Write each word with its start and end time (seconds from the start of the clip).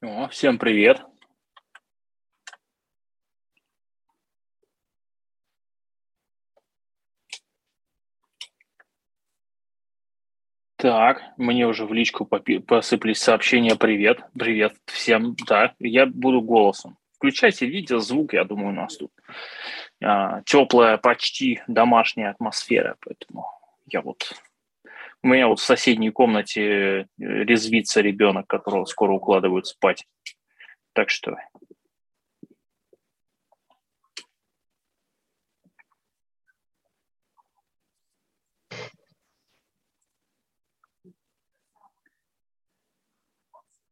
О, 0.00 0.28
всем 0.28 0.58
привет. 0.58 1.02
Так, 10.76 11.20
мне 11.36 11.66
уже 11.66 11.84
в 11.84 11.92
личку 11.92 12.24
посыпались 12.24 13.18
сообщения 13.18 13.74
«Привет, 13.74 14.20
привет 14.38 14.76
всем». 14.86 15.34
Да, 15.48 15.74
я 15.80 16.06
буду 16.06 16.42
голосом. 16.42 16.96
Включайте 17.16 17.66
видео, 17.66 17.98
звук, 17.98 18.34
я 18.34 18.44
думаю, 18.44 18.68
у 18.68 18.76
нас 18.76 18.96
тут 18.96 19.10
а, 20.00 20.42
теплая, 20.42 20.96
почти 20.98 21.60
домашняя 21.66 22.30
атмосфера, 22.30 22.94
поэтому 23.00 23.46
я 23.86 24.00
вот... 24.00 24.32
У 25.22 25.28
меня 25.28 25.48
вот 25.48 25.58
в 25.58 25.64
соседней 25.64 26.10
комнате 26.10 26.62
э, 26.62 27.06
резвится 27.18 28.00
ребенок, 28.00 28.46
которого 28.46 28.84
скоро 28.84 29.12
укладывают 29.12 29.66
спать. 29.66 30.06
Так 30.92 31.10
что 31.10 31.36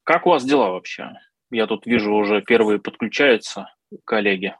Как 0.06 0.24
у 0.24 0.30
вас 0.30 0.44
дела 0.44 0.70
вообще? 0.70 1.18
Я 1.50 1.66
тут 1.66 1.84
вижу, 1.84 2.14
уже 2.14 2.40
первые 2.40 2.78
подключаются 2.78 3.74
коллеги. 4.04 4.54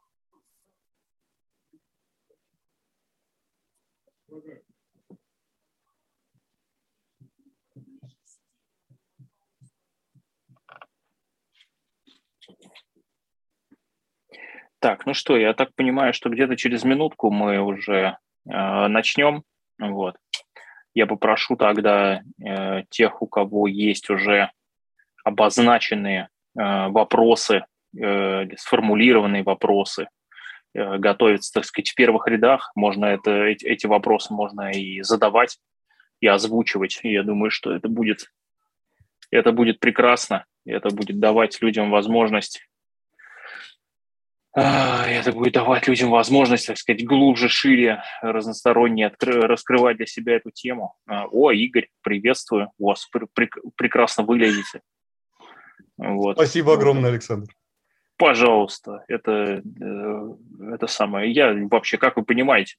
Так, 14.87 15.05
ну 15.05 15.15
что, 15.15 15.37
я 15.37 15.53
так 15.53 15.75
понимаю, 15.75 16.15
что 16.15 16.31
где-то 16.31 16.55
через 16.55 16.85
минутку 16.85 17.33
мы 17.33 17.59
уже 17.59 18.19
э, 18.49 18.87
начнем. 18.87 19.43
Вот. 19.81 20.15
Я 20.95 21.09
попрошу 21.09 21.57
тогда 21.57 22.23
э, 22.41 22.85
тех, 22.89 23.21
у 23.21 23.27
кого 23.27 23.67
есть 23.67 24.09
уже 24.11 24.53
обозначенные 25.25 26.29
э, 26.57 26.87
вопросы, 26.87 27.65
э, 28.01 28.47
сформулированные 28.57 29.43
вопросы, 29.43 30.07
э, 30.73 30.99
готовятся, 30.99 31.55
так 31.55 31.65
сказать, 31.65 31.91
в 31.91 31.97
первых 31.97 32.29
рядах. 32.29 32.71
Можно 32.77 33.07
это, 33.07 33.33
эти, 33.43 33.67
эти 33.67 33.89
вопросы 33.89 34.33
можно 34.33 34.71
и 34.71 35.03
задавать, 35.03 35.59
и 36.21 36.29
озвучивать. 36.29 37.01
Я 37.03 37.25
думаю, 37.25 37.51
что 37.51 37.73
это 37.73 37.89
будет, 37.89 38.31
это 39.33 39.51
будет 39.51 39.81
прекрасно, 39.81 40.45
это 40.65 40.91
будет 40.91 41.19
давать 41.19 41.61
людям 41.61 41.91
возможность 41.91 42.63
это 44.63 45.33
будет 45.33 45.53
давать 45.53 45.87
людям 45.87 46.11
возможность, 46.11 46.67
так 46.67 46.79
сказать, 46.79 47.05
глубже, 47.05 47.49
шире, 47.49 48.03
разносторонне 48.23 49.13
раскрывать 49.21 49.99
для 49.99 50.07
себя 50.07 50.37
эту 50.37 50.51
тему. 50.51 50.95
А, 51.07 51.27
о, 51.27 51.53
Игорь, 51.53 51.89
приветствую 52.03 52.73
вас, 52.79 53.09
прекрасно 53.77 54.25
выглядите. 54.25 54.81
Вот. 55.99 56.37
Спасибо 56.37 56.75
огромное, 56.75 57.11
Александр. 57.11 57.53
Пожалуйста, 58.17 59.05
это, 59.09 59.63
э, 59.63 60.35
это 60.73 60.87
самое. 60.87 61.31
Я 61.31 61.55
вообще, 61.71 61.99
как 61.99 62.17
вы 62.17 62.25
понимаете, 62.25 62.77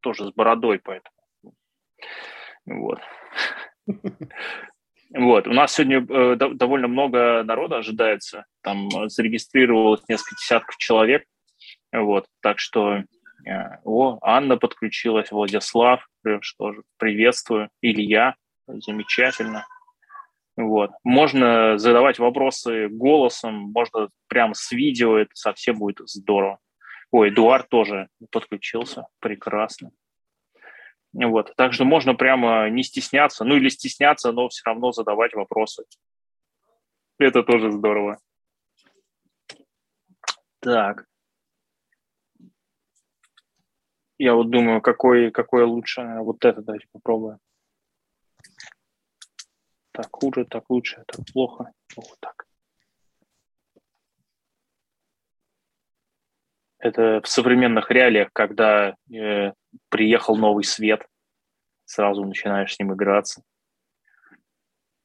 тоже 0.00 0.26
с 0.26 0.32
бородой, 0.32 0.78
поэтому. 0.78 1.54
Вот. 2.64 3.00
Вот. 5.14 5.46
У 5.46 5.52
нас 5.52 5.74
сегодня 5.74 6.04
э, 6.04 6.36
довольно 6.36 6.88
много 6.88 7.42
народа 7.42 7.78
ожидается. 7.78 8.44
Там 8.62 8.88
зарегистрировалось 9.08 10.02
несколько 10.08 10.36
десятков 10.36 10.76
человек. 10.76 11.24
Вот. 11.92 12.26
Так 12.42 12.58
что 12.58 12.96
э, 12.96 13.02
о, 13.84 14.18
Анна 14.20 14.56
подключилась, 14.58 15.30
Владислав, 15.30 16.06
что 16.40 16.72
же, 16.72 16.82
приветствую. 16.98 17.70
Илья, 17.80 18.34
замечательно. 18.66 19.66
Вот. 20.56 20.90
Можно 21.04 21.78
задавать 21.78 22.18
вопросы 22.18 22.88
голосом, 22.88 23.72
можно 23.72 24.08
прямо 24.26 24.54
с 24.54 24.72
видео, 24.72 25.16
это 25.16 25.30
совсем 25.34 25.78
будет 25.78 26.00
здорово. 26.06 26.58
Ой, 27.10 27.30
Эдуард 27.30 27.68
тоже 27.68 28.08
подключился, 28.30 29.06
прекрасно. 29.20 29.92
Вот. 31.12 31.54
Так 31.56 31.72
что 31.72 31.84
можно 31.84 32.14
прямо 32.14 32.68
не 32.70 32.82
стесняться, 32.82 33.44
ну 33.44 33.56
или 33.56 33.68
стесняться, 33.68 34.32
но 34.32 34.48
все 34.48 34.62
равно 34.66 34.92
задавать 34.92 35.34
вопросы. 35.34 35.84
Это 37.18 37.42
тоже 37.42 37.72
здорово. 37.72 38.18
Так. 40.60 41.06
Я 44.18 44.34
вот 44.34 44.50
думаю, 44.50 44.80
какой, 44.80 45.30
какой 45.30 45.64
лучше. 45.64 46.02
Вот 46.20 46.44
это 46.44 46.60
давайте 46.62 46.86
попробуем 46.92 47.38
так 49.98 50.08
хуже, 50.12 50.44
так 50.44 50.70
лучше, 50.70 51.02
так 51.08 51.26
плохо, 51.32 51.72
вот 51.96 52.16
так. 52.20 52.46
Это 56.78 57.20
в 57.20 57.26
современных 57.26 57.90
реалиях, 57.90 58.28
когда 58.32 58.94
э, 59.12 59.52
приехал 59.88 60.36
новый 60.36 60.64
свет, 60.64 61.06
сразу 61.84 62.24
начинаешь 62.24 62.74
с 62.74 62.78
ним 62.78 62.94
играться. 62.94 63.42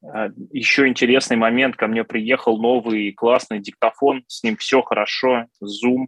А, 0.03 0.29
еще 0.51 0.87
интересный 0.87 1.37
момент, 1.37 1.75
ко 1.75 1.87
мне 1.87 2.03
приехал 2.03 2.57
новый 2.57 3.11
классный 3.13 3.59
диктофон, 3.59 4.23
с 4.27 4.43
ним 4.43 4.57
все 4.57 4.81
хорошо, 4.81 5.45
Zoom, 5.63 6.07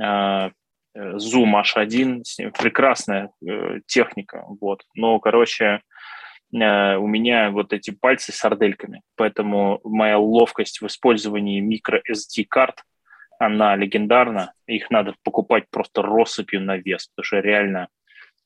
а, 0.00 0.50
Zoom 0.96 1.54
H1, 1.62 2.22
прекрасная 2.58 3.30
э, 3.46 3.80
техника, 3.86 4.44
вот. 4.60 4.84
Но, 4.94 5.18
короче, 5.20 5.80
Э, 6.52 6.96
у 6.96 7.06
меня 7.06 7.50
вот 7.50 7.72
эти 7.72 7.90
пальцы 7.90 8.32
с 8.32 8.36
сардельками, 8.36 9.02
поэтому 9.16 9.80
моя 9.84 10.18
ловкость 10.18 10.80
в 10.80 10.86
использовании 10.86 11.60
микро 11.60 12.02
SD 12.10 12.44
карт, 12.48 12.82
она 13.46 13.74
легендарна. 13.76 14.52
Их 14.66 14.90
надо 14.90 15.14
покупать 15.24 15.64
просто 15.70 16.02
россыпью 16.02 16.60
на 16.60 16.76
вес, 16.76 17.08
потому 17.08 17.24
что 17.24 17.40
реально 17.40 17.88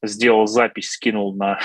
сделал 0.03 0.47
запись, 0.47 0.91
скинул 0.91 1.37
на, 1.37 1.59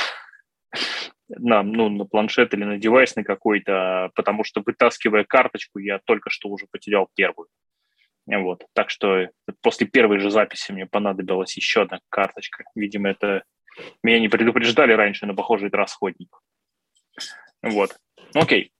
на, 1.29 1.63
ну, 1.63 1.89
на 1.89 2.05
планшет 2.05 2.53
или 2.53 2.63
на 2.63 2.77
девайс 2.77 3.15
на 3.15 3.23
какой-то, 3.23 4.11
потому 4.15 4.43
что 4.43 4.61
вытаскивая 4.65 5.23
карточку, 5.23 5.79
я 5.79 5.99
только 6.05 6.29
что 6.29 6.49
уже 6.49 6.67
потерял 6.69 7.07
первую. 7.15 7.47
Вот. 8.27 8.65
Так 8.73 8.89
что 8.89 9.29
после 9.61 9.87
первой 9.87 10.19
же 10.19 10.29
записи 10.29 10.71
мне 10.71 10.85
понадобилась 10.85 11.55
еще 11.55 11.83
одна 11.83 11.99
карточка. 12.09 12.65
Видимо, 12.75 13.09
это 13.09 13.43
меня 14.03 14.19
не 14.19 14.27
предупреждали 14.27 14.91
раньше, 14.91 15.25
но, 15.25 15.33
похоже, 15.33 15.67
это 15.67 15.77
расходник. 15.77 16.37
Вот. 17.61 17.95
Окей. 18.33 18.71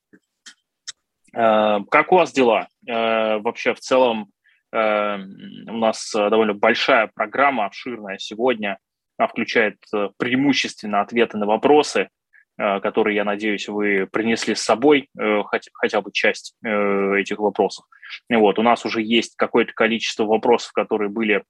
Э, 1.34 1.80
как 1.90 2.12
у 2.12 2.16
вас 2.16 2.32
дела? 2.34 2.68
Э, 2.88 3.38
вообще, 3.38 3.74
в 3.74 3.80
целом, 3.80 4.32
у 4.74 5.78
нас 5.78 6.12
довольно 6.14 6.54
большая 6.54 7.12
программа, 7.14 7.66
обширная 7.66 8.18
сегодня. 8.18 8.78
Она 9.18 9.28
включает 9.28 9.78
преимущественно 10.18 11.02
ответы 11.02 11.38
на 11.38 11.46
вопросы, 11.46 12.10
которые, 12.58 13.16
я 13.16 13.24
надеюсь, 13.24 13.68
вы 13.68 14.08
принесли 14.12 14.56
с 14.56 14.64
собой, 14.64 15.10
хотя, 15.46 15.72
хотя 15.74 16.02
бы 16.02 16.12
часть 16.14 16.56
этих 16.64 17.40
вопросов. 17.40 17.86
Вот, 18.30 18.60
у 18.60 18.62
нас 18.62 18.86
уже 18.86 19.02
есть 19.02 19.36
какое-то 19.36 19.74
количество 19.74 20.26
вопросов, 20.26 20.72
которые 20.72 21.10
были 21.10 21.44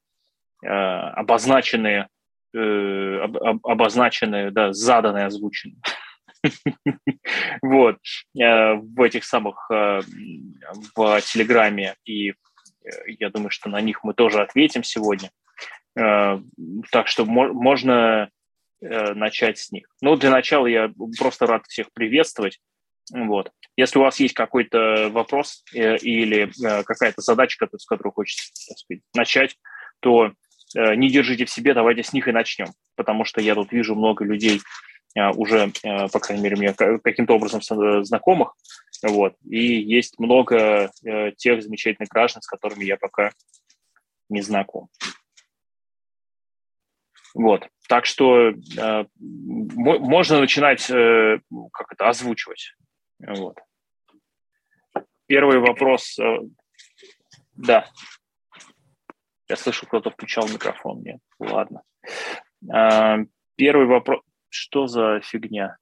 обозначены 0.63 2.07
э, 2.53 3.19
об, 3.19 3.65
обозначены, 3.65 4.51
да, 4.51 4.73
заданы, 4.73 5.25
озвучены. 5.25 5.75
Вот. 7.61 7.97
Э, 8.39 8.73
в 8.73 9.01
этих 9.01 9.23
самых, 9.23 9.69
э, 9.71 10.01
в 10.95 11.21
Телеграме, 11.21 11.95
и 12.05 12.29
э, 12.29 12.33
я 13.05 13.29
думаю, 13.29 13.49
что 13.49 13.69
на 13.69 13.81
них 13.81 14.03
мы 14.03 14.13
тоже 14.13 14.41
ответим 14.41 14.83
сегодня. 14.83 15.31
Так 15.93 17.07
что 17.07 17.25
можно 17.25 18.29
начать 18.81 19.59
с 19.59 19.71
них. 19.71 19.87
Ну, 20.01 20.15
для 20.15 20.31
начала 20.31 20.65
я 20.65 20.91
просто 21.19 21.45
рад 21.45 21.65
всех 21.67 21.91
приветствовать. 21.93 22.59
Вот. 23.13 23.51
Если 23.77 23.99
у 23.99 24.01
вас 24.01 24.19
есть 24.19 24.33
какой-то 24.33 25.09
вопрос 25.11 25.63
или 25.73 26.49
какая-то 26.83 27.21
задачка, 27.21 27.67
с 27.77 27.85
которой 27.85 28.11
хочется 28.11 28.51
сказать, 28.75 29.03
начать, 29.13 29.57
то 29.99 30.31
Э, 30.75 30.95
не 30.95 31.09
держите 31.09 31.45
в 31.45 31.49
себе, 31.49 31.73
давайте 31.73 32.03
с 32.03 32.13
них 32.13 32.27
и 32.27 32.31
начнем. 32.31 32.67
Потому 32.95 33.25
что 33.25 33.41
я 33.41 33.55
тут 33.55 33.71
вижу 33.71 33.95
много 33.95 34.23
людей, 34.23 34.61
э, 35.15 35.29
уже, 35.31 35.71
э, 35.83 36.07
по 36.07 36.19
крайней 36.19 36.43
мере, 36.43 36.55
мне 36.55 36.73
каким-то 36.73 37.33
образом 37.33 37.61
знакомых, 38.03 38.55
вот, 39.01 39.35
и 39.43 39.59
есть 39.59 40.19
много 40.19 40.91
тех 41.37 41.61
замечательных 41.63 42.09
граждан, 42.09 42.41
с 42.41 42.47
которыми 42.47 42.83
я 42.85 42.97
пока 42.97 43.31
не 44.29 44.41
знаком. 44.41 44.89
Вот, 47.33 47.67
так 47.87 48.05
что 48.05 48.53
можно 49.17 50.39
начинать, 50.39 50.85
как 50.87 51.91
это, 51.91 52.09
озвучивать, 52.09 52.75
вот. 53.19 53.57
первый 55.31 55.59
вопрос. 55.59 56.19
Э, 56.19 56.39
да. 57.53 57.87
Я 59.47 59.55
слышу, 59.55 59.85
кто-то 59.85 60.09
включал 60.09 60.45
микрофон. 60.49 61.01
Нет, 61.03 61.19
ладно. 61.39 61.83
А, 62.69 63.19
первый 63.55 63.85
вопрос. 63.85 64.21
Что 64.49 64.87
за 64.87 65.21
фигня? 65.21 65.77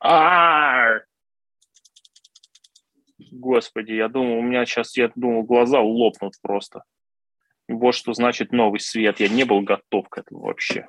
А, 0.00 0.98
Господи, 3.32 3.92
я 3.92 4.08
думал, 4.08 4.38
у 4.38 4.42
меня 4.42 4.66
сейчас, 4.66 4.94
я 4.98 5.10
думал, 5.14 5.42
глаза 5.44 5.80
лопнут 5.80 6.34
просто. 6.42 6.84
Вот 7.66 7.94
что 7.94 8.12
значит 8.12 8.52
новый 8.52 8.78
свет. 8.78 9.20
Я 9.20 9.30
не 9.30 9.44
был 9.44 9.62
готов 9.62 10.06
к 10.10 10.18
этому 10.18 10.42
вообще. 10.42 10.86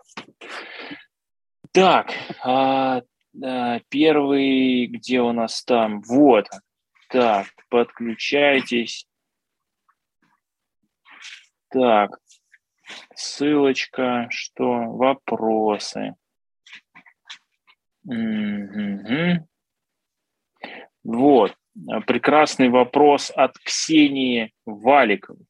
Так, 1.72 2.12
а, 2.44 3.02
а, 3.42 3.80
первый, 3.88 4.88
где 4.88 5.22
у 5.22 5.32
нас 5.32 5.64
там? 5.64 6.02
Вот. 6.02 6.50
Так, 7.08 7.48
подключайтесь. 7.70 9.08
Так, 11.70 12.20
ссылочка, 13.16 14.28
что? 14.30 14.66
Вопросы. 14.90 16.16
Угу. 18.04 19.48
Вот, 21.06 21.56
прекрасный 22.06 22.70
вопрос 22.70 23.32
от 23.36 23.58
Ксении 23.60 24.52
Валиковой. 24.66 25.46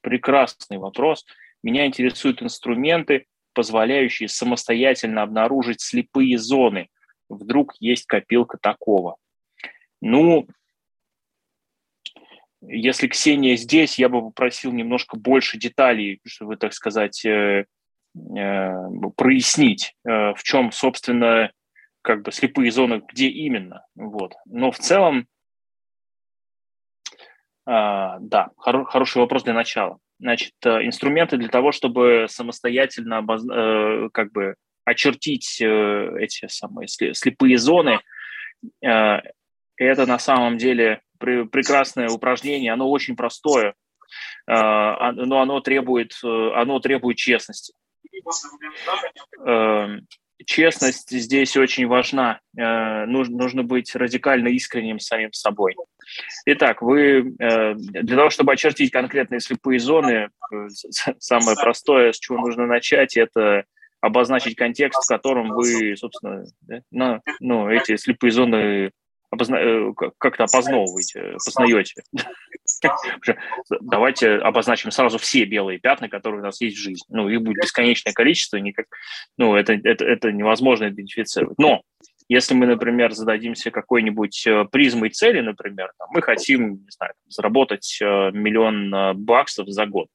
Прекрасный 0.00 0.78
вопрос. 0.78 1.24
Меня 1.62 1.86
интересуют 1.86 2.42
инструменты, 2.42 3.26
позволяющие 3.52 4.28
самостоятельно 4.28 5.22
обнаружить 5.22 5.80
слепые 5.80 6.38
зоны. 6.38 6.88
Вдруг 7.28 7.74
есть 7.78 8.06
копилка 8.06 8.58
такого. 8.60 9.16
Ну, 10.00 10.46
если 12.62 13.08
Ксения 13.08 13.56
здесь, 13.56 13.98
я 13.98 14.08
бы 14.08 14.22
попросил 14.22 14.72
немножко 14.72 15.16
больше 15.16 15.58
деталей, 15.58 16.20
чтобы, 16.26 16.56
так 16.56 16.72
сказать, 16.72 17.24
э, 17.24 17.64
э, 18.14 18.72
прояснить, 19.16 19.94
э, 20.04 20.34
в 20.34 20.42
чем, 20.42 20.72
собственно, 20.72 21.52
как 22.02 22.22
бы 22.22 22.32
слепые 22.32 22.70
зоны, 22.70 23.02
где 23.08 23.28
именно. 23.28 23.84
Вот. 23.94 24.34
Но 24.46 24.70
в 24.72 24.78
целом, 24.78 25.20
э, 25.20 25.24
да, 27.70 28.50
хор- 28.56 28.84
хороший 28.86 29.18
вопрос 29.18 29.44
для 29.44 29.52
начала. 29.52 29.98
Значит, 30.18 30.54
э, 30.64 30.86
инструменты 30.86 31.36
для 31.38 31.48
того, 31.48 31.72
чтобы 31.72 32.26
самостоятельно 32.28 33.18
обоз... 33.18 33.42
э, 33.48 34.08
как 34.12 34.32
бы 34.32 34.54
очертить 34.84 35.60
э, 35.62 36.10
эти 36.18 36.46
самые 36.48 36.88
слепые 36.88 37.58
зоны, 37.58 38.00
это 38.82 40.04
на 40.06 40.18
самом 40.18 40.58
деле 40.58 41.00
прекрасное 41.18 42.10
упражнение, 42.10 42.72
оно 42.72 42.90
очень 42.90 43.16
простое, 43.16 43.74
а, 44.46 45.12
но 45.12 45.40
оно 45.40 45.60
требует, 45.60 46.12
оно 46.22 46.78
требует 46.80 47.16
честности. 47.16 47.72
Честность 50.46 51.10
здесь 51.10 51.56
очень 51.56 51.86
важна. 51.86 52.40
Э, 52.56 53.04
нужно, 53.06 53.36
нужно 53.36 53.62
быть 53.62 53.94
радикально 53.94 54.48
искренним 54.48 54.98
самим 54.98 55.32
собой. 55.32 55.76
Итак, 56.46 56.82
вы 56.82 57.34
э, 57.38 57.74
для 57.74 58.16
того, 58.16 58.30
чтобы 58.30 58.52
очертить 58.52 58.90
конкретные 58.90 59.40
слепые 59.40 59.78
зоны, 59.78 60.28
самое 61.18 61.56
простое, 61.56 62.12
с 62.12 62.18
чего 62.18 62.38
нужно 62.38 62.66
начать, 62.66 63.16
это 63.16 63.64
обозначить 64.00 64.56
контекст, 64.56 65.04
в 65.04 65.08
котором 65.08 65.50
вы, 65.50 65.94
собственно, 65.96 66.44
да, 66.90 67.20
ну, 67.40 67.68
эти 67.68 67.96
слепые 67.96 68.30
зоны 68.30 68.92
опозна... 69.30 69.56
Э, 69.56 69.92
как-то 70.18 70.44
опознавываете, 70.44 71.36
познаете. 71.44 72.02
Давайте 73.80 74.36
обозначим 74.36 74.90
сразу 74.90 75.18
все 75.18 75.44
белые 75.44 75.78
пятна, 75.78 76.08
которые 76.08 76.40
у 76.40 76.44
нас 76.44 76.60
есть 76.60 76.76
в 76.76 76.80
жизни. 76.80 77.06
Ну, 77.08 77.28
их 77.28 77.40
будет 77.40 77.62
бесконечное 77.62 78.12
количество, 78.12 78.56
никак, 78.56 78.86
ну, 79.38 79.54
это, 79.54 79.74
это, 79.74 80.04
это 80.04 80.32
невозможно 80.32 80.88
идентифицировать. 80.88 81.58
Но 81.58 81.82
если 82.28 82.54
мы, 82.54 82.66
например, 82.66 83.12
зададимся 83.12 83.70
какой-нибудь 83.70 84.46
э, 84.46 84.64
призмой 84.70 85.10
цели, 85.10 85.40
например, 85.40 85.92
там, 85.98 86.08
мы 86.12 86.22
хотим, 86.22 86.72
не 86.72 86.90
знаю, 86.90 87.14
заработать 87.28 87.98
э, 88.02 88.30
миллион 88.32 89.16
баксов 89.24 89.68
за 89.68 89.86
год, 89.86 90.08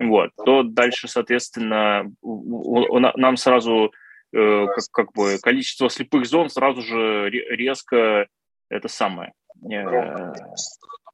вот, 0.00 0.30
то 0.44 0.62
дальше, 0.62 1.08
соответственно, 1.08 2.10
нам 2.22 3.36
сразу 3.36 3.92
как, 4.32 4.84
как 4.92 5.12
бы 5.12 5.38
количество 5.42 5.90
слепых 5.90 6.26
зон 6.26 6.48
сразу 6.48 6.82
же 6.82 7.28
резко 7.30 8.26
это 8.68 8.88
самое, 8.88 9.32
э, 9.70 10.32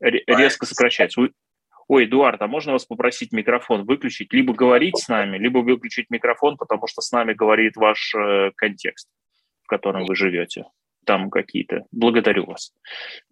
резко 0.01 0.67
сокращается. 0.67 1.23
Ой, 1.87 2.07
Эдуард, 2.07 2.41
а 2.41 2.47
можно 2.47 2.73
вас 2.73 2.87
попросить 2.87 3.33
микрофон 3.33 3.85
выключить? 3.85 4.33
Либо 4.33 4.55
говорить 4.55 4.97
с 4.99 5.09
нами, 5.09 5.37
либо 5.37 5.59
выключить 5.59 6.07
микрофон, 6.09 6.57
потому 6.57 6.87
что 6.87 7.03
с 7.03 7.13
нами 7.13 7.35
говорит 7.35 7.77
ваш 7.77 8.15
э, 8.15 8.53
контекст, 8.57 9.09
в 9.63 9.67
котором 9.67 10.05
вы 10.07 10.17
живете. 10.17 10.65
Там 11.05 11.31
какие-то. 11.31 11.85
Благодарю 11.93 12.47
вас. 12.47 12.73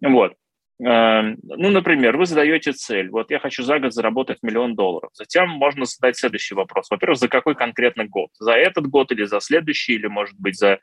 Вот. 0.01 0.35
Эм, 0.81 1.37
ну, 1.43 1.69
например, 1.69 2.17
вы 2.17 2.25
задаете 2.25 2.71
цель. 2.71 3.09
Вот 3.09 3.29
я 3.29 3.39
хочу 3.39 3.63
за 3.63 3.79
год 3.79 3.93
заработать 3.93 4.39
миллион 4.41 4.75
долларов. 4.75 5.11
Затем 5.13 5.49
можно 5.49 5.85
задать 5.85 6.17
следующий 6.17 6.55
вопрос. 6.55 6.89
Во-первых, 6.89 7.19
за 7.19 7.27
какой 7.27 7.55
конкретно 7.55 8.05
год? 8.05 8.29
За 8.39 8.53
этот 8.53 8.87
год 8.87 9.11
или 9.11 9.23
за 9.23 9.39
следующий, 9.39 9.93
или, 9.93 10.07
может 10.07 10.35
быть, 10.39 10.57
за, 10.57 10.79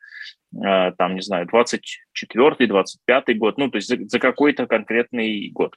э, 0.55 0.93
там, 0.97 1.17
не 1.17 1.23
знаю, 1.23 1.47
24-й, 1.53 2.67
25-й 2.67 3.35
год. 3.35 3.59
Ну, 3.59 3.69
то 3.69 3.77
есть 3.77 3.89
за, 3.89 3.97
за 4.07 4.19
какой-то 4.21 4.67
конкретный 4.67 5.51
год. 5.51 5.75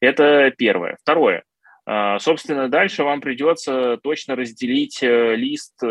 Это 0.00 0.52
первое. 0.56 0.96
Второе. 1.02 1.42
Э, 1.84 2.18
собственно, 2.20 2.68
дальше 2.68 3.02
вам 3.02 3.20
придется 3.20 3.98
точно 4.02 4.36
разделить 4.36 5.02
э, 5.02 5.34
лист 5.34 5.82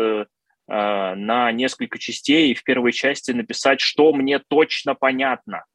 на 0.70 1.50
несколько 1.52 1.98
частей 1.98 2.50
и 2.50 2.54
в 2.54 2.62
первой 2.62 2.92
части 2.92 3.30
написать, 3.30 3.80
что 3.80 4.12
мне 4.12 4.38
точно 4.38 4.94
понятно– 4.94 5.64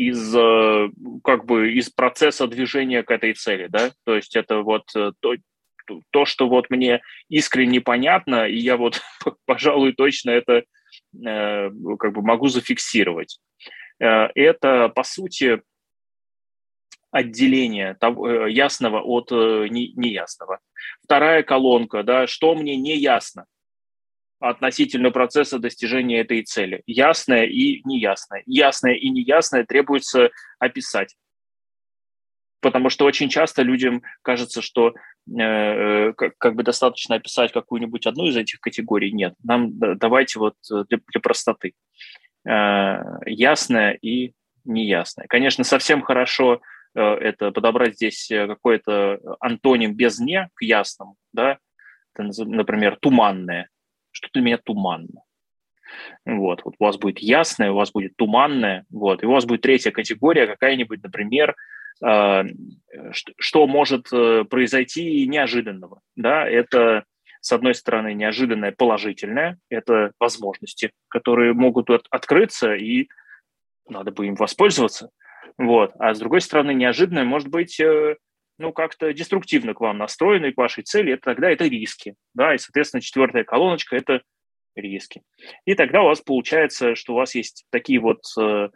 из 0.00 0.34
э, 0.34 0.88
как 1.22 1.44
бы 1.44 1.72
из 1.72 1.90
процесса 1.90 2.46
движения 2.46 3.02
к 3.02 3.10
этой 3.10 3.34
цели, 3.34 3.66
да, 3.66 3.90
то 4.06 4.16
есть 4.16 4.34
это 4.34 4.62
вот 4.62 4.84
э, 4.96 5.12
то, 5.20 5.34
то, 6.10 6.24
что 6.24 6.48
вот 6.48 6.70
мне 6.70 7.02
искренне 7.28 7.82
понятно, 7.82 8.48
и 8.48 8.56
я 8.56 8.78
вот, 8.78 9.02
пожалуй, 9.44 9.92
точно 9.92 10.30
это 10.30 10.62
э, 10.62 11.70
как 11.98 12.12
бы 12.14 12.22
могу 12.22 12.48
зафиксировать. 12.48 13.38
Это, 13.98 14.88
по 14.88 15.02
сути, 15.02 15.60
отделение 17.10 17.92
того, 18.00 18.46
ясного 18.46 19.02
от 19.02 19.30
неясного. 19.30 20.60
Вторая 21.04 21.42
колонка, 21.42 22.02
да, 22.02 22.26
что 22.26 22.54
мне 22.54 22.76
не 22.76 22.96
ясно, 22.96 23.44
относительно 24.40 25.10
процесса 25.10 25.58
достижения 25.58 26.20
этой 26.20 26.42
цели. 26.42 26.82
Ясное 26.86 27.44
и 27.44 27.82
неясное. 27.84 28.42
Ясное 28.46 28.94
и 28.94 29.08
неясное 29.10 29.64
требуется 29.64 30.30
описать. 30.58 31.14
Потому 32.60 32.90
что 32.90 33.04
очень 33.04 33.28
часто 33.28 33.62
людям 33.62 34.02
кажется, 34.22 34.60
что 34.62 34.94
э, 35.28 35.40
э 35.40 36.12
как, 36.14 36.36
как 36.38 36.54
бы 36.54 36.62
достаточно 36.62 37.16
описать 37.16 37.52
какую-нибудь 37.52 38.06
одну 38.06 38.26
из 38.26 38.36
этих 38.36 38.60
категорий. 38.60 39.12
Нет, 39.12 39.34
нам 39.42 39.78
давайте 39.78 40.38
вот 40.38 40.54
э, 40.70 40.84
для, 40.88 40.98
для 41.06 41.20
простоты. 41.20 41.74
Э, 42.46 43.02
ясное 43.26 43.92
и 43.92 44.32
неясное. 44.64 45.26
Конечно, 45.28 45.64
совсем 45.64 46.02
хорошо 46.02 46.60
э, 46.94 47.00
это 47.00 47.50
подобрать 47.50 47.94
здесь 47.96 48.30
э, 48.30 48.46
какой-то 48.46 49.20
антоним 49.40 49.94
без 49.94 50.18
«не» 50.18 50.48
к 50.54 50.62
ясному, 50.62 51.16
да, 51.32 51.58
это, 52.14 52.30
например, 52.44 52.96
туманное, 53.00 53.68
что-то 54.10 54.40
у 54.40 54.42
меня 54.42 54.58
туманно. 54.58 55.22
Вот, 56.24 56.64
вот 56.64 56.74
у 56.78 56.84
вас 56.84 56.96
будет 56.96 57.18
ясное, 57.18 57.72
у 57.72 57.76
вас 57.76 57.90
будет 57.90 58.16
туманное, 58.16 58.84
вот, 58.90 59.22
и 59.22 59.26
у 59.26 59.32
вас 59.32 59.44
будет 59.44 59.62
третья 59.62 59.90
категория 59.90 60.46
какая-нибудь, 60.46 61.02
например, 61.02 61.56
э, 62.04 62.44
что, 63.12 63.32
что 63.38 63.66
может 63.66 64.06
э, 64.12 64.44
произойти 64.44 65.26
неожиданного, 65.26 66.00
да, 66.16 66.48
это 66.48 67.04
с 67.40 67.52
одной 67.52 67.74
стороны 67.74 68.12
неожиданное 68.14 68.72
положительное, 68.72 69.58
это 69.68 70.12
возможности, 70.20 70.92
которые 71.08 71.54
могут 71.54 71.90
от, 71.90 72.06
открыться 72.10 72.74
и 72.74 73.08
надо 73.88 74.12
бы 74.12 74.26
им 74.26 74.36
воспользоваться, 74.36 75.10
вот, 75.58 75.92
а 75.98 76.14
с 76.14 76.18
другой 76.18 76.40
стороны 76.40 76.72
неожиданное 76.74 77.24
может 77.24 77.48
быть 77.48 77.80
э, 77.80 78.16
ну, 78.60 78.72
как-то 78.72 79.12
деструктивно 79.12 79.72
к 79.74 79.80
вам 79.80 79.98
настроены, 79.98 80.52
к 80.52 80.58
вашей 80.58 80.84
цели, 80.84 81.14
это 81.14 81.22
тогда 81.22 81.50
это 81.50 81.64
риски, 81.64 82.14
да, 82.34 82.54
и, 82.54 82.58
соответственно, 82.58 83.00
четвертая 83.00 83.42
колоночка– 83.42 83.96
это 83.96 84.20
риски. 84.76 85.22
И 85.64 85.74
тогда 85.74 86.02
у 86.02 86.06
вас 86.06 86.20
получается, 86.20 86.94
что 86.94 87.14
у 87.14 87.16
вас 87.16 87.34
есть 87.34 87.64
такие 87.70 87.98
вот 88.00 88.20
э, 88.38 88.68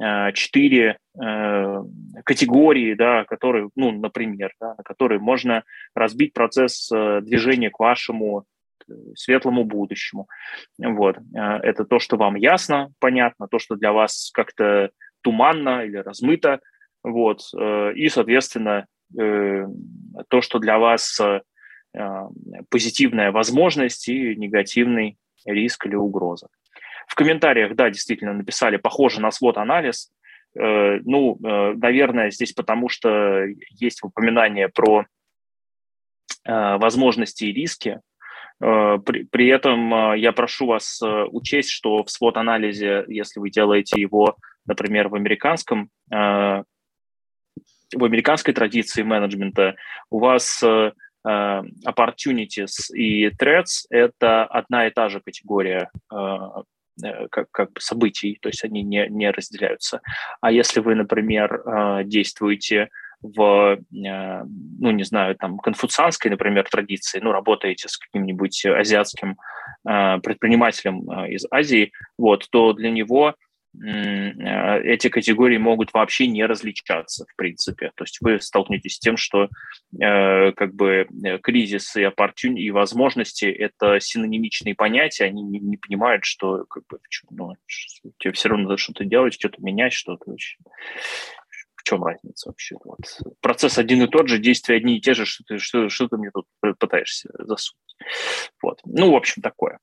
э, 0.00 0.32
четыре 0.32 0.98
э, 1.22 1.82
категории, 2.24 2.94
да, 2.94 3.24
которые, 3.24 3.68
ну, 3.76 3.92
например, 3.92 4.52
да, 4.60 4.74
на 4.76 4.82
которые 4.82 5.20
можно 5.20 5.62
разбить 5.94 6.32
процесс 6.32 6.88
движения 6.88 7.70
к 7.70 7.78
вашему 7.78 8.44
светлому 9.14 9.64
будущему. 9.64 10.26
Вот. 10.78 11.18
Это 11.34 11.84
то, 11.84 11.98
что 11.98 12.16
вам 12.16 12.36
ясно, 12.36 12.90
понятно, 12.98 13.46
то, 13.46 13.58
что 13.58 13.76
для 13.76 13.92
вас 13.92 14.30
как-то 14.32 14.90
туманно 15.20 15.84
или 15.84 15.98
размыто, 15.98 16.60
вот, 17.02 17.42
и, 17.94 18.08
соответственно, 18.08 18.86
то, 19.16 20.40
что 20.40 20.58
для 20.58 20.78
вас 20.78 21.20
позитивная 22.70 23.32
возможность 23.32 24.08
и 24.08 24.36
негативный 24.36 25.18
риск 25.44 25.86
или 25.86 25.94
угроза. 25.94 26.48
В 27.06 27.14
комментариях, 27.14 27.74
да, 27.74 27.90
действительно 27.90 28.34
написали, 28.34 28.76
похоже 28.76 29.20
на 29.20 29.30
свод-анализ. 29.30 30.12
Ну, 30.54 31.38
наверное, 31.40 32.30
здесь 32.30 32.52
потому 32.52 32.88
что 32.88 33.46
есть 33.70 34.02
упоминание 34.02 34.68
про 34.68 35.06
возможности 36.44 37.44
и 37.44 37.52
риски, 37.52 38.00
Э, 38.60 38.98
при, 39.04 39.24
при 39.24 39.48
этом 39.48 39.94
э, 39.94 40.18
я 40.18 40.32
прошу 40.32 40.66
вас 40.66 41.00
э, 41.02 41.24
учесть, 41.30 41.70
что 41.70 42.02
в 42.02 42.10
свод-анализе, 42.10 43.04
если 43.08 43.40
вы 43.40 43.50
делаете 43.50 44.00
его, 44.00 44.36
например, 44.66 45.08
в 45.08 45.14
американском, 45.14 45.90
в 47.94 48.04
американской 48.04 48.54
традиции 48.54 49.02
менеджмента, 49.02 49.76
у 50.10 50.18
вас 50.18 50.62
opportunities 51.26 52.94
и 52.94 53.28
threats– 53.28 53.84
это 53.90 54.44
одна 54.44 54.86
и 54.86 54.90
та 54.90 55.08
же 55.08 55.20
категория 55.20 55.90
как, 56.08 57.50
как 57.50 57.72
бы 57.72 57.80
событий, 57.80 58.38
то 58.40 58.48
есть 58.48 58.64
они 58.64 58.82
не, 58.82 59.08
не 59.08 59.30
разделяются. 59.30 60.00
А 60.40 60.50
если 60.50 60.80
вы, 60.80 60.94
например, 60.94 62.04
действуете 62.04 62.88
в, 63.22 63.76
э, 63.76 63.78
ну, 63.92 64.90
не 64.90 65.02
знаю, 65.04 65.36
там, 65.36 65.58
конфуцианской, 65.58 66.30
например, 66.30 66.68
традиции, 66.68 67.20
ну, 67.20 67.32
работаете 67.32 67.88
с 67.88 67.96
каким-нибудь 67.96 68.66
азиатским 68.66 69.36
э, 69.88 70.18
предпринимателем 70.20 71.10
э, 71.10 71.30
из 71.30 71.44
Азии, 71.50 71.92
вот, 72.16 72.46
то 72.50 72.72
для 72.72 72.90
него 72.90 73.34
эти 73.74 75.08
категории 75.08 75.58
могут 75.58 75.92
вообще 75.92 76.26
не 76.26 76.44
различаться, 76.44 77.26
в 77.26 77.36
принципе. 77.36 77.92
То 77.94 78.04
есть 78.04 78.18
вы 78.20 78.40
столкнетесь 78.40 78.96
с 78.96 78.98
тем, 78.98 79.16
что 79.16 79.48
э, 80.00 80.52
как 80.52 80.74
бы 80.74 81.06
кризис 81.42 81.94
и 81.96 82.02
opportunity, 82.02 82.58
и 82.58 82.70
возможности– 82.70 83.44
это 83.46 84.00
синонимичные 84.00 84.74
понятия, 84.74 85.24
они 85.24 85.42
не, 85.42 85.58
не 85.60 85.76
понимают, 85.76 86.24
что 86.24 86.64
как 86.64 86.84
бы, 86.88 86.98
ну, 87.30 87.52
тебе 88.18 88.32
все 88.32 88.48
равно 88.48 88.64
надо 88.64 88.78
что-то 88.78 89.04
делать, 89.04 89.34
что-то 89.34 89.62
менять, 89.62 89.92
что-то 89.92 90.34
чем 91.88 92.04
разница 92.04 92.50
вообще? 92.50 92.76
Вот. 92.84 92.98
Процесс 93.40 93.78
один 93.78 94.02
и 94.02 94.08
тот 94.08 94.28
же, 94.28 94.38
действия 94.38 94.76
одни 94.76 94.98
и 94.98 95.00
те 95.00 95.14
же, 95.14 95.24
что 95.24 95.44
ты, 95.44 95.58
что, 95.58 95.88
что 95.88 96.08
ты 96.08 96.16
мне 96.18 96.30
тут 96.30 96.46
пытаешься 96.78 97.30
засунуть. 97.38 97.96
Вот. 98.62 98.80
Ну, 98.84 99.12
в 99.12 99.16
общем, 99.16 99.42
такое. 99.42 99.78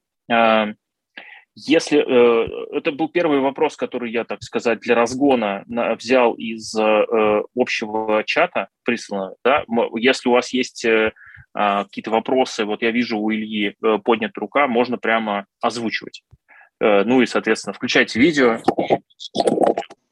Если 1.55 2.00
э, 2.00 2.77
это 2.77 2.91
был 2.91 3.07
первый 3.07 3.39
вопрос, 3.39 3.77
который 3.77 4.12
я, 4.12 4.25
так 4.25 4.43
сказать, 4.43 4.81
для 4.81 4.93
разгона 4.93 5.63
взял 5.97 6.33
из 6.33 6.75
э, 6.75 7.43
общего 7.55 8.24
чата 8.25 8.67
присланного, 8.83 9.38
да, 9.41 9.63
если 9.95 10.27
у 10.27 10.33
вас 10.33 10.51
есть 10.51 10.83
э, 10.83 11.13
а, 11.53 11.85
какие-то 11.85 12.12
вопросы, 12.12 12.65
вот 12.65 12.81
я 12.81 12.91
вижу 12.91 13.17
у 13.17 13.31
Ильи 13.31 13.77
поднята 14.03 14.41
рука, 14.41 14.67
можно 14.67 14.97
прямо 14.97 15.45
озвучивать. 15.62 16.24
Ну 16.81 17.21
и, 17.21 17.25
соответственно, 17.25 17.71
включайте 17.71 18.19
видео. 18.19 18.59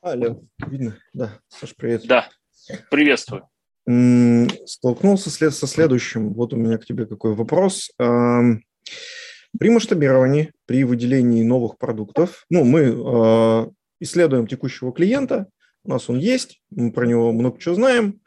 Алло, 0.02 0.40
видно? 0.66 0.98
Да, 1.12 1.32
Саш, 1.50 1.76
привет. 1.76 2.08
Да, 2.08 2.30
приветствую. 2.90 3.50
Столкнулся 4.66 5.30
со 5.30 5.68
следующим. 5.68 6.34
Вот 6.34 6.54
у 6.54 6.56
меня 6.56 6.78
к 6.78 6.86
тебе 6.86 7.06
какой 7.06 7.36
вопрос. 7.36 7.92
При 9.60 9.70
масштабировании, 9.70 10.52
при 10.66 10.84
выделении 10.84 11.44
новых 11.44 11.78
продуктов, 11.78 12.46
ну, 12.50 12.64
мы 12.64 12.94
а, 12.96 13.70
исследуем 14.00 14.48
текущего 14.48 14.92
клиента, 14.92 15.48
у 15.84 15.90
нас 15.90 16.10
он 16.10 16.18
есть, 16.18 16.62
мы 16.72 16.92
про 16.92 17.06
него 17.06 17.32
много 17.32 17.60
чего 17.60 17.76
знаем, 17.76 18.22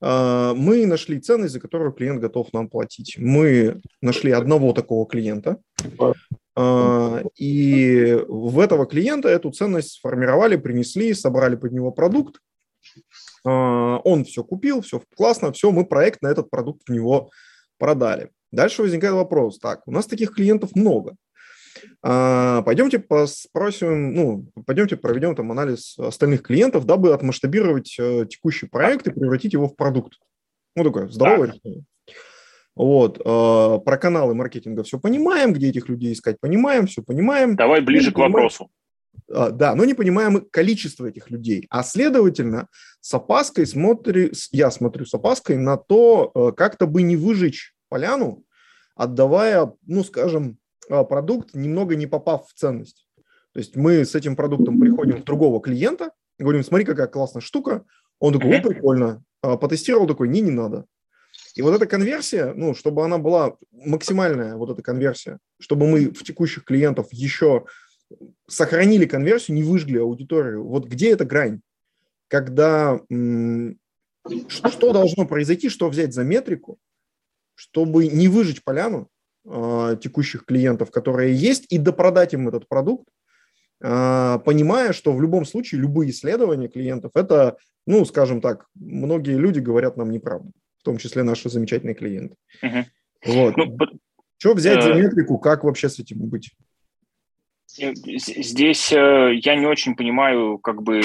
а, 0.00 0.54
мы 0.54 0.86
нашли 0.86 1.20
ценность, 1.20 1.52
за 1.52 1.60
которую 1.60 1.92
клиент 1.92 2.20
готов 2.20 2.52
нам 2.52 2.68
платить. 2.68 3.16
Мы 3.18 3.80
нашли 4.00 4.30
одного 4.30 4.72
такого 4.72 5.06
клиента, 5.06 5.58
а, 6.56 7.22
и 7.36 8.18
в 8.28 8.58
этого 8.58 8.86
клиента 8.86 9.28
эту 9.28 9.50
ценность 9.50 9.92
сформировали, 9.92 10.56
принесли, 10.56 11.14
собрали 11.14 11.56
под 11.56 11.72
него 11.72 11.90
продукт. 11.90 12.40
А, 13.44 13.98
он 13.98 14.24
все 14.24 14.44
купил, 14.44 14.82
все 14.82 15.02
классно, 15.16 15.52
все, 15.52 15.70
мы 15.70 15.84
проект 15.86 16.22
на 16.22 16.28
этот 16.28 16.50
продукт 16.50 16.82
в 16.86 16.92
него 16.92 17.30
продали. 17.78 18.30
Дальше 18.52 18.82
возникает 18.82 19.14
вопрос, 19.14 19.58
так, 19.58 19.82
у 19.86 19.92
нас 19.92 20.06
таких 20.06 20.34
клиентов 20.34 20.74
много. 20.74 21.16
А, 22.02 22.62
пойдемте 22.62 23.02
спросим, 23.26 24.14
ну, 24.14 24.46
пойдемте 24.66 24.96
проведем 24.96 25.36
там 25.36 25.52
анализ 25.52 25.98
остальных 25.98 26.42
клиентов, 26.42 26.84
дабы 26.84 27.12
отмасштабировать 27.12 27.96
э, 27.98 28.26
текущий 28.28 28.66
проект 28.66 29.06
и 29.06 29.12
превратить 29.12 29.52
его 29.52 29.68
в 29.68 29.76
продукт. 29.76 30.14
Ну, 30.76 30.84
такое 30.84 31.08
здоровое 31.08 31.52
решение. 31.52 31.84
Вот, 32.74 33.18
э, 33.18 33.22
про 33.22 33.96
каналы 33.98 34.34
маркетинга 34.34 34.82
все 34.82 34.98
понимаем, 34.98 35.52
где 35.52 35.68
этих 35.68 35.88
людей 35.88 36.12
искать 36.12 36.40
понимаем, 36.40 36.86
все 36.86 37.02
понимаем. 37.02 37.56
Давай 37.56 37.80
ближе 37.80 38.10
к 38.10 38.14
понимаем, 38.14 38.32
вопросу. 38.32 38.70
Э, 39.28 39.50
да, 39.52 39.74
но 39.74 39.84
не 39.84 39.94
понимаем 39.94 40.46
количество 40.50 41.06
этих 41.06 41.30
людей. 41.30 41.66
А 41.70 41.82
следовательно, 41.82 42.68
с 43.00 43.12
опаской 43.12 43.66
смотрю, 43.66 44.30
я 44.52 44.70
смотрю 44.70 45.04
с 45.04 45.14
опаской 45.14 45.56
на 45.56 45.76
то, 45.76 46.30
э, 46.34 46.52
как-то 46.56 46.86
бы 46.86 47.02
не 47.02 47.16
выжечь 47.16 47.74
поляну, 47.90 48.44
отдавая, 48.94 49.70
ну, 49.86 50.02
скажем, 50.02 50.58
э, 50.88 51.04
продукт, 51.04 51.54
немного 51.54 51.96
не 51.96 52.06
попав 52.06 52.48
в 52.48 52.54
ценность. 52.54 53.06
То 53.52 53.60
есть 53.60 53.76
мы 53.76 54.04
с 54.04 54.14
этим 54.14 54.36
продуктом 54.36 54.80
приходим 54.80 55.20
к 55.20 55.26
другого 55.26 55.60
клиента, 55.60 56.12
говорим, 56.38 56.64
смотри, 56.64 56.86
какая 56.86 57.08
классная 57.08 57.42
штука. 57.42 57.84
Он 58.18 58.32
такой, 58.32 58.58
о, 58.58 58.62
прикольно. 58.62 59.22
А, 59.42 59.56
потестировал 59.56 60.06
такой, 60.06 60.28
не, 60.28 60.40
не 60.40 60.50
надо. 60.50 60.86
И 61.54 61.62
вот 61.62 61.74
эта 61.74 61.86
конверсия, 61.86 62.52
ну, 62.54 62.74
чтобы 62.74 63.04
она 63.04 63.18
была 63.18 63.56
максимальная, 63.72 64.56
вот 64.56 64.70
эта 64.70 64.82
конверсия, 64.82 65.38
чтобы 65.58 65.86
мы 65.86 66.10
в 66.10 66.22
текущих 66.22 66.64
клиентов 66.64 67.08
еще 67.12 67.66
сохранили 68.48 69.06
конверсию, 69.06 69.56
не 69.56 69.62
выжгли 69.62 69.98
аудиторию. 69.98 70.64
Вот 70.66 70.86
где 70.86 71.12
эта 71.12 71.24
грань? 71.24 71.60
Когда 72.28 73.00
что 74.48 74.92
должно 74.92 75.26
произойти, 75.26 75.68
что 75.68 75.88
взять 75.88 76.12
за 76.12 76.22
метрику, 76.22 76.78
чтобы 77.60 78.06
не 78.06 78.28
выжечь 78.28 78.64
поляну 78.64 79.08
э, 79.44 79.96
текущих 80.00 80.46
клиентов, 80.46 80.90
которые 80.90 81.34
есть, 81.34 81.66
и 81.68 81.76
допродать 81.76 82.32
им 82.32 82.48
этот 82.48 82.66
продукт, 82.66 83.06
э, 83.82 84.38
понимая, 84.44 84.92
что 84.94 85.12
в 85.12 85.20
любом 85.20 85.44
случае 85.44 85.82
любые 85.82 86.10
исследования 86.10 86.68
клиентов 86.68 87.12
это, 87.14 87.58
ну, 87.86 88.06
скажем 88.06 88.40
так, 88.40 88.66
многие 88.74 89.36
люди 89.36 89.60
говорят 89.60 89.96
нам 89.98 90.10
неправду 90.10 90.52
в 90.80 90.82
том 90.82 90.96
числе 90.96 91.22
наши 91.22 91.48
замечательные 91.50 91.94
клиенты. 91.94 92.36
Угу. 92.62 92.84
Вот. 93.26 93.56
Ну, 93.56 93.76
Что 94.38 94.54
взять 94.54 94.82
за 94.82 94.90
э, 94.90 95.02
метрику, 95.02 95.38
как 95.38 95.62
вообще 95.62 95.88
с 95.90 95.98
этим 95.98 96.18
быть? 96.20 96.52
Здесь 97.68 98.92
э, 98.92 99.34
я 99.34 99.56
не 99.56 99.66
очень 99.66 99.94
понимаю, 99.94 100.58
как 100.58 100.82
бы 100.82 101.02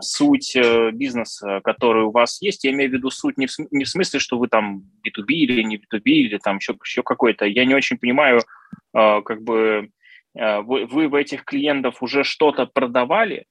суть 0.00 0.56
бизнеса, 0.92 1.60
который 1.62 2.04
у 2.04 2.10
вас 2.10 2.40
есть. 2.40 2.64
Я 2.64 2.72
имею 2.72 2.90
в 2.90 2.94
виду 2.94 3.10
суть 3.10 3.36
не 3.38 3.46
в, 3.46 3.52
не 3.70 3.84
в 3.84 3.88
смысле, 3.88 4.18
что 4.18 4.38
вы 4.38 4.48
там 4.48 4.84
B2B 5.06 5.26
или 5.28 5.62
не 5.62 5.76
B2B, 5.76 6.02
или 6.04 6.38
там 6.38 6.56
еще, 6.56 6.76
еще 6.82 7.02
какой-то. 7.02 7.44
Я 7.44 7.64
не 7.64 7.74
очень 7.74 7.98
понимаю, 7.98 8.40
как 8.92 9.42
бы 9.42 9.90
вы, 10.34 10.86
вы 10.86 11.08
в 11.08 11.14
этих 11.14 11.44
клиентов 11.44 12.02
уже 12.02 12.24
что-то 12.24 12.66
продавали, 12.66 13.44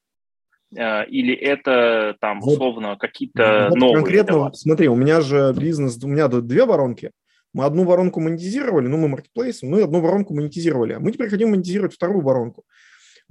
Э, 0.76 1.06
или 1.06 1.34
это 1.34 2.16
там 2.20 2.40
условно 2.40 2.98
какие-то 2.98 3.68
вот 3.70 3.80
новые? 3.80 3.96
Конкретно, 3.96 4.34
товары? 4.34 4.56
смотри, 4.56 4.88
у 4.88 4.96
меня 4.96 5.22
же 5.22 5.54
бизнес, 5.58 6.02
у 6.04 6.08
меня 6.08 6.28
тут 6.30 6.48
две 6.48 6.66
воронки. 6.66 7.12
Мы 7.54 7.66
одну 7.66 7.84
воронку 7.84 8.20
монетизировали, 8.20 8.88
ну, 8.88 8.98
мы 8.98 9.08
маркетплейс, 9.08 9.62
мы 9.62 9.84
одну 9.84 10.02
воронку 10.02 10.34
монетизировали. 10.34 10.96
Мы 10.96 11.12
теперь 11.12 11.30
хотим 11.30 11.52
монетизировать 11.52 11.94
вторую 11.94 12.22
воронку. 12.22 12.64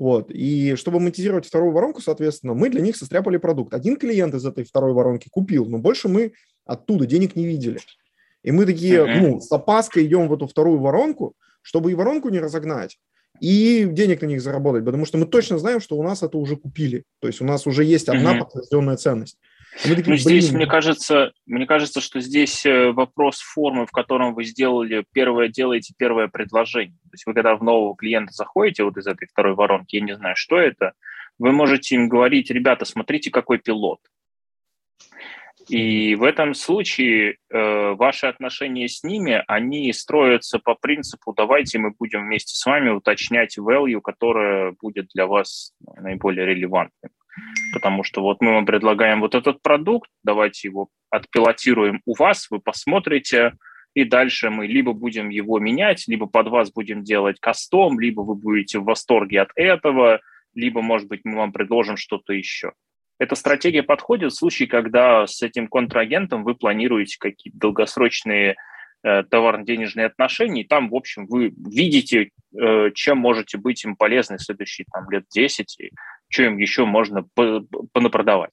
Вот. 0.02 0.32
И 0.32 0.74
чтобы 0.74 0.98
монетизировать 0.98 1.46
вторую 1.46 1.70
воронку, 1.70 2.02
соответственно, 2.02 2.54
мы 2.54 2.70
для 2.70 2.80
них 2.80 2.96
состряпали 2.96 3.36
продукт. 3.36 3.72
Один 3.72 3.96
клиент 3.96 4.34
из 4.34 4.44
этой 4.44 4.64
второй 4.64 4.92
воронки 4.94 5.28
купил, 5.30 5.66
но 5.66 5.78
больше 5.78 6.08
мы 6.08 6.32
оттуда 6.66 7.06
денег 7.06 7.36
не 7.36 7.46
видели. 7.46 7.78
И 8.42 8.50
мы 8.50 8.66
такие, 8.66 9.04
ну, 9.20 9.40
с 9.40 9.52
опаской 9.52 10.04
идем 10.04 10.26
в 10.26 10.34
эту 10.34 10.48
вторую 10.48 10.80
воронку, 10.80 11.36
чтобы 11.62 11.92
и 11.92 11.94
воронку 11.94 12.30
не 12.30 12.40
разогнать, 12.40 12.98
и 13.38 13.86
денег 13.88 14.22
на 14.22 14.26
них 14.26 14.42
заработать, 14.42 14.84
потому 14.84 15.04
что 15.04 15.18
мы 15.18 15.26
точно 15.26 15.60
знаем, 15.60 15.80
что 15.80 15.96
у 15.96 16.02
нас 16.02 16.24
это 16.24 16.36
уже 16.36 16.56
купили. 16.56 17.04
То 17.20 17.28
есть 17.28 17.40
у 17.40 17.44
нас 17.44 17.68
уже 17.68 17.84
есть 17.84 18.08
одна 18.08 18.34
подтвержденная 18.34 18.96
ценность. 18.96 19.38
Мы 19.86 19.96
такие, 19.96 20.10
ну, 20.10 20.16
здесь, 20.16 20.52
мне 20.52 20.66
кажется, 20.66 21.32
мне 21.46 21.66
кажется, 21.66 22.00
что 22.00 22.20
здесь 22.20 22.66
э, 22.66 22.92
вопрос 22.92 23.40
формы, 23.40 23.86
в 23.86 23.90
котором 23.90 24.34
вы 24.34 24.44
сделали 24.44 25.04
первое, 25.12 25.48
делаете 25.48 25.94
первое 25.96 26.28
предложение. 26.28 26.98
То 27.04 27.14
есть 27.14 27.26
вы 27.26 27.34
когда 27.34 27.56
в 27.56 27.62
нового 27.62 27.96
клиента 27.96 28.32
заходите 28.32 28.84
вот 28.84 28.96
из 28.98 29.06
этой 29.06 29.26
второй 29.26 29.54
воронки, 29.54 29.96
я 29.96 30.02
не 30.02 30.14
знаю, 30.14 30.36
что 30.36 30.58
это, 30.58 30.92
вы 31.38 31.52
можете 31.52 31.94
им 31.94 32.08
говорить, 32.08 32.50
ребята, 32.50 32.84
смотрите, 32.84 33.30
какой 33.30 33.58
пилот. 33.58 34.00
И 35.68 36.16
в 36.16 36.24
этом 36.24 36.54
случае 36.54 37.36
э, 37.50 37.94
ваши 37.94 38.26
отношения 38.26 38.88
с 38.88 39.02
ними, 39.04 39.42
они 39.46 39.92
строятся 39.92 40.58
по 40.58 40.74
принципу 40.74 41.32
«давайте 41.32 41.78
мы 41.78 41.92
будем 41.98 42.24
вместе 42.24 42.54
с 42.54 42.66
вами 42.66 42.90
уточнять 42.90 43.56
value, 43.58 44.00
которая 44.00 44.74
будет 44.80 45.08
для 45.14 45.26
вас 45.26 45.72
наиболее 45.96 46.46
релевантным». 46.46 47.10
Потому 47.72 48.04
что 48.04 48.22
вот 48.22 48.40
мы 48.40 48.52
вам 48.52 48.66
предлагаем 48.66 49.20
вот 49.20 49.34
этот 49.34 49.62
продукт, 49.62 50.10
давайте 50.22 50.68
его 50.68 50.88
отпилотируем 51.10 52.00
у 52.04 52.14
вас, 52.14 52.48
вы 52.50 52.60
посмотрите, 52.60 53.52
и 53.94 54.04
дальше 54.04 54.50
мы 54.50 54.66
либо 54.66 54.92
будем 54.92 55.28
его 55.28 55.58
менять, 55.58 56.04
либо 56.06 56.26
под 56.26 56.48
вас 56.48 56.72
будем 56.72 57.04
делать 57.04 57.38
кастом, 57.40 58.00
либо 58.00 58.22
вы 58.22 58.34
будете 58.34 58.78
в 58.78 58.84
восторге 58.84 59.42
от 59.42 59.50
этого, 59.54 60.20
либо, 60.54 60.82
может 60.82 61.08
быть, 61.08 61.20
мы 61.24 61.36
вам 61.36 61.52
предложим 61.52 61.96
что-то 61.96 62.32
еще. 62.32 62.72
Эта 63.18 63.34
стратегия 63.34 63.82
подходит 63.82 64.32
в 64.32 64.36
случае, 64.36 64.68
когда 64.68 65.26
с 65.26 65.42
этим 65.42 65.68
контрагентом 65.68 66.44
вы 66.44 66.54
планируете 66.54 67.18
какие-то 67.18 67.58
долгосрочные 67.58 68.56
э, 69.04 69.22
товарно-денежные 69.24 70.06
отношения, 70.06 70.62
и 70.62 70.66
там, 70.66 70.88
в 70.88 70.94
общем, 70.94 71.26
вы 71.26 71.52
видите, 71.56 72.30
э, 72.58 72.90
чем 72.94 73.18
можете 73.18 73.58
быть 73.58 73.84
им 73.84 73.96
полезны 73.96 74.38
в 74.38 74.42
следующие 74.42 74.86
там, 74.92 75.08
лет 75.10 75.24
10, 75.32 75.80
и 75.80 75.90
что 76.32 76.44
им 76.44 76.58
еще 76.58 76.84
можно 76.84 77.26
понапродавать. 77.92 78.52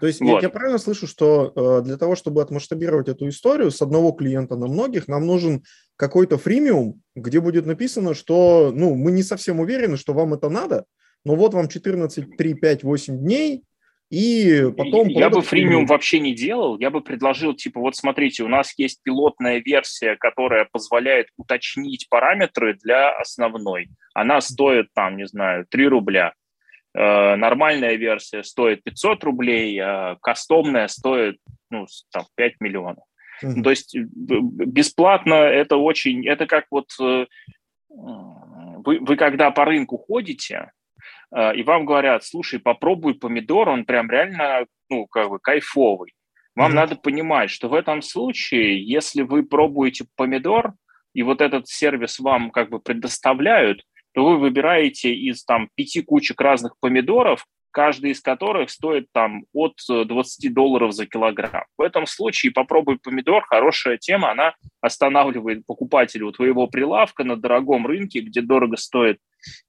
То 0.00 0.06
есть 0.06 0.20
вот. 0.20 0.36
я, 0.36 0.40
я 0.40 0.48
правильно 0.48 0.78
слышу, 0.78 1.06
что 1.06 1.52
э, 1.54 1.84
для 1.84 1.98
того, 1.98 2.16
чтобы 2.16 2.40
отмасштабировать 2.40 3.08
эту 3.08 3.28
историю 3.28 3.70
с 3.70 3.82
одного 3.82 4.12
клиента 4.12 4.56
на 4.56 4.66
многих, 4.66 5.08
нам 5.08 5.26
нужен 5.26 5.62
какой-то 5.96 6.38
фримиум, 6.38 7.02
где 7.14 7.40
будет 7.40 7.66
написано, 7.66 8.14
что 8.14 8.72
ну, 8.74 8.94
мы 8.94 9.12
не 9.12 9.22
совсем 9.22 9.60
уверены, 9.60 9.98
что 9.98 10.14
вам 10.14 10.32
это 10.32 10.48
надо, 10.48 10.86
но 11.24 11.34
вот 11.34 11.52
вам 11.52 11.68
14, 11.68 12.36
3, 12.36 12.54
5, 12.54 12.82
8 12.82 13.18
дней, 13.18 13.62
и 14.10 14.64
потом... 14.76 15.06
Я 15.08 15.30
бы 15.30 15.40
фримиум 15.40 15.86
вообще 15.86 16.18
не 16.18 16.34
делал, 16.34 16.78
я 16.78 16.90
бы 16.90 17.00
предложил, 17.00 17.54
типа, 17.54 17.78
вот 17.78 17.94
смотрите, 17.94 18.42
у 18.42 18.48
нас 18.48 18.72
есть 18.76 19.02
пилотная 19.04 19.62
версия, 19.64 20.16
которая 20.16 20.66
позволяет 20.70 21.28
уточнить 21.36 22.08
параметры 22.08 22.74
для 22.82 23.16
основной. 23.16 23.88
Она 24.12 24.40
стоит, 24.40 24.86
там, 24.94 25.16
не 25.16 25.26
знаю, 25.26 25.64
3 25.70 25.86
рубля. 25.86 26.32
Э, 26.94 27.36
нормальная 27.36 27.94
версия 27.96 28.42
стоит 28.42 28.82
500 28.82 29.24
рублей, 29.24 29.78
а 29.80 30.16
кастомная 30.20 30.88
стоит, 30.88 31.38
ну, 31.70 31.86
там, 32.12 32.24
5 32.36 32.54
миллионов. 32.60 33.04
Mm-hmm. 33.42 33.62
То 33.62 33.70
есть 33.70 33.96
бесплатно 33.96 35.34
это 35.34 35.76
очень... 35.76 36.26
Это 36.26 36.46
как 36.46 36.66
вот... 36.70 36.88
Э, 37.00 37.26
вы, 37.88 38.98
вы 39.00 39.16
когда 39.16 39.50
по 39.50 39.64
рынку 39.64 39.98
ходите, 39.98 40.70
Э, 41.34 41.54
и 41.54 41.62
вам 41.62 41.84
говорят, 41.84 42.24
слушай, 42.24 42.58
попробуй 42.58 43.14
помидор, 43.14 43.68
он 43.68 43.84
прям 43.84 44.10
реально, 44.10 44.66
ну, 44.88 45.06
как 45.06 45.30
бы 45.30 45.38
кайфовый. 45.38 46.14
Вам 46.54 46.72
mm-hmm. 46.72 46.74
надо 46.74 46.96
понимать, 46.96 47.50
что 47.50 47.68
в 47.68 47.74
этом 47.74 48.02
случае, 48.02 48.84
если 48.84 49.22
вы 49.22 49.44
пробуете 49.44 50.06
помидор, 50.16 50.74
и 51.12 51.22
вот 51.22 51.40
этот 51.40 51.68
сервис 51.68 52.18
вам 52.18 52.50
как 52.50 52.70
бы 52.70 52.80
предоставляют, 52.80 53.82
то 54.12 54.24
вы 54.24 54.38
выбираете 54.38 55.14
из 55.14 55.44
там 55.44 55.68
пяти 55.74 56.02
кучек 56.02 56.40
разных 56.40 56.74
помидоров, 56.80 57.46
каждый 57.70 58.10
из 58.10 58.20
которых 58.20 58.70
стоит 58.70 59.06
там 59.12 59.44
от 59.52 59.74
20 59.88 60.44
э, 60.44 60.48
долларов 60.48 60.92
за 60.92 61.06
килограмм. 61.06 61.64
В 61.78 61.82
этом 61.82 62.06
случае 62.06 62.52
попробуй 62.52 62.98
помидор, 62.98 63.44
хорошая 63.44 63.96
тема, 63.96 64.32
она 64.32 64.54
останавливает 64.80 65.64
покупателя 65.66 66.26
у 66.26 66.32
твоего 66.32 66.66
прилавка 66.66 67.24
на 67.24 67.36
дорогом 67.36 67.86
рынке, 67.86 68.20
где 68.20 68.40
дорого 68.40 68.76
стоит 68.76 69.18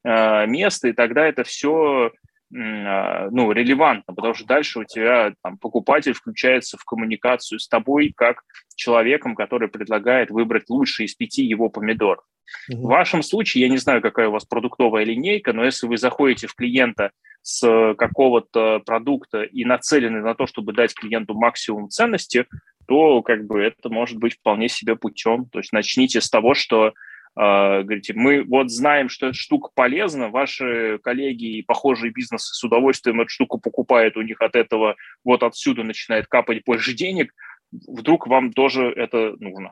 э, 0.03 0.47
место, 0.47 0.89
и 0.89 0.93
тогда 0.93 1.25
это 1.27 1.43
все 1.43 2.11
ну, 2.51 3.51
релевантно, 3.51 4.13
потому 4.13 4.33
что 4.33 4.45
дальше 4.45 4.79
у 4.79 4.83
тебя 4.83 5.33
там, 5.41 5.57
покупатель 5.57 6.13
включается 6.13 6.77
в 6.77 6.83
коммуникацию 6.83 7.59
с 7.59 7.67
тобой 7.67 8.13
как 8.15 8.43
человеком, 8.75 9.35
который 9.35 9.69
предлагает 9.69 10.31
выбрать 10.31 10.69
лучший 10.69 11.05
из 11.05 11.15
пяти 11.15 11.43
его 11.43 11.69
помидоров. 11.69 12.23
В 12.67 12.87
вашем 12.87 13.23
случае, 13.23 13.63
я 13.63 13.69
не 13.69 13.77
знаю, 13.77 14.01
какая 14.01 14.27
у 14.27 14.31
вас 14.31 14.43
продуктовая 14.43 15.05
линейка, 15.05 15.53
но 15.53 15.63
если 15.63 15.87
вы 15.87 15.97
заходите 15.97 16.47
в 16.47 16.55
клиента 16.55 17.11
с 17.41 17.95
какого-то 17.97 18.81
продукта 18.85 19.43
и 19.43 19.63
нацелены 19.63 20.21
на 20.21 20.35
то, 20.35 20.45
чтобы 20.45 20.73
дать 20.73 20.93
клиенту 20.93 21.33
максимум 21.33 21.89
ценности, 21.89 22.45
то 22.87 23.21
как 23.21 23.45
бы 23.45 23.61
это 23.61 23.89
может 23.89 24.17
быть 24.17 24.35
вполне 24.35 24.67
себе 24.67 24.95
путем. 24.95 25.45
То 25.45 25.59
есть 25.59 25.71
начните 25.71 26.19
с 26.19 26.29
того, 26.29 26.53
что 26.53 26.93
говорите, 27.35 28.13
мы 28.13 28.43
вот 28.43 28.69
знаем, 28.69 29.09
что 29.09 29.27
эта 29.27 29.35
штука 29.35 29.69
полезна, 29.73 30.29
ваши 30.29 30.99
коллеги 31.01 31.57
и 31.57 31.61
похожие 31.61 32.11
бизнесы 32.11 32.53
с 32.53 32.63
удовольствием 32.63 33.21
эту 33.21 33.29
штуку 33.29 33.59
покупают, 33.59 34.17
у 34.17 34.21
них 34.21 34.41
от 34.41 34.55
этого 34.55 34.95
вот 35.23 35.43
отсюда 35.43 35.83
начинает 35.83 36.27
капать 36.27 36.63
больше 36.65 36.93
денег, 36.93 37.33
вдруг 37.71 38.27
вам 38.27 38.51
тоже 38.51 38.91
это 38.91 39.35
нужно. 39.39 39.71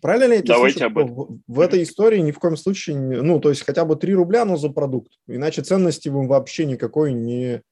Правильно 0.00 0.32
ли 0.32 0.36
я 0.36 0.42
Давайте 0.42 0.78
слышу, 0.78 0.86
об 0.86 0.98
этом. 0.98 1.14
В, 1.14 1.40
в 1.46 1.60
этой 1.60 1.82
истории 1.82 2.20
ни 2.20 2.32
в 2.32 2.38
коем 2.38 2.56
случае, 2.56 2.96
ну, 2.96 3.38
то 3.38 3.50
есть 3.50 3.64
хотя 3.64 3.84
бы 3.84 3.96
3 3.96 4.14
рубля, 4.14 4.44
но 4.44 4.56
за 4.56 4.70
продукт. 4.70 5.12
Иначе 5.26 5.62
ценности 5.62 6.08
мы 6.08 6.26
вообще 6.26 6.64
никакой 6.64 7.12
не, 7.12 7.62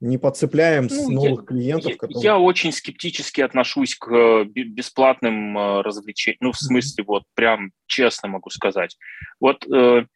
не 0.00 0.18
подцепляем 0.18 0.84
ну, 0.84 0.88
с 0.88 1.08
новых 1.08 1.40
я, 1.40 1.46
клиентов. 1.46 1.96
Которые... 1.98 2.22
Я 2.22 2.38
очень 2.38 2.72
скептически 2.72 3.42
отношусь 3.42 3.94
к 3.94 4.10
э, 4.10 4.44
бесплатным 4.44 5.56
э, 5.56 5.82
развлечениям. 5.82 6.38
Ну, 6.40 6.52
в 6.52 6.56
смысле, 6.56 7.04
вот 7.06 7.24
прям 7.34 7.72
честно 7.86 8.28
могу 8.28 8.50
сказать. 8.50 8.96
Вот 9.40 9.66
э, 9.66 10.06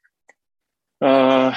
э, 1.01 1.53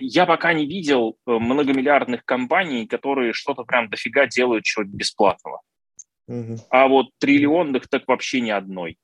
я 0.00 0.26
пока 0.26 0.52
не 0.52 0.66
видел 0.66 1.16
э, 1.26 1.30
многомиллиардных 1.30 2.24
компаний, 2.24 2.86
которые 2.86 3.32
что-то 3.32 3.62
прям 3.62 3.88
дофига 3.88 4.26
делают 4.26 4.64
чего 4.64 4.84
бесплатного. 4.84 5.60
Угу. 6.26 6.56
А 6.70 6.88
вот 6.88 7.10
триллионных 7.18 7.88
так 7.88 8.02
вообще 8.08 8.40
ни 8.40 8.50
одной. 8.50 8.98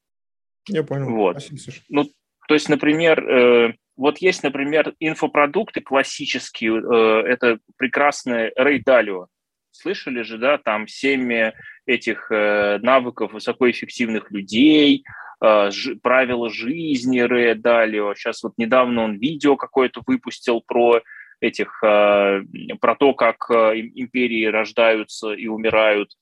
Я 0.68 0.82
понял. 0.82 1.10
Вот. 1.10 1.48
Ну, 1.88 2.04
то 2.48 2.54
есть, 2.54 2.68
например, 2.68 3.20
э, 3.28 3.74
вот 4.00 4.16
есть, 4.16 4.42
например, 4.42 4.94
инфопродукты 4.98 5.82
классические, 5.82 6.80
э, 6.80 7.28
это 7.28 7.58
прекрасное 7.76 8.50
Dalio. 8.56 9.26
Слышали 9.72 10.22
же, 10.22 10.38
да, 10.38 10.56
там 10.56 10.88
семь 10.88 11.52
этих 11.84 12.32
э, 12.32 12.78
навыков 12.78 13.34
высокоэффективных 13.34 14.30
людей, 14.30 15.04
э, 15.44 15.70
правила 16.02 16.48
жизни 16.48 17.20
Dalio. 17.20 18.14
Сейчас 18.14 18.42
вот 18.42 18.54
недавно 18.56 19.04
он 19.04 19.18
видео 19.18 19.56
какое-то 19.56 20.00
выпустил 20.06 20.62
про 20.66 21.02
этих, 21.40 21.80
про 21.80 22.94
то, 22.98 23.14
как 23.14 23.50
империи 23.50 24.44
рождаются 24.46 25.32
и 25.32 25.46
умирают. 25.46 26.12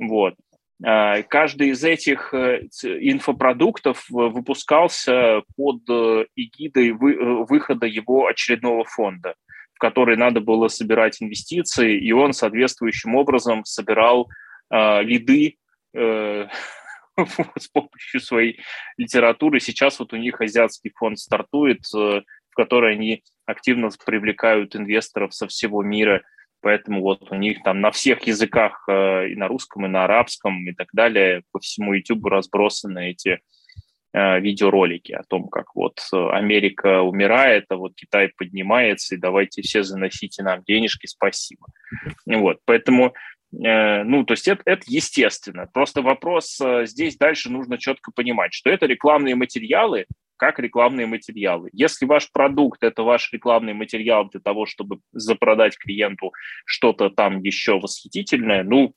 Вот. 0.00 0.34
А, 0.84 1.22
каждый 1.22 1.70
из 1.70 1.82
этих 1.82 2.32
э, 2.32 2.68
инфопродуктов 2.84 4.04
выпускался 4.08 5.42
под 5.56 5.80
э, 5.90 6.26
эгидой 6.36 6.90
э, 6.90 6.94
выхода 6.94 7.86
его 7.86 8.28
очередного 8.28 8.84
фонда, 8.84 9.34
в 9.74 9.78
который 9.80 10.16
надо 10.16 10.40
было 10.40 10.68
собирать 10.68 11.20
инвестиции, 11.20 11.98
и 11.98 12.12
он 12.12 12.32
соответствующим 12.32 13.16
образом 13.16 13.64
собирал 13.64 14.28
лиды 14.70 15.56
с 15.94 16.48
помощью 17.72 18.20
своей 18.20 18.60
литературы. 18.98 19.60
Сейчас 19.60 19.98
вот 19.98 20.12
у 20.12 20.16
них 20.16 20.42
азиатский 20.42 20.92
фонд 20.94 21.18
стартует, 21.18 21.86
в 21.90 22.22
который 22.54 22.92
они 22.92 23.22
активно 23.46 23.88
привлекают 24.04 24.76
инвесторов 24.76 25.32
со 25.32 25.48
всего 25.48 25.82
мира– 25.82 26.22
Поэтому 26.60 27.02
вот 27.02 27.30
у 27.30 27.34
них 27.36 27.62
там 27.62 27.80
на 27.80 27.90
всех 27.90 28.26
языках, 28.26 28.84
э, 28.88 29.28
и 29.30 29.36
на 29.36 29.48
русском, 29.48 29.86
и 29.86 29.88
на 29.88 30.04
арабском, 30.04 30.68
и 30.68 30.72
так 30.72 30.88
далее, 30.92 31.42
по 31.52 31.60
всему 31.60 31.94
YouTube 31.94 32.26
разбросаны 32.26 33.10
эти 33.10 33.40
э, 34.12 34.40
видеоролики 34.40 35.12
о 35.12 35.22
том, 35.22 35.48
как 35.48 35.74
вот 35.76 36.00
Америка 36.12 37.02
умирает, 37.02 37.66
а 37.68 37.76
вот 37.76 37.94
Китай 37.94 38.30
поднимается, 38.36 39.14
и 39.14 39.18
давайте 39.18 39.62
все 39.62 39.84
заносите 39.84 40.42
нам 40.42 40.62
денежки, 40.66 41.06
спасибо. 41.06 41.66
Вот, 42.26 42.58
поэтому, 42.64 43.14
э, 43.52 44.02
ну, 44.02 44.24
то 44.24 44.32
есть 44.32 44.48
это, 44.48 44.62
это 44.64 44.82
естественно. 44.88 45.68
Просто 45.72 46.02
вопрос 46.02 46.60
здесь 46.84 47.16
дальше 47.16 47.50
нужно 47.50 47.78
четко 47.78 48.10
понимать, 48.10 48.52
что 48.52 48.70
это 48.70 48.86
рекламные 48.86 49.36
материалы, 49.36 50.06
как 50.38 50.58
рекламные 50.58 51.06
материалы. 51.06 51.68
Если 51.72 52.06
ваш 52.06 52.32
продукт– 52.32 52.82
это 52.82 53.02
ваш 53.02 53.30
рекламный 53.32 53.74
материал 53.74 54.28
для 54.30 54.40
того, 54.40 54.64
чтобы 54.64 55.00
запродать 55.12 55.76
клиенту 55.76 56.32
что-то 56.64 57.10
там 57.10 57.42
еще 57.42 57.78
восхитительное, 57.78 58.62
ну, 58.62 58.94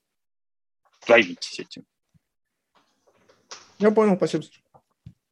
займитесь 1.05 1.59
этим. 1.59 1.83
Я 3.79 3.91
понял, 3.91 4.15
спасибо. 4.15 4.43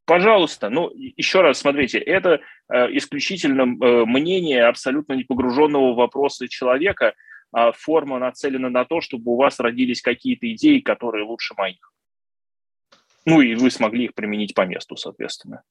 Пожалуйста, 0.06 0.72
ну, 0.72 0.92
еще 0.96 1.42
раз, 1.42 1.60
смотрите, 1.60 2.00
это 2.00 2.42
э, 2.68 2.98
исключительно 2.98 3.62
э, 3.62 4.06
мнение 4.06 4.66
абсолютно 4.66 5.14
не 5.14 5.24
погруженного 5.24 5.94
в 5.94 5.98
вопросы 5.98 6.48
человека, 6.48 7.14
а 7.52 7.72
форма 7.72 8.18
нацелена 8.18 8.70
на 8.70 8.86
то, 8.86 9.02
чтобы 9.02 9.32
у 9.32 9.36
вас 9.36 9.60
родились 9.60 10.02
какие-то 10.02 10.52
идеи, 10.52 10.80
которые 10.80 11.26
лучше 11.26 11.54
моих. 11.56 11.94
Ну, 13.26 13.42
и 13.42 13.54
вы 13.54 13.70
смогли 13.70 14.06
их 14.06 14.16
применить 14.16 14.56
по 14.56 14.66
месту, 14.66 14.96
соответственно. 14.96 15.62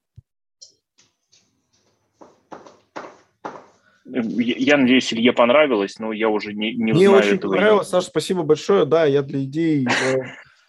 Я 4.10 4.76
надеюсь, 4.76 5.12
Илье 5.12 5.32
понравилось, 5.32 5.98
но 5.98 6.12
я 6.12 6.28
уже 6.28 6.54
не, 6.54 6.74
не 6.74 6.92
Мне 6.92 7.10
очень 7.10 7.36
этого 7.36 7.52
понравилось, 7.52 7.88
Саша, 7.88 8.06
спасибо 8.08 8.42
большое. 8.42 8.86
Да, 8.86 9.04
я 9.04 9.22
для 9.22 9.42
идей 9.42 9.86
э, 9.86 10.16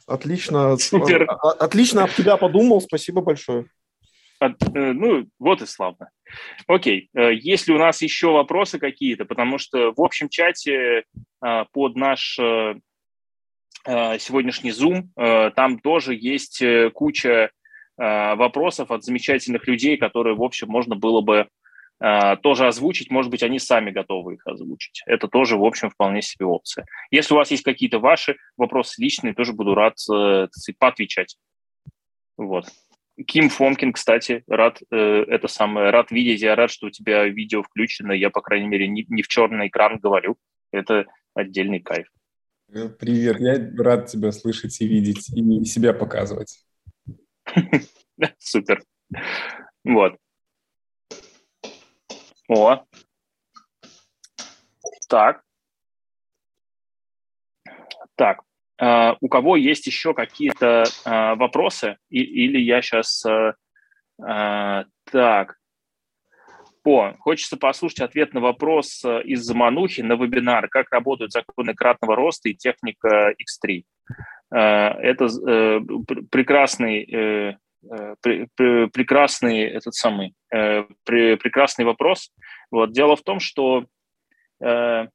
отлично, 0.07 0.75
Супер. 0.77 1.27
отлично 1.59 2.03
об 2.03 2.11
тебя 2.11 2.37
подумал. 2.37 2.81
Спасибо 2.81 3.21
большое. 3.21 3.65
Ну, 4.73 5.27
вот 5.37 5.61
и 5.61 5.65
славно. 5.65 6.09
Окей, 6.67 7.09
есть 7.13 7.67
ли 7.67 7.73
у 7.73 7.77
нас 7.77 8.01
еще 8.01 8.31
вопросы 8.31 8.79
какие-то? 8.79 9.25
Потому 9.25 9.57
что 9.57 9.91
в 9.91 10.01
общем 10.01 10.29
чате 10.29 11.03
под 11.41 11.95
наш 11.97 12.39
сегодняшний 13.85 14.71
Zoom 14.71 15.51
там 15.51 15.79
тоже 15.79 16.15
есть 16.15 16.63
куча 16.93 17.51
вопросов 17.97 18.91
от 18.91 19.03
замечательных 19.03 19.67
людей, 19.67 19.97
которые, 19.97 20.37
в 20.37 20.43
общем, 20.43 20.69
можно 20.69 20.95
было 20.95 21.19
бы 21.19 21.47
Э, 21.49 21.58
тоже 22.41 22.67
озвучить, 22.67 23.11
может 23.11 23.29
быть, 23.29 23.43
они 23.43 23.59
сами 23.59 23.91
готовы 23.91 24.35
их 24.35 24.47
озвучить. 24.47 25.03
Это 25.05 25.27
тоже, 25.27 25.57
в 25.57 25.65
общем, 25.65 25.89
вполне 25.89 26.21
себе 26.21 26.45
опция. 26.45 26.85
Если 27.11 27.33
у 27.33 27.37
вас 27.37 27.51
есть 27.51 27.63
какие-то 27.63 27.99
ваши 27.99 28.37
вопросы 28.55 29.01
личные, 29.01 29.33
тоже 29.33 29.53
буду 29.53 29.75
рад 29.75 29.95
э, 30.09 30.47
поотвечать. 30.79 31.37
Вот. 32.37 32.65
Ким 33.27 33.49
Фомкин, 33.49 33.91
кстати, 33.91 34.43
рад 34.47 34.81
э, 34.91 34.95
это 34.95 35.47
самое, 35.47 35.89
рад 35.89 36.11
видеть, 36.11 36.41
я 36.41 36.55
рад, 36.55 36.71
что 36.71 36.87
у 36.87 36.89
тебя 36.89 37.25
видео 37.25 37.63
включено, 37.63 38.13
я, 38.13 38.29
по 38.29 38.41
крайней 38.41 38.67
мере, 38.67 38.87
не, 38.87 39.05
не 39.09 39.21
в 39.21 39.27
черный 39.27 39.67
экран 39.67 39.99
говорю, 39.99 40.37
это 40.71 41.05
отдельный 41.33 41.81
кайф. 41.81 42.07
Привет, 42.71 43.39
я 43.39 43.83
рад 43.83 44.05
тебя 44.07 44.31
слышать 44.31 44.79
и 44.79 44.87
видеть, 44.87 45.29
и 45.35 45.65
себя 45.65 45.91
показывать. 45.93 46.63
Супер. 48.37 48.83
Вот. 49.83 50.15
О. 52.49 52.83
Так. 55.07 55.43
Так. 58.15 58.41
Uh, 58.81 59.17
у 59.19 59.27
кого 59.27 59.55
есть 59.57 59.87
еще 59.87 60.13
какие-то 60.13 60.83
uh, 61.05 61.35
вопросы? 61.35 61.97
И, 62.09 62.21
или 62.21 62.59
я 62.59 62.81
сейчас... 62.81 63.23
Uh, 63.25 63.53
uh, 64.21 64.85
так. 65.11 65.57
О, 66.85 67.13
хочется 67.19 67.57
послушать 67.57 67.99
ответ 67.99 68.33
на 68.33 68.39
вопрос 68.39 69.03
из 69.05 69.41
Заманухи 69.41 70.01
на 70.01 70.13
вебинар 70.13 70.69
«Как 70.69 70.91
работают 70.91 71.31
законы 71.31 71.75
кратного 71.75 72.15
роста 72.15 72.49
и 72.49 72.55
техника 72.55 73.33
X3». 73.33 73.83
Это 74.49 75.27
прекрасный 76.31 77.03
Э, 77.03 77.53
прекрасный 78.21 79.61
этот 79.61 79.93
самый 79.93 80.33
э, 80.53 80.83
прекрасный 81.05 81.85
вопрос. 81.85 82.31
Вот 82.71 82.91
дело 82.91 83.15
в 83.15 83.23
том, 83.23 83.39
что 83.39 83.85
э, 84.61 85.07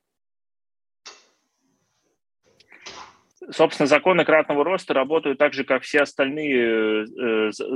собственно 3.50 3.86
законы 3.86 4.24
кратного 4.24 4.64
роста 4.64 4.94
работают 4.94 5.38
так 5.38 5.52
же, 5.52 5.64
как 5.64 5.82
все 5.82 6.00
остальные 6.00 7.06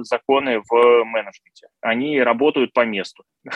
законы 0.04 0.62
в 0.68 1.04
менеджменте. 1.04 1.68
Они 1.80 2.20
работают 2.20 2.72
по 2.72 2.84
месту. 2.84 3.24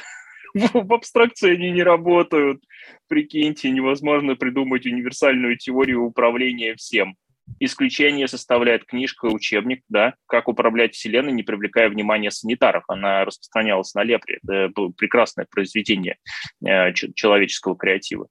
В 0.54 0.92
абстракции 0.92 1.54
они 1.54 1.70
не 1.70 1.82
работают. 1.82 2.62
Прикиньте, 3.08 3.70
невозможно 3.70 4.36
придумать 4.36 4.84
универсальную 4.84 5.56
теорию 5.56 6.02
управления 6.02 6.74
всем. 6.74 7.16
Исключение 7.60 8.28
составляет 8.28 8.84
книжка, 8.84 9.26
учебник, 9.26 9.82
да, 9.88 10.14
как 10.26 10.48
управлять 10.48 10.94
Вселенной, 10.94 11.32
не 11.32 11.42
привлекая 11.42 11.88
внимания 11.88 12.30
санитаров. 12.30 12.84
Она 12.88 13.24
распространялась 13.24 13.94
на 13.94 14.02
лепре. 14.02 14.38
Это 14.42 14.68
было 14.68 14.90
прекрасное 14.90 15.46
произведение 15.50 16.16
э, 16.64 16.92
человеческого 16.92 17.76
креатива 17.76 18.28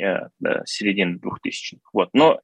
э, 0.00 0.28
середины 0.64 1.16
2000-х. 1.16 1.78
Вот. 1.92 2.10
Но 2.12 2.40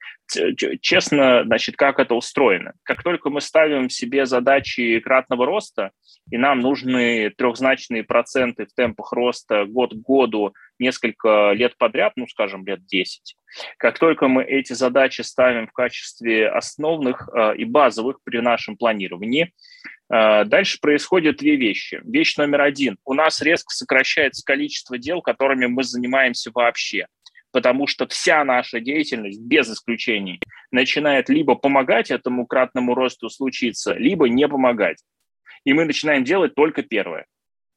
честно, 0.80 1.44
значит, 1.44 1.76
как 1.76 1.98
это 1.98 2.14
устроено? 2.14 2.72
Как 2.82 3.02
только 3.02 3.30
мы 3.30 3.40
ставим 3.40 3.90
себе 3.90 4.26
задачи 4.26 4.98
кратного 5.00 5.46
роста, 5.46 5.90
и 6.30 6.38
нам 6.38 6.60
нужны 6.60 7.30
трехзначные 7.30 8.04
проценты 8.04 8.66
в 8.66 8.74
темпах 8.74 9.12
роста 9.12 9.64
год 9.66 9.92
к 9.92 9.96
году 9.96 10.54
несколько 10.78 11.52
лет 11.52 11.76
подряд, 11.76 12.14
ну, 12.16 12.26
скажем, 12.26 12.66
лет 12.66 12.84
10, 12.87 13.37
как 13.78 13.98
только 13.98 14.28
мы 14.28 14.42
эти 14.44 14.72
задачи 14.72 15.20
ставим 15.22 15.66
в 15.66 15.72
качестве 15.72 16.48
основных 16.48 17.28
э, 17.32 17.56
и 17.56 17.64
базовых 17.64 18.18
при 18.24 18.40
нашем 18.40 18.76
планировании, 18.76 19.52
э, 20.12 20.44
дальше 20.44 20.78
происходят 20.80 21.37
две 21.37 21.56
вещи. 21.56 22.00
Вещь 22.04 22.37
номер 22.37 22.62
один. 22.62 22.96
У 23.04 23.14
нас 23.14 23.40
резко 23.40 23.70
сокращается 23.72 24.44
количество 24.44 24.98
дел, 24.98 25.22
которыми 25.22 25.66
мы 25.66 25.84
занимаемся 25.84 26.50
вообще 26.52 27.06
потому 27.55 27.87
что 27.87 28.09
вся 28.09 28.43
наша 28.43 28.81
деятельность, 28.81 29.40
без 29.40 29.71
исключений, 29.71 30.40
начинает 30.73 31.29
либо 31.29 31.55
помогать 31.55 32.11
этому 32.11 32.49
кратному 32.49 32.97
росту 32.97 33.31
случиться, 33.31 33.95
либо 33.95 34.29
не 34.29 34.49
помогать. 34.49 34.99
И 35.62 35.73
мы 35.73 35.85
начинаем 35.85 36.25
делать 36.25 36.57
только 36.57 36.83
первое. 36.83 37.27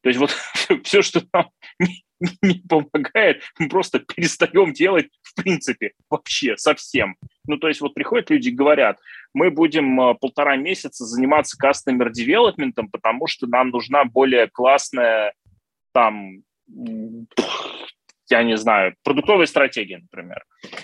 То 0.02 0.10
есть 0.10 0.20
вот 0.20 0.32
все, 0.84 1.04
что 1.04 1.22
нам 1.32 1.52
не, 1.80 2.04
не 2.42 2.64
помогает, 2.68 3.44
мы 3.60 3.70
просто 3.70 4.00
перестаем 4.00 4.74
делать 4.74 5.10
в 5.22 5.36
принципе 5.36 5.92
вообще 6.10 6.58
совсем. 6.58 7.16
Ну, 7.46 7.58
то 7.58 7.68
есть 7.68 7.80
вот 7.80 7.94
приходят 7.94 8.32
люди 8.32 8.50
и 8.50 8.56
говорят, 8.56 8.98
мы 9.36 9.52
будем 9.52 10.02
э, 10.02 10.16
полтора 10.16 10.56
месяца 10.56 11.06
заниматься 11.06 11.56
customer 11.64 12.10
development, 12.12 12.74
потому 12.92 13.28
что 13.28 13.46
нам 13.46 13.70
нужна 13.70 14.06
более 14.06 14.48
классная 14.48 15.34
там 15.94 16.42
я 18.30 18.44
не 18.44 18.58
знаю, 18.58 18.96
продуктовая 19.04 19.46
стратегия, 19.46 20.00
например, 20.00 20.44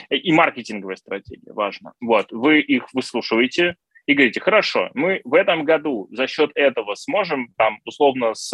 и 0.09 0.31
маркетинговая 0.31 0.95
стратегия, 0.95 1.51
важно. 1.53 1.93
Вот, 1.99 2.31
вы 2.31 2.61
их 2.61 2.93
выслушиваете 2.93 3.75
и 4.05 4.13
говорите, 4.13 4.39
хорошо, 4.39 4.89
мы 4.93 5.21
в 5.23 5.33
этом 5.33 5.63
году 5.63 6.07
за 6.11 6.27
счет 6.27 6.51
этого 6.55 6.95
сможем, 6.95 7.53
там, 7.57 7.79
условно, 7.85 8.33
с, 8.33 8.51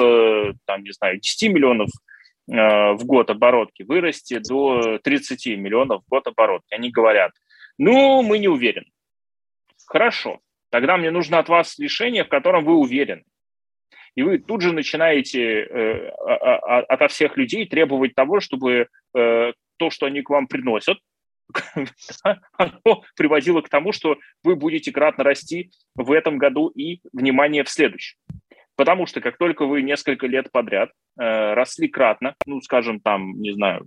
там, 0.66 0.84
не 0.84 0.92
знаю, 0.92 1.20
10 1.20 1.54
миллионов 1.54 1.90
э, 2.52 2.94
в 2.94 3.06
год 3.06 3.30
оборотки 3.30 3.84
вырасти 3.84 4.40
до 4.40 5.00
30 5.00 5.58
миллионов 5.58 6.04
в 6.06 6.10
год 6.10 6.28
оборотки. 6.28 6.74
Они 6.74 6.92
говорят, 6.92 7.32
ну, 7.78 8.22
мы 8.22 8.38
не 8.38 8.48
уверены. 8.48 8.88
Хорошо, 9.88 10.40
тогда 10.70 10.98
мне 10.98 11.10
нужно 11.10 11.40
от 11.40 11.50
вас 11.50 11.80
решение, 11.80 12.24
в 12.24 12.30
котором 12.30 12.64
вы 12.64 12.76
уверены 12.76 13.24
и 14.20 14.22
вы 14.22 14.38
тут 14.38 14.62
же 14.62 14.74
начинаете 14.74 15.62
э, 15.62 16.10
а, 16.10 16.34
а, 16.34 16.56
а, 16.58 16.80
ото 16.82 17.08
всех 17.08 17.38
людей 17.38 17.66
требовать 17.66 18.16
того, 18.16 18.42
чтобы 18.42 18.90
э, 19.16 19.54
то, 19.78 19.90
что 19.90 20.08
они 20.08 20.22
к 20.22 20.30
вам 20.30 20.48
приносят, 20.48 20.98
оно 22.58 23.04
приводило 23.16 23.62
к 23.62 23.70
тому, 23.70 23.94
что 23.94 24.18
вы 24.44 24.58
будете 24.58 24.92
кратно 24.92 25.24
расти 25.24 25.72
в 25.96 26.12
этом 26.12 26.38
году 26.38 26.68
и, 26.68 27.00
внимание, 27.14 27.64
в 27.64 27.70
следующем. 27.70 28.18
Потому 28.76 29.06
что 29.06 29.22
как 29.22 29.38
только 29.38 29.66
вы 29.66 29.84
несколько 29.84 30.28
лет 30.28 30.52
подряд 30.52 30.90
э, 31.18 31.54
росли 31.54 31.88
кратно, 31.88 32.36
ну, 32.46 32.60
скажем, 32.60 33.00
там, 33.00 33.40
не 33.40 33.54
знаю, 33.54 33.86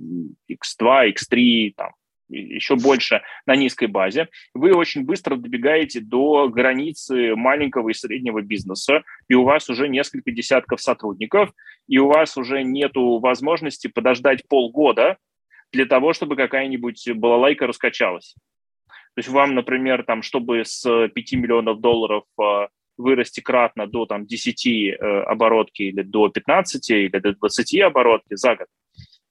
x2, 0.50 1.12
x3, 1.12 1.72
там, 1.76 1.92
еще 2.32 2.76
больше 2.76 3.22
на 3.46 3.54
низкой 3.56 3.86
базе, 3.86 4.28
вы 4.54 4.74
очень 4.74 5.04
быстро 5.04 5.36
добегаете 5.36 6.00
до 6.00 6.48
границы 6.48 7.34
маленького 7.36 7.90
и 7.90 7.94
среднего 7.94 8.42
бизнеса, 8.42 9.02
и 9.28 9.34
у 9.34 9.44
вас 9.44 9.68
уже 9.68 9.88
несколько 9.88 10.30
десятков 10.30 10.80
сотрудников, 10.80 11.52
и 11.88 11.98
у 11.98 12.08
вас 12.08 12.36
уже 12.36 12.62
нет 12.62 12.92
возможности 12.94 13.88
подождать 13.88 14.46
полгода 14.48 15.18
для 15.72 15.86
того, 15.86 16.12
чтобы 16.12 16.36
какая-нибудь 16.36 17.10
балалайка 17.14 17.66
раскачалась. 17.66 18.34
То 19.14 19.18
есть 19.18 19.28
вам, 19.28 19.54
например, 19.54 20.04
там, 20.04 20.22
чтобы 20.22 20.64
с 20.64 21.08
5 21.08 21.32
миллионов 21.32 21.80
долларов 21.80 22.24
а, 22.40 22.68
вырасти 22.96 23.40
кратно 23.40 23.86
до 23.86 24.06
там, 24.06 24.26
10 24.26 24.66
э, 24.66 24.94
оборотки 24.96 25.82
или 25.82 26.02
до 26.02 26.28
15 26.28 26.90
или 26.90 27.18
до 27.18 27.34
20 27.34 27.80
оборотки 27.80 28.34
за 28.36 28.56
год, 28.56 28.68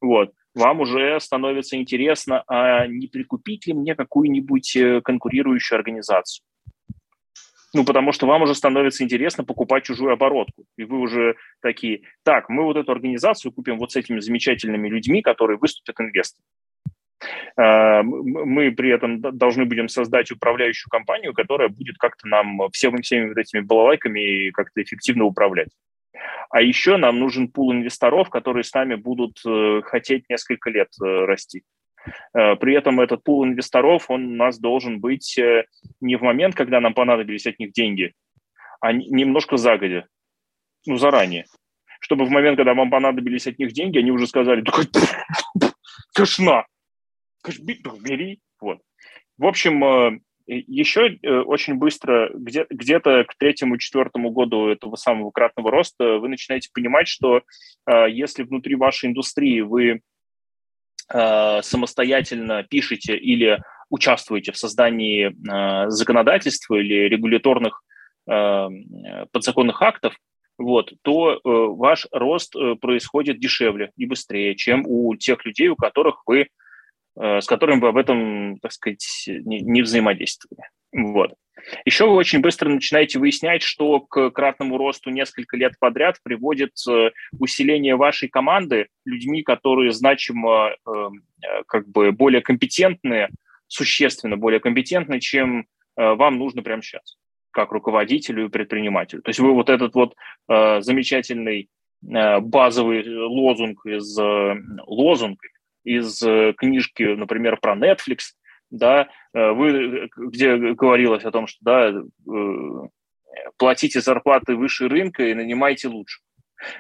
вот, 0.02 0.34
вам 0.54 0.82
уже 0.82 1.20
становится 1.20 1.78
интересно, 1.78 2.44
а 2.48 2.88
не 2.88 3.08
прикупить 3.08 3.68
ли 3.68 3.74
мне 3.74 3.96
какую-нибудь 3.96 4.76
э, 4.76 5.02
конкурирующую 5.02 5.78
организацию. 5.78 6.46
Ну, 7.74 7.86
потому 7.86 8.12
что 8.12 8.28
вам 8.28 8.42
уже 8.42 8.54
становится 8.54 9.04
интересно 9.04 9.46
покупать 9.46 9.86
чужую 9.86 10.12
оборотку. 10.12 10.66
И 10.78 10.84
вы 10.84 11.00
уже 11.00 11.36
такие, 11.62 12.02
так, 12.24 12.50
мы 12.50 12.64
вот 12.64 12.76
эту 12.76 12.92
организацию 12.92 13.54
купим 13.54 13.78
вот 13.78 13.94
с 13.94 13.96
этими 13.96 14.20
замечательными 14.20 14.90
людьми, 14.90 15.22
которые 15.22 15.58
выступят 15.58 16.00
инвесторами. 16.02 16.46
А, 17.56 18.04
мы 18.04 18.72
при 18.72 18.90
этом 18.90 19.22
должны 19.22 19.66
будем 19.66 19.88
создать 19.88 20.32
управляющую 20.32 20.90
компанию, 20.90 21.34
которая 21.34 21.70
будет 21.70 21.98
как-то 21.98 22.28
нам 22.28 22.60
всеми, 22.74 23.02
всеми 23.02 23.30
вот 23.30 23.38
этими 23.38 23.62
балалайками 23.62 24.50
как-то 24.52 24.82
эффективно 24.82 25.24
управлять. 25.24 25.70
А 26.50 26.62
еще 26.62 26.98
нам 26.98 27.20
нужен 27.20 27.48
пул 27.48 27.72
инвесторов, 27.72 28.30
которые 28.30 28.64
с 28.64 28.74
нами 28.74 28.96
будут 28.96 29.40
э, 29.46 29.82
хотеть 29.84 30.30
несколько 30.30 30.70
лет 30.70 30.90
э, 31.02 31.06
расти. 31.26 31.64
Э, 32.34 32.56
при 32.58 32.76
этом 32.76 33.00
этот 33.00 33.24
пул 33.24 33.46
инвесторов, 33.46 34.10
он 34.10 34.26
у 34.34 34.36
нас 34.36 34.60
должен 34.60 35.00
быть 35.00 35.40
не 36.02 36.16
в 36.18 36.22
момент, 36.22 36.56
когда 36.56 36.82
нам 36.82 36.94
понадобились 36.94 37.48
от 37.48 37.58
них 37.58 37.72
деньги, 37.72 38.14
а 38.82 38.92
немножко 38.92 39.56
загодя, 39.56 40.08
ну, 40.86 40.98
заранее. 40.98 41.46
чтобы 42.02 42.26
в 42.26 42.30
момент, 42.30 42.58
когда 42.58 42.74
вам 42.74 42.90
понадобились 42.90 43.48
от 43.48 43.60
них 43.60 43.72
деньги, 43.72 44.00
они 44.00 44.12
уже 44.12 44.28
сказали, 44.28 44.64
кашна, 46.14 46.66
бери. 48.02 48.42
Вот. 48.60 48.80
В 49.38 49.46
общем, 49.46 50.22
еще 50.48 51.18
очень 51.46 51.76
быстро, 51.76 52.30
где- 52.34 52.66
где-то 52.70 53.26
к 53.26 53.36
третьему-четвертому 53.38 54.32
году 54.32 54.68
этого 54.68 54.96
самого 54.96 55.32
кратного 55.32 55.72
роста 55.72 56.18
вы 56.18 56.30
начинаете 56.30 56.70
понимать, 56.74 57.08
что 57.08 57.42
если 58.08 58.44
внутри 58.44 58.76
вашей 58.76 59.10
индустрии 59.10 59.62
вы 59.62 60.02
самостоятельно 61.10 62.64
пишете 62.64 63.18
или 63.18 63.62
участвуете 63.92 64.52
в 64.54 64.58
создании 64.58 65.28
э, 65.30 65.90
законодательства 65.90 66.76
или 66.76 67.10
регуляторных 67.10 67.84
э, 68.28 68.68
подзаконных 69.32 69.82
актов, 69.82 70.16
вот, 70.58 70.94
то 71.02 71.34
э, 71.34 71.40
ваш 71.44 72.08
рост 72.12 72.56
э, 72.56 72.76
происходит 72.76 73.40
дешевле 73.40 73.92
и 73.98 74.06
быстрее, 74.06 74.56
чем 74.56 74.86
у 74.88 75.16
тех 75.16 75.46
людей, 75.46 75.68
у 75.68 75.76
которых 75.76 76.24
вы, 76.26 76.42
э, 76.42 76.48
с 77.18 77.46
которыми 77.46 77.80
вы 77.80 77.90
об 77.90 77.98
этом, 77.98 78.58
так 78.60 78.72
сказать, 78.72 79.26
не, 79.28 79.60
не 79.60 79.82
взаимодействовали. 79.82 80.64
Вот. 80.94 81.34
Еще 81.86 82.08
вы 82.08 82.16
очень 82.16 82.40
быстро 82.40 82.70
начинаете 82.70 83.20
выяснять, 83.20 83.62
что 83.62 84.00
к 84.00 84.32
кратному 84.32 84.78
росту 84.78 85.10
несколько 85.10 85.58
лет 85.58 85.74
подряд 85.80 86.18
приводит 86.24 86.72
э, 86.90 87.12
усиление 87.40 87.96
вашей 87.96 88.30
команды 88.30 88.88
людьми, 89.06 89.44
которые 89.44 89.92
значимо 89.92 90.70
э, 90.70 90.92
э, 90.92 91.64
как 91.68 91.88
бы 91.88 92.12
более 92.12 92.42
компетентные, 92.42 93.30
существенно 93.68 94.38
более 94.38 94.60
компетентны, 94.60 95.20
чем 95.20 95.66
вам 95.96 96.40
нужно 96.40 96.62
прямо 96.62 96.82
сейчас, 96.82 97.18
как 97.52 97.72
руководителю 97.72 98.46
и 98.46 98.50
предпринимателю. 98.50 99.22
То 99.22 99.30
есть 99.30 99.40
вы 99.40 99.54
вот 99.54 99.70
этот 99.70 99.94
вот 99.94 100.16
замечательный 100.48 101.70
базовый 102.02 103.08
лозунг 103.08 103.86
из 103.86 104.18
лозунг 104.88 105.40
из 105.84 106.20
книжки, 106.58 107.04
например, 107.04 107.58
про 107.58 107.76
Netflix, 107.76 108.20
да, 108.72 109.10
э, 109.34 109.52
вы, 109.52 110.10
где 110.16 110.56
говорилось 110.56 111.26
о 111.26 111.32
том, 111.32 111.46
что 111.46 111.58
да, 111.62 111.90
э, 111.90 112.88
платите 113.58 114.02
зарплаты 114.02 114.56
выше 114.56 114.88
рынка 114.88 115.24
и 115.24 115.34
нанимайте 115.34 115.90
лучше. 115.90 116.22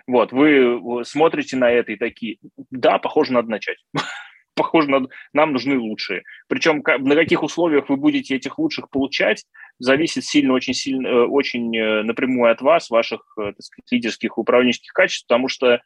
Вот, 0.08 0.32
вы 0.32 1.04
смотрите 1.04 1.58
на 1.58 1.70
это 1.70 1.92
и 1.92 1.98
такие, 1.98 2.38
да, 2.70 2.98
похоже, 2.98 3.34
надо 3.34 3.50
начать. 3.50 3.78
Похоже, 4.54 4.90
надо, 4.90 5.08
нам 5.34 5.54
нужны 5.54 5.80
лучшие. 5.80 6.24
Причем 6.48 6.84
на 6.86 7.16
каких 7.16 7.42
условиях 7.42 7.90
вы 7.90 7.96
будете 7.96 8.36
этих 8.36 8.60
лучших 8.60 8.90
получать, 8.90 9.46
зависит 9.80 10.26
сильно, 10.26 10.54
очень 10.54 10.74
сильно, 10.74 11.08
э, 11.08 11.26
очень 11.26 11.72
напрямую 12.04 12.52
от 12.52 12.62
вас, 12.62 12.90
ваших, 12.90 13.34
так 13.36 13.62
сказать, 13.62 13.92
лидерских 13.92 14.38
управленческих 14.38 14.92
качеств, 14.92 15.26
потому 15.28 15.48
что 15.48 15.82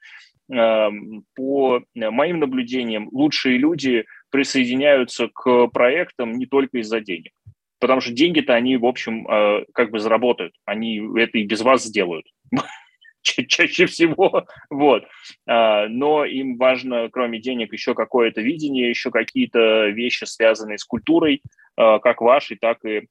по 0.47 1.81
моим 1.95 2.39
наблюдениям 2.39 3.09
лучшие 3.11 3.57
люди 3.57 4.05
присоединяются 4.29 5.29
к 5.33 5.67
проектам 5.67 6.33
не 6.33 6.45
только 6.45 6.79
из-за 6.79 6.99
денег. 6.99 7.31
Потому 7.79 8.01
что 8.01 8.13
деньги-то 8.13 8.53
они, 8.53 8.77
в 8.77 8.85
общем, 8.85 9.27
э, 9.27 9.65
как 9.73 9.91
бы 9.91 9.99
заработают. 9.99 10.53
Они 10.65 11.01
это 11.17 11.37
и 11.37 11.45
без 11.45 11.61
вас 11.61 11.83
сделают. 11.83 12.25
чаще 13.47 13.85
всего, 13.85 14.45
вот. 14.69 15.05
А, 15.47 15.87
но 15.87 16.25
им 16.25 16.57
важно, 16.57 17.09
кроме 17.11 17.39
денег, 17.39 17.73
еще 17.73 17.93
какое-то 17.93 18.41
видение, 18.41 18.89
еще 18.89 19.11
какие-то 19.11 19.87
вещи, 19.87 20.25
связанные 20.25 20.77
с 20.77 20.83
культурой, 20.83 21.41
э, 21.77 21.99
как 21.99 22.21
вашей, 22.21 22.57
так 22.57 22.83
и 22.85 22.89
э, 22.89 23.05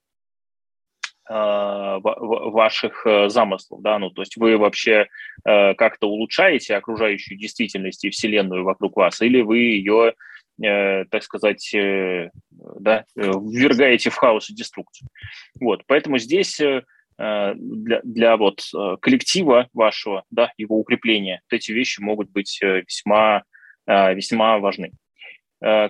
ваших 1.27 3.07
замыслов, 3.29 3.81
да, 3.81 3.99
ну, 3.99 4.11
то 4.11 4.21
есть 4.23 4.37
вы 4.37 4.59
вообще 4.59 5.07
как-то 5.43 6.07
улучшаете 6.07 6.77
окружающую 6.77 7.39
действительность 7.39 8.05
и 8.05 8.11
вселенную 8.11 8.63
вокруг 8.63 8.97
вас, 8.97 9.23
или 9.23 9.41
вы 9.41 9.59
ее 9.59 10.13
Э, 10.63 11.05
так 11.07 11.23
сказать, 11.25 11.75
э, 11.75 12.31
да, 12.53 13.05
э, 13.17 13.23
ввергаете 13.23 14.11
в 14.11 14.17
хаос 14.17 14.51
и 14.51 14.55
деструкцию. 14.55 15.09
Вот, 15.61 15.83
поэтому 15.87 16.19
здесь 16.19 16.61
для, 17.17 18.01
для 18.03 18.37
вот 18.37 18.61
коллектива 19.01 19.69
вашего, 19.73 20.25
да, 20.33 20.51
его 20.57 20.81
укрепления, 20.81 21.43
вот 21.45 21.57
эти 21.57 21.71
вещи 21.71 22.01
могут 22.01 22.31
быть 22.31 22.61
весьма, 22.61 23.45
весьма 23.87 24.59
важны. 24.59 24.91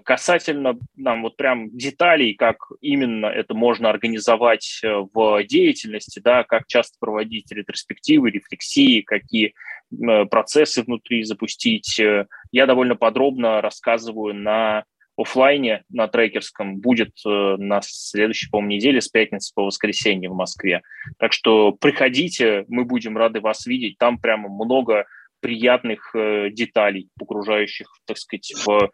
Касательно 0.04 0.78
нам 0.94 1.22
вот 1.22 1.36
прям 1.36 1.76
деталей, 1.76 2.34
как 2.34 2.58
именно 2.80 3.26
это 3.26 3.54
можно 3.54 3.90
организовать 3.90 4.80
в 4.82 5.42
деятельности, 5.44 6.20
да, 6.20 6.44
как 6.44 6.68
часто 6.68 6.96
проводить 7.00 7.50
ретроспективы, 7.50 8.30
рефлексии, 8.30 9.00
какие 9.00 9.54
Э, 10.02 10.24
процессы 10.26 10.82
внутри 10.82 11.24
запустить. 11.24 11.98
Э, 12.00 12.26
я 12.52 12.66
довольно 12.66 12.96
подробно 12.96 13.60
рассказываю 13.60 14.34
на 14.34 14.84
офлайне, 15.16 15.84
на 15.90 16.08
трекерском. 16.08 16.78
Будет 16.78 17.12
э, 17.26 17.28
на 17.58 17.80
следующей, 17.82 18.50
по 18.50 18.60
неделе 18.60 19.00
с 19.00 19.08
пятницы 19.08 19.52
по 19.54 19.64
воскресенье 19.64 20.30
в 20.30 20.34
Москве. 20.34 20.82
Так 21.18 21.32
что 21.32 21.72
приходите, 21.72 22.64
мы 22.68 22.84
будем 22.84 23.16
рады 23.16 23.40
вас 23.40 23.66
видеть. 23.66 23.98
Там 23.98 24.18
прямо 24.18 24.48
много 24.48 25.06
приятных 25.44 26.14
э, 26.14 26.48
деталей, 26.50 27.10
погружающих, 27.18 27.86
так 28.06 28.16
сказать, 28.16 28.50
в 28.64 28.90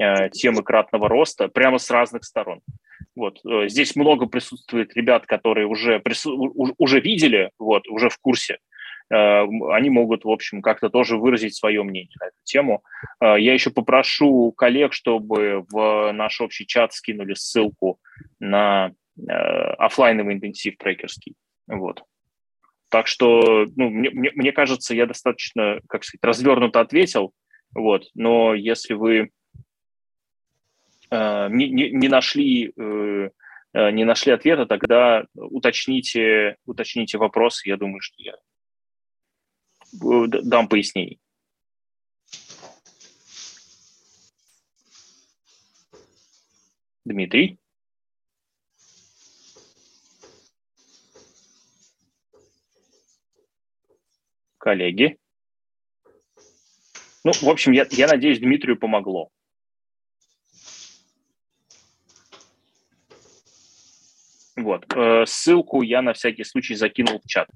э, 0.00 0.30
темы 0.30 0.64
кратного 0.64 1.08
роста 1.08 1.46
прямо 1.46 1.78
с 1.78 1.88
разных 1.90 2.24
сторон. 2.24 2.60
Вот. 3.14 3.38
Э, 3.46 3.68
здесь 3.68 3.94
много 3.94 4.26
присутствует 4.26 4.96
ребят, 4.96 5.26
которые 5.26 5.66
уже, 5.66 6.00
прису... 6.00 6.52
уже 6.78 6.98
видели, 6.98 7.50
вот, 7.58 7.86
уже 7.86 8.08
в 8.08 8.18
курсе 8.18 8.58
Э, 9.12 9.46
они 9.72 9.90
могут, 9.90 10.24
в 10.24 10.30
общем, 10.30 10.62
как-то 10.62 10.88
тоже 10.88 11.16
выразить 11.18 11.54
свое 11.54 11.82
мнение 11.82 12.16
на 12.20 12.26
эту 12.26 12.36
тему. 12.44 12.82
Э, 13.20 13.38
я 13.38 13.52
еще 13.52 13.70
попрошу 13.70 14.52
коллег, 14.52 14.92
чтобы 14.94 15.64
в 15.70 16.12
наш 16.12 16.40
общий 16.40 16.66
чат 16.66 16.92
скинули 16.92 17.34
ссылку 17.34 17.98
на 18.40 18.92
офлайновый 19.78 20.34
интенсив 20.34 20.78
трекерский. 20.78 21.34
Вот. 21.66 22.02
Так 22.92 23.08
что, 23.08 23.66
ну, 23.74 23.88
мне, 23.88 24.10
мне, 24.10 24.30
мне 24.34 24.52
кажется, 24.52 24.94
я 24.94 25.06
достаточно, 25.06 25.80
как 25.88 26.04
сказать, 26.04 26.22
развернуто 26.22 26.80
ответил. 26.80 27.32
Вот. 27.74 28.04
Но 28.14 28.54
если 28.54 28.94
вы 28.94 29.30
э, 31.10 31.48
не, 31.50 31.70
не, 31.70 31.90
не 31.90 32.08
нашли 32.08 32.72
э, 32.76 33.30
не 33.74 34.04
нашли 34.04 34.32
ответа, 34.32 34.66
тогда 34.66 35.24
уточните, 35.34 36.56
уточните 36.66 37.16
вопрос. 37.16 37.64
Я 37.64 37.78
думаю, 37.78 38.02
что 38.02 38.16
я 38.18 38.34
Э, 40.00 40.26
дам 40.26 40.68
пояснений. 40.68 41.20
Дмитрий? 47.04 47.58
Коллеги? 54.62 55.18
Ну, 57.24 57.32
в 57.32 57.48
общем, 57.48 57.72
я, 57.72 57.84
я 57.90 58.06
надеюсь, 58.06 58.38
Дмитрию 58.38 58.78
помогло. 58.78 59.28
Вот. 64.54 64.86
Э, 64.94 65.26
ссылку 65.26 65.82
я 65.82 66.00
на 66.00 66.12
всякий 66.12 66.44
случай 66.44 66.76
закинул 66.76 67.18
в 67.18 67.26
чат. 67.26 67.48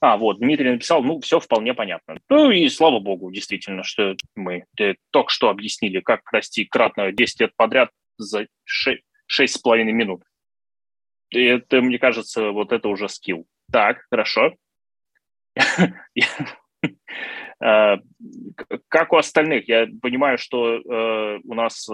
А, 0.00 0.16
вот, 0.16 0.38
Дмитрий 0.38 0.70
написал, 0.70 1.02
ну, 1.02 1.20
все 1.20 1.40
вполне 1.40 1.74
понятно. 1.74 2.20
Ну 2.28 2.52
и 2.52 2.68
слава 2.68 3.00
богу, 3.00 3.32
действительно, 3.32 3.82
что 3.82 4.14
мы 4.36 4.64
э, 4.78 4.94
только 5.10 5.32
что 5.32 5.50
объяснили, 5.50 5.98
как 5.98 6.20
расти 6.30 6.64
кратно 6.64 7.10
10 7.10 7.40
лет 7.40 7.52
подряд 7.56 7.90
за 8.16 8.46
6,5 8.86 9.82
минут. 9.86 10.22
И 11.30 11.42
это, 11.42 11.82
мне 11.82 11.98
кажется, 11.98 12.52
вот 12.52 12.70
это 12.70 12.88
уже 12.88 13.08
скилл. 13.08 13.44
Так, 13.72 14.06
хорошо. 14.08 14.54
Э, 17.60 17.96
как 18.86 19.12
у 19.12 19.16
остальных? 19.16 19.66
Я 19.68 19.88
понимаю, 20.00 20.38
что 20.38 20.76
э, 20.76 21.40
у 21.42 21.54
нас 21.54 21.88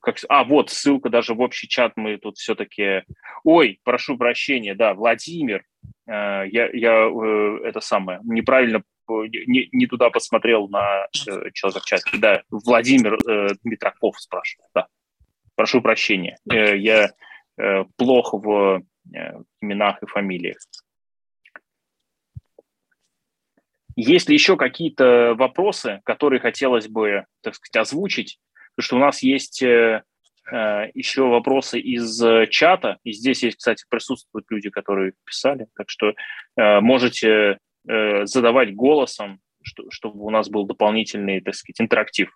как, 0.00 0.16
а, 0.28 0.44
вот 0.44 0.70
ссылка 0.70 1.10
даже 1.10 1.34
в 1.34 1.40
общий 1.40 1.68
чат 1.68 1.92
мы 1.96 2.16
тут 2.16 2.38
все-таки... 2.38 3.02
Ой, 3.44 3.80
прошу 3.84 4.16
прощения, 4.16 4.74
да, 4.74 4.94
Владимир, 4.94 5.64
э, 6.06 6.44
я, 6.50 6.68
я 6.72 7.08
э, 7.08 7.58
это 7.64 7.80
самое, 7.80 8.20
неправильно, 8.24 8.82
э, 9.08 9.12
не, 9.46 9.68
не 9.72 9.86
туда 9.86 10.10
посмотрел 10.10 10.68
на 10.68 11.06
э, 11.26 11.50
человека 11.52 11.80
в 11.80 11.84
чате. 11.84 12.18
Да, 12.18 12.42
Владимир 12.50 13.18
э, 13.28 13.48
Дмитраков 13.62 14.18
спрашивает, 14.18 14.70
да. 14.74 14.86
Прошу 15.54 15.82
прощения, 15.82 16.38
э, 16.50 16.76
я 16.76 17.10
э, 17.58 17.84
плохо 17.96 18.38
в 18.38 18.82
э, 19.14 19.32
именах 19.60 20.02
и 20.02 20.06
фамилиях. 20.06 20.58
Есть 24.00 24.28
ли 24.28 24.34
еще 24.34 24.56
какие-то 24.56 25.34
вопросы, 25.36 26.00
которые 26.04 26.38
хотелось 26.38 26.86
бы, 26.86 27.24
так 27.42 27.56
сказать, 27.56 27.82
озвучить? 27.82 28.38
Потому 28.76 28.84
что 28.84 28.96
у 28.96 29.00
нас 29.00 29.22
есть 29.24 29.60
э, 29.60 30.04
еще 30.94 31.26
вопросы 31.26 31.80
из 31.80 32.22
чата. 32.48 32.98
И 33.02 33.10
здесь 33.10 33.42
есть, 33.42 33.56
кстати, 33.56 33.84
присутствуют 33.90 34.46
люди, 34.50 34.70
которые 34.70 35.14
писали. 35.24 35.66
Так 35.76 35.90
что 35.90 36.14
можете 36.56 37.58
задавать 37.84 38.72
голосом, 38.72 39.40
чтобы 39.90 40.24
у 40.24 40.30
нас 40.30 40.48
был 40.48 40.64
дополнительный, 40.64 41.40
так 41.40 41.56
сказать, 41.56 41.80
интерактив. 41.80 42.30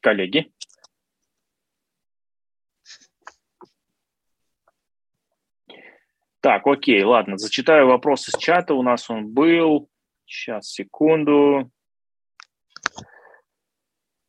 Коллеги. 0.00 0.52
Так, 6.44 6.66
окей, 6.66 7.02
ладно, 7.02 7.38
зачитаю 7.38 7.86
вопрос 7.86 8.28
из 8.28 8.34
чата. 8.38 8.74
У 8.74 8.82
нас 8.82 9.08
он 9.08 9.28
был. 9.28 9.88
Сейчас, 10.26 10.70
секунду. 10.70 11.70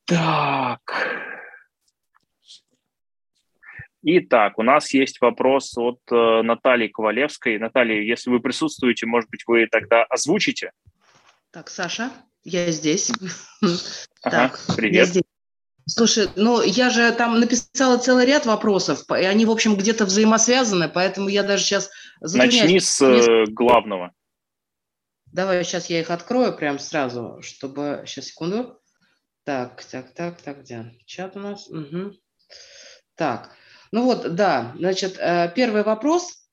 Так. 0.05 0.79
Итак, 4.01 4.57
у 4.57 4.63
нас 4.63 4.93
есть 4.93 5.19
вопрос 5.19 5.77
от 5.77 5.99
э, 6.09 6.41
Натальи 6.41 6.87
Ковалевской. 6.87 7.59
Наталья, 7.59 8.01
если 8.01 8.29
вы 8.29 8.39
присутствуете, 8.39 9.07
может 9.07 9.29
быть, 9.29 9.43
вы 9.45 9.67
тогда 9.67 10.03
озвучите? 10.03 10.71
Так, 11.51 11.67
Саша, 11.67 12.11
я 12.45 12.71
здесь. 12.71 13.11
Ага, 14.23 14.51
так, 14.51 14.59
привет. 14.77 15.09
Я 15.15 15.21
Слушай, 15.87 16.29
ну 16.35 16.63
я 16.63 16.89
же 16.89 17.11
там 17.11 17.39
написала 17.39 17.97
целый 17.97 18.25
ряд 18.25 18.47
вопросов, 18.47 19.03
и 19.11 19.23
они, 19.23 19.45
в 19.45 19.51
общем, 19.51 19.75
где-то 19.75 20.05
взаимосвязаны, 20.05 20.89
поэтому 20.89 21.27
я 21.29 21.43
даже 21.43 21.63
сейчас... 21.63 21.91
Начни 22.21 22.79
с 22.79 23.01
э, 23.01 23.45
главного. 23.47 24.13
Давай 25.25 25.63
сейчас 25.63 25.89
я 25.89 25.99
их 25.99 26.11
открою 26.11 26.55
прямо 26.55 26.79
сразу, 26.79 27.41
чтобы... 27.41 28.03
Сейчас, 28.05 28.27
секунду. 28.27 28.79
Так, 29.43 29.83
так, 29.83 30.13
так, 30.13 30.41
так, 30.41 30.61
где? 30.61 30.97
Чат 31.05 31.35
у 31.35 31.39
нас. 31.39 31.67
Угу. 31.67 32.13
Так, 33.15 33.55
ну 33.91 34.05
вот, 34.05 34.35
да, 34.35 34.73
значит, 34.77 35.17
э, 35.19 35.51
первый 35.55 35.83
вопрос. 35.83 36.49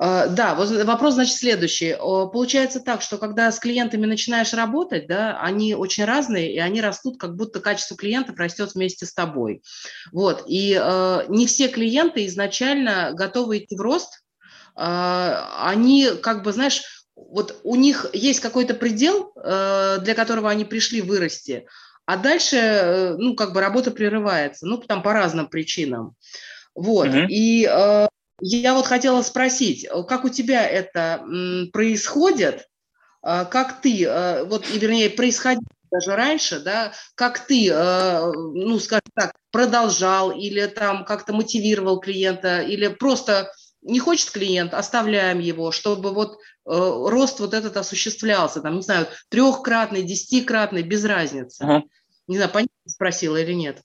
Э, 0.00 0.28
да, 0.28 0.54
вопрос, 0.54 1.14
значит, 1.14 1.36
следующий. 1.36 1.94
Получается 1.98 2.80
так, 2.80 3.02
что 3.02 3.18
когда 3.18 3.50
с 3.50 3.58
клиентами 3.58 4.06
начинаешь 4.06 4.52
работать, 4.52 5.06
да, 5.06 5.38
они 5.40 5.74
очень 5.74 6.04
разные, 6.04 6.52
и 6.54 6.58
они 6.58 6.80
растут, 6.80 7.18
как 7.18 7.36
будто 7.36 7.60
качество 7.60 7.96
клиентов 7.96 8.36
растет 8.36 8.74
вместе 8.74 9.06
с 9.06 9.14
тобой. 9.14 9.62
Вот, 10.12 10.44
и 10.46 10.78
э, 10.80 11.24
не 11.28 11.46
все 11.46 11.68
клиенты 11.68 12.26
изначально 12.26 13.12
готовы 13.12 13.58
идти 13.58 13.76
в 13.76 13.80
рост, 13.80 14.22
э, 14.76 14.80
они, 15.58 16.08
как 16.22 16.42
бы, 16.42 16.52
знаешь, 16.52 16.82
вот 17.16 17.60
у 17.62 17.76
них 17.76 18.06
есть 18.12 18.40
какой-то 18.40 18.74
предел, 18.74 19.32
э, 19.36 19.98
для 20.00 20.14
которого 20.14 20.50
они 20.50 20.64
пришли 20.64 21.00
вырасти, 21.00 21.66
а 22.06 22.16
дальше, 22.16 22.56
э, 22.56 23.14
ну, 23.16 23.34
как 23.34 23.52
бы 23.52 23.60
работа 23.60 23.90
прерывается, 23.90 24.66
ну, 24.66 24.78
там 24.78 25.02
по 25.02 25.12
разным 25.12 25.48
причинам. 25.48 26.14
Вот, 26.74 27.06
uh-huh. 27.06 27.26
и 27.28 27.68
э, 27.70 28.08
я 28.40 28.74
вот 28.74 28.86
хотела 28.86 29.22
спросить, 29.22 29.84
э, 29.84 30.02
как 30.04 30.24
у 30.24 30.28
тебя 30.28 30.66
это 30.66 31.24
происходит, 31.72 32.66
а, 33.22 33.44
как 33.44 33.80
ты, 33.80 34.04
э, 34.04 34.44
вот, 34.44 34.68
вернее, 34.68 35.10
происходило 35.10 35.62
даже 35.90 36.16
раньше, 36.16 36.60
да, 36.60 36.92
как 37.14 37.46
ты, 37.46 37.70
э, 37.70 38.32
ну, 38.34 38.78
скажем 38.78 39.10
так, 39.14 39.32
продолжал 39.50 40.32
или 40.32 40.66
там 40.66 41.04
как-то 41.04 41.32
мотивировал 41.32 42.00
клиента, 42.00 42.60
или 42.60 42.88
просто 42.88 43.52
не 43.82 44.00
хочет 44.00 44.30
клиент, 44.30 44.74
оставляем 44.74 45.38
его, 45.38 45.70
чтобы 45.70 46.12
вот 46.12 46.38
рост 46.66 47.40
вот 47.40 47.52
этот 47.52 47.76
осуществлялся, 47.76 48.62
там, 48.62 48.76
не 48.76 48.82
знаю, 48.82 49.06
трехкратный, 49.28 50.02
десятикратный, 50.02 50.82
без 50.82 51.04
разницы. 51.04 51.62
Uh-huh. 51.62 51.82
Не 52.26 52.36
знаю, 52.36 52.50
понятно 52.50 52.72
спросила 52.86 53.36
или 53.36 53.52
нет. 53.52 53.82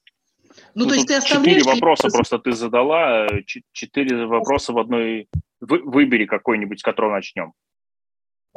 Ну, 0.76 0.84
ну 0.84 0.90
то 0.90 0.96
есть 0.96 1.08
ты 1.08 1.16
оставляешь... 1.16 1.60
Четыре 1.60 1.76
вопроса 1.76 2.10
просто 2.10 2.40
ты 2.40 2.52
задала, 2.54 3.26
э, 3.26 3.44
четыре 3.72 4.26
вопроса 4.26 4.74
в 4.74 4.80
одной... 4.80 5.28
Вы, 5.62 5.82
выбери 5.84 6.26
какой-нибудь, 6.26 6.80
с 6.80 6.84
которого 6.84 7.14
начнем. 7.14 7.54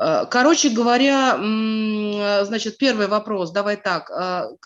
Э, 0.01 0.27
короче 0.31 0.70
говоря, 0.70 1.37
э, 1.37 2.44
значит, 2.44 2.79
первый 2.79 3.09
вопрос, 3.09 3.53
давай 3.53 3.77
так. 3.77 4.11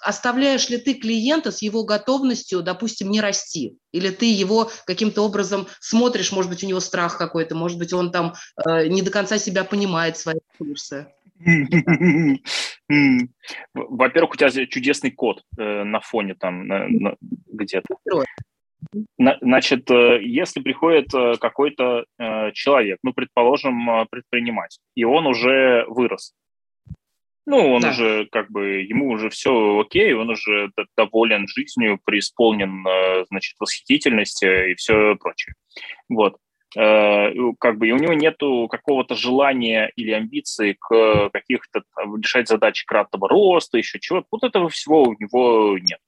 Оставляешь 0.03 0.69
ли 0.69 0.79
ты 0.79 0.95
клиента 0.95 1.51
с 1.51 1.63
его 1.63 1.85
готовностью, 1.85 2.63
допустим, 2.63 3.11
не 3.11 3.21
расти? 3.21 3.77
Или 3.93 4.11
ты 4.11 4.27
его 4.27 4.71
каким-то 4.87 5.23
образом 5.23 5.67
смотришь, 5.81 6.33
может 6.33 6.51
быть, 6.51 6.65
у 6.65 6.67
него 6.67 6.81
страх 6.81 7.19
какой-то, 7.19 7.55
может 7.55 7.79
быть, 7.79 7.93
он 7.93 8.11
там 8.11 8.35
не 8.67 9.03
до 9.03 9.11
конца 9.11 9.39
себя 9.39 9.65
понимает, 9.65 10.17
свои 10.17 10.37
ресурсы? 10.59 11.07
Во-первых, 13.75 14.33
у 14.33 14.37
тебя 14.37 14.67
чудесный 14.67 15.11
код 15.11 15.43
э, 15.59 15.85
на 15.85 16.01
фоне 16.01 16.35
там 16.35 16.67
где-то. 17.47 17.97
Значит, 19.19 19.91
э, 19.91 20.23
если 20.23 20.61
приходит 20.61 21.13
э, 21.15 21.35
какой-то 21.41 22.05
человек, 22.55 22.99
ну, 23.03 23.13
предположим, 23.13 24.07
предприниматель, 24.11 24.81
и 24.95 25.05
он 25.05 25.27
уже 25.27 25.85
вырос, 25.89 26.35
ну, 27.49 27.75
он 27.75 27.81
да. 27.81 27.91
уже 27.91 28.27
как 28.33 28.51
бы, 28.51 28.83
ему 28.83 29.11
уже 29.11 29.31
все 29.31 29.79
окей, 29.79 30.13
он 30.15 30.31
уже 30.31 30.71
доволен 30.97 31.47
жизнью, 31.47 32.01
преисполнен, 32.05 32.85
значит, 33.29 33.55
восхитительности 33.61 34.73
и 34.73 34.75
все 34.75 35.15
прочее. 35.17 35.55
Вот. 36.09 36.39
Э, 36.77 37.33
как 37.59 37.79
бы 37.79 37.89
и 37.89 37.93
у 37.93 37.97
него 37.97 38.13
нету 38.13 38.69
какого-то 38.71 39.15
желания 39.15 39.91
или 39.97 40.11
амбиции 40.11 40.77
к 40.79 41.31
каких-то 41.31 41.83
решать 42.23 42.49
задачи 42.49 42.85
кратного 42.85 43.29
роста, 43.29 43.79
еще 43.79 43.99
чего-то. 43.99 44.27
Вот 44.31 44.45
этого 44.45 44.69
всего 44.69 45.05
у 45.05 45.15
него 45.19 45.79
нет. 45.79 46.01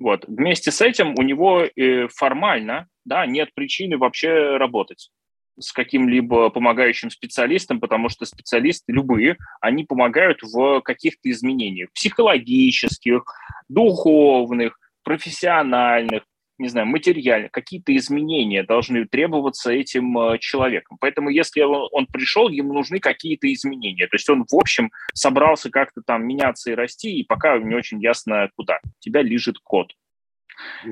Вот. 0.00 0.24
Вместе 0.26 0.72
с 0.72 0.80
этим 0.80 1.14
у 1.16 1.22
него 1.22 1.62
э, 1.62 2.08
формально 2.08 2.88
да, 3.04 3.26
нет 3.26 3.50
причины 3.54 3.96
вообще 3.96 4.56
работать 4.56 5.10
с 5.58 5.70
каким-либо 5.70 6.48
помогающим 6.50 7.10
специалистом, 7.10 7.78
потому 7.78 8.08
что 8.08 8.24
специалисты 8.24 8.92
любые, 8.92 9.36
они 9.60 9.84
помогают 9.84 10.42
в 10.42 10.80
каких-то 10.80 11.30
изменениях 11.30 11.92
психологических, 11.92 13.22
духовных, 13.68 14.80
профессиональных, 15.04 16.24
не 16.58 16.68
знаю, 16.68 16.86
материально, 16.86 17.48
какие-то 17.48 17.94
изменения 17.96 18.62
должны 18.62 19.06
требоваться 19.06 19.72
этим 19.72 20.18
э, 20.18 20.38
человеком. 20.38 20.96
Поэтому 21.00 21.30
если 21.30 21.62
он, 21.62 21.88
он 21.92 22.06
пришел, 22.06 22.48
ему 22.48 22.72
нужны 22.72 23.00
какие-то 23.00 23.52
изменения. 23.52 24.06
То 24.06 24.16
есть 24.16 24.28
он, 24.28 24.44
в 24.44 24.54
общем, 24.54 24.90
собрался 25.14 25.70
как-то 25.70 26.02
там 26.06 26.26
меняться 26.26 26.70
и 26.70 26.74
расти, 26.74 27.18
и 27.18 27.24
пока 27.24 27.58
не 27.58 27.74
очень 27.74 28.00
ясно, 28.00 28.48
куда. 28.56 28.80
Тебя 29.00 29.22
лежит 29.22 29.58
код. 29.62 29.92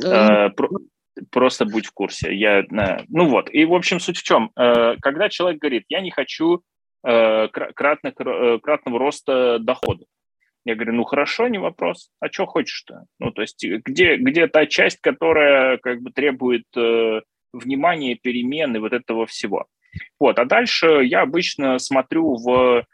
Э, 0.05 0.51
про, 0.51 0.68
просто 1.31 1.64
будь 1.64 1.87
в 1.87 1.92
курсе. 1.92 2.35
Я, 2.35 2.61
э, 2.61 3.05
ну 3.09 3.27
вот, 3.27 3.53
и, 3.53 3.64
в 3.64 3.75
общем, 3.75 4.01
суть 4.01 4.18
в 4.18 4.23
чем? 4.23 4.51
Э, 4.57 4.96
когда 5.01 5.29
человек 5.29 5.61
говорит, 5.61 5.85
я 5.88 6.01
не 6.01 6.11
хочу 6.11 6.62
э, 7.05 7.49
кратно, 7.49 8.12
э, 8.18 8.59
кратного 8.62 8.99
роста 8.99 9.59
дохода, 9.59 10.05
я 10.64 10.75
говорю, 10.75 10.92
ну 10.92 11.05
хорошо, 11.05 11.49
не 11.49 11.59
вопрос. 11.59 12.11
А 12.20 12.31
что 12.31 12.46
хочешь-то? 12.46 13.05
Ну, 13.18 13.31
то 13.31 13.42
есть 13.42 13.64
где, 13.64 14.16
где 14.16 14.46
та 14.46 14.66
часть, 14.66 15.01
которая 15.01 15.79
как 15.79 16.03
бы 16.03 16.11
требует 16.11 16.64
э, 16.77 17.20
внимания, 17.53 18.14
перемены, 18.14 18.81
вот 18.81 18.92
этого 18.92 19.27
всего. 19.27 19.66
Вот, 20.18 20.38
а 20.38 20.44
дальше 20.44 21.03
я 21.05 21.23
обычно 21.23 21.79
смотрю 21.79 22.37
в 22.37 22.85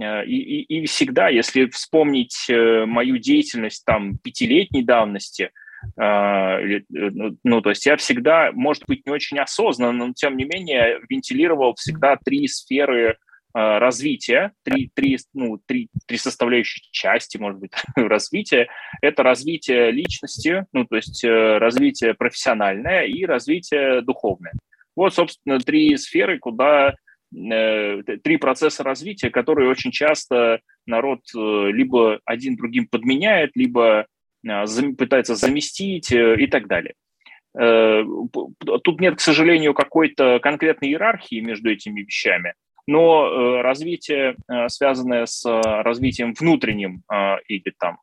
э, 0.00 0.26
и, 0.26 0.36
и, 0.36 0.80
и 0.80 0.86
всегда, 0.86 1.28
если 1.28 1.66
вспомнить 1.66 2.46
э, 2.48 2.84
мою 2.84 3.18
деятельность 3.18 3.84
там 3.84 4.18
пятилетней 4.18 4.82
давности, 4.82 5.50
э, 6.00 6.80
ну, 6.90 7.36
ну, 7.42 7.60
то 7.62 7.70
есть 7.70 7.86
я 7.86 7.96
всегда, 7.96 8.52
может 8.52 8.84
быть, 8.86 9.06
не 9.06 9.12
очень 9.12 9.38
осознанно, 9.38 10.06
но 10.06 10.12
тем 10.12 10.36
не 10.36 10.44
менее 10.44 11.00
вентилировал 11.08 11.74
всегда 11.74 12.16
три 12.22 12.46
сферы 12.48 13.16
Э, 13.56 13.78
развития, 13.78 14.52
три, 14.64 14.90
три, 14.92 15.16
ну, 15.32 15.60
три, 15.64 15.88
три 16.08 16.18
составляющие 16.18 16.82
части, 16.90 17.38
может 17.38 17.60
быть, 17.60 17.70
развития. 17.96 18.68
Это 19.00 19.22
развитие 19.22 19.92
личности, 19.92 20.66
ну, 20.72 20.84
то 20.84 20.96
есть 20.96 21.22
э, 21.24 21.58
развитие 21.58 22.14
профессиональное 22.14 23.04
и 23.04 23.24
развитие 23.24 24.00
духовное. 24.02 24.54
Вот, 24.96 25.14
собственно, 25.14 25.60
три 25.60 25.96
сферы, 25.96 26.40
куда 26.40 26.96
э, 27.32 28.02
три 28.24 28.38
процесса 28.38 28.82
развития, 28.82 29.30
которые 29.30 29.70
очень 29.70 29.92
часто 29.92 30.58
народ 30.84 31.20
либо 31.32 32.18
один 32.24 32.56
другим 32.56 32.88
подменяет, 32.88 33.52
либо 33.54 34.06
пытается 34.98 35.36
заместить 35.36 36.12
и 36.12 36.46
так 36.48 36.66
далее. 36.66 36.92
Тут 37.54 39.00
нет, 39.00 39.16
к 39.16 39.20
сожалению, 39.20 39.72
какой-то 39.72 40.38
конкретной 40.40 40.90
иерархии 40.90 41.40
между 41.40 41.70
этими 41.70 42.02
вещами, 42.02 42.52
но 42.86 43.26
э, 43.26 43.62
развитие, 43.62 44.36
э, 44.48 44.68
связанное 44.68 45.26
с 45.26 45.44
э, 45.46 45.82
развитием 45.82 46.34
внутренним 46.34 47.02
или 47.48 47.72
там 47.78 47.98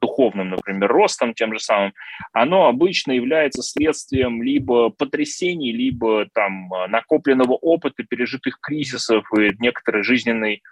духовным, 0.00 0.50
например, 0.50 0.90
ростом 0.90 1.34
тем 1.34 1.52
же 1.52 1.60
самым, 1.60 1.92
оно 2.32 2.66
обычно 2.68 3.12
является 3.12 3.62
следствием 3.62 4.42
либо 4.42 4.88
потрясений, 4.88 5.72
либо 5.72 6.26
там 6.32 6.70
накопленного 6.88 7.52
опыта, 7.52 8.02
пережитых 8.02 8.60
кризисов 8.60 9.26
и 9.38 9.50
некоторой 9.58 10.02
жизненной 10.02 10.62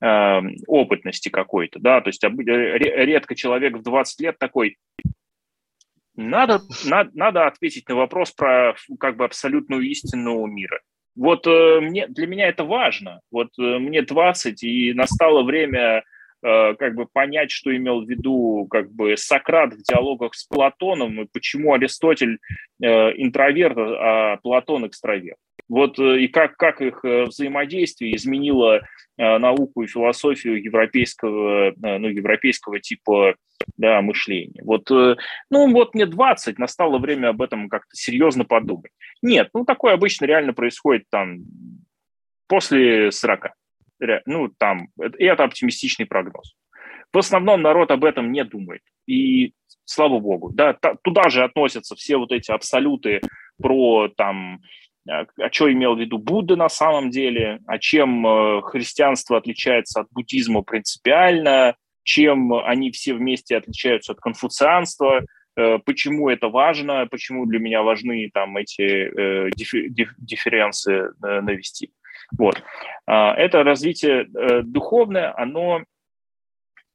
опытности 0.00 1.30
какой-то, 1.30 1.78
да, 1.78 2.02
то 2.02 2.08
есть 2.08 2.22
редко 2.22 3.34
человек 3.34 3.78
в 3.78 3.82
20 3.82 4.20
лет 4.20 4.38
такой, 4.38 4.76
надо, 6.14 6.60
надо, 6.84 7.10
надо 7.14 7.46
ответить 7.46 7.88
на 7.88 7.94
вопрос 7.94 8.32
про 8.32 8.74
как 9.00 9.16
бы 9.16 9.24
абсолютную 9.24 9.82
истину 9.82 10.44
мира. 10.44 10.80
Вот 11.16 11.46
э, 11.46 11.80
мне, 11.80 12.06
для 12.08 12.26
меня 12.26 12.48
это 12.48 12.64
важно. 12.64 13.20
Вот 13.30 13.48
э, 13.58 13.78
мне 13.78 14.02
20, 14.02 14.62
и 14.64 14.92
настало 14.94 15.42
время 15.42 16.02
э, 16.42 16.74
как 16.74 16.94
бы 16.94 17.06
понять, 17.06 17.50
что 17.50 17.74
имел 17.74 18.04
в 18.04 18.08
виду 18.08 18.66
как 18.68 18.90
бы 18.90 19.16
Сократ 19.16 19.74
в 19.74 19.82
диалогах 19.82 20.34
с 20.34 20.44
Платоном, 20.44 21.22
и 21.22 21.28
почему 21.32 21.74
Аристотель 21.74 22.38
интроверт, 22.80 23.76
а 23.78 24.36
Платон 24.38 24.86
экстраверт. 24.86 25.38
Вот 25.68 25.98
э, 25.98 26.20
и 26.20 26.28
как, 26.28 26.56
как 26.56 26.80
их 26.80 27.04
э, 27.04 27.24
взаимодействие 27.24 28.14
изменило 28.16 28.80
э, 29.16 29.38
науку 29.38 29.82
и 29.82 29.86
философию 29.86 30.62
европейского, 30.62 31.72
ну, 31.76 32.08
европейского 32.08 32.80
типа 32.80 33.36
да, 33.76 34.02
мышления. 34.02 34.60
Вот, 34.62 34.90
ну 34.90 35.72
вот 35.72 35.94
мне 35.94 36.06
20, 36.06 36.58
настало 36.58 36.98
время 36.98 37.28
об 37.28 37.40
этом 37.40 37.68
как-то 37.68 37.94
серьезно 37.96 38.44
подумать. 38.44 38.90
Нет, 39.22 39.48
ну 39.54 39.64
такое 39.64 39.94
обычно 39.94 40.26
реально 40.26 40.52
происходит 40.52 41.04
там 41.10 41.38
после 42.46 43.10
40. 43.10 43.52
Ну 44.26 44.48
там, 44.58 44.88
и 45.18 45.24
это 45.24 45.44
оптимистичный 45.44 46.04
прогноз. 46.04 46.56
В 47.12 47.18
основном 47.18 47.62
народ 47.62 47.90
об 47.90 48.04
этом 48.04 48.32
не 48.32 48.44
думает. 48.44 48.82
И 49.06 49.52
слава 49.84 50.18
богу, 50.18 50.50
да, 50.52 50.74
туда 51.02 51.30
же 51.30 51.44
относятся 51.44 51.94
все 51.94 52.16
вот 52.16 52.32
эти 52.32 52.50
абсолюты 52.50 53.20
про 53.56 54.08
там 54.08 54.60
а, 55.08 55.26
а 55.38 55.52
что 55.52 55.70
имел 55.72 55.94
в 55.94 56.00
виду 56.00 56.18
Будда 56.18 56.56
на 56.56 56.68
самом 56.68 57.10
деле, 57.10 57.60
а 57.66 57.78
чем 57.78 58.26
э, 58.26 58.62
христианство 58.62 59.36
отличается 59.36 60.00
от 60.00 60.08
буддизма 60.10 60.62
принципиально, 60.62 61.76
чем 62.02 62.54
они 62.54 62.90
все 62.90 63.14
вместе 63.14 63.56
отличаются 63.56 64.12
от 64.12 64.20
конфуцианства, 64.20 65.24
э, 65.56 65.78
почему 65.84 66.30
это 66.30 66.48
важно, 66.48 67.06
почему 67.06 67.44
для 67.46 67.58
меня 67.58 67.82
важны 67.82 68.30
там 68.32 68.56
эти 68.56 68.82
э, 68.82 69.50
дифференции 69.54 71.10
навести. 71.20 71.92
Вот. 72.38 72.62
А, 73.06 73.34
это 73.34 73.62
развитие 73.62 74.26
духовное, 74.62 75.38
оно 75.38 75.82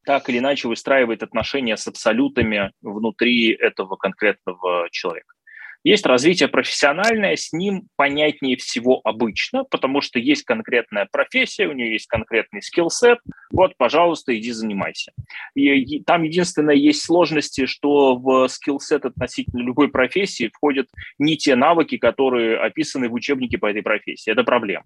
так 0.06 0.28
или 0.30 0.40
иначе 0.40 0.68
выстраивает 0.68 1.22
отношения 1.22 1.78
с 1.78 1.88
абсолютами 1.88 2.72
внутри 2.82 3.52
этого 3.52 3.96
конкретного 3.96 4.88
человека. 4.90 5.36
Есть 5.84 6.06
развитие 6.06 6.50
профессиональное, 6.50 7.36
с 7.36 7.54
ним 7.54 7.88
понятнее 7.96 8.58
всего 8.58 9.00
обычно, 9.04 9.64
потому 9.64 10.02
что 10.02 10.20
есть 10.20 10.44
конкретная 10.44 11.08
профессия, 11.10 11.68
у 11.68 11.72
нее 11.72 11.94
есть 11.94 12.08
конкретный 12.08 12.62
скиллсет, 12.62 13.20
вот, 13.52 13.78
пожалуйста, 13.78 14.38
иди 14.38 14.52
занимайся. 14.52 15.14
И, 15.56 16.02
там 16.04 16.24
единственное 16.24 16.76
есть 16.76 17.04
сложности, 17.04 17.66
что 17.66 18.16
в 18.16 18.48
скиллсет 18.48 19.06
относительно 19.06 19.62
любой 19.62 19.90
профессии 19.90 20.52
входят 20.54 20.88
не 21.18 21.38
те 21.38 21.56
навыки, 21.56 21.98
которые 21.98 22.58
описаны 22.58 23.08
в 23.08 23.14
учебнике 23.14 23.58
по 23.58 23.68
этой 23.68 23.82
профессии. 23.82 24.32
Это 24.32 24.44
проблема 24.44 24.86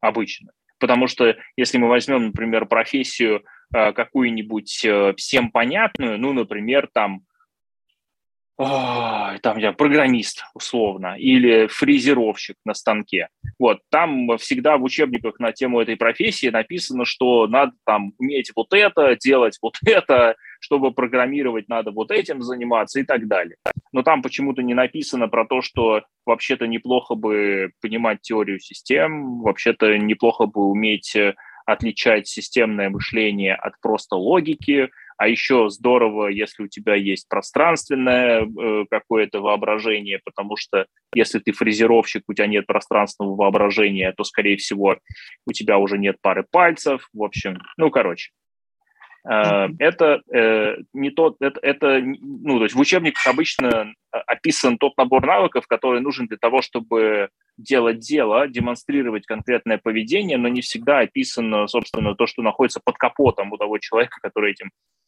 обычно. 0.00 0.50
Потому 0.78 1.06
что 1.06 1.36
если 1.56 1.78
мы 1.78 1.88
возьмем, 1.88 2.26
например, 2.26 2.66
профессию 2.66 3.44
э, 3.74 3.92
какую-нибудь 3.92 4.84
э, 4.84 5.14
всем 5.16 5.50
понятную, 5.50 6.18
ну, 6.18 6.32
например, 6.32 6.88
там 6.92 7.22
там 8.58 9.58
я 9.58 9.72
программист 9.72 10.44
условно 10.54 11.16
или 11.18 11.66
фрезеровщик 11.66 12.56
на 12.64 12.72
станке. 12.72 13.28
Вот 13.58 13.80
там 13.90 14.38
всегда 14.38 14.78
в 14.78 14.84
учебниках 14.84 15.38
на 15.38 15.52
тему 15.52 15.80
этой 15.80 15.96
профессии 15.96 16.48
написано, 16.48 17.04
что 17.04 17.46
надо 17.46 17.72
там 17.84 18.12
уметь 18.18 18.52
вот 18.56 18.72
это, 18.72 19.14
делать 19.16 19.58
вот 19.60 19.74
это, 19.86 20.36
чтобы 20.60 20.92
программировать 20.92 21.68
надо 21.68 21.90
вот 21.90 22.10
этим 22.10 22.40
заниматься 22.40 23.00
и 23.00 23.02
так 23.02 23.28
далее. 23.28 23.56
Но 23.92 24.02
там 24.02 24.22
почему-то 24.22 24.62
не 24.62 24.74
написано 24.74 25.28
про 25.28 25.46
то, 25.46 25.60
что 25.60 26.02
вообще-то 26.24 26.66
неплохо 26.66 27.14
бы 27.14 27.72
понимать 27.82 28.22
теорию 28.22 28.58
систем, 28.58 29.42
вообще-то 29.42 29.98
неплохо 29.98 30.46
бы 30.46 30.64
уметь 30.64 31.14
э, 31.14 31.34
отличать 31.66 32.26
системное 32.26 32.88
мышление 32.88 33.54
от 33.54 33.78
просто 33.82 34.16
логики, 34.16 34.88
а 35.16 35.28
еще 35.28 35.68
здорово, 35.70 36.28
если 36.28 36.64
у 36.64 36.68
тебя 36.68 36.94
есть 36.94 37.28
пространственное 37.28 38.42
э, 38.42 38.84
какое-то 38.90 39.40
воображение, 39.40 40.20
потому 40.24 40.56
что 40.56 40.86
если 41.14 41.38
ты 41.38 41.52
фрезеровщик, 41.52 42.24
у 42.28 42.34
тебя 42.34 42.46
нет 42.46 42.66
пространственного 42.66 43.34
воображения, 43.34 44.12
то, 44.12 44.24
скорее 44.24 44.56
всего, 44.56 44.98
у 45.46 45.52
тебя 45.52 45.78
уже 45.78 45.96
нет 45.98 46.16
пары 46.20 46.44
пальцев. 46.50 47.08
В 47.14 47.22
общем, 47.22 47.58
ну, 47.78 47.90
короче. 47.90 48.30
Э, 49.26 49.68
это 49.78 50.20
э, 50.30 50.76
не 50.92 51.10
тот, 51.10 51.36
это, 51.40 51.60
это, 51.62 51.98
ну, 52.02 52.58
то 52.58 52.64
есть 52.64 52.74
в 52.74 52.80
учебниках 52.80 53.26
обычно 53.26 53.94
описан 54.10 54.76
тот 54.76 54.98
набор 54.98 55.26
навыков, 55.26 55.66
который 55.66 56.02
нужен 56.02 56.26
для 56.26 56.36
того, 56.36 56.60
чтобы 56.60 57.30
делать 57.56 58.00
дело, 58.00 58.48
демонстрировать 58.48 59.24
конкретное 59.24 59.78
поведение, 59.78 60.36
но 60.36 60.48
не 60.48 60.60
всегда 60.60 60.98
описано, 60.98 61.66
собственно, 61.68 62.14
то, 62.14 62.26
что 62.26 62.42
находится 62.42 62.80
под 62.84 62.98
капотом 62.98 63.50
у 63.52 63.56
того 63.56 63.78
человека, 63.78 64.18
который 64.20 64.52
этим 64.52 64.70
Э, 64.70 65.05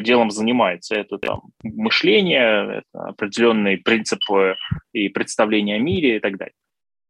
делом 0.00 0.30
занимается. 0.30 0.96
Это 0.96 1.18
там, 1.18 1.42
мышление, 1.62 2.82
это 2.82 3.04
определенные 3.08 3.78
принципы 3.78 4.56
и 4.92 5.08
представления 5.08 5.76
о 5.76 5.78
мире 5.78 6.16
и 6.16 6.20
так 6.20 6.36
далее. 6.36 6.54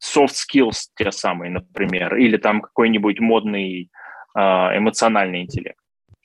Soft 0.03 0.35
skills 0.35 0.89
те 0.97 1.11
самые, 1.11 1.51
например, 1.51 2.17
или 2.17 2.37
там 2.37 2.61
какой-нибудь 2.61 3.21
модный 3.21 3.89
э, 4.37 4.39
эмоциональный 4.39 5.43
интеллект. 5.43 5.79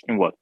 Вот. 0.07 0.36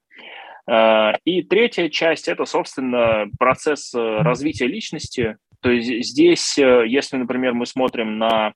Э, 0.68 1.14
и 1.26 1.44
третья 1.44 1.90
часть– 1.90 2.28
это, 2.30 2.46
собственно, 2.46 3.28
процесс 3.38 3.94
развития 3.94 4.68
личности. 4.68 5.38
То 5.62 5.70
есть 5.70 6.10
здесь, 6.10 6.58
если, 6.58 7.18
например, 7.18 7.54
мы 7.54 7.66
смотрим 7.66 8.18
на 8.18 8.54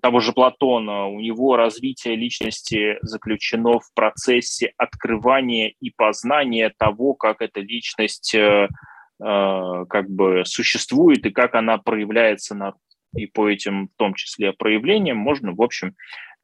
того 0.00 0.20
же 0.20 0.32
Платона, 0.32 1.06
у 1.06 1.20
него 1.20 1.56
развитие 1.56 2.16
личности 2.16 2.98
заключено 3.02 3.78
в 3.78 3.92
процессе 3.94 4.72
открывания 4.76 5.72
и 5.80 5.90
познания 5.90 6.72
того, 6.76 7.14
как 7.14 7.40
эта 7.40 7.60
личность 7.60 8.34
э, 8.34 8.68
э, 9.22 9.84
как 9.88 10.10
бы 10.10 10.42
существует 10.44 11.24
и 11.26 11.30
как 11.30 11.54
она 11.54 11.78
проявляется 11.78 12.54
на 12.54 12.74
и 13.14 13.26
по 13.26 13.48
этим, 13.48 13.88
в 13.88 13.96
том 13.96 14.14
числе, 14.14 14.52
проявлениям, 14.52 15.16
можно, 15.16 15.52
в 15.52 15.62
общем, 15.62 15.94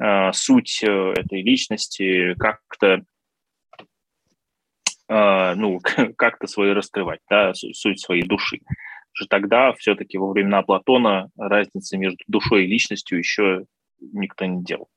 э, 0.02 0.32
суть 0.32 0.82
этой 0.82 1.42
личности 1.42 2.34
как-то 2.38 3.02
ну, 5.08 5.78
как-то 6.16 6.46
свою 6.46 6.72
раскрывать, 6.72 7.20
да, 7.28 7.52
суть 7.52 8.00
своей 8.00 8.22
души 8.22 8.60
же 9.14 9.26
тогда 9.28 9.72
все-таки 9.74 10.18
во 10.18 10.30
времена 10.30 10.62
Платона 10.62 11.28
разницы 11.36 11.96
между 11.96 12.22
душой 12.26 12.64
и 12.64 12.68
личностью 12.68 13.18
еще 13.18 13.64
никто 14.00 14.44
не 14.44 14.62
делал. 14.64 14.88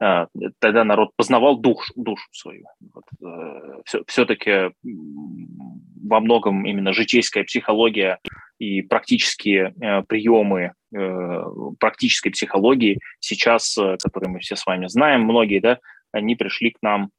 А, 0.00 0.26
тогда 0.58 0.84
народ 0.84 1.10
познавал 1.16 1.56
душ, 1.58 1.92
душу 1.94 2.26
свою. 2.32 2.64
Вот, 2.92 3.04
э, 3.22 4.02
все-таки 4.06 4.72
во 4.82 6.20
многом 6.20 6.66
именно 6.66 6.92
житейская 6.92 7.44
психология 7.44 8.18
и 8.58 8.82
практические 8.82 9.74
э, 9.80 10.02
приемы 10.02 10.72
э, 10.94 11.44
практической 11.78 12.30
психологии 12.30 12.98
сейчас, 13.20 13.74
которые 14.02 14.30
мы 14.30 14.40
все 14.40 14.56
с 14.56 14.66
вами 14.66 14.88
знаем, 14.88 15.22
многие, 15.22 15.60
да, 15.60 15.78
они 16.12 16.34
пришли 16.34 16.70
к 16.70 16.78
нам 16.82 17.10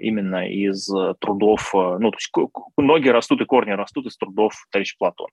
именно 0.00 0.48
из 0.48 0.88
трудов, 1.20 1.74
э, 1.74 1.98
ну, 1.98 2.10
то 2.10 2.16
есть 2.16 2.32
ноги 2.76 3.08
растут 3.08 3.40
и 3.40 3.44
корни 3.44 3.72
растут 3.72 4.06
из 4.06 4.16
трудов 4.16 4.54
товарища 4.70 4.96
Платона. 4.98 5.30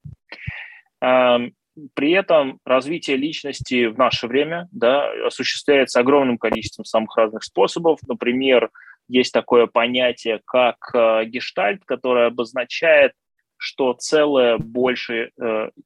Эм, 1.02 1.54
при 1.94 2.12
этом 2.12 2.60
развитие 2.66 3.18
личности 3.18 3.86
в 3.86 3.98
наше 3.98 4.28
время 4.28 4.68
да, 4.72 5.10
осуществляется 5.26 6.00
огромным 6.00 6.38
количеством 6.38 6.84
самых 6.86 7.16
разных 7.16 7.44
способов. 7.44 8.00
Например, 8.08 8.70
есть 9.08 9.32
такое 9.32 9.68
понятие, 9.68 10.42
как 10.46 10.78
э, 10.94 11.26
гештальт, 11.26 11.86
которое 11.86 12.28
обозначает, 12.28 13.14
что 13.62 13.94
целое 13.94 14.58
больше, 14.58 15.32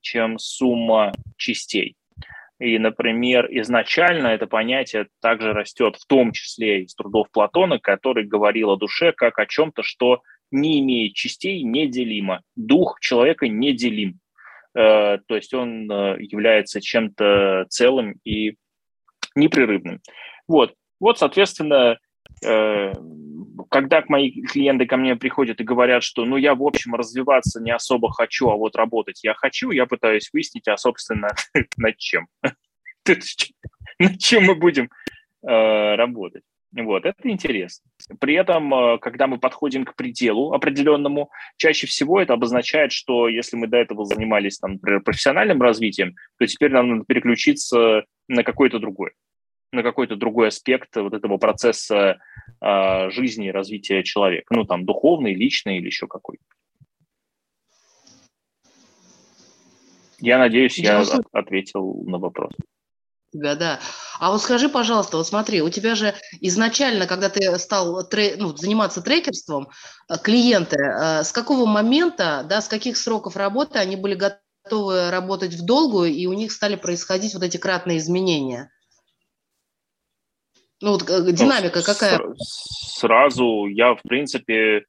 чем 0.02 0.38
сумма 0.38 1.12
частей. 1.38 1.96
И, 2.64 2.80
например, 2.80 3.48
изначально 3.52 4.28
это 4.28 4.48
понятие 4.48 5.08
также 5.22 5.52
растет 5.52 5.98
в 5.98 6.08
том 6.08 6.32
числе 6.32 6.84
из 6.84 6.96
трудов 6.96 7.28
Платона, 7.30 7.78
который 7.78 8.26
говорил 8.26 8.70
о 8.70 8.78
душе 8.78 9.12
как 9.12 9.38
о 9.38 9.46
чем-то, 9.46 9.84
что 9.84 10.22
не 10.50 10.80
имеет 10.80 11.14
частей, 11.14 11.62
неделимо. 11.64 12.42
Дух 12.56 13.02
человека 13.02 13.50
неделим. 13.50 14.20
Э, 14.76 15.18
то 15.28 15.36
есть 15.36 15.54
он 15.54 15.92
э, 15.92 16.16
является 16.22 16.80
чем-то 16.80 17.66
целым 17.68 18.16
и 18.24 18.56
непрерывным. 19.36 20.00
Вот, 20.48 20.74
вот 21.02 21.20
соответственно, 21.20 21.98
когда 23.70 24.04
мои 24.08 24.32
клиенты 24.32 24.86
ко 24.86 24.98
мне 24.98 25.16
приходят 25.16 25.60
и 25.62 25.64
говорят, 25.64 26.04
что 26.04 26.26
ну 26.26 26.38
я, 26.38 26.56
в 26.56 26.64
общем, 26.64 26.96
развиваться 26.96 27.62
не 27.62 27.72
особо 27.72 28.12
хочу, 28.12 28.50
а 28.50 28.56
вот 28.56 28.76
работать 28.76 29.24
я 29.24 29.34
хочу, 29.34 29.72
я 29.72 29.86
пытаюсь 29.86 30.30
выяснить, 30.34 30.68
а, 30.68 30.78
собственно, 30.78 31.30
над 31.78 31.98
чем. 31.98 32.28
Над 34.00 34.18
чем 34.18 34.46
мы 34.46 34.56
будем 34.56 34.90
э, 35.46 35.96
работать. 35.96 36.44
Вот, 36.72 37.06
это 37.06 37.30
интересно. 37.30 37.86
При 38.20 38.34
этом, 38.34 38.74
э, 38.74 38.98
когда 38.98 39.28
мы 39.28 39.38
подходим 39.38 39.86
к 39.86 39.96
пределу 39.96 40.54
определенному, 40.54 41.30
чаще 41.58 41.86
всего 41.86 42.20
это 42.20 42.34
обозначает, 42.34 42.92
что 42.92 43.28
если 43.28 43.56
мы 43.56 43.68
до 43.68 43.78
этого 43.78 44.06
занимались, 44.06 44.58
там, 44.58 44.74
например, 44.74 45.02
профессиональным 45.02 45.62
развитием, 45.62 46.16
то 46.40 46.48
теперь 46.48 46.72
нам 46.72 46.90
надо 46.90 47.06
переключиться 47.06 48.06
на 48.28 48.44
какой-то 48.44 48.80
другой, 48.80 49.12
на 49.74 49.84
какой-то 49.84 50.16
другой 50.16 50.50
аспект 50.50 50.96
вот 50.96 51.14
этого 51.14 51.38
процесса 51.38 52.20
э, 52.62 53.10
жизни 53.10 53.48
и 53.48 53.52
развития 53.52 54.04
человека. 54.04 54.54
Ну, 54.54 54.66
там, 54.66 54.86
духовный, 54.86 55.34
личный 55.34 55.78
или 55.78 55.88
еще 55.88 56.08
какой. 56.08 56.38
Я 60.20 60.38
надеюсь, 60.38 60.78
я 60.78 61.04
ответил 61.34 62.04
на 62.06 62.18
вопрос 62.18 62.54
тебя, 63.34 63.56
да. 63.56 63.80
А 64.20 64.32
вот 64.32 64.42
скажи, 64.42 64.70
пожалуйста, 64.70 65.18
вот 65.18 65.28
смотри, 65.28 65.62
у 65.62 65.70
тебя 65.70 65.96
же 65.96 66.14
изначально, 66.40 67.08
когда 67.08 67.30
ты 67.30 67.58
стал 67.58 68.08
тре- 68.08 68.36
ну, 68.38 68.56
заниматься 68.56 69.02
трекерством, 69.02 69.70
э, 70.08 70.18
клиенты, 70.22 70.78
э, 70.78 71.24
с 71.24 71.32
какого 71.32 71.66
момента, 71.66 72.46
да, 72.48 72.62
с 72.62 72.68
каких 72.68 72.96
сроков 72.96 73.36
работы 73.36 73.80
они 73.80 73.96
были 73.96 74.16
готовы 74.16 75.10
работать 75.10 75.54
в 75.56 75.66
долгую, 75.66 76.12
и 76.12 76.26
у 76.28 76.34
них 76.34 76.52
стали 76.52 76.76
происходить 76.76 77.34
вот 77.34 77.44
эти 77.44 77.58
кратные 77.58 77.98
изменения? 77.98 78.72
Ну 80.84 80.92
вот 80.92 81.10
э, 81.10 81.32
динамика 81.32 81.80
ну, 81.80 81.86
какая? 81.86 82.20
Сразу 82.38 83.68
я, 83.68 83.96
в 83.96 84.02
принципе, 84.02 84.84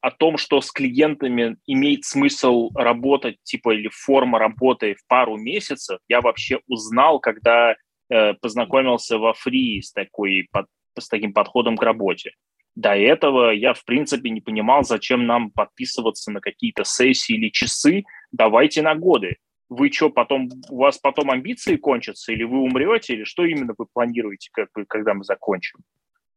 о 0.00 0.10
том, 0.10 0.36
что 0.36 0.60
с 0.60 0.72
клиентами 0.72 1.56
имеет 1.64 2.04
смысл 2.04 2.70
работать, 2.74 3.36
типа, 3.44 3.74
или 3.74 3.88
форма 3.88 4.40
работы 4.40 4.94
в 4.94 5.06
пару 5.06 5.36
месяцев, 5.36 6.00
я 6.08 6.20
вообще 6.20 6.58
узнал, 6.66 7.20
когда 7.20 7.76
э, 8.10 8.34
познакомился 8.34 9.18
во 9.18 9.32
фри 9.32 9.80
с, 9.80 9.92
такой, 9.92 10.48
под, 10.50 10.66
с 10.98 11.08
таким 11.08 11.32
подходом 11.32 11.76
к 11.76 11.84
работе. 11.84 12.32
До 12.74 12.96
этого 12.96 13.52
я, 13.52 13.74
в 13.74 13.84
принципе, 13.84 14.30
не 14.30 14.40
понимал, 14.40 14.82
зачем 14.82 15.24
нам 15.24 15.52
подписываться 15.52 16.32
на 16.32 16.40
какие-то 16.40 16.82
сессии 16.82 17.36
или 17.36 17.50
часы. 17.50 18.02
Давайте 18.32 18.82
на 18.82 18.96
годы. 18.96 19.36
Вы 19.68 19.90
что, 19.90 20.10
потом, 20.10 20.48
у 20.70 20.78
вас 20.78 20.98
потом 20.98 21.30
амбиции 21.30 21.76
кончатся, 21.76 22.32
или 22.32 22.44
вы 22.44 22.58
умрете, 22.58 23.14
или 23.14 23.24
что 23.24 23.44
именно 23.44 23.74
вы 23.76 23.86
планируете, 23.92 24.50
как 24.52 24.68
бы, 24.72 24.84
когда 24.86 25.14
мы 25.14 25.24
закончим? 25.24 25.80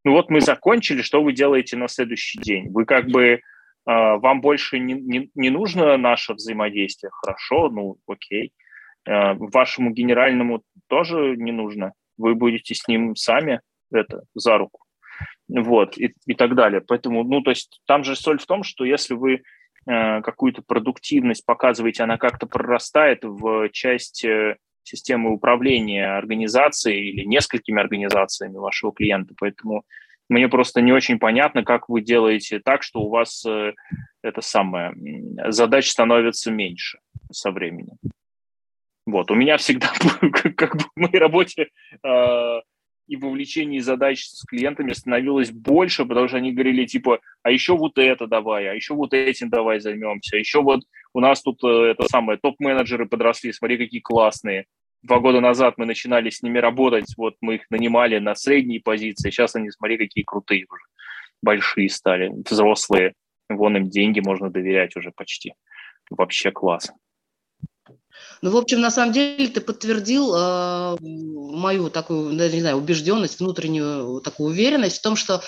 Ну 0.04 0.14
вот 0.14 0.30
мы 0.30 0.42
закончили, 0.42 1.02
что 1.02 1.22
вы 1.22 1.34
делаете 1.34 1.78
на 1.78 1.88
следующий 1.88 2.40
день? 2.40 2.70
Вы 2.72 2.86
как 2.86 3.08
бы 3.08 3.42
а, 3.86 4.18
вам 4.18 4.42
больше 4.42 4.80
не, 4.80 4.94
не, 4.94 5.30
не 5.36 5.50
нужно 5.50 5.98
наше 5.98 6.34
взаимодействие, 6.34 7.12
хорошо, 7.12 7.70
ну 7.70 7.98
окей. 8.08 8.54
А, 9.08 9.34
вашему 9.34 9.92
генеральному 9.92 10.64
тоже 10.88 11.36
не 11.38 11.52
нужно. 11.52 11.94
Вы 12.18 12.36
будете 12.36 12.76
с 12.76 12.88
ним 12.88 13.16
сами 13.16 13.62
это 13.92 14.24
за 14.34 14.58
руку. 14.58 14.84
Вот, 15.48 15.98
и, 15.98 16.14
и 16.28 16.34
так 16.36 16.56
далее. 16.56 16.82
Поэтому, 16.82 17.24
ну, 17.24 17.42
то 17.42 17.50
есть 17.50 17.82
там 17.88 18.04
же 18.04 18.16
соль 18.16 18.40
в 18.40 18.46
том, 18.46 18.64
что 18.64 18.86
если 18.86 19.16
вы 19.16 19.42
какую-то 19.90 20.62
продуктивность 20.62 21.46
показываете, 21.46 22.04
она 22.04 22.18
как-то 22.18 22.46
прорастает 22.46 23.24
в 23.24 23.70
часть 23.70 24.24
э, 24.24 24.58
системы 24.84 25.32
управления 25.32 26.16
организацией 26.18 27.10
или 27.10 27.26
несколькими 27.26 27.82
организациями 27.82 28.58
вашего 28.58 28.92
клиента. 28.94 29.34
Поэтому 29.40 29.84
мне 30.30 30.48
просто 30.48 30.82
не 30.82 30.94
очень 30.94 31.18
понятно, 31.18 31.64
как 31.64 31.90
вы 31.90 32.02
делаете 32.02 32.60
так, 32.60 32.84
что 32.84 33.02
у 33.02 33.10
вас 33.10 33.44
э, 33.46 33.74
это 34.22 34.42
самое 34.42 34.94
задач 35.48 35.90
становится 35.90 36.52
меньше 36.52 37.00
со 37.32 37.52
временем. 37.52 37.98
Вот, 39.08 39.32
у 39.32 39.36
меня 39.36 39.58
всегда, 39.58 39.92
как 40.56 40.76
бы 40.76 40.84
в 40.96 41.00
моей 41.00 41.18
работе 41.18 41.70
э, 42.04 42.62
и 43.10 43.16
вовлечении 43.16 43.80
задач 43.80 44.24
с 44.24 44.46
клиентами 44.46 44.94
становилось 44.94 45.52
больше, 45.52 46.06
потому 46.06 46.28
что 46.28 46.38
они 46.38 46.54
говорили, 46.54 46.86
типа, 46.86 47.20
а 47.42 47.50
еще 47.50 47.76
вот 47.76 47.98
это 47.98 48.28
давай, 48.28 48.68
а 48.70 48.74
еще 48.74 48.94
вот 48.94 49.14
этим 49.14 49.50
давай 49.50 49.80
займемся, 49.80 50.36
а 50.36 50.40
еще 50.40 50.62
вот 50.62 50.82
у 51.14 51.20
нас 51.20 51.42
тут 51.42 51.64
э, 51.64 51.92
это 51.92 52.08
самое, 52.08 52.38
топ-менеджеры 52.38 53.08
подросли, 53.08 53.52
смотри, 53.52 53.78
какие 53.78 54.00
классные 54.00 54.66
два 55.02 55.20
года 55.20 55.40
назад 55.42 55.76
мы 55.78 55.86
начинали 55.86 56.30
с 56.30 56.44
ними 56.44 56.60
работать, 56.60 57.12
вот 57.18 57.36
мы 57.42 57.56
их 57.56 57.62
нанимали 57.72 58.20
на 58.20 58.36
средние 58.36 58.80
позиции, 58.80 59.32
сейчас 59.32 59.56
они, 59.56 59.72
смотри, 59.72 59.98
какие 59.98 60.24
крутые 60.24 60.66
уже, 60.70 60.84
большие 61.42 61.90
стали, 61.90 62.32
взрослые, 62.48 63.14
вон 63.50 63.76
им 63.76 63.90
деньги 63.90 64.20
можно 64.20 64.52
доверять 64.52 64.96
уже 64.96 65.12
почти. 65.12 65.54
Вообще 66.12 66.52
класс. 66.52 66.92
Ну, 68.42 68.52
в 68.52 68.58
общем, 68.58 68.80
на 68.80 68.92
самом 68.92 69.12
деле 69.14 69.48
ты 69.48 69.62
подтвердил 69.62 70.34
э, 70.34 70.98
мою 71.02 71.90
такую, 71.90 72.32
не 72.32 72.62
знаю, 72.62 72.78
убежденность, 72.78 73.40
внутреннюю 73.40 74.22
такую 74.22 74.50
уверенность 74.50 75.00
в 75.00 75.02
том, 75.02 75.16
что 75.16 75.42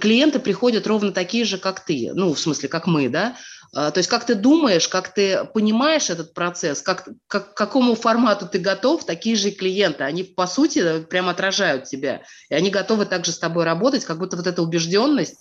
клиенты 0.00 0.38
приходят 0.38 0.86
ровно 0.86 1.12
такие 1.12 1.44
же, 1.44 1.58
как 1.58 1.84
ты, 1.84 2.10
ну, 2.14 2.32
в 2.32 2.38
смысле, 2.38 2.68
как 2.68 2.86
мы, 2.86 3.08
да, 3.08 3.36
а, 3.74 3.90
то 3.90 3.98
есть 3.98 4.10
как 4.10 4.26
ты 4.26 4.34
думаешь, 4.34 4.86
как 4.86 5.14
ты 5.14 5.44
понимаешь 5.44 6.10
этот 6.10 6.34
процесс, 6.34 6.82
как, 6.82 7.08
как, 7.26 7.54
к 7.54 7.56
какому 7.56 7.94
формату 7.94 8.46
ты 8.46 8.58
готов, 8.58 9.04
такие 9.06 9.34
же 9.34 9.50
клиенты. 9.50 10.04
Они, 10.04 10.24
по 10.24 10.46
сути, 10.46 11.00
прям 11.04 11.28
отражают 11.28 11.84
тебя. 11.84 12.22
И 12.50 12.54
они 12.54 12.70
готовы 12.70 13.06
также 13.06 13.32
с 13.32 13.38
тобой 13.38 13.64
работать, 13.64 14.04
как 14.04 14.18
будто 14.18 14.36
вот 14.36 14.46
эта 14.46 14.62
убежденность 14.62 15.36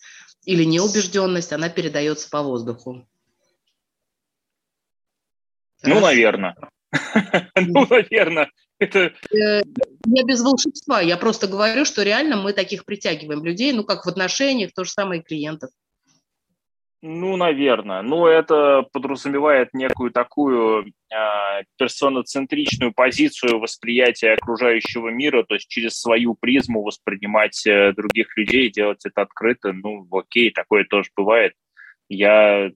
или 0.46 0.64
неубежденность, 0.64 1.52
она 1.52 1.68
передается 1.70 2.30
по 2.30 2.42
воздуху. 2.42 3.06
Ну, 5.84 6.00
наверное. 6.00 6.56
Ну, 7.56 7.88
наверное. 7.90 8.50
Это... 8.80 9.14
Э, 9.34 9.62
я 10.06 10.24
без 10.24 10.42
волшебства. 10.42 11.02
Я 11.02 11.18
просто 11.18 11.48
говорю, 11.48 11.86
что 11.86 12.04
реально 12.04 12.38
мы 12.38 12.54
таких 12.54 12.84
притягиваем 12.84 13.46
людей, 13.46 13.72
ну, 13.74 13.84
как 13.84 14.06
в 14.06 14.10
отношениях, 14.10 14.72
то 14.74 14.84
же 14.84 14.92
самое 14.92 15.22
и 15.22 15.24
клиентов. 15.24 15.70
Ну, 17.04 17.36
наверное. 17.36 18.04
Ну, 18.04 18.28
это 18.28 18.86
подразумевает 18.92 19.70
некую 19.74 20.12
такую 20.12 20.86
э, 20.86 21.16
персоноцентричную 21.78 22.94
позицию 22.94 23.60
восприятия 23.60 24.34
окружающего 24.34 25.10
мира, 25.10 25.44
то 25.44 25.56
есть 25.56 25.68
через 25.68 26.00
свою 26.00 26.36
призму 26.36 26.84
воспринимать 26.84 27.66
э, 27.66 27.94
других 27.94 28.38
людей, 28.38 28.70
делать 28.70 29.04
это 29.04 29.24
открыто. 29.24 29.74
Ну, 29.74 30.08
окей, 30.12 30.52
такое 30.52 30.86
тоже 30.86 31.10
бывает. 31.16 31.54
Я 32.08 32.70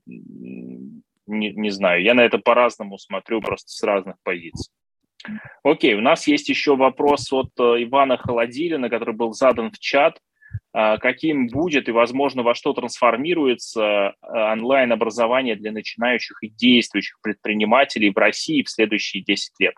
не, 1.27 1.51
не 1.51 1.69
знаю, 1.69 2.01
я 2.03 2.13
на 2.13 2.21
это 2.21 2.37
по-разному 2.37 2.97
смотрю, 2.97 3.41
просто 3.41 3.69
с 3.69 3.83
разных 3.83 4.15
позиций. 4.23 4.71
Окей, 5.63 5.95
у 5.95 6.01
нас 6.01 6.27
есть 6.27 6.49
еще 6.49 6.75
вопрос 6.75 7.33
от 7.33 7.49
э, 7.59 7.83
Ивана 7.83 8.17
Холодилина, 8.17 8.89
который 8.89 9.15
был 9.15 9.33
задан 9.33 9.71
в 9.71 9.79
чат. 9.79 10.19
А, 10.73 10.97
каким 10.97 11.47
будет 11.47 11.87
и, 11.87 11.91
возможно, 11.91 12.43
во 12.43 12.53
что 12.53 12.73
трансформируется 12.73 14.09
а, 14.21 14.53
онлайн-образование 14.53 15.55
для 15.55 15.71
начинающих 15.71 16.43
и 16.43 16.49
действующих 16.49 17.19
предпринимателей 17.21 18.11
в 18.11 18.17
России 18.17 18.63
в 18.63 18.69
следующие 18.69 19.23
10 19.23 19.53
лет. 19.59 19.75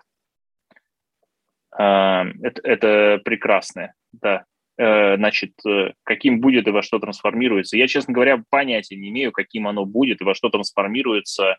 А, 1.70 2.24
это, 2.42 2.60
это 2.62 3.20
прекрасно, 3.24 3.94
да. 4.12 4.44
Э, 4.78 5.16
значит, 5.16 5.54
э, 5.66 5.92
каким 6.04 6.40
будет 6.40 6.68
и 6.68 6.70
во 6.70 6.82
что 6.82 7.00
трансформируется. 7.00 7.76
Я, 7.76 7.88
честно 7.88 8.14
говоря, 8.14 8.44
понятия 8.48 8.94
не 8.94 9.08
имею, 9.08 9.32
каким 9.32 9.66
оно 9.66 9.84
будет 9.84 10.20
и 10.20 10.24
во 10.24 10.34
что 10.34 10.50
трансформируется 10.50 11.56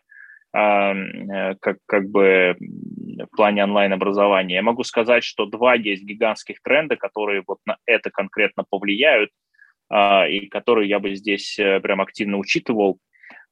э, 0.54 1.54
как, 1.60 1.76
как 1.84 2.08
бы 2.08 2.56
в 2.58 3.36
плане 3.36 3.64
онлайн-образования. 3.64 4.54
Я 4.54 4.62
могу 4.62 4.84
сказать, 4.84 5.22
что 5.22 5.44
два 5.44 5.74
есть 5.74 6.02
гигантских 6.02 6.62
тренда, 6.62 6.96
которые 6.96 7.42
вот 7.46 7.58
на 7.66 7.76
это 7.84 8.10
конкретно 8.10 8.64
повлияют, 8.68 9.28
а, 9.90 10.26
и 10.26 10.46
которые 10.46 10.88
я 10.88 10.98
бы 10.98 11.14
здесь 11.14 11.56
прям 11.56 12.00
активно 12.00 12.38
учитывал. 12.38 12.98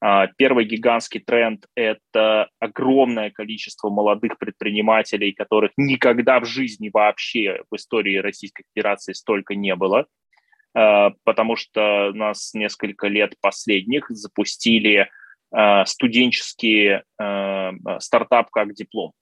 А, 0.01 0.28
первый 0.36 0.64
гигантский 0.64 1.20
тренд– 1.20 1.66
это 1.74 2.49
огромное 2.61 3.30
количество 3.30 3.90
молодых 3.90 4.38
предпринимателей, 4.38 5.32
которых 5.32 5.72
никогда 5.76 6.40
в 6.40 6.44
жизни 6.44 6.90
вообще 6.92 7.62
в 7.70 7.76
истории 7.76 8.16
Российской 8.18 8.64
Федерации 8.72 9.12
столько 9.12 9.55
не 9.55 9.74
было, 9.74 10.07
а, 10.74 11.12
потому 11.24 11.57
что 11.57 12.12
нас 12.12 12.55
несколько 12.55 13.09
лет 13.09 13.34
последних 13.40 14.09
запустили 14.11 15.11
студенческие 15.86 17.05
стартап 18.01 18.51
как 18.51 18.74
диплом 18.74 19.12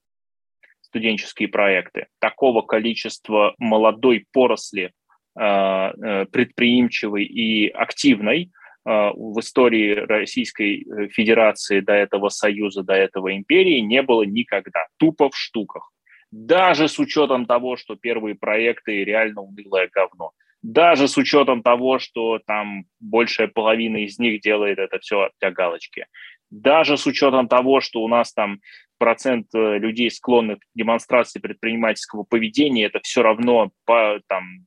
студенческие 0.81 1.49
проекты. 1.49 2.07
Такого 2.21 2.63
количества 2.63 3.55
молодой 3.59 4.27
поросли, 4.33 4.93
э, 5.39 6.25
предприимчивой 6.33 7.25
и 7.25 7.69
активной 7.69 8.51
в 8.87 9.41
истории 9.41 9.95
Российской 9.95 10.87
Федерации 11.11 11.81
до 11.81 11.93
этого 11.93 12.29
Союза, 12.29 12.85
до 12.85 12.95
этого 12.95 13.37
империи 13.37 13.81
не 13.81 14.01
было 14.03 14.23
никогда. 14.23 14.87
Тупо 14.97 15.29
в 15.29 15.37
штуках. 15.37 15.91
Даже 16.31 16.89
с 16.89 16.99
учетом 16.99 17.47
того, 17.47 17.77
что 17.77 17.97
первые 17.97 18.37
проекты 18.37 19.03
реально 19.05 19.43
унылое 19.43 19.89
говно. 19.93 20.31
Даже 20.63 21.09
с 21.09 21.17
учетом 21.17 21.63
того, 21.63 21.99
что 21.99 22.41
там 22.47 22.85
большая 23.01 23.49
половина 23.49 23.99
из 23.99 24.19
них 24.19 24.41
делает 24.41 24.79
это 24.79 24.99
все 24.99 25.31
для 25.41 25.51
галочки. 25.51 26.07
Даже 26.51 26.97
с 26.97 27.07
учетом 27.07 27.49
того, 27.49 27.81
что 27.81 28.03
у 28.03 28.09
нас 28.09 28.33
там 28.33 28.61
процент 28.99 29.49
э, 29.55 29.79
людей, 29.79 30.11
склонных 30.11 30.59
к 30.59 30.63
демонстрации 30.75 31.41
предпринимательского 31.41 32.23
поведения, 32.23 32.85
это 32.85 33.01
все 33.03 33.23
равно 33.23 33.71
по, 33.85 34.21
там, 34.29 34.67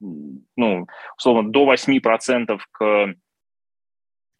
ну, 0.00 0.86
условно, 1.16 1.50
до 1.50 1.72
8% 1.72 2.60
к 2.70 3.14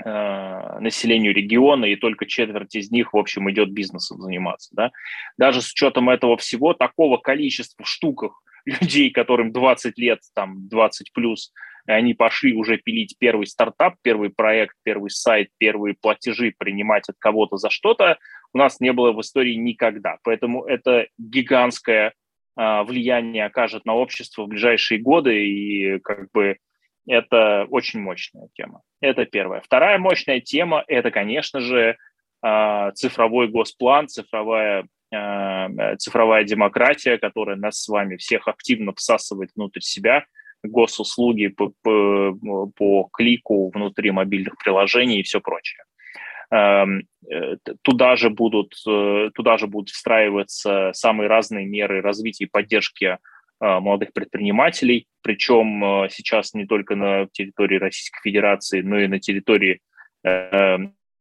населению 0.05 1.35
региона, 1.35 1.85
и 1.85 1.97
только 1.97 2.27
четверть 2.27 2.75
из 2.75 2.91
них, 2.91 3.13
в 3.13 3.17
общем, 3.17 3.51
идет 3.51 3.73
бизнесом 3.73 4.21
заниматься. 4.21 4.71
Да? 4.73 4.91
Даже 5.39 5.63
с 5.63 5.71
учетом 5.73 6.11
этого 6.11 6.37
всего, 6.37 6.75
такого 6.75 7.19
количества 7.19 7.85
штуках 7.85 8.43
людей, 8.65 9.11
которым 9.11 9.53
20 9.53 9.99
лет, 9.99 10.21
там, 10.35 10.69
20 10.69 11.13
плюс, 11.13 11.53
они 11.87 12.15
пошли 12.15 12.55
уже 12.55 12.79
пилить 12.79 13.17
первый 13.19 13.47
стартап, 13.47 13.97
первый 14.03 14.31
проект, 14.31 14.77
первый 14.85 15.11
сайт, 15.11 15.49
первые 15.59 15.97
платежи 16.01 16.55
принимать 16.57 17.09
от 17.09 17.17
кого-то 17.19 17.57
за 17.57 17.71
что-то, 17.71 18.19
у 18.53 18.59
нас 18.59 18.81
не 18.81 18.93
было 18.93 19.13
в 19.13 19.21
истории 19.21 19.55
никогда. 19.55 20.19
Поэтому 20.23 20.65
это 20.65 21.07
гигантское 21.19 22.13
а, 22.55 22.85
влияние 22.85 23.47
окажет 23.47 23.85
на 23.85 23.95
общество 23.95 24.45
в 24.45 24.49
ближайшие 24.49 25.01
годы, 25.01 25.47
и 25.47 25.99
как 26.01 26.31
бы 26.33 26.59
это 27.07 27.67
очень 27.71 28.01
мощная 28.01 28.49
тема. 28.55 28.83
Это 29.01 29.25
первая. 29.25 29.61
Вторая 29.61 29.99
мощная 29.99 30.41
тема– 30.41 30.85
это, 30.87 31.11
конечно 31.11 31.61
же, 31.61 31.97
а, 32.43 32.93
цифровой 32.93 33.49
госплан, 33.49 34.09
цифровая 34.09 34.87
а, 35.15 35.97
цифровая 35.97 36.45
демократия, 36.45 37.19
которая 37.19 37.57
нас 37.57 37.83
с 37.83 37.89
вами 37.89 38.17
всех 38.17 38.49
активно 38.49 38.93
всасывает 38.95 39.51
внутрь 39.55 39.81
себя– 39.81 40.25
госуслуги 40.63 41.49
по, 41.49 41.73
по, 41.83 42.71
по 42.77 43.09
клику 43.13 43.71
внутри 43.71 44.11
мобильных 44.11 44.57
приложений 44.59 45.21
и 45.21 45.23
все 45.23 45.41
прочее. 45.41 45.85
Эм, 46.51 47.07
э, 47.31 47.57
туда 47.83 48.17
же 48.17 48.31
будут, 48.31 48.75
э, 48.87 49.31
туда 49.35 49.57
же 49.57 49.67
будут 49.67 49.91
встраиваться 49.91 50.91
самые 50.93 51.29
разные 51.29 51.67
меры 51.67 52.03
развития 52.03 52.45
и 52.45 52.51
поддержки 52.51 53.19
молодых 53.63 54.13
предпринимателей, 54.13 55.07
причем 55.23 56.09
сейчас 56.11 56.53
не 56.53 56.67
только 56.67 56.97
на 56.97 57.29
территории 57.31 57.79
Российской 57.79 58.21
Федерации, 58.23 58.81
но 58.81 58.99
и 58.99 59.07
на 59.07 59.21
территории, 59.21 59.81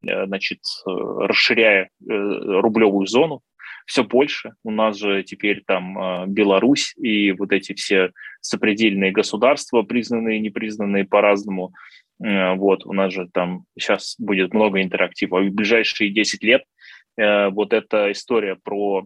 значит, 0.03 0.59
расширяя 0.85 1.89
рублевую 1.99 3.05
зону, 3.05 3.41
все 3.85 4.03
больше. 4.03 4.53
У 4.63 4.71
нас 4.71 4.97
же 4.97 5.21
теперь 5.23 5.63
там 5.65 6.31
Беларусь 6.31 6.95
и 6.97 7.31
вот 7.31 7.51
эти 7.51 7.73
все 7.73 8.11
сопредельные 8.39 9.11
государства, 9.11 9.83
признанные 9.83 10.39
непризнанные 10.39 11.05
по-разному. 11.05 11.73
Э, 12.23 12.55
вот, 12.55 12.85
у 12.85 12.93
нас 12.93 13.13
же 13.13 13.27
там 13.31 13.65
сейчас 13.77 14.15
будет 14.19 14.53
много 14.53 14.81
интерактива. 14.81 15.41
В 15.41 15.51
ближайшие 15.51 16.11
10 16.11 16.43
лет 16.43 16.63
э, 17.17 17.49
вот 17.49 17.73
эта 17.73 18.11
история 18.11 18.57
про 18.61 19.03
э, 19.03 19.05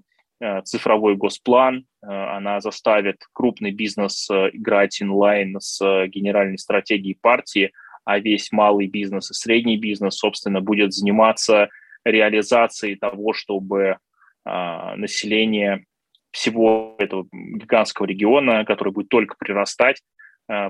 цифровой 0.63 1.15
госплан, 1.15 1.85
она 2.01 2.59
заставит 2.59 3.23
крупный 3.33 3.71
бизнес 3.71 4.29
играть 4.29 5.01
инлайн 5.01 5.57
с 5.59 5.79
генеральной 6.07 6.57
стратегией 6.57 7.17
партии, 7.19 7.71
а 8.03 8.19
весь 8.19 8.51
малый 8.51 8.87
бизнес 8.87 9.31
и 9.31 9.33
средний 9.33 9.77
бизнес, 9.77 10.17
собственно, 10.17 10.61
будет 10.61 10.93
заниматься 10.93 11.69
реализацией 12.03 12.95
того, 12.95 13.33
чтобы 13.33 13.97
население 14.43 15.85
всего 16.31 16.95
этого 16.99 17.27
гигантского 17.31 18.05
региона, 18.05 18.65
который 18.65 18.91
будет 18.93 19.09
только 19.09 19.35
прирастать, 19.39 20.01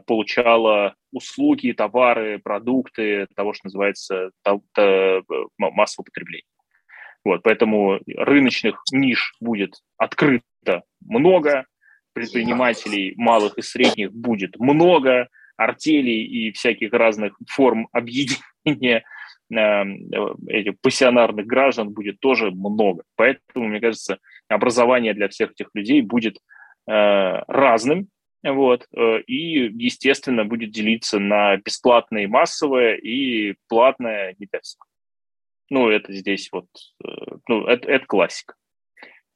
получало 0.05 0.95
услуги, 1.11 1.73
товары, 1.73 2.39
продукты 2.39 3.27
того, 3.35 3.53
что 3.53 3.65
называется 3.65 4.29
массового 5.57 6.05
потребления. 6.05 6.45
Вот, 7.25 7.43
поэтому 7.43 7.99
рыночных 8.07 8.81
ниш 8.91 9.35
будет 9.41 9.81
открыто 9.97 10.83
много, 11.01 11.65
предпринимателей 12.13 13.13
малых 13.17 13.57
и 13.57 13.61
средних 13.61 14.13
будет 14.13 14.57
много, 14.57 15.27
артелей 15.57 16.23
и 16.23 16.51
всяких 16.53 16.93
разных 16.93 17.37
форм 17.49 17.89
объединения 17.91 19.03
Эм, 19.51 20.09
этих 20.47 20.79
пассионарных 20.81 21.45
граждан 21.45 21.89
будет 21.89 22.19
тоже 22.19 22.49
много. 22.49 23.03
Поэтому, 23.15 23.67
мне 23.67 23.79
кажется, 23.79 24.17
образование 24.47 25.13
для 25.13 25.27
всех 25.27 25.51
этих 25.51 25.69
людей 25.75 26.01
будет 26.01 26.37
э, 26.87 26.91
разным, 27.47 28.07
вот, 28.43 28.87
э, 28.91 29.21
и, 29.27 29.71
естественно, 29.83 30.45
будет 30.45 30.71
делиться 30.71 31.19
на 31.19 31.57
бесплатное 31.57 32.23
и 32.23 32.27
массовое, 32.27 32.95
и 32.95 33.55
платное 33.67 34.35
не 34.39 34.47
для 34.51 34.61
всех. 34.61 34.81
Ну, 35.69 35.89
это 35.89 36.13
здесь 36.13 36.49
вот, 36.51 36.67
э, 37.03 37.07
ну, 37.47 37.65
это, 37.67 37.89
это 37.89 38.05
классика. 38.05 38.55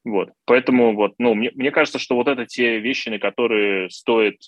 Вот, 0.05 0.31
поэтому 0.45 0.95
вот, 0.95 1.13
ну, 1.17 1.33
мне, 1.33 1.51
мне 1.55 1.71
кажется, 1.71 1.99
что 1.99 2.15
вот 2.15 2.27
это 2.27 2.45
те 2.45 2.79
вещи, 2.79 3.09
на 3.09 3.19
которые 3.19 3.89
стоит, 3.89 4.41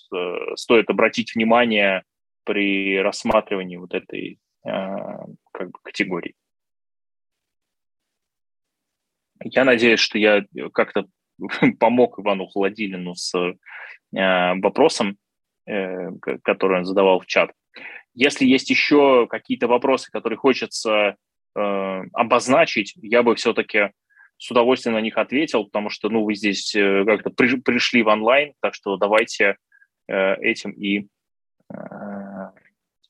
стоит 0.54 0.88
обратить 0.88 1.34
внимание 1.34 2.04
при 2.44 2.98
рассматривании 2.98 3.76
вот 3.76 3.92
этой 3.94 4.38
Э, 4.64 5.24
как 5.52 5.70
бы 5.70 5.78
категорий. 5.82 6.34
Я 9.44 9.64
надеюсь, 9.64 9.98
что 9.98 10.18
я 10.18 10.44
как-то 10.72 11.08
помог 11.80 12.20
Ивану 12.20 12.46
Холодилину 12.46 13.14
с 13.16 13.34
э, 13.34 14.54
вопросом, 14.60 15.16
э, 15.66 16.10
который 16.44 16.78
он 16.78 16.84
задавал 16.84 17.20
в 17.20 17.26
чат. 17.26 17.52
Если 18.14 18.44
есть 18.44 18.70
еще 18.70 19.26
какие-то 19.28 19.66
вопросы, 19.66 20.10
которые 20.12 20.36
хочется 20.36 21.16
обозначить, 21.54 22.94
я 22.96 23.22
бы 23.22 23.34
все-таки 23.34 23.90
с 24.38 24.50
удовольствием 24.50 24.94
на 24.94 25.00
них 25.00 25.18
ответил, 25.18 25.64
потому 25.64 25.90
что 25.90 26.08
ну, 26.08 26.24
вы 26.24 26.34
здесь 26.34 26.72
как-то 26.72 27.30
при, 27.30 27.60
пришли 27.60 28.02
в 28.02 28.08
онлайн, 28.08 28.54
так 28.60 28.74
что 28.74 28.96
давайте 28.96 29.56
этим 30.08 30.70
и 30.72 31.06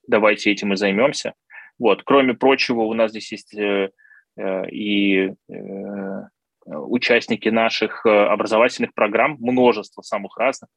давайте 0.07 0.51
этим 0.51 0.72
и 0.72 0.76
займемся. 0.76 1.34
Вот. 1.78 2.03
Кроме 2.05 2.34
прочего, 2.34 2.82
у 2.82 2.95
нас 2.95 3.11
здесь 3.11 3.32
есть 3.32 3.55
э, 3.55 3.90
э, 4.36 4.70
и 4.70 5.32
э, 5.49 6.22
участники 6.64 7.49
наших 7.49 8.07
образовательных 8.07 8.95
программ, 8.95 9.36
множество 9.40 10.03
самых 10.03 10.36
разных. 10.36 10.70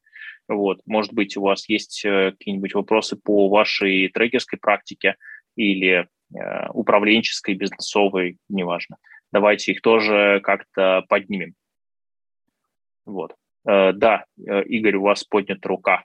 Вот. 0.48 0.82
Может 0.86 1.14
быть, 1.14 1.38
у 1.38 1.42
вас 1.42 1.70
есть 1.70 2.02
какие-нибудь 2.02 2.74
вопросы 2.74 3.18
по 3.18 3.50
вашей 3.50 4.08
трекерской 4.10 4.58
практике 4.58 5.16
или 5.56 6.08
управленческой, 6.70 7.56
бизнесовой, 7.56 8.38
неважно. 8.50 8.98
Давайте 9.32 9.72
их 9.72 9.82
тоже 9.82 10.40
как-то 10.44 11.04
поднимем. 11.08 11.56
Вот. 13.06 13.36
Да, 13.64 14.26
Игорь, 14.38 14.96
у 14.96 15.04
вас 15.04 15.24
поднята 15.24 15.68
рука. 15.68 16.04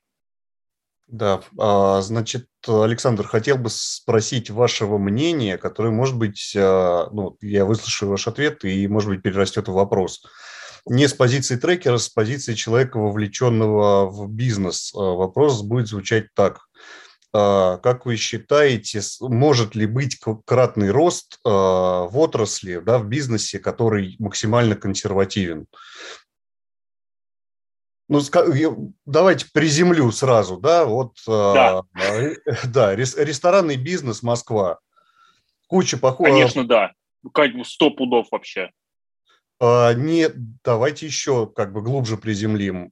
Да, 1.11 1.41
а, 1.59 2.01
значит, 2.03 2.47
Александр, 2.68 3.27
хотел 3.27 3.59
бы 3.59 3.68
спросить 3.68 4.49
вашего 4.49 4.97
мнения, 4.97 5.59
которое, 5.59 5.91
может 5.91 6.16
быть, 6.16 6.55
а, 6.57 7.09
ну, 7.11 7.37
я 7.41 7.64
выслушаю 7.64 8.11
ваш 8.11 8.29
ответ 8.29 8.64
и, 8.64 8.87
может 8.87 9.11
быть, 9.11 9.21
перерастет 9.21 9.66
в 9.66 9.73
вопрос. 9.73 10.25
Не 10.87 11.09
с 11.09 11.12
позиции 11.12 11.57
трекера, 11.57 11.99
с 11.99 12.09
позиции 12.09 12.55
человека, 12.55 12.99
вовлеченного 12.99 14.09
в 14.09 14.31
бизнес. 14.31 14.95
А, 14.95 14.99
вопрос 15.01 15.62
будет 15.62 15.89
звучать 15.89 16.27
так. 16.35 16.61
Как 17.33 18.07
вы 18.07 18.16
считаете, 18.16 19.01
может 19.20 19.74
ли 19.74 19.87
быть 19.87 20.18
кратный 20.45 20.91
рост 20.91 21.39
в 21.45 22.11
отрасли, 22.12 22.81
да, 22.81 22.99
в 22.99 23.07
бизнесе, 23.07 23.59
который 23.59 24.16
максимально 24.18 24.74
консервативен? 24.74 25.66
ну, 28.11 28.20
давайте 29.07 29.47
приземлю 29.55 30.11
сразу, 30.11 30.57
да, 30.57 30.85
вот, 30.85 31.14
да, 31.26 31.83
э, 31.95 32.35
да 32.64 32.97
ресторанный 32.97 33.76
бизнес 33.76 34.24
Москва, 34.24 34.81
куча 35.68 35.97
похожих. 35.97 36.35
Конечно, 36.35 36.66
да, 36.66 36.93
сто 37.64 37.91
пудов 37.91 38.26
вообще. 38.33 38.72
А, 39.61 39.95
не, 39.95 40.28
давайте 40.64 41.07
еще 41.07 41.47
как 41.47 41.72
бы 41.72 41.83
глубже 41.83 42.16
приземлим. 42.16 42.91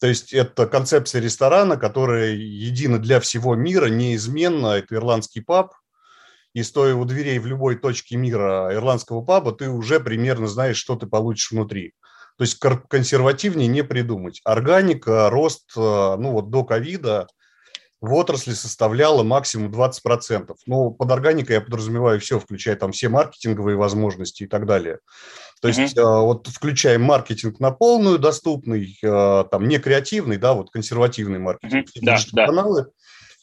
То 0.00 0.06
есть 0.06 0.32
это 0.32 0.66
концепция 0.66 1.20
ресторана, 1.20 1.76
которая 1.76 2.30
едина 2.30 2.98
для 2.98 3.18
всего 3.20 3.54
мира, 3.54 3.86
неизменно. 3.86 4.68
Это 4.68 4.94
ирландский 4.94 5.40
паб. 5.40 5.74
И 6.54 6.62
стоя 6.62 6.94
у 6.94 7.04
дверей 7.04 7.38
в 7.38 7.46
любой 7.46 7.76
точке 7.76 8.16
мира 8.16 8.72
ирландского 8.72 9.22
паба, 9.22 9.52
ты 9.52 9.68
уже 9.68 10.00
примерно 10.00 10.46
знаешь, 10.46 10.76
что 10.76 10.96
ты 10.96 11.06
получишь 11.06 11.50
внутри. 11.50 11.94
То 12.36 12.42
есть 12.42 12.58
консервативнее 12.88 13.66
не 13.66 13.82
придумать. 13.82 14.40
Органика, 14.44 15.28
рост, 15.28 15.72
э, 15.76 15.80
ну 15.80 16.32
вот 16.32 16.50
до 16.50 16.64
ковида 16.64 17.26
в 18.00 18.14
отрасли 18.14 18.52
составляла 18.52 19.22
максимум 19.22 19.72
20%. 19.72 20.54
Ну, 20.66 20.90
под 20.90 21.10
органикой 21.10 21.54
я 21.54 21.60
подразумеваю 21.60 22.20
все, 22.20 22.38
включая 22.38 22.76
там 22.76 22.92
все 22.92 23.08
маркетинговые 23.08 23.76
возможности 23.76 24.44
и 24.44 24.46
так 24.46 24.66
далее. 24.66 25.00
То 25.60 25.68
есть 25.68 25.96
mm-hmm. 25.96 26.20
вот 26.22 26.46
включаем 26.46 27.02
маркетинг 27.02 27.58
на 27.58 27.72
полную, 27.72 28.18
доступный, 28.18 28.96
э, 29.02 29.44
там 29.50 29.66
не 29.66 29.78
креативный, 29.78 30.36
да, 30.36 30.54
вот 30.54 30.70
консервативный 30.70 31.40
маркетинг, 31.40 31.88
mm-hmm. 31.88 32.00
да, 32.02 32.18
да. 32.32 32.46
каналы, 32.46 32.86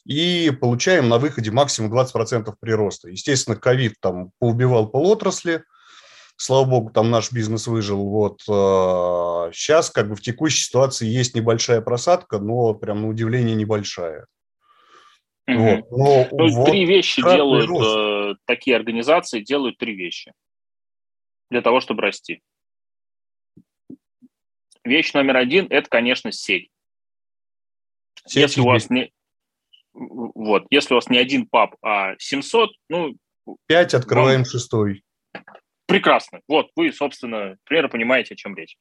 и 0.06 0.52
получаем 0.62 1.10
на 1.10 1.18
выходе 1.18 1.52
максимум 1.52 1.94
20% 1.94 2.54
прироста. 2.60 3.10
Естественно, 3.10 3.58
ковид 3.58 3.96
там 4.00 4.32
поубивал 4.40 4.88
полотрасли, 4.88 5.64
слава 6.38 6.64
богу, 6.66 6.92
там 6.92 7.12
наш 7.12 7.34
бизнес 7.34 7.68
выжил. 7.68 8.08
Вот 8.08 8.42
сейчас 8.44 9.90
как 9.90 10.08
бы 10.08 10.16
в 10.16 10.22
текущей 10.22 10.64
ситуации 10.64 11.08
есть 11.08 11.36
небольшая 11.36 11.82
просадка, 11.82 12.40
но 12.40 12.74
прям 12.74 13.02
на 13.02 13.10
удивление 13.10 13.56
небольшая. 13.56 14.28
Угу. 15.48 15.88
Вот. 15.90 15.92
Но, 15.92 16.38
То 16.38 16.44
есть 16.44 16.58
вот 16.58 16.70
три 16.70 16.86
вещи 16.86 17.22
делают 17.22 17.68
рост. 17.68 18.40
такие 18.46 18.76
организации, 18.76 19.42
делают 19.42 19.78
три 19.78 19.96
вещи 19.96 20.34
для 21.50 21.62
того, 21.62 21.80
чтобы 21.80 22.02
расти. 22.02 22.42
Вещь 24.84 25.14
номер 25.14 25.38
один– 25.38 25.68
это, 25.70 25.90
конечно, 25.90 26.32
сеть. 26.32 26.70
сеть 28.26 28.42
если 28.42 28.62
у 28.62 28.66
вас 28.66 28.90
не 28.90 29.12
вот, 29.96 30.66
если 30.70 30.94
у 30.94 30.98
вас 30.98 31.10
не 31.10 31.18
один 31.18 31.48
паб, 31.48 31.76
а 31.82 32.16
700, 32.20 32.70
ну... 32.90 33.16
Пять 33.68 33.94
открываем 33.94 34.40
вам... 34.40 34.46
шестой. 34.46 35.04
Прекрасно. 35.88 36.42
Вот, 36.48 36.70
вы, 36.76 36.92
собственно, 36.92 37.56
примерно 37.64 37.90
понимаете, 37.90 38.34
о 38.34 38.38
чем 38.38 38.56
речь. 38.56 38.76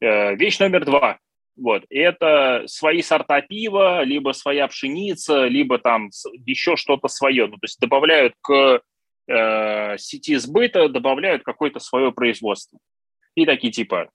Э, 0.00 0.34
вещь 0.34 0.58
номер 0.58 0.84
два. 0.84 1.18
Вот, 1.56 1.84
это 1.90 2.64
свои 2.66 3.02
сорта 3.02 3.42
пива, 3.42 4.02
либо 4.04 4.32
своя 4.32 4.66
пшеница, 4.68 5.44
либо 5.46 5.78
там 5.78 6.10
еще 6.46 6.76
что-то 6.76 7.08
свое. 7.08 7.46
Ну, 7.46 7.52
то 7.52 7.64
есть 7.64 7.78
добавляют 7.78 8.34
к 8.40 8.80
э, 9.28 9.98
сети 9.98 10.36
сбыта, 10.36 10.88
добавляют 10.88 11.42
какое-то 11.42 11.78
свое 11.78 12.10
производство. 12.10 12.78
И 13.34 13.44
такие 13.44 13.70
типа, 13.70 14.08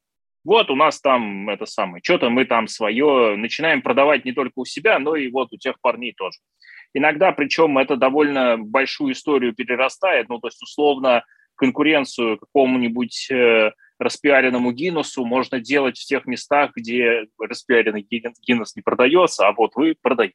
вот 0.43 0.71
у 0.71 0.75
нас 0.75 0.99
там 0.99 1.49
это 1.49 1.65
самое, 1.65 2.01
что-то 2.03 2.29
мы 2.29 2.45
там 2.45 2.67
свое 2.67 3.35
начинаем 3.35 3.81
продавать 3.81 4.25
не 4.25 4.31
только 4.31 4.53
у 4.55 4.65
себя, 4.65 4.97
но 4.97 5.15
и 5.15 5.29
вот 5.29 5.51
у 5.51 5.57
тех 5.57 5.79
парней 5.81 6.13
тоже. 6.13 6.39
Иногда, 6.93 7.31
причем 7.33 7.77
это 7.77 7.97
довольно 7.97 8.57
большую 8.57 9.13
историю 9.13 9.53
перерастает, 9.53 10.29
ну, 10.29 10.39
то 10.39 10.47
есть, 10.47 10.61
условно, 10.63 11.23
конкуренцию 11.55 12.37
какому-нибудь 12.39 13.29
э, 13.29 13.71
распиаренному 13.99 14.71
Гиннесу 14.71 15.25
можно 15.25 15.59
делать 15.59 15.97
в 15.97 16.05
тех 16.05 16.25
местах, 16.25 16.71
где 16.75 17.27
распиаренный 17.39 18.01
Гиннес 18.01 18.75
не 18.75 18.81
продается, 18.81 19.47
а 19.47 19.53
вот 19.53 19.75
вы 19.75 19.95
продаете. 20.01 20.33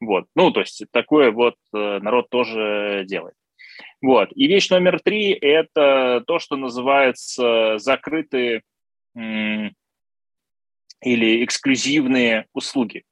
Вот. 0.00 0.26
Ну, 0.34 0.50
то 0.50 0.60
есть 0.60 0.84
такое 0.92 1.30
вот 1.30 1.56
э, 1.74 1.98
народ 2.00 2.28
тоже 2.30 3.04
делает. 3.06 3.34
Вот. 4.00 4.30
И 4.34 4.46
вещь 4.46 4.70
номер 4.70 5.00
три– 5.00 5.32
это 5.40 6.22
то, 6.26 6.38
что 6.38 6.56
называется 6.56 7.78
закрытые 7.78 8.62
или 9.14 9.74
эксклюзивные 11.44 12.46
услуги 12.52 13.04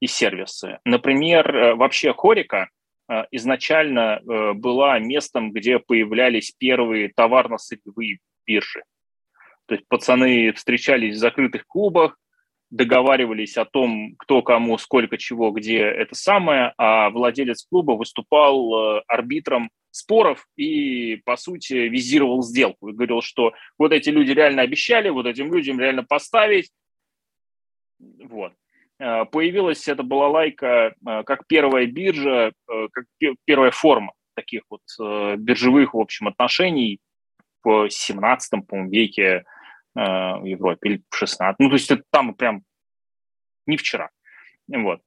и 0.00 0.06
сервисы. 0.06 0.78
Например, 0.84 1.54
э, 1.54 1.74
вообще 1.74 2.12
Хорика 2.12 2.68
э, 3.08 3.24
изначально 3.30 4.20
была 4.54 4.98
местом, 4.98 5.52
где 5.52 5.78
появлялись 5.78 6.54
первые 6.58 7.12
товарно-сырьевые 7.14 8.18
биржи. 8.46 8.82
То 9.68 9.74
есть 9.74 9.86
пацаны 9.88 10.52
встречались 10.52 11.14
в 11.14 11.18
закрытых 11.18 11.66
клубах, 11.66 12.18
договаривались 12.70 13.56
о 13.56 13.64
том, 13.64 14.14
кто 14.18 14.42
кому 14.42 14.76
сколько 14.78 15.16
чего, 15.16 15.50
где 15.52 15.78
это 15.78 16.14
самое, 16.14 16.74
а 16.76 17.10
владелец 17.10 17.64
клуба 17.64 17.92
выступал 17.92 19.02
арбитром 19.06 19.70
споров 19.90 20.46
и, 20.56 21.16
по 21.24 21.36
сути, 21.36 21.74
визировал 21.74 22.42
сделку 22.42 22.88
и 22.88 22.92
говорил, 22.92 23.22
что 23.22 23.52
вот 23.78 23.92
эти 23.92 24.10
люди 24.10 24.32
реально 24.32 24.62
обещали, 24.62 25.08
вот 25.08 25.26
этим 25.26 25.52
людям 25.52 25.80
реально 25.80 26.04
поставить. 26.04 26.70
Вот. 27.98 28.52
Э, 28.98 29.24
появилась 29.24 29.86
эта 29.88 30.02
балалайка 30.02 30.94
э, 31.06 31.22
как 31.24 31.46
первая 31.46 31.86
биржа, 31.86 32.52
э, 32.68 32.88
как 32.92 33.04
первая 33.44 33.70
форма 33.70 34.12
таких 34.34 34.62
вот 34.70 34.82
биржевых, 35.36 35.94
в 35.94 35.98
общем, 35.98 36.28
отношений 36.28 37.00
в 37.64 37.90
17 37.90 38.66
по 38.68 38.76
веке 38.84 39.44
в 39.98 40.44
Европе 40.44 40.88
или 40.88 41.02
в 41.10 41.16
16 41.16 41.56
Ну, 41.58 41.68
то 41.68 41.74
есть 41.74 41.90
это 41.90 42.02
там 42.10 42.34
прям 42.34 42.62
не 43.66 43.76
вчера. 43.76 44.10
Вот. 44.68 45.00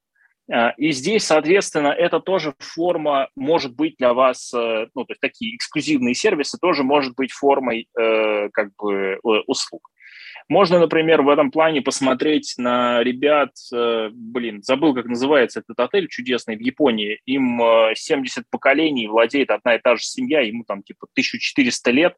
А, 0.51 0.71
и 0.77 0.91
здесь, 0.91 1.25
соответственно, 1.25 1.87
это 1.87 2.19
тоже 2.19 2.53
форма 2.59 3.29
может 3.35 3.75
быть 3.75 3.95
для 3.97 4.13
вас, 4.13 4.53
э, 4.53 4.87
ну, 4.93 5.05
то 5.05 5.11
есть 5.11 5.21
такие 5.21 5.55
эксклюзивные 5.55 6.13
сервисы 6.13 6.57
тоже 6.59 6.83
может 6.83 7.15
быть 7.15 7.31
формой 7.31 7.87
э, 7.97 8.49
как 8.49 8.75
бы 8.75 8.93
э, 8.93 9.17
услуг. 9.47 9.89
Можно, 10.49 10.79
например, 10.79 11.21
в 11.21 11.29
этом 11.29 11.51
плане 11.51 11.81
посмотреть 11.81 12.55
на 12.57 13.01
ребят, 13.03 13.51
блин, 14.11 14.61
забыл, 14.63 14.93
как 14.93 15.05
называется 15.05 15.61
этот 15.61 15.79
отель 15.79 16.09
чудесный 16.09 16.57
в 16.57 16.59
Японии. 16.59 17.21
Им 17.25 17.61
70 17.95 18.43
поколений, 18.49 19.07
владеет 19.07 19.49
одна 19.49 19.75
и 19.75 19.79
та 19.79 19.95
же 19.95 20.03
семья, 20.03 20.41
ему 20.41 20.65
там 20.65 20.83
типа 20.83 21.07
1400 21.13 21.91
лет. 21.91 22.15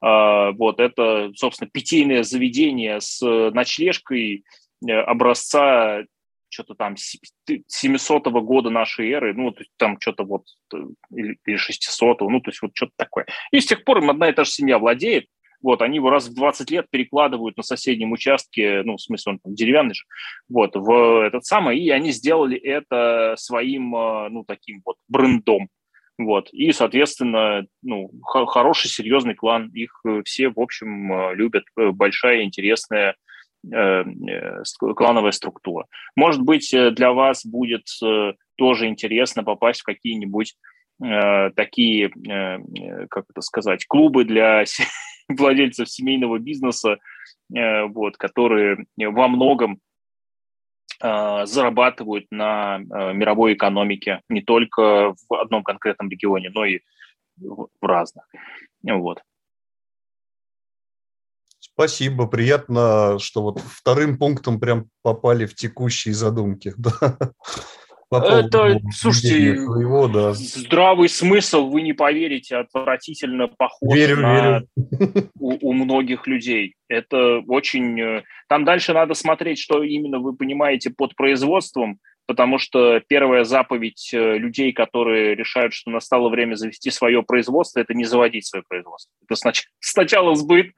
А, 0.00 0.52
вот 0.52 0.80
это, 0.80 1.30
собственно, 1.34 1.70
питейное 1.70 2.22
заведение 2.22 3.00
с 3.00 3.20
ночлежкой 3.22 4.44
образца 4.82 6.04
что-то 6.50 6.74
там 6.74 6.96
700 6.96 8.26
-го 8.26 8.40
года 8.40 8.70
нашей 8.70 9.10
эры, 9.10 9.34
ну, 9.34 9.52
то 9.52 9.60
есть 9.60 9.70
там 9.76 9.98
что-то 10.00 10.24
вот, 10.24 10.44
э, 10.74 10.78
или 11.14 11.56
600 11.56 12.20
ну, 12.22 12.40
то 12.40 12.50
есть 12.50 12.60
вот 12.60 12.72
что-то 12.74 12.92
такое. 12.96 13.26
И 13.52 13.60
с 13.60 13.66
тех 13.66 13.84
пор 13.84 13.98
им 13.98 14.10
одна 14.10 14.28
и 14.28 14.32
та 14.32 14.44
же 14.44 14.50
семья 14.50 14.78
владеет, 14.78 15.26
вот, 15.62 15.82
они 15.82 15.96
его 15.96 16.10
раз 16.10 16.28
в 16.28 16.34
20 16.34 16.70
лет 16.70 16.86
перекладывают 16.90 17.56
на 17.56 17.62
соседнем 17.62 18.12
участке, 18.12 18.82
ну, 18.84 18.96
в 18.96 19.00
смысле, 19.00 19.32
он 19.32 19.38
там 19.38 19.54
деревянный 19.54 19.94
же, 19.94 20.04
вот, 20.48 20.74
в 20.74 21.24
этот 21.24 21.44
самый, 21.44 21.78
и 21.78 21.90
они 21.90 22.12
сделали 22.12 22.58
это 22.58 23.34
своим, 23.36 23.94
э, 23.94 24.28
ну, 24.30 24.44
таким 24.44 24.82
вот 24.84 24.96
брендом, 25.08 25.68
вот, 26.24 26.48
и, 26.52 26.72
соответственно, 26.72 27.66
ну, 27.82 28.10
хороший, 28.22 28.88
серьезный 28.88 29.34
клан, 29.34 29.70
их 29.74 30.00
э, 30.06 30.22
все, 30.24 30.48
в 30.48 30.60
общем, 30.60 31.32
любят, 31.34 31.64
большая, 31.76 32.42
интересная 32.42 33.16
Э, 33.72 34.04
э, 34.04 34.62
клановая 34.96 35.32
структура. 35.32 35.86
Может 36.16 36.40
быть, 36.40 36.72
э, 36.72 36.90
для 36.92 37.12
вас 37.12 37.44
будет 37.44 37.86
тоже 38.56 38.86
интересно 38.86 39.44
попасть 39.44 39.80
в 39.80 39.84
какие-нибудь 39.84 40.56
такие, 41.56 42.10
как 43.08 43.24
это 43.30 43.40
сказать, 43.40 43.86
клубы 43.86 44.26
для 44.26 44.64
владельцев 45.30 45.88
семейного 45.88 46.38
бизнеса, 46.38 46.98
вот, 47.48 48.18
которые 48.18 48.84
во 48.98 49.26
многом 49.28 49.80
зарабатывают 51.00 52.26
на 52.30 52.78
мировой 52.78 53.54
экономике 53.54 54.20
не 54.28 54.42
только 54.42 55.14
в 55.28 55.34
одном 55.34 55.62
конкретном 55.62 56.10
регионе, 56.10 56.50
но 56.50 56.64
и 56.64 56.80
в 57.38 57.68
разных. 57.80 58.26
Вот. 58.82 59.22
Спасибо, 61.58 62.26
приятно, 62.26 63.18
что 63.18 63.42
вот 63.42 63.60
вторым 63.60 64.18
пунктом 64.18 64.60
прям 64.60 64.90
попали 65.02 65.46
в 65.46 65.54
текущие 65.54 66.12
задумки. 66.12 66.74
Это, 68.12 68.80
слушайте, 68.92 69.56
своего, 69.56 70.08
да. 70.08 70.32
здравый 70.32 71.08
смысл, 71.08 71.68
вы 71.68 71.82
не 71.82 71.92
поверите, 71.92 72.56
отвратительно 72.56 73.46
похож 73.46 73.94
верю, 73.94 74.16
на 74.20 74.34
верю. 74.34 75.28
У, 75.38 75.70
у 75.70 75.72
многих 75.72 76.26
людей. 76.26 76.74
Это 76.88 77.38
очень... 77.46 78.00
Э, 78.00 78.22
там 78.48 78.64
дальше 78.64 78.92
надо 78.92 79.14
смотреть, 79.14 79.60
что 79.60 79.84
именно 79.84 80.18
вы 80.18 80.34
понимаете 80.34 80.90
под 80.90 81.14
производством, 81.14 81.98
потому 82.30 82.58
что 82.58 83.00
первая 83.08 83.42
заповедь 83.42 84.10
э, 84.14 84.38
людей, 84.38 84.72
которые 84.72 85.34
решают, 85.34 85.74
что 85.74 85.90
настало 85.90 86.28
время 86.28 86.54
завести 86.54 86.92
свое 86.92 87.24
производство, 87.24 87.80
это 87.80 87.92
не 87.92 88.04
заводить 88.04 88.46
свое 88.46 88.62
производство. 88.68 89.12
Это 89.28 89.34
снач- 89.34 89.64
сначала 89.80 90.36
сбыт, 90.36 90.70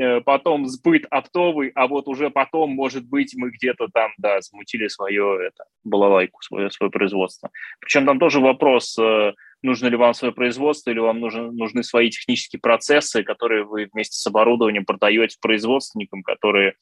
э, 0.00 0.22
потом 0.22 0.64
сбыт 0.64 1.04
оптовый, 1.10 1.70
а 1.74 1.86
вот 1.86 2.08
уже 2.08 2.30
потом, 2.30 2.70
может 2.70 3.06
быть, 3.06 3.34
мы 3.36 3.50
где-то 3.50 3.88
там, 3.92 4.12
да, 4.16 4.40
замутили 4.40 4.88
свое 4.88 5.48
это, 5.48 5.64
балалайку, 5.84 6.40
свое, 6.40 6.70
свое 6.70 6.90
производство. 6.90 7.50
Причем 7.78 8.06
там 8.06 8.18
тоже 8.18 8.40
вопрос, 8.40 8.98
э, 8.98 9.34
нужно 9.60 9.88
ли 9.88 9.96
вам 9.96 10.14
свое 10.14 10.32
производство 10.32 10.90
или 10.90 10.98
вам 10.98 11.20
нужны, 11.20 11.52
нужны 11.52 11.82
свои 11.82 12.08
технические 12.08 12.60
процессы, 12.60 13.22
которые 13.22 13.64
вы 13.64 13.90
вместе 13.92 14.16
с 14.16 14.26
оборудованием 14.26 14.86
продаете 14.86 15.36
производственникам, 15.42 16.22
которые 16.22 16.76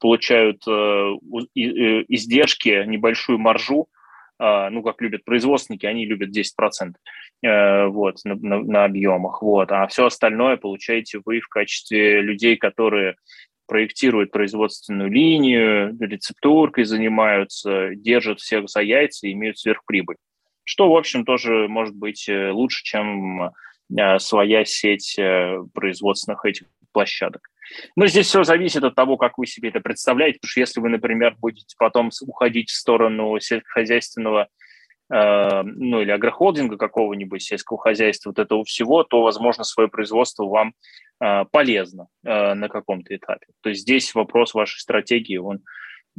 получают 0.00 0.62
э, 0.66 0.70
э, 0.70 2.04
издержки, 2.08 2.84
небольшую 2.86 3.38
маржу, 3.38 3.88
а, 4.38 4.70
ну, 4.70 4.82
как 4.82 5.02
любят 5.02 5.24
производственники, 5.24 5.84
они 5.84 6.06
любят 6.06 6.30
10% 6.30 6.94
э, 7.42 7.86
вот, 7.86 8.16
на, 8.24 8.34
на, 8.36 8.60
на 8.60 8.84
объемах, 8.84 9.42
вот, 9.42 9.70
а 9.70 9.86
все 9.86 10.06
остальное 10.06 10.56
получаете 10.56 11.20
вы 11.24 11.40
в 11.40 11.48
качестве 11.48 12.22
людей, 12.22 12.56
которые 12.56 13.16
проектируют 13.68 14.32
производственную 14.32 15.10
линию, 15.10 15.96
рецептуркой 16.00 16.84
занимаются, 16.84 17.94
держат 17.94 18.40
всех 18.40 18.68
за 18.68 18.80
яйца 18.80 19.28
и 19.28 19.32
имеют 19.32 19.58
сверхприбыль. 19.58 20.16
Что, 20.64 20.90
в 20.90 20.96
общем, 20.96 21.24
тоже 21.24 21.68
может 21.68 21.94
быть 21.94 22.28
лучше, 22.28 22.82
чем 22.82 23.50
своя 24.18 24.64
сеть 24.64 25.16
производственных 25.72 26.44
этих 26.44 26.66
площадок. 26.92 27.49
Но 27.96 28.06
здесь 28.06 28.26
все 28.26 28.44
зависит 28.44 28.84
от 28.84 28.94
того, 28.94 29.16
как 29.16 29.38
вы 29.38 29.46
себе 29.46 29.70
это 29.70 29.80
представляете, 29.80 30.38
потому 30.40 30.50
что 30.50 30.60
если 30.60 30.80
вы, 30.80 30.88
например, 30.88 31.36
будете 31.38 31.74
потом 31.78 32.10
уходить 32.22 32.70
в 32.70 32.74
сторону 32.74 33.38
сельскохозяйственного 33.40 34.48
э, 35.12 35.62
ну 35.62 36.00
или 36.00 36.10
агрохолдинга 36.10 36.76
какого-нибудь, 36.76 37.42
сельского 37.42 37.78
хозяйства, 37.78 38.30
вот 38.30 38.38
этого 38.38 38.64
всего, 38.64 39.04
то, 39.04 39.22
возможно, 39.22 39.64
свое 39.64 39.88
производство 39.88 40.44
вам 40.44 40.74
э, 41.22 41.44
полезно 41.50 42.08
э, 42.24 42.54
на 42.54 42.68
каком-то 42.68 43.14
этапе. 43.14 43.46
То 43.62 43.70
есть 43.70 43.82
здесь 43.82 44.14
вопрос 44.14 44.54
вашей 44.54 44.78
стратегии, 44.78 45.36
он 45.36 45.60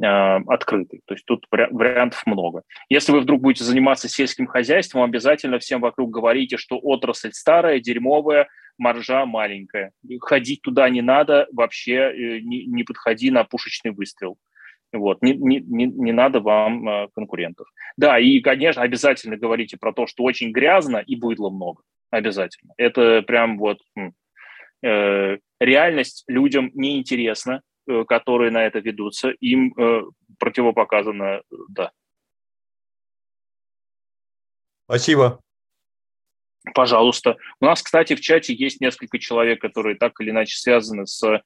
открытый. 0.00 1.02
То 1.04 1.14
есть 1.14 1.26
тут 1.26 1.46
вариантов 1.50 2.22
много. 2.24 2.62
Если 2.88 3.12
вы 3.12 3.20
вдруг 3.20 3.42
будете 3.42 3.62
заниматься 3.62 4.08
сельским 4.08 4.46
хозяйством, 4.46 5.02
обязательно 5.02 5.58
всем 5.58 5.82
вокруг 5.82 6.10
говорите, 6.10 6.56
что 6.56 6.78
отрасль 6.78 7.32
старая, 7.32 7.78
дерьмовая, 7.78 8.48
маржа 8.78 9.26
маленькая. 9.26 9.92
Ходить 10.20 10.62
туда 10.62 10.88
не 10.88 11.02
надо, 11.02 11.46
вообще 11.52 11.94
э, 11.94 12.40
не, 12.40 12.64
не 12.66 12.84
подходи 12.84 13.30
на 13.30 13.44
пушечный 13.44 13.92
выстрел. 13.92 14.36
Вот, 14.92 15.22
не, 15.22 15.34
не, 15.34 15.60
не, 15.60 16.12
надо 16.12 16.40
вам 16.40 16.88
э, 16.88 17.08
конкурентов. 17.14 17.66
Да, 17.96 18.18
и, 18.18 18.40
конечно, 18.40 18.82
обязательно 18.82 19.36
говорите 19.36 19.78
про 19.78 19.92
то, 19.92 20.06
что 20.06 20.22
очень 20.24 20.52
грязно 20.52 20.98
и 20.98 21.16
быдла 21.16 21.50
много. 21.50 21.82
Обязательно. 22.10 22.74
Это 22.76 23.22
прям 23.22 23.58
вот 23.58 23.78
э, 24.82 25.38
реальность 25.60 26.24
людям 26.28 26.70
неинтересна, 26.74 27.62
Э, 27.88 28.04
которые 28.04 28.52
на 28.52 28.64
это 28.64 28.78
ведутся, 28.78 29.30
им 29.40 29.74
э, 29.76 30.02
противопоказано 30.38 31.42
да. 31.68 31.90
Спасибо. 34.84 35.40
Пожалуйста. 36.74 37.36
У 37.60 37.64
нас, 37.64 37.82
кстати, 37.82 38.14
в 38.14 38.20
чате 38.20 38.54
есть 38.54 38.80
несколько 38.80 39.18
человек, 39.18 39.60
которые 39.60 39.96
так 39.96 40.20
или 40.20 40.30
иначе 40.30 40.56
связаны 40.56 41.06
с 41.06 41.22
э, 41.24 41.40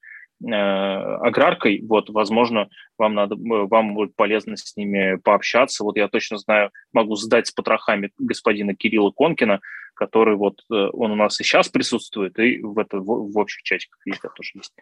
аграркой. 0.44 1.82
Вот, 1.82 2.10
возможно, 2.10 2.68
вам 2.98 3.14
надо, 3.14 3.36
вам 3.38 3.94
будет 3.94 4.14
полезно 4.14 4.56
с 4.56 4.76
ними 4.76 5.16
пообщаться. 5.16 5.84
Вот 5.84 5.96
я 5.96 6.08
точно 6.08 6.36
знаю, 6.36 6.70
могу 6.92 7.16
сдать 7.16 7.46
с 7.46 7.52
потрохами 7.52 8.10
господина 8.18 8.74
Кирилла 8.74 9.10
Конкина, 9.10 9.60
который 9.94 10.36
вот 10.36 10.60
он 10.68 11.12
у 11.12 11.16
нас 11.16 11.40
и 11.40 11.44
сейчас 11.44 11.70
присутствует, 11.70 12.38
и 12.38 12.60
в, 12.60 12.78
это, 12.78 12.98
в, 12.98 13.32
в 13.32 13.38
общих 13.38 13.62
чатиках 13.62 13.98
везде 14.04 14.28
тоже 14.36 14.50
есть. 14.54 14.74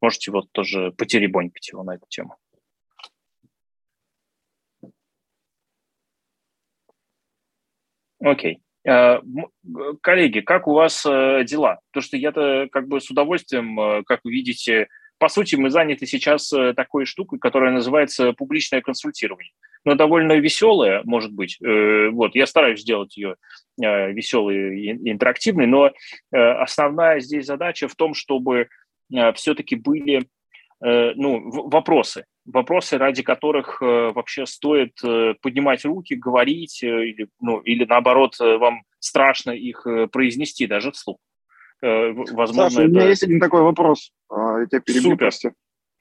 Можете 0.00 0.32
вот 0.32 0.50
тоже 0.50 0.90
потеребонькать 0.90 1.68
его 1.68 1.84
на 1.84 1.94
эту 1.94 2.06
тему. 2.08 2.36
Окей. 8.18 8.60
Э, 8.86 9.20
коллеги, 10.00 10.40
как 10.40 10.68
у 10.68 10.74
вас 10.74 11.04
э, 11.04 11.42
дела? 11.44 11.80
То, 11.90 12.00
что 12.00 12.16
я-то 12.16 12.68
как 12.70 12.86
бы 12.86 13.00
с 13.00 13.10
удовольствием, 13.10 13.78
э, 13.80 14.02
как 14.06 14.20
вы 14.22 14.30
видите, 14.30 14.86
по 15.18 15.28
сути, 15.28 15.56
мы 15.56 15.70
заняты 15.70 16.06
сейчас 16.06 16.52
такой 16.76 17.06
штукой, 17.06 17.38
которая 17.38 17.72
называется 17.72 18.34
публичное 18.34 18.82
консультирование. 18.82 19.52
Но 19.86 19.94
довольно 19.94 20.32
веселая, 20.32 21.00
может 21.04 21.32
быть. 21.32 21.56
Вот, 21.58 22.34
я 22.34 22.46
стараюсь 22.46 22.82
сделать 22.82 23.16
ее 23.16 23.36
веселой 23.78 24.78
и 24.78 25.10
интерактивной, 25.10 25.66
но 25.66 25.90
основная 26.30 27.20
здесь 27.20 27.46
задача 27.46 27.88
в 27.88 27.94
том, 27.94 28.12
чтобы 28.12 28.68
все-таки 29.36 29.74
были 29.76 30.26
ну, 30.82 31.50
вопросы, 31.70 32.26
вопросы, 32.46 32.98
ради 32.98 33.22
которых 33.22 33.82
э, 33.82 34.12
вообще 34.12 34.46
стоит 34.46 34.98
поднимать 35.42 35.84
руки, 35.84 36.14
говорить, 36.14 36.82
или, 36.82 37.28
ну, 37.40 37.60
или 37.60 37.84
наоборот, 37.84 38.38
вам 38.38 38.82
страшно 38.98 39.50
их 39.50 39.86
произнести 40.12 40.66
даже 40.66 40.90
вслух. 40.92 41.18
Возможно, 41.82 42.70
Саша, 42.70 42.82
это... 42.82 42.90
у 42.90 42.94
меня 42.94 43.08
есть 43.08 43.22
один 43.22 43.38
такой 43.38 43.62
вопрос. 43.62 44.12
А, 44.30 44.60
я 44.60 44.66
тебя 44.66 44.80
перебью, 44.80 45.10
Супер. 45.10 45.18
Прости. 45.18 45.50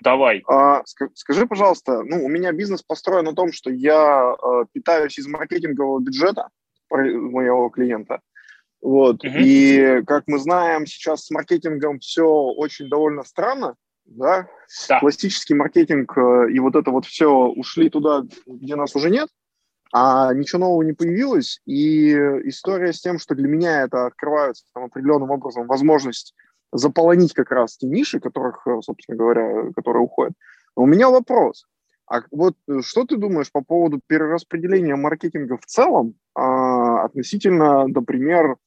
Давай. 0.02 0.44
А, 0.48 0.84
скажи, 1.14 1.46
пожалуйста, 1.46 2.04
ну, 2.04 2.24
у 2.24 2.30
меня 2.30 2.52
бизнес 2.52 2.82
построен 2.82 3.26
на 3.26 3.36
том, 3.36 3.52
что 3.52 3.70
я 3.70 4.36
питаюсь 4.72 5.18
из 5.20 5.28
маркетингового 5.28 6.00
бюджета 6.00 6.50
моего 6.90 7.70
клиента. 7.70 8.22
Вот. 8.82 9.24
Угу. 9.24 9.34
И, 9.40 10.04
как 10.06 10.24
мы 10.28 10.40
знаем, 10.40 10.86
сейчас 10.86 11.26
с 11.26 11.32
маркетингом 11.32 12.00
все 12.00 12.26
очень 12.26 12.88
довольно 12.88 13.24
странно, 13.24 13.76
да? 14.06 14.48
да. 14.90 15.00
Классический 15.00 15.54
маркетинг 15.54 16.18
э, 16.18 16.52
и 16.52 16.60
вот 16.60 16.76
это 16.76 16.92
вот 16.92 17.06
все 17.06 17.30
ушли 17.30 17.90
туда, 17.90 18.24
где 18.46 18.76
нас 18.76 18.96
уже 18.96 19.10
нет, 19.10 19.30
а 19.92 20.34
ничего 20.34 20.60
нового 20.60 20.84
не 20.84 20.94
появилось. 20.94 21.62
И 21.66 22.12
история 22.14 22.94
с 22.94 23.02
тем, 23.02 23.20
что 23.20 23.36
для 23.36 23.48
меня 23.48 23.84
это 23.84 24.08
открывается 24.08 24.66
там, 24.74 24.86
определенным 24.86 25.32
образом 25.32 25.68
возможность 25.68 26.34
заполонить 26.72 27.34
как 27.34 27.52
раз 27.52 27.78
те 27.78 27.88
ниши, 27.88 28.20
которых, 28.20 28.66
э, 28.68 28.82
собственно 28.82 29.18
говоря, 29.18 29.72
которые 29.76 30.04
уходят. 30.04 30.34
Но 30.76 30.84
у 30.84 30.86
меня 30.86 31.10
вопрос. 31.10 31.66
А 32.08 32.22
вот 32.32 32.56
э, 32.68 32.82
что 32.82 33.06
ты 33.06 33.18
думаешь 33.18 33.52
по 33.52 33.62
поводу 33.62 34.00
перераспределения 34.06 34.96
маркетинга 34.96 35.58
в 35.58 35.66
целом 35.66 36.16
а, 36.36 37.06
относительно, 37.06 37.88
например, 37.88 38.58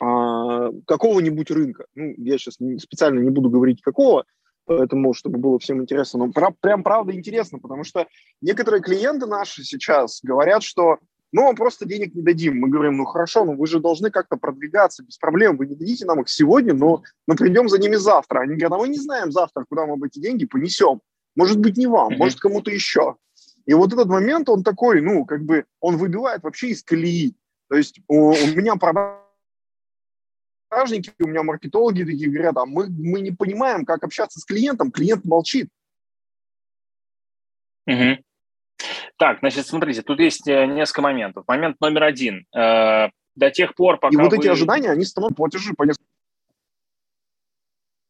а, 0.00 0.70
какого-нибудь 0.86 1.50
рынка. 1.50 1.86
Ну, 1.94 2.14
я 2.18 2.38
сейчас 2.38 2.58
специально 2.78 3.20
не 3.20 3.30
буду 3.30 3.50
говорить 3.50 3.82
какого, 3.82 4.24
поэтому, 4.66 5.14
чтобы 5.14 5.38
было 5.38 5.58
всем 5.58 5.82
интересно. 5.82 6.26
Но 6.26 6.32
про, 6.32 6.50
прям 6.60 6.82
правда 6.82 7.12
интересно, 7.12 7.58
потому 7.58 7.84
что 7.84 8.06
некоторые 8.40 8.82
клиенты 8.82 9.26
наши 9.26 9.64
сейчас 9.64 10.20
говорят, 10.22 10.62
что 10.62 10.98
ну, 11.32 11.46
вам 11.46 11.56
просто 11.56 11.84
денег 11.84 12.14
не 12.14 12.22
дадим. 12.22 12.60
Мы 12.60 12.68
говорим, 12.68 12.96
ну, 12.96 13.04
хорошо, 13.04 13.44
но 13.44 13.54
вы 13.54 13.66
же 13.66 13.80
должны 13.80 14.12
как-то 14.12 14.36
продвигаться 14.36 15.02
без 15.02 15.18
проблем. 15.18 15.56
Вы 15.56 15.66
не 15.66 15.74
дадите 15.74 16.06
нам 16.06 16.20
их 16.20 16.28
сегодня, 16.28 16.74
но 16.74 17.02
мы 17.26 17.34
придем 17.34 17.68
за 17.68 17.80
ними 17.80 17.96
завтра. 17.96 18.40
Они 18.40 18.54
говорят, 18.54 18.72
а 18.72 18.78
мы 18.78 18.88
не 18.88 18.98
знаем 18.98 19.32
завтра, 19.32 19.64
куда 19.68 19.84
мы 19.84 20.06
эти 20.06 20.20
деньги 20.20 20.44
понесем. 20.44 21.00
Может 21.34 21.58
быть, 21.58 21.76
не 21.76 21.88
вам, 21.88 22.12
mm-hmm. 22.12 22.18
может, 22.18 22.38
кому-то 22.38 22.70
еще. 22.70 23.16
И 23.66 23.74
вот 23.74 23.92
этот 23.92 24.06
момент, 24.06 24.48
он 24.48 24.62
такой, 24.62 25.00
ну, 25.00 25.24
как 25.24 25.42
бы, 25.42 25.64
он 25.80 25.96
выбивает 25.96 26.44
вообще 26.44 26.68
из 26.68 26.84
колеи. 26.84 27.34
То 27.68 27.76
есть 27.76 27.98
у, 28.06 28.28
у 28.28 28.46
меня 28.54 28.76
продажа 28.76 29.18
продажники, 30.74 31.12
у 31.20 31.28
меня 31.28 31.42
маркетологи 31.42 32.02
такие 32.02 32.30
говорят, 32.30 32.56
а 32.56 32.66
мы, 32.66 32.88
мы 32.88 33.20
не 33.20 33.30
понимаем, 33.30 33.84
как 33.84 34.02
общаться 34.02 34.40
с 34.40 34.44
клиентом, 34.44 34.90
клиент 34.90 35.24
молчит. 35.24 35.68
Угу. 37.86 38.18
Так, 39.16 39.38
значит, 39.40 39.66
смотрите, 39.66 40.02
тут 40.02 40.18
есть 40.18 40.48
э, 40.48 40.66
несколько 40.66 41.02
моментов. 41.02 41.44
Момент 41.46 41.80
номер 41.80 42.04
один. 42.04 42.46
Э, 42.54 43.10
до 43.36 43.50
тех 43.50 43.74
пор, 43.74 43.98
пока 43.98 44.14
И 44.14 44.16
вот 44.16 44.32
вы... 44.32 44.38
эти 44.38 44.48
ожидания, 44.48 44.90
они 44.90 45.04
становятся 45.04 45.36
платежи 45.36 45.74
по 45.74 45.84
несколько... 45.84 46.04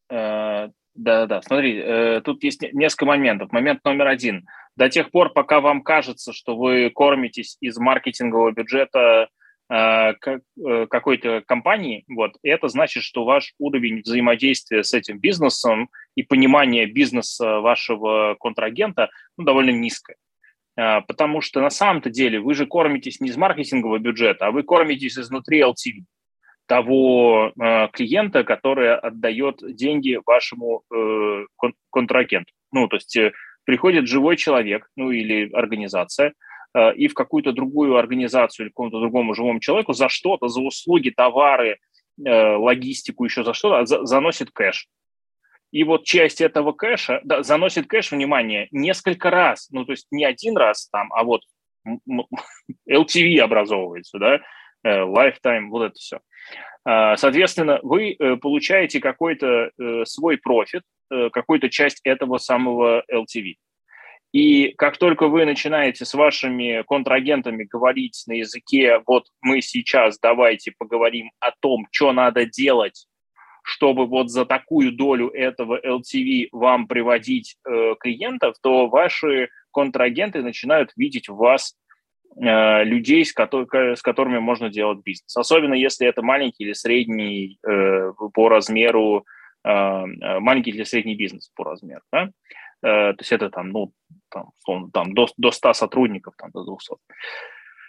Э, 0.09 0.69
да-да-да, 0.95 1.41
смотри, 1.41 1.77
э, 1.77 2.21
тут 2.21 2.43
есть 2.43 2.61
несколько 2.73 3.05
моментов. 3.05 3.51
Момент 3.51 3.83
номер 3.83 4.07
один. 4.07 4.47
До 4.75 4.89
тех 4.89 5.11
пор, 5.11 5.31
пока 5.33 5.61
вам 5.61 5.83
кажется, 5.83 6.33
что 6.33 6.57
вы 6.57 6.89
кормитесь 6.89 7.57
из 7.59 7.77
маркетингового 7.77 8.51
бюджета 8.51 9.29
какой-то 9.67 11.41
компании, 11.47 12.03
вот, 12.07 12.37
это 12.43 12.67
значит, 12.67 13.03
что 13.03 13.25
ваш 13.25 13.53
уровень 13.57 14.01
взаимодействия 14.01 14.83
с 14.83 14.93
этим 14.93 15.19
бизнесом 15.19 15.89
и 16.15 16.23
понимание 16.23 16.85
бизнеса 16.85 17.59
вашего 17.61 18.35
контрагента 18.39 19.09
ну, 19.37 19.43
довольно 19.43 19.71
низкое. 19.71 20.17
Э, 20.77 21.01
потому 21.07 21.41
что 21.41 21.61
на 21.61 21.71
самом-то 21.71 22.11
деле 22.11 22.39
вы 22.39 22.53
же 22.53 22.67
кормитесь 22.67 23.19
не 23.19 23.29
из 23.29 23.37
маркетингового 23.37 23.97
бюджета, 23.97 24.47
а 24.47 24.51
вы 24.51 24.61
кормитесь 24.61 25.17
изнутри 25.17 25.61
LTV, 25.61 26.03
того 26.67 27.53
клиента, 27.93 28.43
который 28.43 28.95
отдает 28.95 29.57
деньги 29.61 30.19
вашему 30.25 30.81
контрагенту. 31.91 32.51
Ну, 32.71 32.87
то 32.87 32.95
есть 32.95 33.15
приходит 33.65 34.07
живой 34.07 34.35
человек, 34.35 34.89
ну 34.95 35.11
или 35.11 35.51
организация– 35.53 36.33
Э, 36.43 36.54
и 36.95 37.07
в 37.07 37.13
какую-то 37.13 37.53
другую 37.53 37.95
организацию 37.95 38.65
или 38.65 38.69
какому-то 38.69 38.99
другому 38.99 39.33
живому 39.33 39.59
человеку 39.59 39.93
за 39.93 40.09
что-то, 40.09 40.49
за 40.49 40.61
услуги, 40.61 41.09
товары, 41.09 41.77
э, 42.25 42.55
логистику, 42.55 43.25
еще 43.25 43.43
за 43.43 43.53
что-то 43.53 43.85
за, 43.85 44.05
заносит 44.05 44.51
кэш. 44.51 44.87
И 45.71 45.83
вот 45.83 46.03
часть 46.03 46.41
этого 46.41 46.73
кэша, 46.73 47.21
да, 47.23 47.43
заносит 47.43 47.87
кэш, 47.87 48.11
внимание, 48.11 48.67
несколько 48.71 49.29
раз, 49.29 49.69
ну, 49.71 49.85
то 49.85 49.91
есть 49.91 50.07
не 50.11 50.25
один 50.25 50.57
раз 50.57 50.89
там, 50.89 51.11
а 51.13 51.23
вот 51.23 51.41
LTV 52.89 53.37
образовывается, 53.39 54.19
да, 54.19 54.39
э, 54.83 55.01
lifetime, 55.03 55.67
вот 55.69 55.83
это 55.83 55.95
все. 55.95 56.19
Соответственно, 56.87 57.79
вы 57.81 58.15
получаете 58.39 58.99
какой-то 58.99 59.71
свой 60.05 60.37
профит, 60.37 60.83
какую-то 61.09 61.67
часть 61.71 61.99
этого 62.03 62.37
самого 62.37 63.03
LTV. 63.11 63.55
И 64.35 64.73
как 64.77 64.97
только 64.97 65.29
вы 65.29 65.45
начинаете 65.45 66.03
с 66.03 66.13
вашими 66.13 66.83
контрагентами 66.85 67.63
говорить 67.63 68.21
на 68.27 68.33
языке, 68.33 69.01
вот 69.07 69.27
мы 69.41 69.61
сейчас 69.61 70.19
давайте 70.19 70.73
поговорим 70.77 71.31
о 71.39 71.51
том, 71.57 71.87
что 71.89 72.11
надо 72.11 72.45
делать, 72.45 73.07
чтобы 73.63 74.05
вот 74.05 74.29
за 74.29 74.45
такую 74.45 74.91
долю 74.91 75.29
этого 75.29 75.79
LTV 75.79 76.49
вам 76.51 76.85
приводить 76.89 77.55
э, 77.65 77.95
клиентов, 77.97 78.55
то 78.61 78.89
ваши 78.89 79.47
контрагенты 79.71 80.41
начинают 80.41 80.91
видеть 80.97 81.29
в 81.29 81.37
вас 81.37 81.77
э, 82.35 82.83
людей, 82.83 83.23
с, 83.23 83.31
ко- 83.31 83.55
с 83.71 84.01
которыми 84.01 84.39
можно 84.39 84.69
делать 84.69 84.99
бизнес. 85.01 85.37
Особенно 85.37 85.75
если 85.75 86.07
это 86.07 86.21
маленький 86.21 86.65
или 86.65 86.73
средний 86.73 87.57
э, 87.65 88.11
по 88.33 88.49
размеру, 88.49 89.25
э 89.63 90.05
маленький 90.41 90.71
или 90.71 90.83
средний 90.83 91.15
бизнес 91.15 91.49
по 91.55 91.63
размеру. 91.63 92.01
Да? 92.11 92.31
Э, 92.83 93.13
то 93.13 93.17
есть 93.19 93.31
это 93.31 93.49
там, 93.49 93.69
ну, 93.69 93.93
там, 94.29 94.91
там 94.91 95.13
до, 95.13 95.27
до 95.37 95.51
100 95.51 95.73
сотрудников, 95.73 96.35
там, 96.37 96.51
до 96.51 96.63
200. 96.63 96.95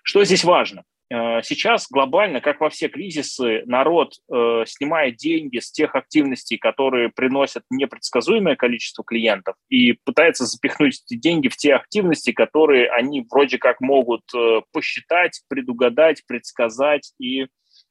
Что 0.03 0.25
здесь 0.25 0.45
важно? 0.45 0.85
Э, 1.09 1.41
сейчас 1.43 1.87
глобально, 1.89 2.41
как 2.41 2.61
во 2.61 2.69
все 2.69 2.89
кризисы, 2.89 3.63
народ 3.67 4.15
э, 4.33 4.65
снимает 4.67 5.17
деньги 5.17 5.59
с 5.59 5.71
тех 5.71 5.95
активностей, 5.95 6.59
которые 6.59 7.11
приносят 7.11 7.63
непредсказуемое 7.71 8.57
количество 8.57 9.05
клиентов, 9.05 9.55
и 9.69 9.93
пытается 9.93 10.47
запихнуть 10.47 11.03
эти 11.07 11.19
деньги 11.19 11.49
в 11.49 11.57
те 11.57 11.75
активности, 11.75 12.33
которые 12.33 12.91
они 12.91 13.25
вроде 13.31 13.59
как 13.59 13.81
могут 13.81 14.23
э, 14.35 14.63
посчитать, 14.73 15.43
предугадать, 15.49 16.23
предсказать 16.27 17.13
и 17.21 17.43
э, 17.43 17.47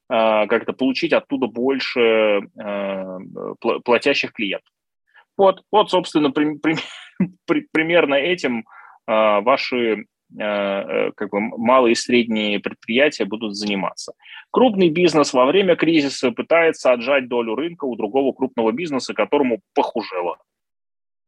как-то 0.10 0.74
получить 0.74 1.14
оттуда 1.14 1.48
больше 1.48 2.42
э, 2.60 3.20
платящих 3.84 4.34
клиентов. 4.34 4.75
Вот, 5.38 5.64
вот 5.72 5.90
собственно, 5.90 6.32
при, 6.32 6.58
при, 7.46 7.68
примерно 7.72 8.16
этим 8.16 8.60
э, 8.60 9.42
ваши 9.42 10.06
Э, 10.38 10.42
э, 10.44 11.12
как 11.16 11.30
бы 11.30 11.40
малые 11.40 11.94
и 11.94 11.96
средние 11.96 12.60
предприятия 12.60 13.26
будут 13.26 13.56
заниматься. 13.56 14.14
Крупный 14.52 14.90
бизнес 14.90 15.34
во 15.34 15.46
время 15.46 15.76
кризиса 15.76 16.32
пытается 16.32 16.92
отжать 16.92 17.28
долю 17.28 17.56
рынка 17.56 17.86
у 17.86 17.96
другого 17.96 18.34
крупного 18.34 18.72
бизнеса, 18.72 19.14
которому 19.14 19.62
похужело. 19.76 20.38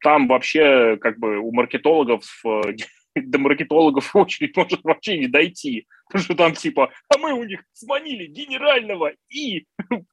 Там 0.02 0.28
вообще 0.28 0.98
как 0.98 1.20
бы 1.20 1.38
у 1.38 1.52
маркетологов 1.54 2.24
э, 2.44 2.62
до 3.26 3.38
маркетологов 3.40 4.16
очередь 4.16 4.56
может 4.56 4.84
вообще 4.84 5.18
не 5.18 5.28
дойти. 5.28 5.88
Потому 6.08 6.24
что 6.24 6.36
там 6.36 6.54
типа, 6.54 6.92
а 7.10 7.18
мы 7.18 7.34
у 7.34 7.44
них 7.44 7.64
сманили 7.74 8.28
генерального 8.28 9.14
и 9.30 9.66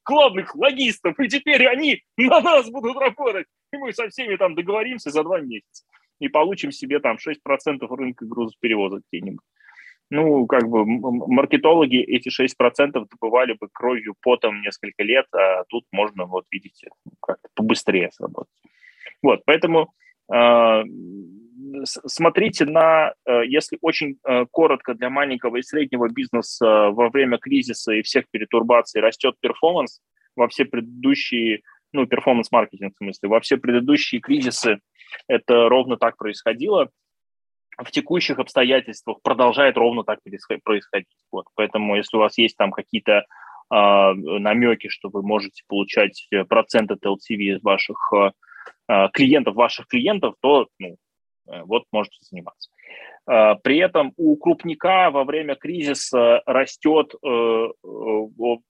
главных 0.04 0.54
логистов, 0.56 1.18
и 1.20 1.28
теперь 1.28 1.66
они 1.66 2.02
на 2.16 2.40
нас 2.40 2.70
будут 2.70 2.96
работать. 2.96 3.46
И 3.72 3.76
мы 3.76 3.92
со 3.92 4.08
всеми 4.08 4.36
там 4.36 4.54
договоримся 4.54 5.10
за 5.10 5.22
два 5.22 5.40
месяца 5.40 5.84
и 6.20 6.28
получим 6.28 6.72
себе 6.72 7.00
там 7.00 7.16
6% 7.16 7.86
рынка 7.96 8.24
грузоперевозок 8.24 9.02
где-нибудь. 9.10 9.44
Ну, 10.10 10.46
как 10.46 10.68
бы 10.68 10.84
маркетологи 10.86 11.98
эти 11.98 12.28
6% 12.28 12.92
добывали 12.92 13.54
бы 13.54 13.68
кровью, 13.72 14.14
потом 14.20 14.60
несколько 14.60 15.02
лет, 15.02 15.26
а 15.32 15.64
тут 15.68 15.84
можно, 15.92 16.26
вот 16.26 16.44
видите, 16.50 16.90
как-то 17.20 17.48
побыстрее 17.54 18.10
сработать. 18.12 18.52
Вот, 19.22 19.42
поэтому 19.46 19.92
смотрите 21.84 22.64
на, 22.64 23.14
э, 23.26 23.46
если 23.46 23.78
очень 23.80 24.18
э, 24.24 24.46
коротко 24.50 24.94
для 24.94 25.10
маленького 25.10 25.56
и 25.56 25.62
среднего 25.62 26.08
бизнеса 26.08 26.90
во 26.90 27.08
время 27.10 27.38
кризиса 27.38 27.92
и 27.92 28.02
всех 28.02 28.24
перетурбаций 28.30 29.00
растет 29.00 29.34
перформанс, 29.40 30.00
во 30.36 30.48
все 30.48 30.64
предыдущие, 30.64 31.62
ну, 31.92 32.06
перформанс-маркетинг 32.06 32.94
в 32.94 32.98
смысле, 32.98 33.28
во 33.28 33.40
все 33.40 33.56
предыдущие 33.56 34.20
кризисы 34.20 34.80
это 35.28 35.68
ровно 35.68 35.96
так 35.96 36.16
происходило. 36.16 36.90
В 37.76 37.90
текущих 37.90 38.38
обстоятельствах 38.38 39.18
продолжает 39.22 39.76
ровно 39.76 40.04
так 40.04 40.20
происходить. 40.62 41.08
Вот. 41.32 41.46
Поэтому 41.56 41.96
если 41.96 42.16
у 42.16 42.20
вас 42.20 42.38
есть 42.38 42.56
там 42.56 42.70
какие-то 42.70 43.12
э, 43.12 43.24
намеки, 44.14 44.88
что 44.88 45.08
вы 45.08 45.22
можете 45.22 45.64
получать 45.66 46.28
процент 46.48 46.92
от 46.92 47.04
LTV 47.04 47.56
из 47.56 47.62
ваших 47.62 48.12
э, 48.12 48.30
клиентов, 49.12 49.54
ваших 49.54 49.86
клиентов, 49.86 50.34
то 50.40 50.68
ну, 50.78 50.96
э, 51.48 51.62
вот 51.64 51.84
можете 51.92 52.18
заниматься. 52.20 52.70
Э, 53.26 53.54
при 53.62 53.78
этом 53.78 54.12
у 54.16 54.36
крупника 54.36 55.10
во 55.10 55.24
время 55.24 55.54
кризиса 55.54 56.42
растет 56.46 57.14
э, 57.14 57.66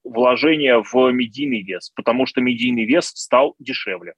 вложение 0.03 0.83
в 0.83 1.11
медийный 1.11 1.61
вес, 1.61 1.91
потому 1.95 2.25
что 2.25 2.41
медийный 2.41 2.85
вес 2.85 3.07
стал 3.07 3.55
дешевле. 3.59 4.13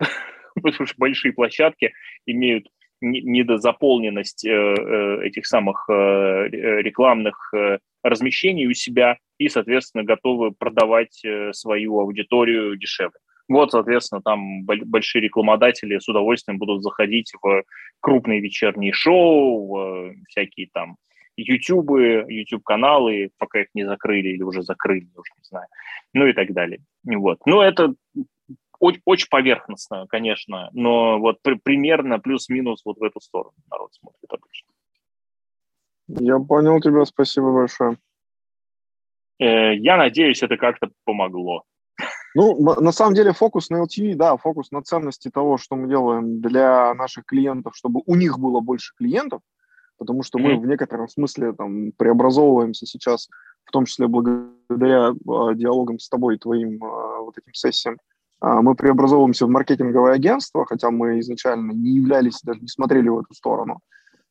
потому 0.62 0.86
что 0.86 0.94
большие 0.98 1.32
площадки 1.32 1.92
имеют 2.26 2.68
недозаполненность 3.00 4.46
э, 4.46 4.50
э, 4.50 5.26
этих 5.26 5.46
самых 5.46 5.88
э, 5.90 6.48
рекламных 6.48 7.52
размещений 8.02 8.66
у 8.66 8.72
себя 8.72 9.18
и, 9.38 9.48
соответственно, 9.48 10.04
готовы 10.04 10.52
продавать 10.52 11.22
свою 11.52 12.00
аудиторию 12.00 12.76
дешевле. 12.76 13.18
Вот, 13.48 13.72
соответственно, 13.72 14.22
там 14.22 14.64
большие 14.64 15.22
рекламодатели 15.22 15.98
с 15.98 16.08
удовольствием 16.08 16.58
будут 16.58 16.82
заходить 16.82 17.32
в 17.42 17.62
крупные 18.00 18.40
вечерние 18.40 18.92
шоу, 18.92 19.66
в 19.66 20.14
всякие 20.28 20.68
там 20.72 20.96
ютубы, 21.36 22.24
YouTube-каналы, 22.28 23.30
пока 23.38 23.62
их 23.62 23.68
не 23.74 23.84
закрыли 23.84 24.28
или 24.28 24.42
уже 24.42 24.62
закрыли, 24.62 25.08
уже 25.14 25.32
не 25.36 25.44
знаю, 25.44 25.66
ну 26.12 26.26
и 26.26 26.32
так 26.32 26.52
далее. 26.52 26.80
Вот. 27.04 27.40
Но 27.44 27.62
это 27.62 27.94
очень, 28.78 29.02
очень 29.04 29.28
поверхностно, 29.28 30.06
конечно, 30.08 30.70
но 30.72 31.18
вот 31.18 31.42
при, 31.42 31.54
примерно 31.54 32.18
плюс-минус 32.18 32.82
вот 32.84 32.98
в 32.98 33.02
эту 33.02 33.20
сторону 33.20 33.54
народ 33.70 33.92
смотрит 33.94 34.30
обычно. 34.32 34.68
Я 36.06 36.38
понял 36.38 36.80
тебя, 36.80 37.04
спасибо 37.04 37.52
большое. 37.52 37.96
Э, 39.38 39.74
я 39.74 39.96
надеюсь, 39.96 40.42
это 40.42 40.56
как-то 40.56 40.90
помогло. 41.04 41.64
Ну, 42.34 42.74
на 42.80 42.92
самом 42.92 43.14
деле 43.14 43.32
фокус 43.32 43.70
на 43.70 43.82
LTV, 43.82 44.14
да, 44.16 44.36
фокус 44.36 44.72
на 44.72 44.82
ценности 44.82 45.30
того, 45.30 45.56
что 45.56 45.76
мы 45.76 45.88
делаем 45.88 46.40
для 46.40 46.92
наших 46.94 47.24
клиентов, 47.26 47.76
чтобы 47.76 48.02
у 48.06 48.16
них 48.16 48.38
было 48.38 48.60
больше 48.60 48.92
клиентов, 48.96 49.40
потому 49.98 50.24
что 50.24 50.38
мы 50.38 50.56
в 50.58 50.66
некотором 50.66 51.08
смысле 51.08 51.52
там 51.52 51.92
преобразовываемся 51.92 52.86
сейчас, 52.86 53.28
в 53.64 53.70
том 53.70 53.84
числе 53.84 54.08
благодаря 54.08 55.10
э, 55.10 55.54
диалогам 55.54 56.00
с 56.00 56.08
тобой, 56.08 56.38
твоим 56.38 56.84
э, 56.84 57.18
вот 57.20 57.38
этим 57.38 57.54
сессиям, 57.54 57.98
а, 58.40 58.60
мы 58.60 58.74
преобразовываемся 58.74 59.46
в 59.46 59.50
маркетинговое 59.50 60.12
агентство, 60.12 60.66
хотя 60.66 60.90
мы 60.90 61.20
изначально 61.20 61.72
не 61.72 61.92
являлись, 61.92 62.40
даже 62.42 62.60
не 62.60 62.68
смотрели 62.68 63.08
в 63.08 63.20
эту 63.20 63.32
сторону. 63.32 63.78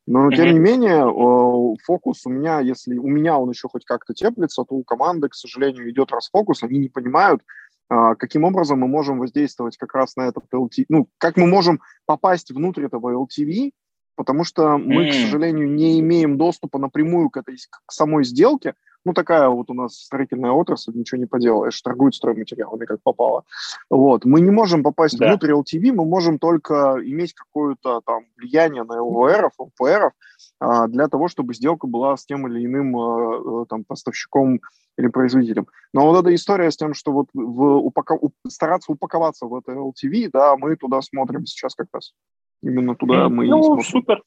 Но, 0.06 0.30
тем 0.30 0.52
не 0.52 0.58
менее, 0.58 1.76
фокус 1.82 2.26
у 2.26 2.30
меня, 2.30 2.60
если 2.60 2.98
у 2.98 3.08
меня 3.08 3.38
он 3.38 3.48
еще 3.48 3.68
хоть 3.68 3.86
как-то 3.86 4.12
теплится, 4.12 4.62
то 4.64 4.74
у 4.74 4.84
команды, 4.84 5.30
к 5.30 5.34
сожалению, 5.34 5.90
идет 5.90 6.12
расфокус, 6.12 6.62
они 6.62 6.78
не 6.78 6.88
понимают, 6.90 7.40
каким 7.88 8.44
образом 8.44 8.80
мы 8.80 8.88
можем 8.88 9.18
воздействовать 9.18 9.76
как 9.76 9.94
раз 9.94 10.16
на 10.16 10.22
этот 10.22 10.44
LTV, 10.52 10.86
ну, 10.88 11.08
как 11.18 11.36
мы 11.36 11.46
можем 11.46 11.80
попасть 12.06 12.50
внутрь 12.50 12.86
этого 12.86 13.10
LTV, 13.12 13.72
потому 14.16 14.44
что 14.44 14.78
мы, 14.78 15.10
к 15.10 15.12
сожалению, 15.12 15.70
не 15.70 16.00
имеем 16.00 16.38
доступа 16.38 16.78
напрямую 16.78 17.30
к 17.30 17.36
этой 17.36 17.56
к 17.86 17.92
самой 17.92 18.24
сделке, 18.24 18.74
ну, 19.04 19.12
такая 19.12 19.48
вот 19.48 19.70
у 19.70 19.74
нас 19.74 19.96
строительная 19.96 20.52
отрасль, 20.52 20.92
ничего 20.94 21.18
не 21.18 21.26
поделаешь, 21.26 21.80
торгуют 21.82 22.14
стройматериалами, 22.14 22.84
как 22.84 23.02
попало. 23.02 23.44
Вот. 23.90 24.24
Мы 24.24 24.40
не 24.40 24.50
можем 24.50 24.82
попасть 24.82 25.18
да. 25.18 25.28
внутрь 25.28 25.52
LTV, 25.52 25.92
мы 25.92 26.04
можем 26.04 26.38
только 26.38 26.96
иметь 27.02 27.34
какое-то 27.34 28.00
там 28.04 28.24
влияние 28.36 28.84
на 28.84 29.02
ЛВРов, 29.02 29.52
ЛПРов 29.58 30.12
а, 30.60 30.88
для 30.88 31.08
того, 31.08 31.28
чтобы 31.28 31.54
сделка 31.54 31.86
была 31.86 32.16
с 32.16 32.24
тем 32.24 32.46
или 32.48 32.64
иным 32.64 32.96
а, 32.96 33.62
а, 33.62 33.66
там 33.66 33.84
поставщиком 33.84 34.60
или 34.96 35.08
производителем. 35.08 35.66
Но 35.92 36.06
вот 36.06 36.20
эта 36.20 36.34
история 36.34 36.70
с 36.70 36.76
тем, 36.76 36.94
что 36.94 37.12
вот 37.12 37.26
в 37.34 37.76
упака... 37.78 38.18
стараться 38.48 38.92
упаковаться 38.92 39.46
в 39.46 39.54
это 39.54 39.72
LTV, 39.72 40.30
да, 40.32 40.56
мы 40.56 40.76
туда 40.76 41.02
смотрим 41.02 41.46
сейчас 41.46 41.74
как 41.74 41.88
раз. 41.92 42.14
Именно 42.62 42.94
туда 42.94 43.28
мы 43.28 43.46
ну, 43.46 43.58
и 43.58 43.62
смотрим. 43.62 43.84
супер. 43.84 44.22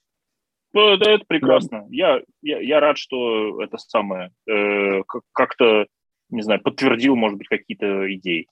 Ну, 0.74 0.98
да, 0.98 1.12
это 1.12 1.26
прекрасно. 1.28 1.86
Я, 1.90 2.22
я, 2.42 2.60
я 2.60 2.80
рад, 2.80 2.98
что 2.98 3.62
это 3.62 3.78
самое 3.78 4.32
э, 4.48 5.02
как-то, 5.34 5.88
не 6.30 6.42
знаю, 6.42 6.62
подтвердил, 6.62 7.16
может 7.16 7.38
быть, 7.38 7.48
какие-то 7.48 8.14
идеи. 8.16 8.48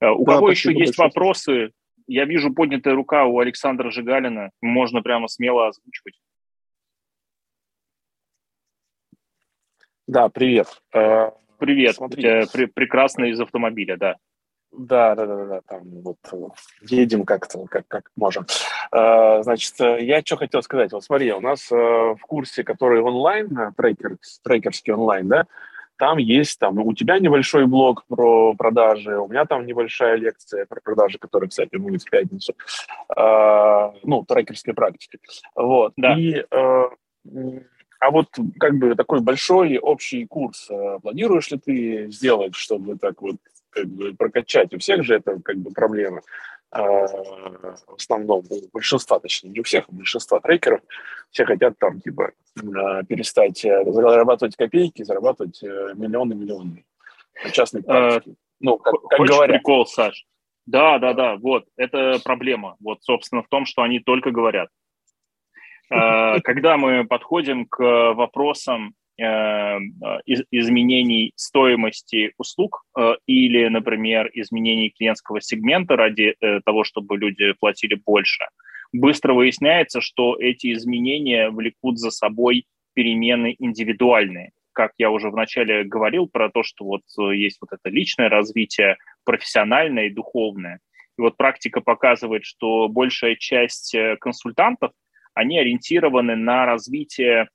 Э, 0.00 0.10
у 0.10 0.24
да, 0.24 0.34
кого 0.34 0.50
еще 0.50 0.70
есть 0.72 0.98
большое. 0.98 1.08
вопросы? 1.08 1.70
Я 2.06 2.24
вижу 2.24 2.52
поднятая 2.52 2.94
рука 2.94 3.24
у 3.24 3.38
Александра 3.38 3.90
Жигалина. 3.90 4.50
Можно 4.60 5.02
прямо 5.02 5.28
смело 5.28 5.68
озвучивать. 5.68 6.20
Да, 10.06 10.28
привет. 10.28 10.68
Э, 10.94 11.30
привет. 11.58 11.96
Смотри. 11.96 12.22
Пр- 12.52 12.70
прекрасно 12.72 13.24
из 13.24 13.40
автомобиля, 13.40 13.96
да. 13.96 14.16
Да, 14.72 15.14
да, 15.14 15.26
да, 15.26 15.44
да, 15.46 15.60
там 15.66 15.80
вот 16.02 16.18
э, 16.32 16.36
едем 16.82 17.24
как-то, 17.24 17.64
как, 17.66 17.88
как 17.88 18.10
можем. 18.14 18.46
А, 18.90 19.42
значит, 19.42 19.80
э, 19.80 20.04
я 20.04 20.20
что 20.20 20.36
хотел 20.36 20.62
сказать. 20.62 20.92
Вот 20.92 21.02
смотри, 21.02 21.32
у 21.32 21.40
нас 21.40 21.70
э, 21.72 21.74
в 21.74 22.20
курсе, 22.20 22.62
который 22.62 23.00
онлайн, 23.00 23.48
трекер, 23.76 24.18
трекерский 24.42 24.92
онлайн, 24.92 25.28
да, 25.28 25.46
там 25.96 26.18
есть, 26.18 26.58
там, 26.58 26.78
у 26.78 26.92
тебя 26.92 27.18
небольшой 27.18 27.66
блог 27.66 28.04
про 28.06 28.54
продажи, 28.54 29.18
у 29.18 29.28
меня 29.28 29.46
там 29.46 29.64
небольшая 29.64 30.16
лекция 30.16 30.66
про 30.66 30.80
продажи, 30.82 31.18
которая, 31.18 31.48
кстати, 31.48 31.76
будет 31.76 32.02
в 32.02 32.10
пятницу, 32.10 32.54
а, 33.16 33.94
ну, 34.02 34.24
трекерской 34.24 34.74
практики. 34.74 35.18
Вот, 35.54 35.94
да. 35.96 36.18
И, 36.18 36.44
а 37.98 38.10
вот 38.10 38.28
как 38.60 38.74
бы 38.74 38.94
такой 38.94 39.20
большой 39.20 39.78
общий 39.78 40.26
курс 40.26 40.70
планируешь 41.00 41.50
ли 41.50 41.58
ты 41.58 42.10
сделать, 42.10 42.54
чтобы 42.54 42.98
так 42.98 43.22
вот 43.22 43.36
как 43.76 43.86
бы 43.88 44.14
прокачать. 44.14 44.72
У 44.74 44.78
всех 44.78 45.04
же 45.04 45.16
это 45.16 45.38
как 45.44 45.56
бы 45.58 45.70
проблема. 45.70 46.22
А, 46.70 46.82
в 46.82 47.94
основном, 47.96 48.44
у 48.50 48.68
большинства, 48.72 49.18
точнее, 49.20 49.50
не 49.50 49.60
у 49.60 49.62
всех, 49.62 49.88
у 49.88 49.94
большинства 49.94 50.40
трекеров, 50.40 50.80
все 51.30 51.44
хотят 51.44 51.78
там, 51.78 52.00
типа, 52.00 52.32
а, 52.58 53.02
перестать 53.04 53.64
э, 53.64 53.84
зарабатывать 53.84 54.56
копейки, 54.56 55.04
зарабатывать 55.04 55.62
э, 55.62 55.92
миллионы 55.94 56.34
миллионы 56.34 56.84
на 57.44 57.50
частной 57.50 57.82
практике. 57.82 58.36
Ну, 58.60 58.78
как, 58.78 58.94
как 59.02 59.20
говорят. 59.20 59.56
прикол, 59.56 59.86
Саш? 59.86 60.26
Да, 60.64 60.98
да, 60.98 61.12
да, 61.12 61.36
вот, 61.36 61.66
это 61.76 62.18
проблема. 62.24 62.76
Вот, 62.80 63.02
собственно, 63.02 63.42
в 63.42 63.48
том, 63.48 63.66
что 63.66 63.82
они 63.82 64.00
только 64.00 64.30
говорят. 64.30 64.68
А, 65.90 66.40
когда 66.40 66.76
мы 66.76 67.06
подходим 67.06 67.66
к 67.66 67.78
вопросам 68.14 68.94
изменений 69.18 71.32
стоимости 71.36 72.32
услуг 72.36 72.84
или, 73.26 73.68
например, 73.68 74.30
изменений 74.34 74.90
клиентского 74.90 75.40
сегмента 75.40 75.96
ради 75.96 76.34
того, 76.64 76.84
чтобы 76.84 77.16
люди 77.16 77.52
платили 77.58 77.94
больше, 77.94 78.44
быстро 78.92 79.34
выясняется, 79.34 80.00
что 80.00 80.36
эти 80.38 80.72
изменения 80.72 81.50
влекут 81.50 81.98
за 81.98 82.10
собой 82.10 82.66
перемены 82.94 83.54
индивидуальные. 83.58 84.52
Как 84.72 84.92
я 84.98 85.10
уже 85.10 85.30
вначале 85.30 85.84
говорил 85.84 86.28
про 86.28 86.50
то, 86.50 86.62
что 86.62 86.84
вот 86.84 87.02
есть 87.32 87.58
вот 87.60 87.70
это 87.72 87.94
личное 87.94 88.28
развитие, 88.28 88.96
профессиональное 89.24 90.06
и 90.06 90.14
духовное. 90.14 90.80
И 91.18 91.22
вот 91.22 91.38
практика 91.38 91.80
показывает, 91.80 92.44
что 92.44 92.88
большая 92.88 93.36
часть 93.36 93.94
э, 93.94 94.16
консультантов, 94.20 94.92
они 95.32 95.58
ориентированы 95.58 96.36
на 96.36 96.66
развитие 96.66 97.48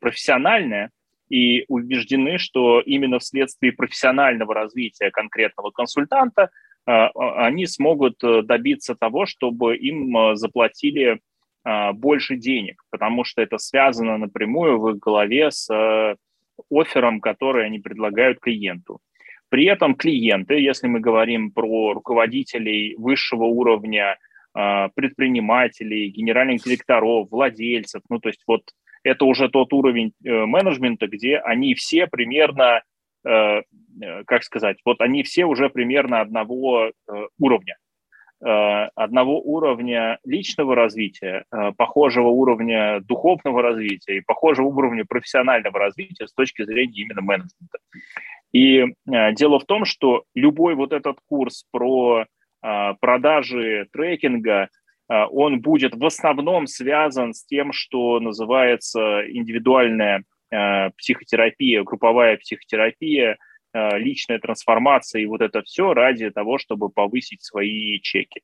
профессиональное 0.00 0.90
и 1.28 1.64
убеждены, 1.68 2.38
что 2.38 2.80
именно 2.80 3.18
вследствие 3.18 3.72
профессионального 3.72 4.54
развития 4.54 5.10
конкретного 5.10 5.70
консультанта 5.70 6.50
а, 6.84 7.08
а, 7.08 7.46
они 7.46 7.66
смогут 7.66 8.22
э, 8.22 8.42
добиться 8.42 8.94
того, 8.94 9.26
чтобы 9.26 9.76
им 9.76 10.16
э, 10.16 10.36
заплатили 10.36 11.20
больше 11.94 12.36
денег, 12.36 12.80
потому 12.90 13.24
что 13.24 13.42
это 13.42 13.58
связано 13.58 14.18
напрямую 14.18 14.78
в 14.78 14.88
их 14.90 14.98
голове 15.00 15.50
с 15.50 15.68
оффером, 16.70 17.20
который 17.20 17.66
они 17.66 17.80
предлагают 17.80 18.38
клиенту. 18.38 19.00
При 19.48 19.64
этом 19.64 19.96
клиенты, 19.96 20.54
если 20.54 20.86
мы 20.86 21.00
говорим 21.00 21.50
про 21.50 21.92
руководителей 21.92 22.94
высшего 22.96 23.46
уровня, 23.46 24.16
а, 24.58 24.88
предпринимателей, 24.94 26.08
генеральных 26.08 26.62
директоров, 26.62 27.28
владельцев, 27.30 28.00
ну 28.08 28.18
то 28.18 28.30
есть 28.30 28.42
вот 28.46 28.62
это 29.06 29.24
уже 29.24 29.48
тот 29.48 29.72
уровень 29.72 30.12
э, 30.24 30.30
менеджмента, 30.46 31.06
где 31.06 31.38
они 31.38 31.74
все 31.74 32.06
примерно, 32.06 32.82
э, 33.24 33.30
э, 33.30 33.62
как 34.26 34.42
сказать, 34.42 34.78
вот 34.84 35.00
они 35.00 35.22
все 35.22 35.44
уже 35.44 35.70
примерно 35.70 36.20
одного 36.20 36.90
уровня 37.38 37.76
одного 38.38 39.40
уровня 39.40 40.18
личного 40.22 40.74
развития, 40.76 41.46
похожего 41.78 42.28
уровня 42.28 43.00
духовного 43.00 43.62
развития 43.62 44.18
и 44.18 44.20
похожего 44.20 44.66
уровня 44.66 45.06
профессионального 45.08 45.78
развития 45.78 46.26
с 46.26 46.34
точки 46.34 46.62
зрения 46.62 47.00
именно 47.00 47.22
менеджмента. 47.22 47.78
И 48.52 48.84
дело 49.08 49.58
в 49.58 49.64
том, 49.64 49.86
что 49.86 50.24
любой 50.34 50.74
вот 50.74 50.92
этот 50.92 51.16
курс 51.26 51.64
про 51.72 52.26
продажи 52.60 53.86
трекинга, 53.90 54.68
он 55.08 55.60
будет 55.60 55.94
в 55.94 56.04
основном 56.04 56.66
связан 56.66 57.32
с 57.32 57.44
тем, 57.44 57.72
что 57.72 58.18
называется 58.20 59.22
индивидуальная 59.28 60.24
э, 60.50 60.90
психотерапия, 60.98 61.82
групповая 61.84 62.36
психотерапия, 62.38 63.36
э, 63.72 63.98
личная 63.98 64.38
трансформация 64.38 65.22
и 65.22 65.26
вот 65.26 65.42
это 65.42 65.62
все 65.62 65.94
ради 65.94 66.30
того, 66.30 66.58
чтобы 66.58 66.88
повысить 66.88 67.42
свои 67.42 68.00
чеки. 68.00 68.42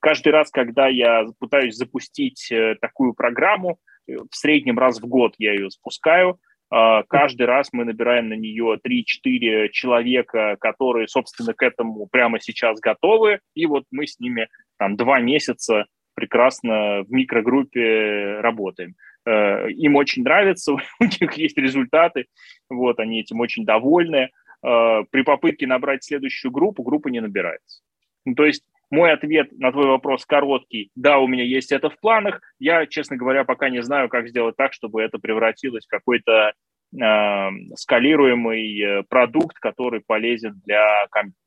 Каждый 0.00 0.32
раз, 0.32 0.50
когда 0.50 0.88
я 0.88 1.24
пытаюсь 1.38 1.76
запустить 1.76 2.50
э, 2.52 2.76
такую 2.80 3.14
программу, 3.14 3.78
э, 4.06 4.16
в 4.16 4.36
среднем 4.36 4.78
раз 4.78 5.00
в 5.00 5.06
год 5.06 5.34
я 5.38 5.52
ее 5.52 5.70
спускаю– 5.70 6.38
каждый 6.70 7.46
раз 7.46 7.68
мы 7.72 7.84
набираем 7.84 8.28
на 8.28 8.34
нее 8.34 8.78
3-4 8.84 9.68
человека, 9.70 10.56
которые, 10.58 11.08
собственно, 11.08 11.54
к 11.54 11.62
этому 11.62 12.06
прямо 12.06 12.40
сейчас 12.40 12.80
готовы, 12.80 13.40
и 13.54 13.66
вот 13.66 13.84
мы 13.90 14.06
с 14.06 14.18
ними 14.18 14.48
там 14.78 14.96
два 14.96 15.20
месяца 15.20 15.86
прекрасно 16.14 17.02
в 17.02 17.10
микрогруппе 17.10 18.38
работаем. 18.40 18.94
Э, 19.26 19.70
им 19.70 19.96
очень 19.96 20.22
нравится, 20.22 20.72
у 21.00 21.04
них 21.04 21.32
есть 21.34 21.58
результаты, 21.58 22.26
вот, 22.68 22.98
они 22.98 23.20
этим 23.20 23.40
очень 23.40 23.64
довольны. 23.64 24.30
Э, 24.62 25.04
при 25.10 25.22
попытке 25.22 25.66
набрать 25.66 26.04
следующую 26.04 26.52
группу, 26.52 26.82
группа 26.82 27.08
не 27.08 27.20
набирается. 27.20 27.82
Ну, 28.24 28.34
то 28.34 28.44
есть 28.44 28.64
мой 28.94 29.12
ответ 29.12 29.52
на 29.58 29.72
твой 29.72 29.86
вопрос 29.86 30.24
короткий. 30.24 30.90
Да, 30.94 31.18
у 31.18 31.26
меня 31.26 31.44
есть 31.44 31.72
это 31.72 31.90
в 31.90 31.98
планах. 31.98 32.40
Я, 32.58 32.86
честно 32.86 33.16
говоря, 33.16 33.44
пока 33.44 33.68
не 33.68 33.82
знаю, 33.82 34.08
как 34.08 34.28
сделать 34.28 34.56
так, 34.56 34.72
чтобы 34.72 35.02
это 35.02 35.18
превратилось 35.18 35.86
в 35.86 35.90
какой-то 35.90 36.52
э, 36.52 37.48
скалируемый 37.74 39.04
продукт, 39.08 39.58
который 39.58 40.00
полезен 40.06 40.60
для 40.64 41.06
комьюнити. 41.10 41.44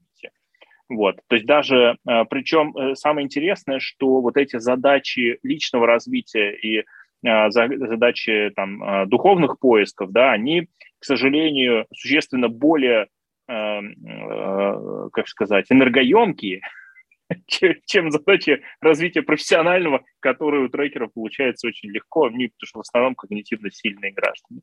Вот. 0.89 1.19
То 1.27 1.35
есть 1.35 1.45
даже, 1.45 1.97
э, 2.07 2.25
причем 2.29 2.75
э, 2.75 2.95
самое 2.95 3.25
интересное, 3.25 3.79
что 3.79 4.21
вот 4.21 4.37
эти 4.37 4.57
задачи 4.57 5.39
личного 5.43 5.85
развития 5.85 6.51
и 6.55 6.79
э, 6.79 7.49
задачи 7.49 8.51
там, 8.55 8.83
э, 8.83 9.05
духовных 9.07 9.59
поисков, 9.59 10.11
да, 10.11 10.31
они, 10.31 10.67
к 10.99 11.05
сожалению, 11.05 11.87
существенно 11.93 12.47
более, 12.47 13.07
э, 13.49 13.53
э, 13.53 15.09
как 15.11 15.27
сказать, 15.27 15.65
энергоемкие, 15.69 16.61
чем 17.86 18.11
задача 18.11 18.59
развития 18.82 19.21
профессионального, 19.21 20.03
которую 20.19 20.65
у 20.65 20.69
трекеров 20.69 21.13
получается 21.13 21.67
очень 21.67 21.89
легко, 21.89 22.25
они, 22.25 22.47
потому 22.47 22.67
что 22.67 22.80
в 22.80 22.82
основном 22.82 23.15
когнитивно 23.15 23.71
сильные 23.71 24.11
граждане. 24.11 24.61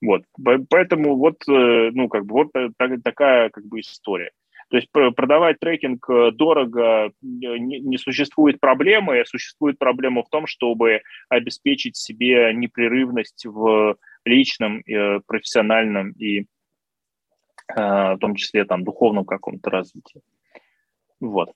Вот, 0.00 0.24
поэтому 0.68 1.16
вот, 1.16 1.42
э, 1.48 1.90
ну, 1.92 2.08
как 2.08 2.26
бы, 2.26 2.34
вот 2.34 2.50
такая, 3.04 3.50
как 3.50 3.64
бы, 3.66 3.80
история. 3.80 4.32
То 4.68 4.76
есть 4.78 4.90
продавать 4.90 5.60
трекинг 5.60 6.08
э, 6.08 6.30
дорого 6.32 7.12
не, 7.20 7.78
не 7.80 7.98
существует 7.98 8.58
проблемы, 8.58 9.22
существует 9.26 9.78
проблема 9.78 10.24
в 10.24 10.30
том, 10.30 10.46
чтобы 10.46 11.02
обеспечить 11.28 11.96
себе 11.96 12.52
непрерывность 12.54 13.44
в 13.44 13.96
личном, 14.24 14.80
э, 14.80 15.20
профессиональном 15.26 16.12
и 16.12 16.46
в 17.74 18.18
том 18.20 18.34
числе 18.34 18.66
там 18.66 18.84
духовном 18.84 19.24
каком-то 19.24 19.70
развитии. 19.70 20.20
Вот. 21.20 21.52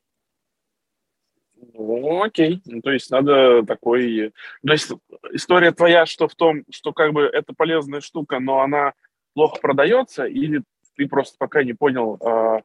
Ну, 1.75 2.23
окей. 2.23 2.61
Ну, 2.67 2.81
то 2.81 2.91
есть 2.91 3.11
надо 3.11 3.63
такой... 3.65 4.33
То 4.67 4.73
есть 4.73 4.93
история 5.33 5.73
твоя, 5.73 6.07
что 6.07 6.29
в 6.29 6.35
том, 6.35 6.65
что 6.71 6.93
как 6.93 7.13
бы 7.13 7.23
это 7.23 7.53
полезная 7.57 8.01
штука, 8.01 8.41
но 8.41 8.61
она 8.61 8.93
плохо 9.35 9.59
продается, 9.61 10.25
или 10.25 10.63
ты 10.97 11.09
просто 11.09 11.37
пока 11.39 11.63
не 11.63 11.75
понял... 11.75 12.19
А, 12.25 12.61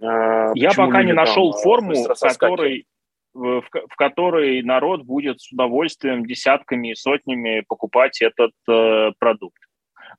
а, 0.00 0.52
Я 0.54 0.72
пока 0.72 1.02
не 1.02 1.12
нашел 1.12 1.52
там, 1.52 1.62
форму, 1.62 1.94
в 1.94 2.38
которой, 2.38 2.86
в, 3.34 3.62
в 3.62 3.96
которой 3.96 4.62
народ 4.62 5.02
будет 5.02 5.40
с 5.40 5.52
удовольствием 5.52 6.24
десятками 6.24 6.92
и 6.92 6.94
сотнями 6.94 7.64
покупать 7.66 8.22
этот 8.22 8.52
э, 8.68 9.12
продукт. 9.18 9.58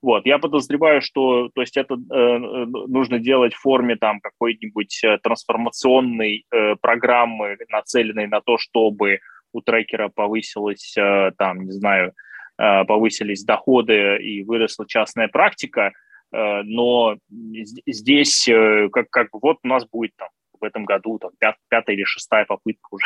Вот, 0.02 0.26
я 0.26 0.39
подозреваю, 0.39 1.02
что, 1.02 1.50
то 1.54 1.62
есть 1.62 1.78
это 1.78 1.96
э, 1.96 2.38
нужно 2.38 3.20
делать 3.20 3.54
в 3.54 3.60
форме 3.60 3.96
там 3.96 4.20
какой-нибудь 4.20 5.04
э, 5.04 5.18
трансформационной 5.22 6.46
э, 6.52 6.76
программы, 6.76 7.58
нацеленной 7.70 8.28
на 8.28 8.41
то, 8.41 8.58
чтобы 8.58 9.20
у 9.54 9.62
трекера 9.62 10.10
повысилась, 10.10 10.96
э, 10.98 11.32
там, 11.38 11.66
не 11.66 11.72
знаю, 11.72 12.14
э, 12.58 12.86
повысились 12.86 13.43
доходы 13.43 14.18
и 14.18 14.43
выросла 14.43 14.88
частная 14.88 15.28
практика, 15.28 15.91
э, 16.32 16.62
но 16.64 17.18
здесь, 17.30 18.48
э, 18.48 18.89
как, 18.91 19.10
как 19.10 19.30
вот 19.34 19.58
у 19.64 19.68
нас 19.68 19.88
будет 19.88 20.16
там 20.18 20.30
в 20.60 20.64
этом 20.64 20.86
году 20.86 21.20
там, 21.20 21.32
пят, 21.39 21.56
пятая 21.70 21.96
или 21.96 22.04
шестая 22.04 22.46
попытка 22.46 22.88
уже. 22.91 23.06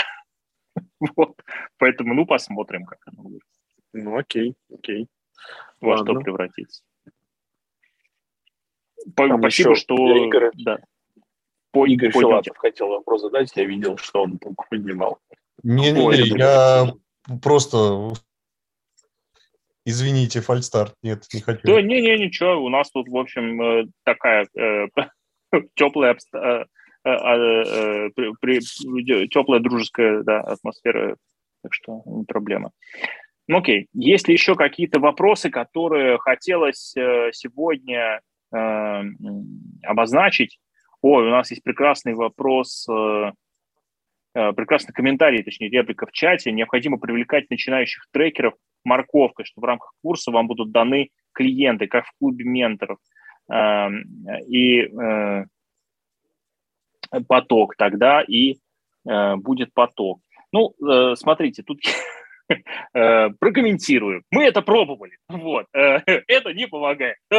вот. 1.16 1.36
Поэтому, 1.78 2.14
ну, 2.14 2.26
посмотрим, 2.26 2.86
как 2.86 3.00
оно 3.08 3.24
будет. 3.24 3.42
Ну, 3.94 4.18
окей, 4.18 4.56
окей 4.72 5.08
во 5.82 5.96
Ладно. 5.96 6.14
что 6.14 6.22
превратится. 6.22 6.84
Там 9.16 9.40
Спасибо, 9.40 9.76
что... 9.76 10.26
Игорь, 10.26 10.52
да. 10.56 10.80
По... 11.72 11.86
Игорь 11.86 12.11
Филатов 12.11 12.57
хотел 12.57 12.90
вопрос 12.90 13.22
задать, 13.22 13.52
я 13.56 13.66
видел, 13.66 13.98
что 13.98 14.24
он 14.24 14.40
поднимал. 14.70 15.20
Не-не-не, 15.64 16.38
я 16.38 16.94
просто... 17.41 18.14
Извините, 19.86 20.41
фальстарт, 20.41 20.94
нет, 21.02 21.24
не 21.34 21.40
хочу. 21.41 21.61
Да, 21.64 21.82
не-не, 21.82 22.18
ничего, 22.18 22.64
у 22.64 22.70
нас 22.70 22.91
тут, 22.91 23.07
в 23.07 23.18
общем, 23.18 23.61
э, 23.61 23.86
такая 24.03 24.48
э, 24.56 24.88
теплая, 25.76 26.16
э, 26.34 26.38
э, 26.38 27.10
э, 27.10 28.10
при, 28.16 28.32
при, 28.40 29.28
теплая 29.30 29.61
дружеская 29.61 30.22
да, 30.22 30.41
атмосфера, 30.41 31.16
так 31.64 31.74
что 31.74 32.03
не 32.06 32.24
проблема. 32.26 32.72
Ну, 33.49 33.57
окей. 33.57 33.88
Есть 33.93 34.27
ли 34.27 34.35
еще 34.35 34.53
какие-то 34.53 34.99
вопросы, 34.99 35.49
которые 35.49 36.19
хотелось 36.19 36.95
э, 36.95 37.31
сегодня 37.34 38.21
э, 38.53 39.03
обозначить? 39.81 40.59
Ой, 41.01 41.26
у 41.26 41.31
нас 41.31 41.49
есть 41.49 41.63
прекрасный 41.63 42.13
вопрос, 42.13 42.88
э, 42.88 43.31
э, 44.35 44.53
прекрасный 44.53 44.93
комментарий, 44.93 45.41
точнее, 45.41 45.69
реплика 45.69 46.05
в 46.05 46.11
чате. 46.11 46.51
Необходимо 46.51 46.99
привлекать 46.99 47.49
начинающих 47.49 48.05
трекеров 48.11 48.53
морковкой, 48.84 49.45
что 49.45 49.61
в 49.61 49.63
рамках 49.63 49.93
курса 50.03 50.30
вам 50.30 50.45
будут 50.45 50.71
даны 50.71 51.09
клиенты, 51.31 51.88
как 51.88 52.05
в 52.05 52.11
клубе 52.19 52.45
менторов. 52.45 52.99
Э, 53.51 53.88
и 54.47 54.81
э, 54.81 55.45
поток 57.27 57.76
тогда, 57.77 58.21
и 58.21 58.57
э, 59.09 59.35
будет 59.38 59.73
поток. 59.73 60.21
Ну, 60.51 60.76
э, 60.88 61.15
смотрите, 61.15 61.63
тут 61.63 61.80
Э, 62.93 63.30
прокомментирую. 63.39 64.23
Мы 64.31 64.45
это 64.45 64.61
пробовали. 64.61 65.17
Вот. 65.27 65.65
Э, 65.73 65.99
это 66.27 66.53
не 66.53 66.67
помогает. 66.67 67.17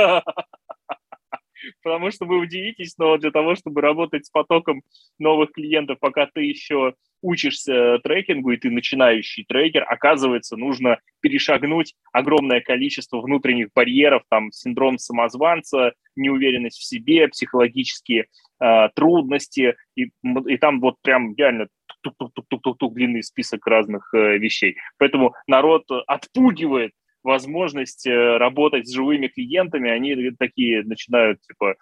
Потому 1.83 2.11
что 2.11 2.25
вы 2.25 2.39
удивитесь, 2.39 2.97
но 2.99 3.19
для 3.19 3.31
того, 3.31 3.55
чтобы 3.55 3.81
работать 3.81 4.27
с 4.27 4.31
потоком 4.31 4.83
новых 5.19 5.53
клиентов, 5.53 5.99
пока 6.01 6.27
ты 6.27 6.43
еще 6.43 6.95
учишься 7.23 7.99
трекингу, 8.03 8.53
и 8.53 8.57
ты 8.57 8.71
начинающий 8.71 9.45
трекер, 9.49 9.85
оказывается, 9.89 10.57
нужно 10.57 10.99
перешагнуть 11.21 11.95
огромное 12.13 12.61
количество 12.61 13.21
внутренних 13.21 13.69
барьеров, 13.75 14.23
там, 14.29 14.51
синдром 14.53 14.99
самозванца, 14.99 15.93
неуверенность 16.17 16.79
в 16.79 16.85
себе, 16.85 17.29
психологические 17.29 18.27
э, 18.63 18.89
трудности, 18.95 19.77
и, 19.97 20.11
и 20.47 20.57
там 20.57 20.81
вот 20.81 20.97
прям 21.03 21.35
реально 21.37 21.69
тук-тук-тук-тук-тук 22.03 22.95
длинный 22.95 23.23
список 23.23 23.67
разных 23.67 24.13
э, 24.15 24.39
вещей. 24.39 24.77
Поэтому 24.99 25.35
народ 25.47 25.85
отпугивает 26.07 26.93
возможность 27.23 28.07
э, 28.07 28.37
работать 28.39 28.89
с 28.89 28.93
живыми 28.93 29.29
клиентами, 29.29 29.91
они 29.91 30.31
такие 30.39 30.83
начинают, 30.83 31.41
типа, 31.43 31.77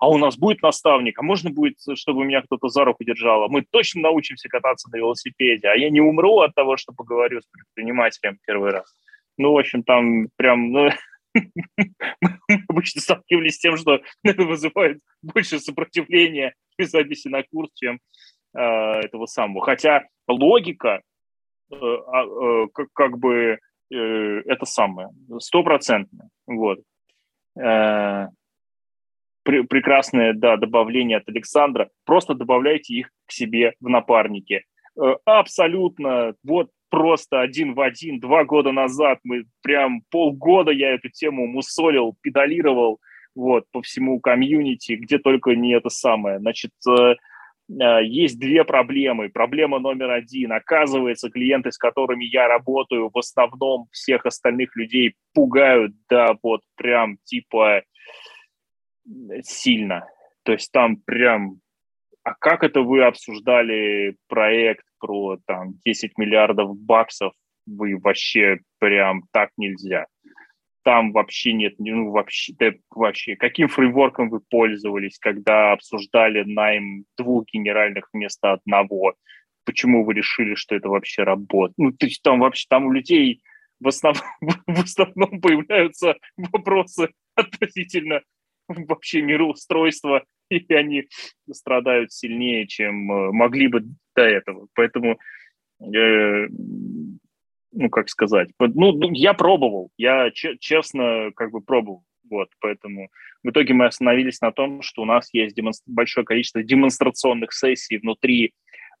а 0.00 0.08
у 0.08 0.18
нас 0.18 0.36
будет 0.36 0.62
наставник, 0.62 1.18
а 1.18 1.22
можно 1.22 1.50
будет, 1.50 1.78
чтобы 1.96 2.24
меня 2.24 2.42
кто-то 2.42 2.68
за 2.68 2.84
руку 2.84 3.04
держал, 3.04 3.44
а 3.44 3.48
мы 3.48 3.64
точно 3.68 4.02
научимся 4.02 4.48
кататься 4.48 4.88
на 4.90 4.96
велосипеде, 4.96 5.68
а 5.68 5.74
я 5.74 5.90
не 5.90 6.00
умру 6.00 6.40
от 6.40 6.54
того, 6.54 6.76
что 6.76 6.92
поговорю 6.92 7.40
с 7.40 7.46
предпринимателем 7.46 8.38
первый 8.46 8.70
раз. 8.70 8.94
Ну, 9.36 9.52
в 9.52 9.58
общем, 9.58 9.82
там 9.82 10.28
прям, 10.36 10.70
ну, 10.70 10.90
мы 11.34 12.64
обычно 12.68 13.00
сталкивались 13.00 13.56
с 13.56 13.58
тем, 13.58 13.76
что 13.76 14.00
это 14.22 14.42
вызывает 14.44 15.00
больше 15.22 15.58
сопротивления 15.58 16.54
при 16.76 16.84
записи 16.84 17.28
на 17.28 17.42
курс, 17.42 17.70
чем 17.74 17.98
э, 18.56 18.60
этого 18.60 19.26
самого. 19.26 19.64
Хотя 19.64 20.04
логика 20.28 21.02
э, 21.70 21.76
э, 21.76 22.66
как, 22.72 22.88
как 22.92 23.18
бы 23.18 23.58
э, 23.90 23.96
это 23.96 24.64
самое, 24.64 25.10
стопроцентное. 25.38 26.28
Вот. 26.46 26.80
Э, 27.58 28.28
пр 29.42 29.64
прекрасное, 29.68 30.32
да, 30.32 30.56
добавление 30.56 31.18
от 31.18 31.28
Александра. 31.28 31.90
Просто 32.04 32.34
добавляйте 32.34 32.94
их 32.94 33.10
к 33.26 33.32
себе 33.32 33.74
в 33.80 33.88
напарники. 33.88 34.64
Э, 35.00 35.16
абсолютно, 35.24 36.34
вот 36.42 36.70
просто 36.90 37.40
один 37.40 37.74
в 37.74 37.80
один. 37.80 38.20
Два 38.20 38.44
года 38.44 38.72
назад 38.72 39.18
мы 39.24 39.44
прям 39.62 40.02
полгода 40.10 40.70
я 40.70 40.94
эту 40.94 41.08
тему 41.08 41.46
мусолил, 41.46 42.16
педалировал 42.20 43.00
вот, 43.34 43.64
по 43.72 43.82
всему 43.82 44.20
комьюнити, 44.20 44.92
где 44.92 45.18
только 45.18 45.56
не 45.56 45.72
это 45.72 45.88
самое. 45.88 46.38
Значит, 46.38 46.70
есть 47.68 48.38
две 48.38 48.64
проблемы. 48.64 49.30
Проблема 49.30 49.78
номер 49.78 50.10
один. 50.10 50.52
Оказывается, 50.52 51.30
клиенты, 51.30 51.72
с 51.72 51.78
которыми 51.78 52.24
я 52.24 52.46
работаю, 52.46 53.10
в 53.12 53.18
основном 53.18 53.86
всех 53.90 54.26
остальных 54.26 54.76
людей 54.76 55.14
пугают, 55.32 55.94
да, 56.08 56.36
вот 56.42 56.60
прям 56.76 57.16
типа 57.24 57.82
сильно. 59.42 60.06
То 60.42 60.52
есть 60.52 60.70
там 60.72 60.96
прям 60.96 61.60
а 62.24 62.34
как 62.34 62.64
это 62.64 62.80
вы 62.80 63.04
обсуждали 63.04 64.16
проект 64.28 64.84
про 64.98 65.36
там 65.46 65.74
10 65.84 66.16
миллиардов 66.16 66.74
баксов? 66.76 67.34
Вы 67.66 67.98
вообще 67.98 68.60
прям 68.78 69.24
так 69.30 69.50
нельзя. 69.58 70.06
Там 70.84 71.12
вообще 71.12 71.52
нет, 71.54 71.74
ну 71.78 72.10
вообще, 72.10 72.52
да, 72.58 72.72
вообще, 72.90 73.36
каким 73.36 73.68
фреймворком 73.68 74.28
вы 74.28 74.40
пользовались, 74.40 75.18
когда 75.18 75.72
обсуждали 75.72 76.44
найм 76.44 77.06
двух 77.16 77.46
генеральных 77.52 78.08
вместо 78.12 78.52
одного? 78.52 79.14
Почему 79.64 80.04
вы 80.04 80.14
решили, 80.14 80.54
что 80.54 80.76
это 80.76 80.90
вообще 80.90 81.22
работает? 81.22 81.74
Ну, 81.78 81.92
то 81.92 82.06
есть 82.06 82.22
там 82.22 82.40
вообще, 82.40 82.66
там 82.68 82.86
у 82.86 82.92
людей 82.92 83.42
в 83.80 83.88
основном, 83.88 84.24
в 84.66 84.82
основном 84.82 85.40
появляются 85.40 86.16
вопросы 86.36 87.10
относительно 87.34 88.20
вообще 88.68 89.22
мироустройства 89.22 90.24
и 90.50 90.72
они 90.74 91.08
страдают 91.50 92.12
сильнее, 92.12 92.66
чем 92.66 93.10
э, 93.10 93.32
могли 93.32 93.68
бы 93.68 93.84
до 94.14 94.22
этого. 94.22 94.68
Поэтому, 94.74 95.18
э, 95.80 96.48
ну, 97.74 97.90
как 97.90 98.08
сказать, 98.08 98.48
ну, 98.58 98.92
ну 98.92 99.10
я 99.12 99.34
пробовал, 99.34 99.90
я 99.96 100.30
честно 100.32 101.30
как 101.36 101.50
бы 101.50 101.60
пробовал, 101.60 102.04
вот, 102.30 102.48
поэтому 102.60 103.08
в 103.42 103.50
итоге 103.50 103.74
мы 103.74 103.86
остановились 103.86 104.40
на 104.40 104.52
том, 104.52 104.82
что 104.82 105.02
у 105.02 105.04
нас 105.04 105.28
есть 105.32 105.54
демонстр... 105.54 105.84
большое 105.86 106.24
количество 106.24 106.62
демонстрационных 106.62 107.52
сессий 107.52 107.98
внутри 107.98 108.54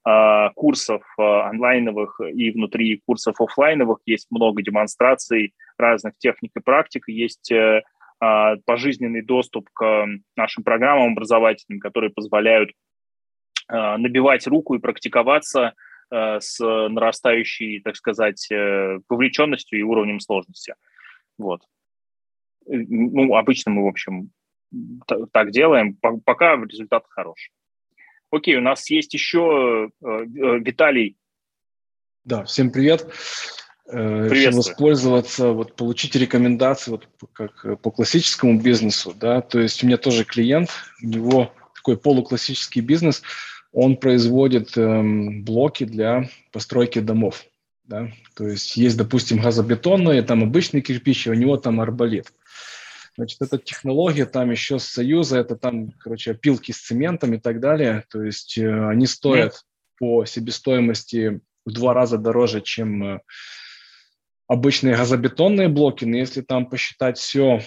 э, 0.06 0.48
курсов 0.54 1.02
э, 1.18 1.22
онлайновых 1.22 2.20
и 2.20 2.50
внутри 2.50 3.00
курсов 3.06 3.40
офлайновых, 3.40 3.98
есть 4.06 4.26
много 4.30 4.62
демонстраций 4.62 5.54
разных 5.78 6.14
техник 6.18 6.50
и 6.56 6.60
практик, 6.60 7.04
есть 7.08 7.50
э, 7.50 7.82
а, 8.20 8.56
пожизненный 8.64 9.22
доступ 9.22 9.68
к 9.74 10.06
нашим 10.36 10.64
программам 10.64 11.12
образовательным, 11.12 11.80
которые 11.80 12.10
позволяют 12.10 12.70
а, 13.68 13.98
набивать 13.98 14.46
руку 14.46 14.74
и 14.74 14.78
практиковаться 14.78 15.74
с 16.40 16.58
нарастающей, 16.60 17.80
так 17.80 17.96
сказать, 17.96 18.50
э, 18.50 18.98
вовлеченностью 19.08 19.78
и 19.78 19.82
уровнем 19.82 20.20
сложности. 20.20 20.74
Вот. 21.38 21.62
Ну, 22.66 23.34
обычно 23.34 23.72
мы, 23.72 23.84
в 23.84 23.88
общем, 23.88 24.30
так 25.32 25.50
делаем, 25.50 25.96
пока 26.24 26.56
результат 26.56 27.04
хороший. 27.08 27.52
Окей, 28.30 28.56
у 28.56 28.60
нас 28.60 28.90
есть 28.90 29.14
еще 29.14 29.90
э, 30.02 30.06
э, 30.06 30.24
Виталий. 30.58 31.16
Да, 32.24 32.44
всем 32.44 32.72
привет. 32.72 33.06
Э, 33.86 34.28
решил 34.28 34.56
воспользоваться, 34.56 35.50
вот 35.50 35.76
получить 35.76 36.16
рекомендации 36.16 36.90
вот 36.90 37.06
как 37.32 37.64
э, 37.64 37.76
по 37.76 37.90
классическому 37.90 38.60
бизнесу, 38.60 39.14
да, 39.14 39.40
то 39.42 39.60
есть 39.60 39.84
у 39.84 39.86
меня 39.86 39.98
тоже 39.98 40.24
клиент, 40.24 40.70
у 41.02 41.06
него 41.06 41.52
такой 41.74 41.98
полуклассический 41.98 42.80
бизнес, 42.80 43.22
он 43.74 43.96
производит 43.96 44.78
эм, 44.78 45.44
блоки 45.44 45.84
для 45.84 46.30
постройки 46.52 47.00
домов, 47.00 47.44
да, 47.82 48.08
то 48.34 48.46
есть 48.46 48.76
есть, 48.76 48.96
допустим, 48.96 49.40
газобетонные, 49.40 50.22
там 50.22 50.44
обычный 50.44 50.80
кирпич, 50.80 51.26
и 51.26 51.30
у 51.30 51.34
него 51.34 51.56
там 51.56 51.80
арболит. 51.80 52.32
Значит, 53.16 53.42
эта 53.42 53.58
технология 53.58 54.26
там 54.26 54.50
еще 54.50 54.78
с 54.78 54.84
Союза, 54.84 55.38
это 55.38 55.56
там, 55.56 55.90
короче, 55.90 56.30
опилки 56.30 56.72
с 56.72 56.80
цементом 56.80 57.34
и 57.34 57.38
так 57.38 57.60
далее, 57.60 58.04
то 58.10 58.22
есть 58.22 58.56
э, 58.56 58.88
они 58.88 59.06
стоят 59.06 59.52
mm. 59.52 59.58
по 59.98 60.24
себестоимости 60.24 61.40
в 61.66 61.72
два 61.72 61.94
раза 61.94 62.16
дороже, 62.16 62.60
чем 62.60 63.04
э, 63.04 63.20
обычные 64.46 64.96
газобетонные 64.96 65.68
блоки, 65.68 66.04
но 66.04 66.16
если 66.16 66.42
там 66.42 66.66
посчитать 66.66 67.18
все 67.18 67.60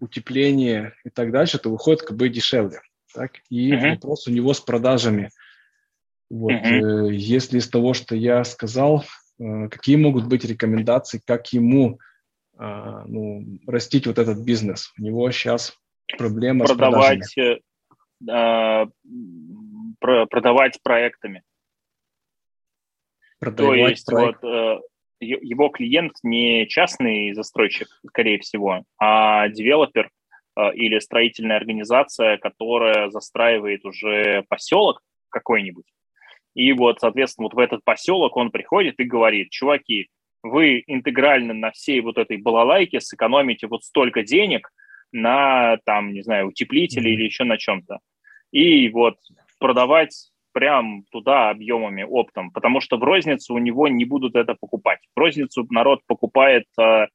утепление 0.00 0.94
и 1.04 1.10
так 1.10 1.30
дальше, 1.30 1.58
то 1.58 1.70
выходит 1.70 2.02
как 2.02 2.16
бы 2.16 2.28
дешевле. 2.30 2.80
Так? 3.14 3.40
И 3.50 3.72
uh-huh. 3.72 3.90
вопрос 3.90 4.26
у 4.26 4.30
него 4.30 4.54
с 4.54 4.60
продажами. 4.60 5.30
Вот, 6.32 6.52
uh-huh. 6.52 7.10
э, 7.10 7.14
если 7.14 7.58
из 7.58 7.68
того, 7.68 7.92
что 7.92 8.14
я 8.14 8.42
сказал, 8.44 9.04
э, 9.38 9.68
какие 9.68 9.96
могут 9.96 10.26
быть 10.26 10.46
рекомендации, 10.46 11.20
как 11.26 11.52
ему 11.52 11.98
э, 12.58 13.02
ну, 13.06 13.44
растить 13.66 14.06
вот 14.06 14.18
этот 14.18 14.38
бизнес? 14.38 14.94
У 14.98 15.02
него 15.02 15.30
сейчас 15.30 15.76
проблема 16.16 16.64
продавать, 16.64 17.26
с 17.26 17.34
продажами. 17.34 17.60
Э, 18.30 18.86
про, 20.00 20.26
продавать 20.26 20.82
проектами. 20.82 21.42
Продавать 23.38 23.78
То 23.78 23.88
есть 23.88 24.06
проект. 24.06 24.42
вот 24.42 24.48
э, 24.48 24.80
его 25.20 25.68
клиент 25.68 26.14
не 26.22 26.66
частный 26.66 27.34
застройщик, 27.34 27.88
скорее 28.08 28.38
всего, 28.38 28.84
а 28.98 29.50
девелопер 29.50 30.10
э, 30.56 30.72
или 30.76 30.98
строительная 30.98 31.58
организация, 31.58 32.38
которая 32.38 33.10
застраивает 33.10 33.84
уже 33.84 34.46
поселок 34.48 35.02
какой-нибудь. 35.28 35.84
И 36.54 36.72
вот, 36.72 37.00
соответственно, 37.00 37.46
вот 37.46 37.54
в 37.54 37.58
этот 37.58 37.84
поселок 37.84 38.36
он 38.36 38.50
приходит 38.50 39.00
и 39.00 39.04
говорит, 39.04 39.50
чуваки, 39.50 40.08
вы 40.42 40.82
интегрально 40.86 41.54
на 41.54 41.70
всей 41.70 42.00
вот 42.00 42.18
этой 42.18 42.36
балалайке 42.36 43.00
сэкономите 43.00 43.66
вот 43.68 43.84
столько 43.84 44.22
денег 44.22 44.70
на, 45.12 45.78
там, 45.84 46.12
не 46.12 46.22
знаю, 46.22 46.48
утеплители 46.48 47.10
или 47.10 47.24
еще 47.24 47.44
на 47.44 47.58
чем-то. 47.58 47.98
И 48.50 48.88
вот 48.90 49.16
продавать 49.58 50.32
прям 50.52 51.04
туда 51.10 51.50
объемами, 51.50 52.02
оптом, 52.02 52.50
потому 52.50 52.80
что 52.80 52.98
в 52.98 53.02
розницу 53.02 53.54
у 53.54 53.58
него 53.58 53.88
не 53.88 54.04
будут 54.04 54.34
это 54.36 54.54
покупать. 54.54 55.00
В 55.14 55.18
розницу 55.18 55.66
народ 55.70 56.00
покупает, 56.06 56.66
э, 56.78 57.06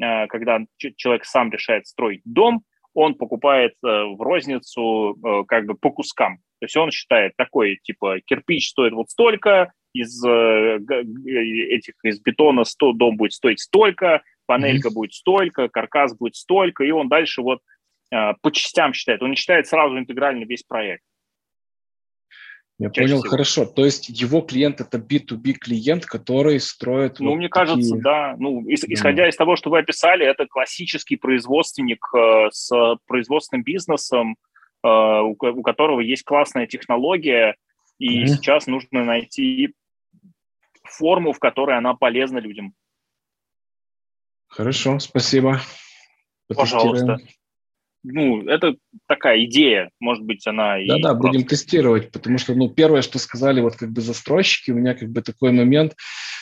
э, 0.00 0.26
когда 0.28 0.60
человек 0.96 1.24
сам 1.24 1.50
решает 1.50 1.86
строить 1.86 2.22
дом, 2.24 2.62
он 2.94 3.14
покупает 3.14 3.72
э, 3.82 3.86
в 3.86 4.20
розницу 4.20 5.16
как 5.48 5.66
бы 5.66 5.74
по 5.74 5.90
кускам. 5.90 6.38
То 6.60 6.66
есть 6.66 6.76
он 6.76 6.90
считает 6.90 7.32
такой, 7.36 7.78
типа, 7.82 8.20
кирпич 8.24 8.70
стоит 8.70 8.92
вот 8.92 9.10
столько, 9.10 9.72
из 9.92 10.24
этих, 10.24 11.94
из 12.02 12.20
бетона 12.20 12.64
100, 12.64 12.92
дом 12.94 13.16
будет 13.16 13.32
стоить 13.32 13.60
столько, 13.60 14.22
панелька 14.46 14.88
mm-hmm. 14.88 14.92
будет 14.92 15.12
столько, 15.12 15.68
каркас 15.68 16.16
будет 16.16 16.34
столько, 16.34 16.82
и 16.82 16.90
он 16.90 17.08
дальше 17.08 17.42
вот 17.42 17.60
по 18.10 18.50
частям 18.50 18.92
считает. 18.92 19.22
Он 19.22 19.30
не 19.30 19.36
считает 19.36 19.68
сразу 19.68 19.96
интегрально 19.96 20.44
весь 20.44 20.64
проект. 20.64 21.04
Я 22.78 22.90
понял, 22.90 23.18
всего. 23.18 23.30
хорошо. 23.30 23.66
То 23.66 23.84
есть 23.84 24.08
его 24.08 24.40
клиент 24.40 24.80
это 24.80 24.98
B2B 24.98 25.52
клиент, 25.52 26.06
который 26.06 26.58
строит. 26.58 27.20
Ну, 27.20 27.30
вот 27.30 27.36
мне 27.36 27.48
такие... 27.48 27.66
кажется, 27.66 27.96
да. 27.98 28.34
Ну, 28.38 28.64
исходя 28.66 29.28
из 29.28 29.36
того, 29.36 29.54
что 29.54 29.70
вы 29.70 29.78
описали, 29.78 30.26
это 30.26 30.46
классический 30.46 31.16
производственник 31.16 32.04
э, 32.16 32.48
с 32.50 32.96
производственным 33.06 33.62
бизнесом, 33.62 34.36
э, 34.82 34.88
у, 34.88 35.34
которого 35.36 36.00
есть 36.00 36.24
классная 36.24 36.66
технология, 36.66 37.54
и 37.98 38.22
mm-hmm. 38.22 38.26
сейчас 38.26 38.66
нужно 38.66 39.04
найти 39.04 39.72
форму, 40.82 41.32
в 41.32 41.38
которой 41.38 41.78
она 41.78 41.94
полезна 41.94 42.38
людям. 42.38 42.74
Хорошо, 44.48 44.98
спасибо. 44.98 45.60
Пожалуйста 46.48 47.18
ну, 48.04 48.46
это 48.46 48.76
такая 49.08 49.44
идея, 49.44 49.90
может 49.98 50.22
быть, 50.24 50.46
она. 50.46 50.76
Да-да, 50.86 51.14
будем 51.14 51.44
тестировать, 51.44 52.12
потому 52.12 52.38
что, 52.38 52.54
ну, 52.54 52.68
первое, 52.68 53.02
что 53.02 53.18
сказали 53.18 53.60
вот 53.60 53.76
как 53.76 53.90
бы 53.90 54.02
застройщики, 54.02 54.70
у 54.70 54.76
меня 54.76 54.94
как 54.94 55.08
бы 55.08 55.22
такой 55.22 55.52
момент, 55.52 55.96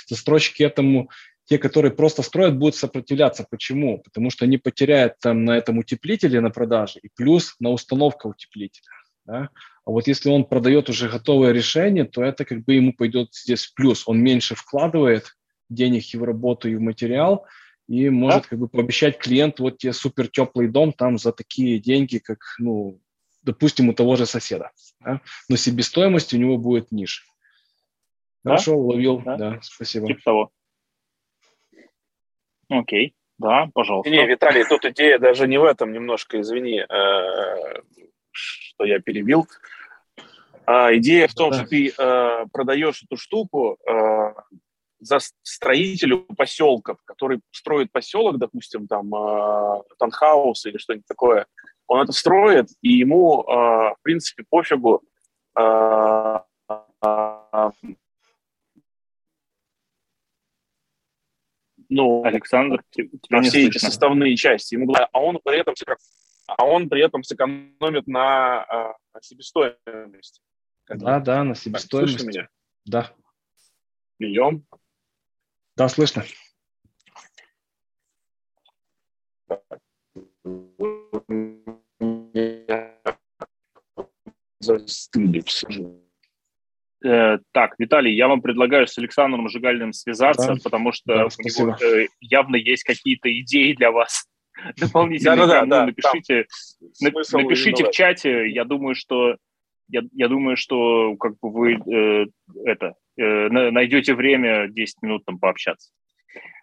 застройщики 0.07 0.65
этому, 0.65 1.09
те, 1.45 1.59
которые 1.59 1.93
просто 1.93 2.23
строят, 2.23 2.59
будут 2.59 2.75
сопротивляться. 2.75 3.47
Почему? 3.49 3.99
Потому 3.99 4.31
что 4.31 4.45
они 4.45 4.59
потеряют 4.59 5.15
там 5.21 5.45
на 5.45 5.57
этом 5.57 5.79
утеплителе 5.79 6.41
на 6.41 6.51
продаже 6.51 6.99
и 7.03 7.09
плюс 7.15 7.55
на 7.61 7.71
установка 7.71 8.27
утеплителя. 8.27 8.85
Да? 9.25 9.49
А 9.85 9.91
вот 9.91 10.09
если 10.09 10.31
он 10.31 10.45
продает 10.45 10.89
уже 10.89 11.09
готовое 11.09 11.53
решение, 11.53 12.05
то 12.05 12.25
это 12.25 12.45
как 12.45 12.65
бы 12.65 12.75
ему 12.75 12.93
пойдет 12.93 13.29
здесь 13.33 13.67
в 13.67 13.75
плюс. 13.75 14.03
Он 14.07 14.21
меньше 14.21 14.57
вкладывает 14.57 15.37
денег 15.71 16.13
и 16.13 16.19
в 16.19 16.25
работу, 16.25 16.69
и 16.69 16.75
в 16.75 16.81
материал– 16.81 17.47
и 17.93 18.09
может 18.09 18.47
как 18.47 18.59
бы 18.59 18.69
пообещать 18.69 19.19
клиенту 19.19 19.65
вот 19.65 19.77
тебе 19.77 19.93
супер 19.93 20.27
теплый 20.27 20.67
дом 20.67 20.95
там 20.95 21.19
за 21.19 21.31
такие 21.31 21.79
деньги, 21.79 22.17
как, 22.17 22.39
ну, 22.59 22.99
допустим, 23.43 23.91
у 23.91 23.93
того 23.93 24.17
же 24.17 24.25
соседа. 24.25 24.71
Да? 25.01 25.21
Но 25.51 25.57
себестоимость 25.57 26.33
у 26.33 26.39
него 26.39 26.57
будет 26.57 26.91
ниже. 26.91 27.21
Хорошо, 28.43 28.77
уловил, 28.77 29.19
да? 29.19 29.37
да, 29.37 29.59
спасибо. 29.61 30.07
Типа 30.07 30.21
того. 30.25 30.51
Окей, 32.71 33.15
да, 33.37 33.69
пожалуйста. 33.75 34.11
Не, 34.11 34.27
Виталий, 34.27 34.65
тут 34.67 34.87
идея 34.87 35.19
даже 35.19 35.47
не 35.47 35.59
в 35.59 35.65
этом, 35.65 35.93
немножко, 35.93 36.41
извини, 36.41 36.81
э, 36.81 37.83
что 38.31 38.85
я 38.85 39.01
перебил. 39.01 39.47
А 40.65 40.97
идея 40.97 41.29
в 41.29 41.35
том, 41.35 41.51
да. 41.51 41.59
что 41.59 41.67
ты 41.67 41.93
э, 41.95 42.47
продаешь 42.55 43.03
эту 43.03 43.19
штуку, 43.19 43.77
э, 43.87 44.33
за 45.03 45.19
строителю 45.43 46.27
поселков, 46.37 46.99
который 47.05 47.41
строит 47.51 47.91
поселок, 47.91 48.39
допустим, 48.39 48.87
там 48.87 49.13
э, 49.15 49.83
танхаус 49.99 50.65
или 50.67 50.79
что-нибудь 50.79 51.07
такое, 51.07 51.47
он 51.89 52.03
это 52.03 52.13
строит, 52.13 52.69
и 52.81 52.93
ему, 52.93 53.43
э, 53.43 53.45
в 53.45 53.97
принципе, 54.03 54.45
пофигу, 54.49 55.03
э, 55.59 56.39
ну, 61.89 62.25
Александр, 62.25 62.83
на 63.29 63.43
все 63.43 63.67
эти 63.67 63.79
составные 63.79 64.37
части. 64.37 64.75
Ему 64.75 64.95
а 64.95 65.21
он 65.21 65.41
при 65.45 65.59
этом, 65.59 65.75
а 66.47 66.65
он 66.65 66.89
при 66.89 67.05
этом 67.05 67.25
сэкономит 67.25 68.07
на 68.07 68.95
э, 69.15 69.19
себестоимости. 69.21 70.41
Да, 70.89 71.21
да, 71.21 71.45
на 71.45 71.55
себестоимости. 71.55 72.25
меня? 72.25 72.49
Да. 72.85 73.11
Идем. 74.19 74.65
Да, 75.77 75.89
слышно. 75.89 76.25
Э, 87.05 87.39
так, 87.53 87.75
Виталий, 87.79 88.15
я 88.15 88.29
вам 88.29 88.43
предлагаю 88.43 88.87
с 88.87 88.97
Александром 88.97 89.49
Жигальным 89.49 89.93
связаться, 89.93 90.55
да, 90.55 90.61
потому 90.63 90.93
что 90.93 91.07
да, 91.07 91.25
у 91.25 91.43
него 91.43 91.77
э, 91.83 92.07
явно 92.21 92.57
есть 92.57 92.85
какие-то 92.85 93.33
идеи 93.41 93.73
для 93.73 93.91
вас 93.91 94.27
дополнительные. 94.77 95.37
Да, 95.37 95.47
да, 95.47 95.67
да, 95.67 95.87
напишите, 95.87 96.47
напишите 97.01 97.85
в 97.87 97.91
чате. 97.91 98.49
Я 98.51 98.65
думаю, 98.65 98.95
что 98.95 99.37
я, 99.89 100.03
я 100.13 100.29
думаю, 100.29 100.57
что 100.57 101.17
как 101.17 101.33
бы 101.41 101.51
вы 101.51 101.75
э, 101.75 102.27
это 102.65 102.95
найдете 103.17 104.15
время 104.15 104.69
10 104.69 105.03
минут 105.03 105.25
там 105.25 105.39
пообщаться. 105.39 105.93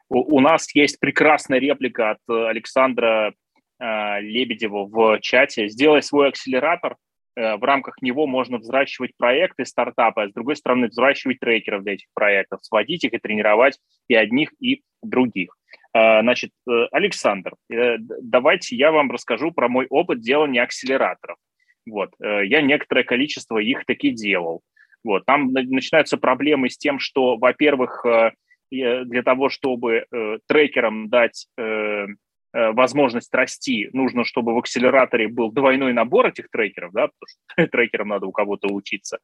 У, 0.09 0.39
нас 0.39 0.73
есть 0.73 0.99
прекрасная 0.99 1.59
реплика 1.59 2.11
от 2.11 2.19
Александра 2.27 3.31
э, 3.79 4.21
Лебедева 4.21 4.85
в 4.85 5.19
чате. 5.19 5.69
Сделай 5.69 6.01
свой 6.01 6.29
акселератор, 6.29 6.95
э, 7.35 7.57
в 7.57 7.63
рамках 7.63 8.01
него 8.01 8.25
можно 8.25 8.57
взращивать 8.57 9.11
проекты 9.17 9.65
стартапа, 9.65 10.23
а 10.23 10.29
с 10.29 10.33
другой 10.33 10.55
стороны 10.55 10.87
взращивать 10.87 11.39
трекеров 11.39 11.83
для 11.83 11.93
этих 11.93 12.07
проектов, 12.15 12.65
сводить 12.65 13.03
их 13.03 13.13
и 13.13 13.19
тренировать 13.19 13.77
и 14.07 14.15
одних, 14.15 14.51
и 14.59 14.81
других. 15.03 15.55
Э, 15.93 16.21
значит, 16.21 16.51
э, 16.69 16.85
Александр, 16.91 17.53
э, 17.71 17.97
давайте 17.99 18.75
я 18.75 18.91
вам 18.91 19.09
расскажу 19.11 19.51
про 19.51 19.69
мой 19.69 19.87
опыт 19.89 20.21
делания 20.21 20.63
акселераторов. 20.63 21.37
Вот, 21.85 22.11
я 22.19 22.61
некоторое 22.61 23.03
количество 23.03 23.57
их 23.57 23.83
таки 23.85 24.11
делал. 24.11 24.61
Вот. 25.03 25.25
Там 25.25 25.51
начинаются 25.51 26.17
проблемы 26.17 26.69
с 26.69 26.77
тем, 26.77 26.99
что, 26.99 27.37
во-первых, 27.37 28.05
э, 28.05 28.31
для 28.71 29.23
того, 29.23 29.49
чтобы 29.49 30.05
э, 30.11 30.37
трекерам 30.47 31.09
дать 31.09 31.47
э, 31.57 32.05
возможность 32.51 33.33
расти, 33.33 33.89
нужно, 33.93 34.25
чтобы 34.25 34.55
в 34.55 34.57
акселераторе 34.57 35.27
был 35.27 35.51
двойной 35.51 35.93
набор 35.93 36.27
этих 36.27 36.49
трекеров, 36.49 36.91
да, 36.93 37.07
потому 37.07 37.27
что 37.27 37.67
трекерам 37.71 38.07
надо 38.07 38.25
у 38.25 38.31
кого-то 38.31 38.67
учиться. 38.73 39.19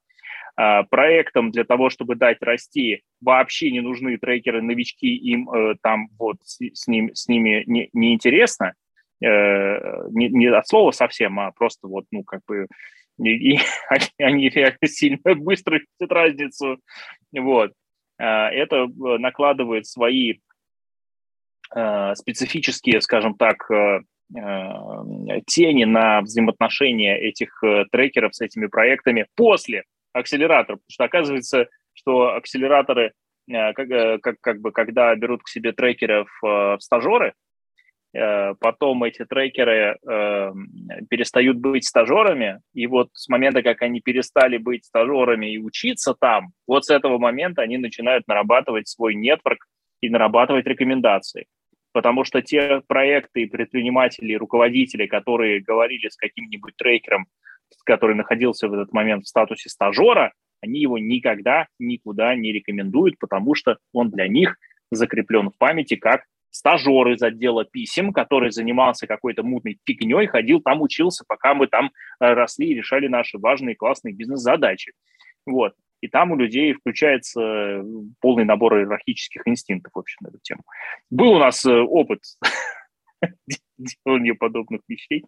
А 0.55 0.83
проектам 0.83 1.51
для 1.51 1.65
того, 1.65 1.89
чтобы 1.89 2.15
дать 2.15 2.37
расти, 2.41 3.01
вообще 3.19 3.71
не 3.71 3.81
нужны 3.81 4.17
трекеры-новички, 4.17 5.07
им 5.07 5.49
там 5.81 6.07
вот 6.19 6.37
с, 6.43 6.87
ним, 6.87 7.13
с 7.13 7.27
ними 7.27 7.63
не, 7.65 7.89
неинтересно, 7.93 8.73
не, 9.19 10.29
не 10.29 10.45
от 10.45 10.67
слова 10.67 10.91
совсем, 10.91 11.39
а 11.39 11.51
просто 11.51 11.87
вот, 11.87 12.05
ну, 12.11 12.23
как 12.23 12.41
бы 12.47 12.67
и, 13.17 13.55
и 13.55 13.59
они 14.19 14.49
реально 14.49 14.87
сильно 14.87 15.35
быстро 15.35 15.79
видят 15.79 16.11
разницу. 16.11 16.79
Вот. 17.33 17.71
А, 18.17 18.49
это 18.49 18.85
э, 18.85 18.87
накладывает 19.17 19.85
свои 19.85 20.35
э, 21.75 22.15
специфические, 22.15 23.01
скажем 23.01 23.35
так, 23.35 23.69
э, 23.71 23.99
тени 25.45 25.83
на 25.83 26.21
взаимоотношения 26.21 27.15
этих 27.15 27.61
трекеров 27.91 28.33
с 28.33 28.41
этими 28.41 28.65
проектами 28.65 29.27
после 29.35 29.83
акселератора. 30.13 30.77
Потому 30.77 30.89
что 30.89 31.03
оказывается, 31.03 31.67
что 31.93 32.33
акселераторы, 32.33 33.13
как, 33.47 33.87
как, 34.23 34.35
как 34.41 34.61
бы, 34.61 34.71
когда 34.71 35.13
берут 35.13 35.43
к 35.43 35.47
себе 35.47 35.73
трекеров 35.73 36.27
в 36.41 36.77
стажеры, 36.79 37.33
Э, 37.35 37.44
потом 38.59 39.03
эти 39.03 39.25
трекеры 39.25 39.97
э, 39.97 40.53
перестают 41.09 41.57
быть 41.57 41.85
стажерами, 41.85 42.61
и 42.73 42.87
вот 42.87 43.09
с 43.13 43.27
момента, 43.27 43.61
как 43.61 43.81
они 43.81 43.99
перестали 43.99 44.57
быть 44.57 44.85
стажерами 44.85 45.53
и 45.53 45.57
учиться 45.57 46.13
там, 46.13 46.53
вот 46.67 46.85
с 46.85 46.89
этого 46.89 47.17
момента 47.17 47.61
они 47.61 47.77
начинают 47.77 48.27
нарабатывать 48.27 48.87
свой 48.87 49.15
нетворк 49.15 49.67
и 50.01 50.09
нарабатывать 50.09 50.65
рекомендации. 50.65 51.47
Потому 51.91 52.23
что 52.23 52.41
те 52.41 52.81
проекты, 52.87 53.47
предприниматели, 53.47 54.33
руководители, 54.33 55.07
которые 55.07 55.61
говорили 55.61 56.09
с 56.09 56.15
каким-нибудь 56.15 56.75
трекером, 56.77 57.27
который 57.85 58.15
находился 58.15 58.67
в 58.67 58.73
этот 58.73 58.93
момент 58.93 59.25
в 59.25 59.29
статусе 59.29 59.69
стажера, 59.69 60.33
они 60.61 60.81
его 60.81 60.97
никогда 60.97 61.67
никуда 61.79 62.35
не 62.35 62.51
рекомендуют, 62.51 63.17
потому 63.19 63.55
что 63.55 63.77
он 63.93 64.09
для 64.09 64.27
них 64.27 64.57
закреплен 64.91 65.49
в 65.49 65.57
памяти 65.57 65.95
как 65.95 66.23
стажер 66.55 67.09
из 67.09 67.21
отдела 67.21 67.65
писем, 67.65 68.13
который 68.13 68.51
занимался 68.51 69.07
какой-то 69.07 69.43
мутной 69.43 69.77
фигней, 69.85 70.27
ходил 70.27 70.61
там, 70.61 70.81
учился, 70.81 71.25
пока 71.27 71.53
мы 71.53 71.67
там 71.67 71.91
э, 72.19 72.33
росли 72.33 72.67
и 72.67 72.75
решали 72.75 73.07
наши 73.07 73.37
важные 73.37 73.75
классные 73.75 74.13
бизнес-задачи. 74.13 74.93
Вот. 75.45 75.73
И 76.01 76.07
там 76.07 76.31
у 76.31 76.37
людей 76.37 76.73
включается 76.73 77.41
э, 77.41 77.83
полный 78.21 78.45
набор 78.45 78.77
иерархических 78.77 79.41
инстинктов, 79.45 79.91
в 79.93 79.99
общем, 79.99 80.17
на 80.21 80.29
эту 80.29 80.39
тему. 80.41 80.61
Был 81.09 81.33
у 81.33 81.39
нас 81.39 81.65
э, 81.65 81.71
опыт 81.73 82.21
делания 83.77 84.33
подобных 84.33 84.81
вещей. 84.87 85.25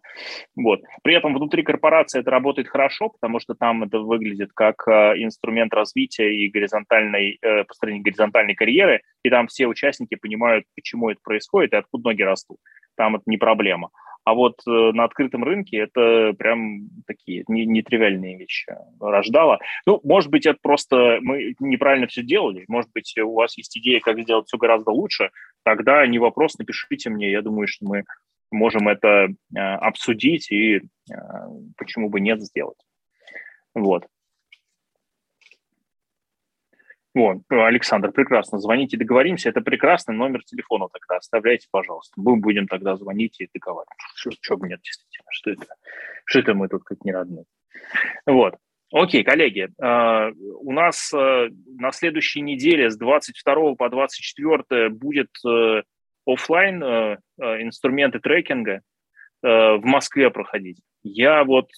Вот. 0.56 0.80
При 1.02 1.14
этом 1.14 1.34
внутри 1.34 1.62
корпорации 1.62 2.20
это 2.20 2.30
работает 2.30 2.68
хорошо, 2.68 3.10
потому 3.10 3.40
что 3.40 3.54
там 3.54 3.82
это 3.84 3.98
выглядит 3.98 4.50
как 4.54 4.86
э, 4.88 5.22
инструмент 5.22 5.74
развития 5.74 6.34
и 6.34 6.50
горизонтальной, 6.50 7.38
э, 7.40 7.64
построения 7.64 8.02
горизонтальной 8.02 8.54
карьеры, 8.54 9.02
и 9.22 9.30
там 9.30 9.48
все 9.48 9.66
участники 9.66 10.14
понимают, 10.14 10.64
почему 10.74 11.10
это 11.10 11.20
происходит 11.22 11.72
и 11.72 11.76
откуда 11.76 12.10
ноги 12.10 12.22
растут. 12.22 12.58
Там 12.96 13.16
это 13.16 13.24
не 13.26 13.36
проблема. 13.36 13.90
А 14.28 14.34
вот 14.34 14.60
э, 14.66 14.70
на 14.70 15.04
открытом 15.04 15.42
рынке 15.42 15.78
это 15.78 16.34
прям 16.38 16.90
такие 17.06 17.44
нетривиальные 17.48 18.36
вещи 18.36 18.66
рождало. 19.00 19.58
Ну, 19.86 20.00
может 20.04 20.30
быть, 20.30 20.44
это 20.44 20.58
просто 20.60 21.16
мы 21.22 21.54
неправильно 21.60 22.06
все 22.08 22.22
делали. 22.22 22.66
Может 22.68 22.90
быть, 22.92 23.16
у 23.16 23.32
вас 23.32 23.56
есть 23.56 23.78
идея, 23.78 24.00
как 24.00 24.20
сделать 24.20 24.46
все 24.46 24.58
гораздо 24.58 24.90
лучше. 24.90 25.30
Тогда 25.64 26.06
не 26.06 26.18
вопрос, 26.18 26.58
напишите 26.58 27.08
мне. 27.08 27.30
Я 27.30 27.40
думаю, 27.40 27.68
что 27.68 27.86
мы 27.86 28.04
можем 28.50 28.88
это 28.88 29.28
э, 29.28 29.58
обсудить 29.58 30.52
и 30.52 30.76
э, 30.76 30.80
почему 31.78 32.10
бы 32.10 32.20
нет 32.20 32.42
сделать. 32.42 32.78
Вот. 33.74 34.04
Вот, 37.18 37.38
Александр, 37.48 38.12
прекрасно. 38.12 38.60
Звоните, 38.60 38.96
договоримся. 38.96 39.48
Это 39.48 39.60
прекрасный 39.60 40.14
номер 40.14 40.44
телефона 40.44 40.86
тогда. 40.92 41.16
Оставляйте, 41.16 41.66
пожалуйста. 41.68 42.12
Мы 42.16 42.36
будем 42.36 42.68
тогда 42.68 42.94
звонить 42.94 43.40
и 43.40 43.48
договариваться. 43.52 44.06
Что, 44.14 44.30
что 44.40 44.54
нет, 44.64 44.78
действительно. 44.84 45.26
Что 45.32 45.50
это? 45.50 45.66
Что 46.26 46.38
это 46.38 46.54
мы 46.54 46.68
тут 46.68 46.84
как 46.84 47.04
не 47.04 47.10
родные? 47.10 47.44
Вот. 48.24 48.54
Окей, 48.92 49.24
коллеги, 49.24 49.68
э, 49.82 50.32
у 50.60 50.72
нас 50.72 51.12
э, 51.12 51.48
на 51.76 51.90
следующей 51.90 52.40
неделе 52.40 52.88
с 52.88 52.96
22 52.96 53.74
по 53.74 53.88
24 53.88 54.88
будет 54.90 55.30
э, 55.44 55.82
офлайн 56.24 57.18
инструменты 57.40 58.20
трекинга 58.20 58.82
в 59.42 59.80
Москве 59.82 60.30
проходить. 60.30 60.80
Я 61.02 61.42
вот, 61.42 61.70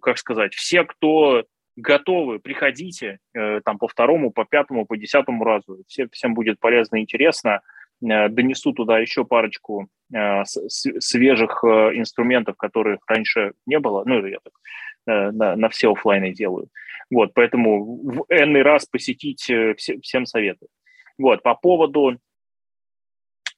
как 0.00 0.18
сказать, 0.18 0.54
все, 0.54 0.84
кто 0.84 1.44
готовы, 1.80 2.38
приходите 2.38 3.18
там 3.32 3.78
по 3.78 3.88
второму, 3.88 4.30
по 4.30 4.44
пятому, 4.44 4.86
по 4.86 4.96
десятому 4.96 5.44
разу. 5.44 5.82
Все, 5.86 6.08
всем 6.12 6.34
будет 6.34 6.60
полезно 6.60 6.96
и 6.96 7.00
интересно. 7.00 7.60
Донесу 8.00 8.72
туда 8.72 8.98
еще 8.98 9.24
парочку 9.24 9.88
свежих 10.68 11.64
инструментов, 11.64 12.56
которых 12.56 13.00
раньше 13.08 13.52
не 13.66 13.78
было. 13.78 14.04
Ну, 14.06 14.24
я 14.26 14.38
так 14.42 14.52
Э, 15.08 15.30
на, 15.30 15.56
на 15.56 15.68
все 15.70 15.90
офлайны 15.90 16.32
делаю. 16.32 16.68
Вот, 17.10 17.32
поэтому 17.32 17.82
в 18.02 18.26
энный 18.28 18.62
раз 18.62 18.84
посетить 18.84 19.48
э, 19.48 19.74
все, 19.74 19.98
всем 20.00 20.26
советую. 20.26 20.68
Вот, 21.16 21.42
по 21.42 21.54
поводу, 21.54 22.18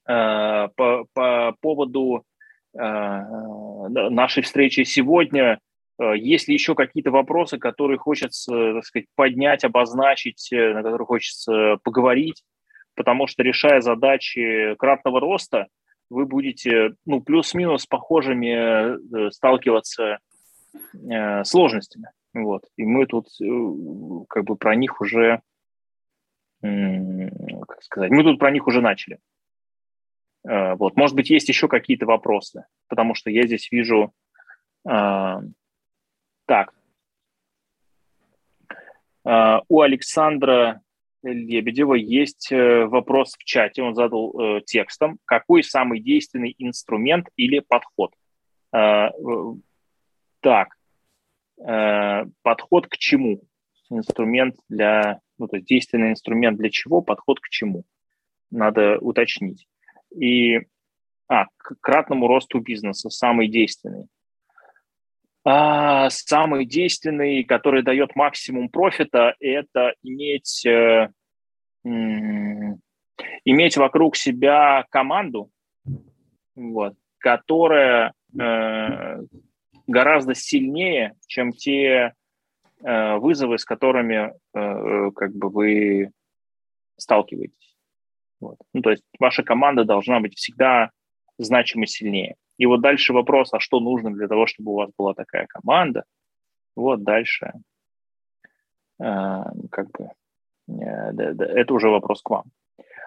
э, 0.09 0.69
по, 0.77 1.07
по 1.13 1.57
поводу 1.61 2.25
э, 2.73 2.79
нашей 2.79 4.45
встречи 4.45 4.85
сегодня, 4.85 5.55
э, 5.55 5.59
есть 6.15 6.49
ли 6.49 6.55
еще 6.55 6.75
какие-то 6.75 7.11
вопросы, 7.11 7.59
которые 7.59 7.99
хочется, 7.99 8.75
так 8.75 8.85
сказать, 8.85 9.07
поднять, 9.15 9.65
обозначить, 9.65 10.51
э, 10.53 10.73
на 10.73 10.83
которые 10.83 11.07
хочется 11.07 11.77
поговорить, 11.83 12.43
потому 12.95 13.27
что 13.27 13.43
решая 13.43 13.81
задачи 13.81 14.75
кратного 14.79 15.21
роста, 15.21 15.67
вы 16.09 16.27
будете, 16.27 16.95
ну, 17.05 17.21
плюс-минус 17.21 17.87
похожими 17.87 19.31
сталкиваться 19.31 20.19
э, 20.95 21.45
сложностями. 21.45 22.09
Вот. 22.33 22.65
И 22.77 22.85
мы 22.85 23.07
тут 23.07 23.27
э, 23.41 23.45
как 24.29 24.45
бы 24.45 24.57
про 24.57 24.75
них 24.75 25.01
уже, 25.01 25.41
э, 26.63 27.29
как 27.69 27.83
сказать, 27.83 28.11
мы 28.11 28.23
тут 28.23 28.39
про 28.39 28.51
них 28.51 28.67
уже 28.67 28.81
начали. 28.81 29.19
Э, 30.49 30.75
вот. 30.75 30.97
Может 30.97 31.15
быть, 31.15 31.31
есть 31.31 31.49
еще 31.49 31.69
какие-то 31.69 32.07
вопросы, 32.07 32.65
потому 32.89 33.15
что 33.15 33.31
я 33.31 33.47
здесь 33.47 33.71
вижу... 33.71 34.13
Так. 36.51 36.75
Э, 39.25 39.61
у 39.69 39.83
Александра 39.83 40.81
Лебедева 41.23 41.95
есть 41.95 42.51
э, 42.51 42.87
вопрос 42.87 43.37
в 43.39 43.45
чате, 43.45 43.83
он 43.83 43.95
задал 43.95 44.35
э, 44.37 44.61
текстом. 44.63 45.21
Какой 45.27 45.63
самый 45.63 46.01
действенный 46.01 46.57
инструмент 46.59 47.29
или 47.37 47.61
подход? 47.61 48.13
Э, 48.75 49.11
так, 50.41 50.75
э, 51.65 52.25
подход 52.43 52.89
к 52.89 52.97
чему? 52.97 53.43
Инструмент 53.89 54.57
для, 54.69 55.21
ну, 55.39 55.47
то 55.47 55.55
есть 55.55 55.69
действенный 55.69 56.11
инструмент 56.11 56.59
для 56.59 56.71
чего, 56.71 57.01
подход 57.01 57.39
к 57.39 57.49
чему? 57.49 57.85
Надо 58.51 58.99
уточнить. 58.99 59.69
И, 60.13 60.63
а, 61.29 61.47
к 61.59 61.77
кратному 61.81 62.27
росту 62.27 62.59
бизнеса, 62.59 63.09
самый 63.09 63.47
действенный. 63.47 64.09
А, 65.43 66.11
самый 66.11 66.67
действенный, 66.67 67.45
который 67.45 67.83
дает 67.83 68.15
максимум 68.15 68.69
профита, 68.69 69.35
это 69.41 69.95
иметь, 70.03 70.67
э, 70.67 71.09
иметь 73.45 73.77
вокруг 73.79 74.17
себя 74.17 74.85
команду, 74.91 75.51
вот, 76.55 76.95
которая 77.19 78.13
э, 78.39 79.23
гораздо 79.87 80.35
сильнее, 80.35 81.15
чем 81.27 81.53
те 81.53 82.13
э, 82.83 83.17
вызовы, 83.17 83.59
с 83.59 83.65
которыми 83.65 84.35
как 84.53 85.35
бы 85.35 85.49
вы 85.49 86.11
сталкиваетесь. 86.99 87.77
Вот. 88.41 88.57
Ну, 88.73 88.83
то 88.83 88.91
есть 88.91 89.05
ваша 89.19 89.43
команда 89.43 89.85
должна 89.85 90.21
быть 90.21 90.37
всегда 90.37 90.91
значимо 91.39 91.87
сильнее. 91.87 92.37
И 92.61 92.67
вот 92.67 92.83
дальше 92.83 93.15
вопрос, 93.15 93.55
а 93.55 93.59
что 93.59 93.81
нужно 93.81 94.11
для 94.11 94.29
того, 94.29 94.47
чтобы 94.47 94.73
у 94.73 94.75
вас 94.75 94.91
была 94.99 95.15
такая 95.15 95.47
команда? 95.47 96.05
Вот 96.77 97.03
дальше 97.03 97.53
э, 99.03 99.43
как 99.71 99.91
бы 99.93 100.11
э, 100.69 101.11
это 101.15 101.73
уже 101.73 101.89
вопрос 101.89 102.21
к 102.21 102.29
вам. 102.29 102.45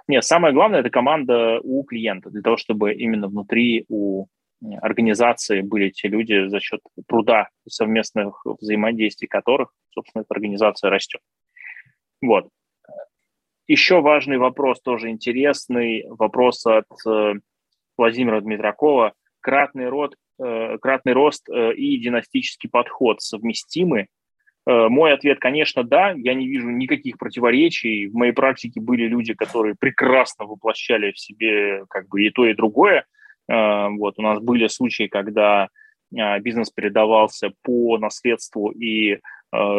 Нет, 0.07 0.25
самое 0.25 0.55
главное– 0.55 0.79
это 0.81 0.89
команда 0.89 1.59
у 1.61 1.83
клиента, 1.83 2.31
для 2.31 2.41
того, 2.41 2.57
чтобы 2.57 2.95
именно 2.95 3.27
внутри 3.27 3.85
у 3.89 4.25
организации 4.81 5.61
были 5.61 5.91
те 5.91 6.07
люди, 6.07 6.47
за 6.47 6.59
счет 6.59 6.81
труда 7.07 7.49
совместных 7.69 8.43
взаимодействий 8.59 9.27
которых, 9.27 9.71
собственно, 9.91 10.23
эта 10.23 10.33
организация 10.33 10.89
растет. 10.89 11.21
Вот. 12.23 12.49
Еще 13.67 14.01
важный 14.01 14.39
вопрос, 14.39 14.81
тоже 14.81 15.09
интересный, 15.09 16.05
вопрос 16.07 16.65
от 16.65 16.87
э, 17.05 17.35
Владимира 17.97 18.41
Дмитракова. 18.41 19.13
Кратный, 19.43 19.89
род, 19.89 20.15
э, 20.41 20.77
кратный 20.81 21.11
рост 21.11 21.49
э, 21.49 21.73
и 21.73 21.97
династический 21.97 22.69
подход 22.69 23.21
совместимы? 23.21 24.07
Э, 24.65 24.87
мой 24.87 25.13
ответ, 25.13 25.39
конечно, 25.39 25.83
да. 25.83 26.11
Я 26.11 26.33
не 26.33 26.47
вижу 26.47 26.69
никаких 26.69 27.17
противоречий. 27.17 28.07
В 28.07 28.13
моей 28.13 28.31
практике 28.31 28.79
были 28.79 29.03
люди, 29.03 29.33
которые 29.33 29.75
прекрасно 29.77 30.45
воплощали 30.45 31.11
в 31.11 31.19
себе 31.19 31.83
как 31.89 32.07
бы 32.07 32.23
и 32.23 32.29
то, 32.29 32.45
и 32.47 32.53
другое. 32.55 33.05
Вот, 33.45 34.13
у 34.17 34.21
нас 34.21 34.39
были 34.39 34.67
случаи, 34.67 35.07
когда 35.07 35.67
бизнес 36.39 36.69
передавался 36.69 37.51
по 37.61 37.97
наследству, 37.97 38.71
и 38.71 39.19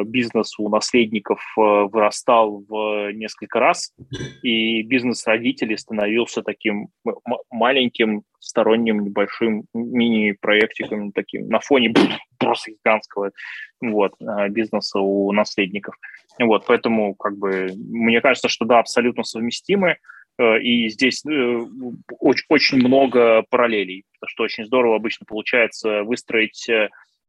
бизнес 0.05 0.59
у 0.59 0.69
наследников 0.69 1.41
вырастал 1.57 2.65
в 2.69 3.13
несколько 3.13 3.59
раз, 3.59 3.93
и 4.43 4.83
бизнес 4.83 5.27
родителей 5.27 5.77
становился 5.77 6.43
таким 6.43 6.89
маленьким, 7.51 8.23
сторонним, 8.39 9.01
небольшим 9.01 9.65
мини-проектиком, 9.75 11.13
таким 11.13 11.49
на 11.49 11.61
фоне 11.61 11.93
просто 12.39 12.73
гигантского 12.73 13.33
вот, 13.81 14.13
бизнеса 14.51 15.01
у 15.01 15.33
наследников. 15.33 15.95
Вот, 16.39 16.65
поэтому, 16.67 17.15
как 17.15 17.37
бы, 17.37 17.69
мне 17.77 18.21
кажется, 18.21 18.49
что 18.49 18.65
да, 18.65 18.81
абсолютно 18.81 19.23
совместимы. 19.23 19.99
Э, 20.39 20.59
и 20.61 20.89
здесь 20.89 21.25
э, 21.25 21.61
очень, 22.19 22.45
очень 22.49 22.79
много 22.79 23.45
параллелей, 23.51 24.05
что 24.27 24.45
очень 24.45 24.65
здорово 24.65 24.97
обычно 24.97 25.27
получается 25.27 26.03
выстроить 26.03 26.69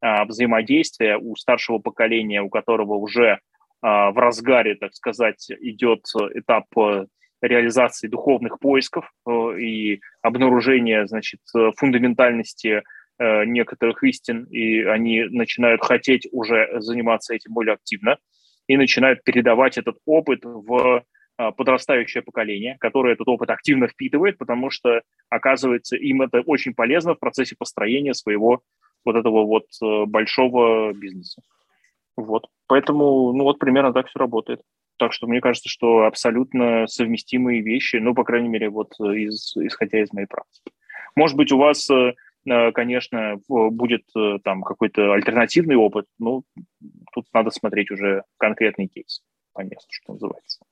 э, 0.02 0.06
а, 0.06 0.26
взаимодействие 0.26 1.18
у 1.18 1.36
старшего 1.36 1.80
поколения, 1.80 2.42
у 2.42 2.50
которого 2.50 2.96
уже 2.96 3.40
а, 3.82 4.12
в 4.12 4.18
разгаре, 4.18 4.76
так 4.76 4.94
сказать, 4.94 5.50
идет 5.60 6.06
этап 6.34 6.66
реализации 7.42 8.08
духовных 8.08 8.60
поисков 8.60 9.12
и 9.30 10.00
обнаружения, 10.24 11.06
значит, 11.06 11.42
фундаментальности 11.78 12.82
некоторых 13.20 14.04
истин, 14.04 14.46
и 14.46 14.82
они 14.82 15.26
начинают 15.26 15.84
хотеть 15.84 16.28
уже 16.32 16.70
заниматься 16.80 17.36
этим 17.36 17.54
более 17.54 17.76
активно 17.76 18.18
и 18.68 18.78
начинают 18.78 19.24
передавать 19.24 19.78
этот 19.78 19.98
опыт 20.06 20.40
в 20.44 21.04
а, 21.38 21.52
подрастающее 21.52 22.24
поколение, 22.24 22.78
которое 22.80 23.14
этот 23.14 23.28
опыт 23.28 23.50
активно 23.50 23.88
впитывает, 23.88 24.38
потому 24.38 24.70
что, 24.70 25.02
оказывается, 25.30 25.98
им 25.98 26.22
это 26.22 26.40
очень 26.40 26.74
полезно 26.74 27.14
в 27.14 27.20
процессе 27.20 27.56
построения 27.58 28.14
своего 28.14 28.62
вот 29.06 29.16
этого 29.16 29.46
вот 29.46 29.66
э, 29.82 30.06
большого 30.06 30.94
бизнеса. 30.94 31.42
Вот. 32.18 32.48
Поэтому, 32.68 33.34
ну 33.34 33.44
вот 33.44 33.60
примерно 33.60 33.94
так 33.94 34.08
все 34.08 34.20
работает. 34.20 34.62
Так 34.98 35.14
что 35.14 35.28
мне 35.28 35.42
кажется, 35.42 35.70
что 35.70 36.06
абсолютно 36.06 36.88
совместимые 36.88 37.62
вещи, 37.62 37.98
ну, 37.98 38.16
по 38.16 38.24
крайней 38.24 38.48
мере, 38.48 38.70
вот 38.70 38.94
из, 39.00 39.56
исходя 39.58 40.02
из 40.02 40.12
моей 40.14 40.28
практики. 40.28 40.72
Может 41.16 41.38
быть, 41.38 41.52
у 41.52 41.58
вас, 41.58 41.90
э, 41.90 42.14
э, 42.46 42.72
конечно, 42.72 43.36
будет 43.48 44.06
там 44.44 44.64
какой-то 44.64 45.14
альтернативный 45.14 45.76
опыт, 45.76 46.06
ну, 46.20 46.44
тут 47.14 47.26
надо 47.34 47.52
смотреть 47.52 47.92
уже 47.92 48.24
конкретный 48.38 48.88
кейс 48.88 49.22
по 49.54 49.62
месту, 49.62 49.88
что 49.90 50.14
называется. 50.14 50.66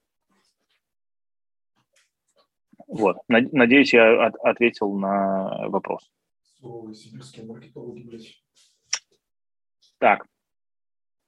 Вот. 2.87 3.17
Надеюсь, 3.27 3.93
я 3.93 4.27
от, 4.27 4.35
ответил 4.35 4.93
на 4.93 5.67
вопрос. 5.69 6.09
Так, 9.99 10.25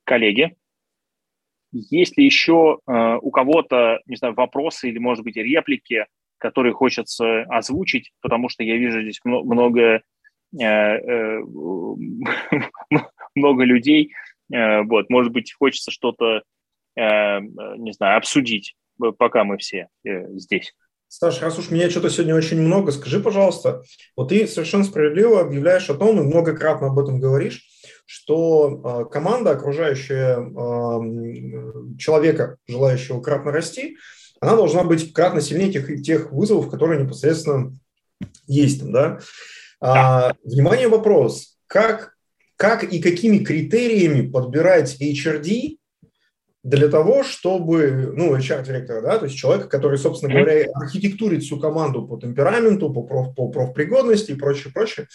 коллеги, 0.03 0.55
есть 1.71 2.17
ли 2.17 2.25
еще 2.25 2.79
э, 2.87 3.17
у 3.21 3.31
кого-то, 3.31 3.99
не 4.05 4.15
знаю, 4.15 4.33
вопросы 4.33 4.89
или, 4.89 4.97
может 4.97 5.23
быть, 5.23 5.35
реплики, 5.35 6.05
которые 6.37 6.73
хочется 6.73 7.43
озвучить, 7.43 8.11
потому 8.21 8.49
что 8.49 8.63
я 8.63 8.77
вижу 8.77 9.01
здесь 9.01 9.19
много, 9.23 10.01
э, 10.57 10.63
э, 10.63 11.41
много 13.35 13.63
людей. 13.63 14.13
Э, 14.53 14.83
вот, 14.83 15.09
может 15.09 15.31
быть, 15.31 15.53
хочется 15.53 15.91
что-то, 15.91 16.43
э, 16.95 17.39
не 17.39 17.91
знаю, 17.93 18.17
обсудить 18.17 18.75
пока 19.17 19.43
мы 19.43 19.57
все 19.57 19.89
э, 20.05 20.27
здесь. 20.37 20.73
Саша, 21.07 21.45
раз 21.45 21.57
уж 21.59 21.69
меня 21.69 21.89
что-то 21.89 22.09
сегодня 22.09 22.35
очень 22.35 22.61
много, 22.61 22.91
скажи, 22.91 23.19
пожалуйста, 23.19 23.83
вот 24.15 24.29
ты 24.29 24.47
совершенно 24.47 24.83
справедливо 24.83 25.41
объявляешь 25.41 25.89
о 25.89 25.93
том, 25.93 26.19
и 26.19 26.23
многократно 26.23 26.87
об 26.87 26.99
этом 26.99 27.19
говоришь, 27.19 27.63
что 28.05 29.05
э, 29.07 29.11
команда, 29.11 29.51
окружающая 29.51 30.37
э, 30.37 31.97
человека, 31.97 32.57
желающего 32.67 33.21
кратно 33.21 33.51
расти, 33.51 33.97
она 34.39 34.55
должна 34.55 34.83
быть 34.83 35.13
кратно 35.13 35.41
сильнее 35.41 35.71
тех, 35.71 36.03
тех 36.03 36.31
вызовов, 36.31 36.69
которые 36.69 37.01
непосредственно 37.03 37.73
есть 38.47 38.79
там, 38.79 38.91
да? 38.91 39.19
А, 39.81 40.33
внимание, 40.43 40.87
вопрос. 40.87 41.57
Как, 41.67 42.15
как 42.55 42.83
и 42.83 43.01
какими 43.01 43.39
критериями 43.39 44.29
подбирать 44.29 45.01
HRD 45.01 45.77
для 46.65 46.87
того, 46.87 47.23
чтобы, 47.23 48.11
ну, 48.15 48.35
HR-директора, 48.35 48.99
да, 49.01 49.19
то 49.19 49.25
есть 49.25 49.37
человека, 49.37 49.69
который, 49.69 49.99
собственно 49.99 50.33
говоря, 50.33 50.65
архитектурит 50.73 51.43
всю 51.43 51.59
команду 51.59 52.07
по 52.07 52.19
темпераменту, 52.19 52.91
по, 52.91 53.03
проф, 53.03 53.35
по 53.35 53.49
профпригодности 53.49 54.31
и 54.31 54.35
прочее, 54.35 54.73
прочее, 54.73 55.07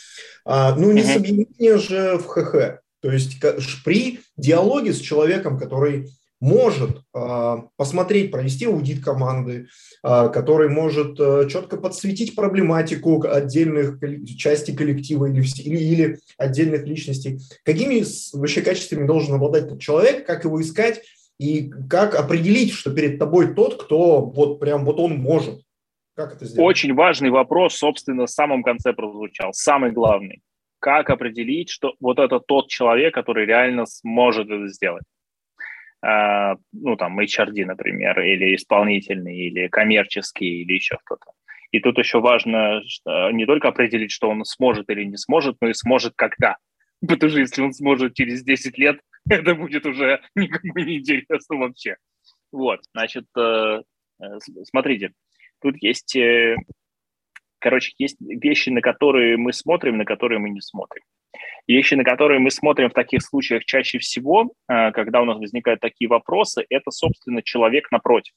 а, 0.45 0.77
ну, 0.77 0.93
не 0.93 1.03
с 1.03 1.17
объединения 1.17 1.77
же 1.77 2.19
в 2.19 2.27
ХХ. 2.29 2.81
То 3.03 3.11
есть 3.11 3.43
при 3.85 4.21
диалоге 4.37 4.93
с 4.93 5.01
человеком, 5.01 5.59
который 5.59 6.11
может 6.39 7.03
э, 7.15 7.57
посмотреть, 7.77 8.31
провести 8.31 8.67
аудит 8.67 9.05
команды, 9.05 9.67
э, 10.03 10.31
который 10.33 10.69
может 10.69 11.19
э, 11.19 11.49
четко 11.51 11.77
подсветить 11.77 12.35
проблематику 12.35 13.23
отдельных 13.27 13.99
частей 14.39 14.75
коллектива 14.75 15.27
или, 15.27 15.43
или, 15.43 15.79
или 15.79 16.19
отдельных 16.39 16.87
личностей. 16.87 17.41
Какими 17.63 18.05
вообще 18.33 18.63
качествами 18.63 19.07
должен 19.07 19.35
обладать 19.35 19.65
этот 19.65 19.81
человек, 19.81 20.25
как 20.27 20.45
его 20.45 20.63
искать 20.63 21.03
и 21.41 21.71
как 21.89 22.15
определить, 22.15 22.75
что 22.75 22.95
перед 22.95 23.19
тобой 23.19 23.55
тот, 23.55 23.83
кто 23.83 24.21
вот 24.21 24.61
прям 24.61 24.85
вот 24.85 25.01
он 25.01 25.17
может. 25.17 25.62
Как 26.15 26.35
это 26.35 26.45
сделать? 26.45 26.69
Очень 26.69 26.93
важный 26.93 27.31
вопрос, 27.31 27.77
собственно, 27.77 28.27
в 28.27 28.31
самом 28.31 28.62
конце 28.62 28.93
прозвучал, 28.93 29.55
самый 29.55 29.91
главный. 29.91 30.43
Как 30.81 31.09
определить, 31.09 31.71
что 31.71 31.95
вот 31.99 32.19
это 32.19 32.41
тот 32.41 32.69
человек, 32.69 33.15
который 33.15 33.47
реально 33.47 33.87
сможет 33.87 34.51
это 34.51 34.69
сделать? 34.69 35.05
А, 36.03 36.57
ну, 36.73 36.97
там, 36.97 37.19
HRD, 37.19 37.65
например, 37.65 38.21
или 38.21 38.55
исполнительный, 38.55 39.39
или 39.39 39.69
коммерческий, 39.69 40.61
или 40.62 40.75
еще 40.75 40.99
кто-то. 41.03 41.33
И 41.71 41.81
тут 41.81 41.97
еще 41.97 42.21
важно 42.21 42.83
что 42.87 43.31
не 43.31 43.47
только 43.47 43.69
определить, 43.69 44.11
что 44.11 44.29
он 44.29 44.45
сможет 44.45 44.91
или 44.91 45.05
не 45.05 45.17
сможет, 45.17 45.57
но 45.62 45.69
и 45.69 45.73
сможет 45.73 46.12
когда. 46.17 46.59
Потому 47.01 47.31
что 47.31 47.41
если 47.41 47.62
он 47.62 47.73
сможет 47.73 48.12
через 48.12 48.43
10 48.43 48.77
лет, 48.77 49.01
это 49.35 49.55
будет 49.55 49.86
уже 49.86 50.20
никому 50.35 50.74
не 50.85 50.98
интересно 50.98 51.57
вообще. 51.57 51.97
Вот, 52.52 52.81
значит, 52.93 53.27
э, 53.39 53.82
э, 54.20 54.24
смотрите, 54.65 55.12
тут 55.62 55.77
есть, 55.81 56.16
э, 56.16 56.57
короче, 57.61 57.93
есть 57.98 58.16
вещи, 58.20 58.70
на 58.70 58.81
которые 58.81 59.36
мы 59.36 59.52
смотрим, 59.52 59.98
на 59.98 60.05
которые 60.05 60.40
мы 60.40 60.51
не 60.51 60.61
смотрим. 60.61 61.02
Вещи, 61.69 61.94
на 61.94 62.02
которые 62.02 62.40
мы 62.40 62.51
смотрим 62.51 62.90
в 62.90 62.94
таких 62.94 63.23
случаях 63.23 63.65
чаще 63.65 63.98
всего, 63.98 64.52
когда 64.66 65.23
у 65.23 65.24
нас 65.24 65.39
возникают 65.39 65.81
такие 65.81 66.09
вопросы, 66.09 66.66
это, 66.69 66.90
собственно, 66.90 67.43
человек 67.43 67.93
напротив. 67.93 68.32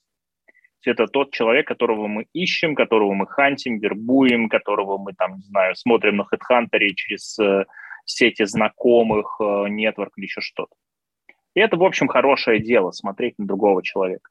Это 0.85 1.07
тот 1.07 1.31
человек, 1.31 1.67
которого 1.67 2.05
мы 2.05 2.27
ищем, 2.33 2.75
которого 2.75 3.13
мы 3.13 3.25
хантим, 3.25 3.79
вербуем, 3.79 4.49
которого 4.49 4.99
мы, 4.99 5.13
там, 5.13 5.37
не 5.37 5.41
знаю, 5.43 5.75
смотрим 5.75 6.17
на 6.17 6.27
HeadHunter 6.31 6.87
через 6.93 7.39
сети 8.05 8.45
знакомых, 8.45 9.37
нетворк 9.39 10.11
или 10.17 10.25
еще 10.25 10.41
что-то. 10.41 10.75
И 11.55 11.59
это, 11.59 11.77
в 11.77 11.83
общем, 11.83 12.07
хорошее 12.07 12.59
дело, 12.59 12.91
смотреть 12.91 13.37
на 13.37 13.45
другого 13.45 13.83
человека. 13.83 14.29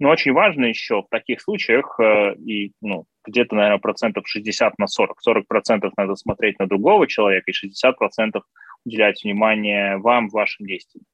Но 0.00 0.08
очень 0.08 0.32
важно 0.32 0.64
еще 0.64 1.02
в 1.02 1.08
таких 1.10 1.42
случаях, 1.42 2.00
э, 2.00 2.34
и 2.36 2.72
ну, 2.80 3.04
где-то, 3.24 3.54
наверное, 3.54 3.78
процентов 3.78 4.26
60 4.26 4.78
на 4.78 4.86
40, 4.86 5.20
40 5.20 5.46
процентов 5.46 5.92
надо 5.96 6.16
смотреть 6.16 6.58
на 6.58 6.66
другого 6.66 7.06
человека, 7.06 7.50
и 7.50 7.54
60 7.54 7.98
процентов 7.98 8.44
уделять 8.86 9.22
внимание 9.22 9.98
вам, 9.98 10.28
вашим 10.28 10.66
действиям. 10.66 11.04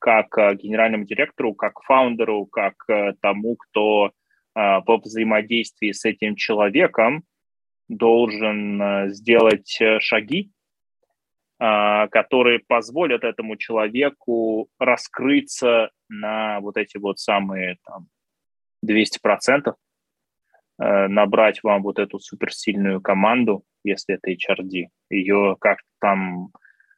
Как 0.00 0.36
э, 0.36 0.56
генеральному 0.56 1.04
директору, 1.04 1.54
как 1.54 1.80
фаундеру, 1.82 2.46
как 2.46 2.74
э, 2.88 3.14
тому, 3.20 3.56
кто 3.56 4.12
по 4.56 4.98
взаимодействии 4.98 5.90
с 5.90 6.04
этим 6.04 6.36
человеком 6.36 7.24
должен 7.88 9.08
сделать 9.08 9.82
шаги, 9.98 10.52
которые 11.56 12.58
позволят 12.66 13.22
этому 13.22 13.56
человеку 13.56 14.68
раскрыться 14.78 15.90
на 16.08 16.60
вот 16.60 16.76
эти 16.76 16.98
вот 16.98 17.18
самые 17.20 17.76
там, 17.84 18.08
200%, 18.84 19.74
э, 20.78 21.08
набрать 21.08 21.62
вам 21.62 21.82
вот 21.82 21.98
эту 21.98 22.18
суперсильную 22.18 23.00
команду, 23.00 23.64
если 23.82 24.14
это 24.14 24.30
HRD, 24.30 24.88
ее 25.10 25.56
как-то 25.60 25.88
там 26.00 26.50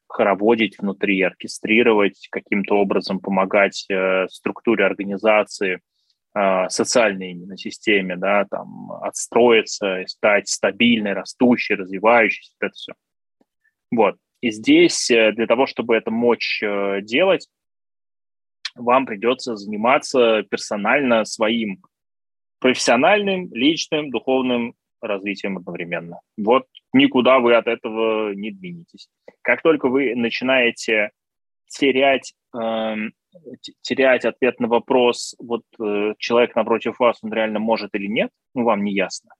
хороводить 0.08 0.78
внутри, 0.78 1.20
оркестрировать, 1.22 2.28
каким-то 2.30 2.76
образом 2.76 3.20
помогать 3.20 3.86
э, 3.90 4.26
структуре 4.28 4.84
организации, 4.84 5.80
э, 6.34 6.68
социальной 6.68 7.32
именно 7.32 7.56
системе, 7.56 8.16
да, 8.16 8.44
там, 8.44 8.92
отстроиться, 9.02 10.04
стать 10.06 10.48
стабильной, 10.48 11.12
растущей, 11.12 11.74
развивающейся, 11.74 12.52
это 12.60 12.72
все. 12.72 12.92
Вот. 13.90 14.16
И 14.40 14.50
здесь 14.50 15.06
для 15.08 15.46
того, 15.46 15.66
чтобы 15.66 15.96
это 15.96 16.10
мочь 16.10 16.62
делать, 17.02 17.48
вам 18.74 19.06
придется 19.06 19.56
заниматься 19.56 20.42
персонально 20.42 21.24
своим 21.24 21.82
профессиональным, 22.58 23.52
личным, 23.52 24.10
духовным 24.10 24.74
развитием 25.00 25.58
одновременно. 25.58 26.20
Вот 26.36 26.66
никуда 26.92 27.38
вы 27.38 27.54
от 27.54 27.66
этого 27.66 28.32
не 28.32 28.50
двинетесь. 28.50 29.08
Как 29.42 29.62
только 29.62 29.88
вы 29.88 30.14
начинаете 30.14 31.10
терять, 31.68 32.34
э, 32.54 32.94
терять 33.82 34.24
ответ 34.24 34.60
на 34.60 34.68
вопрос, 34.68 35.36
вот 35.38 35.62
э, 35.80 36.14
человек 36.18 36.56
напротив 36.56 36.98
вас, 36.98 37.18
он 37.22 37.32
реально 37.32 37.58
может 37.58 37.94
или 37.94 38.06
нет, 38.06 38.30
ну, 38.54 38.64
вам 38.64 38.84
не 38.84 38.94
ясно. 38.94 39.30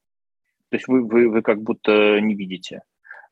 То 0.71 0.77
есть 0.77 0.89
вы, 0.89 1.07
вы, 1.07 1.31
вы 1.31 1.43
как 1.43 1.63
будто 1.63 2.21
не 2.21 2.35
видите. 2.35 2.83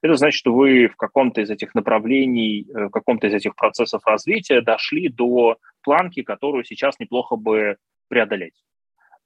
Это 0.05 0.16
значит, 0.16 0.39
что 0.39 0.52
вы 0.52 0.89
в 0.89 0.97
каком-то 0.97 1.40
из 1.40 1.48
этих 1.48 1.74
направлений, 1.74 2.66
э, 2.68 2.89
в 2.89 2.90
каком-то 2.90 3.26
из 3.26 3.32
этих 3.32 3.56
процессов 3.56 4.02
развития 4.05 4.60
дошли 4.60 5.09
до 5.09 5.56
планки, 5.82 6.22
которую 6.22 6.62
сейчас 6.64 6.98
неплохо 6.98 7.36
бы 7.36 7.78
преодолеть. 8.09 8.62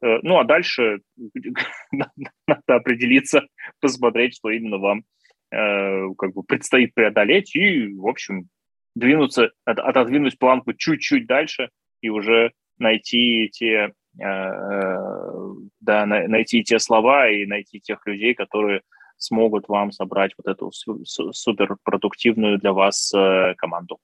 Э, 0.01 0.21
ну, 0.23 0.39
а 0.39 0.45
дальше 0.45 1.01
надо 1.91 2.63
определиться, 2.69 3.49
посмотреть, 3.81 4.37
что 4.37 4.51
именно 4.51 4.79
вам 4.79 5.03
э, 5.51 6.15
как 6.17 6.33
бы 6.33 6.45
предстоит 6.45 6.95
преодолеть 6.95 7.57
и, 7.57 7.93
в 7.95 8.07
общем, 8.07 8.49
двинуться, 8.95 9.51
отодвинуть 9.65 10.39
планку 10.39 10.75
чуть-чуть 10.75 11.27
дальше 11.27 11.71
и 12.03 12.09
уже 12.09 12.53
найти 12.79 13.49
те, 13.53 13.95
да, 14.17 16.07
найти 16.07 16.63
те 16.63 16.79
слова 16.79 17.29
и 17.29 17.47
найти 17.47 17.81
тех 17.81 18.07
людей, 18.07 18.35
которые 18.35 18.83
смогут 19.19 19.69
вам 19.69 19.93
собрать 19.93 20.33
вот 20.39 20.51
эту 20.51 20.73
суперпродуктивную 20.73 22.59
для 22.59 22.73
вас 22.73 23.13
э, 23.15 23.55
команду. 23.57 23.99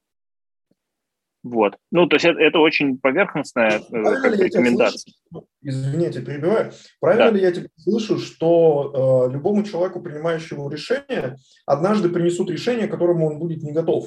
Вот. 1.45 1.77
Ну, 1.91 2.07
то 2.07 2.17
есть 2.17 2.25
это, 2.25 2.41
это 2.41 2.59
очень 2.59 2.99
поверхностная 2.99 3.79
э, 3.79 3.83
рекомендация. 3.93 5.13
Извините, 5.61 6.23
перебиваю. 6.23 6.73
Правильно 7.01 7.27
да. 7.27 7.37
ли 7.37 7.43
я 7.43 7.53
тебя 7.53 7.69
слышу, 7.77 8.19
что 8.19 9.29
э, 9.29 9.33
любому 9.33 9.63
человеку, 9.63 10.01
принимающему 10.01 10.71
решение, 10.71 11.37
однажды 11.67 12.09
принесут 12.09 12.51
решение, 12.51 12.89
к 12.89 12.91
которому 12.91 13.31
он 13.31 13.39
будет 13.39 13.63
не 13.63 13.73
готов? 13.73 14.07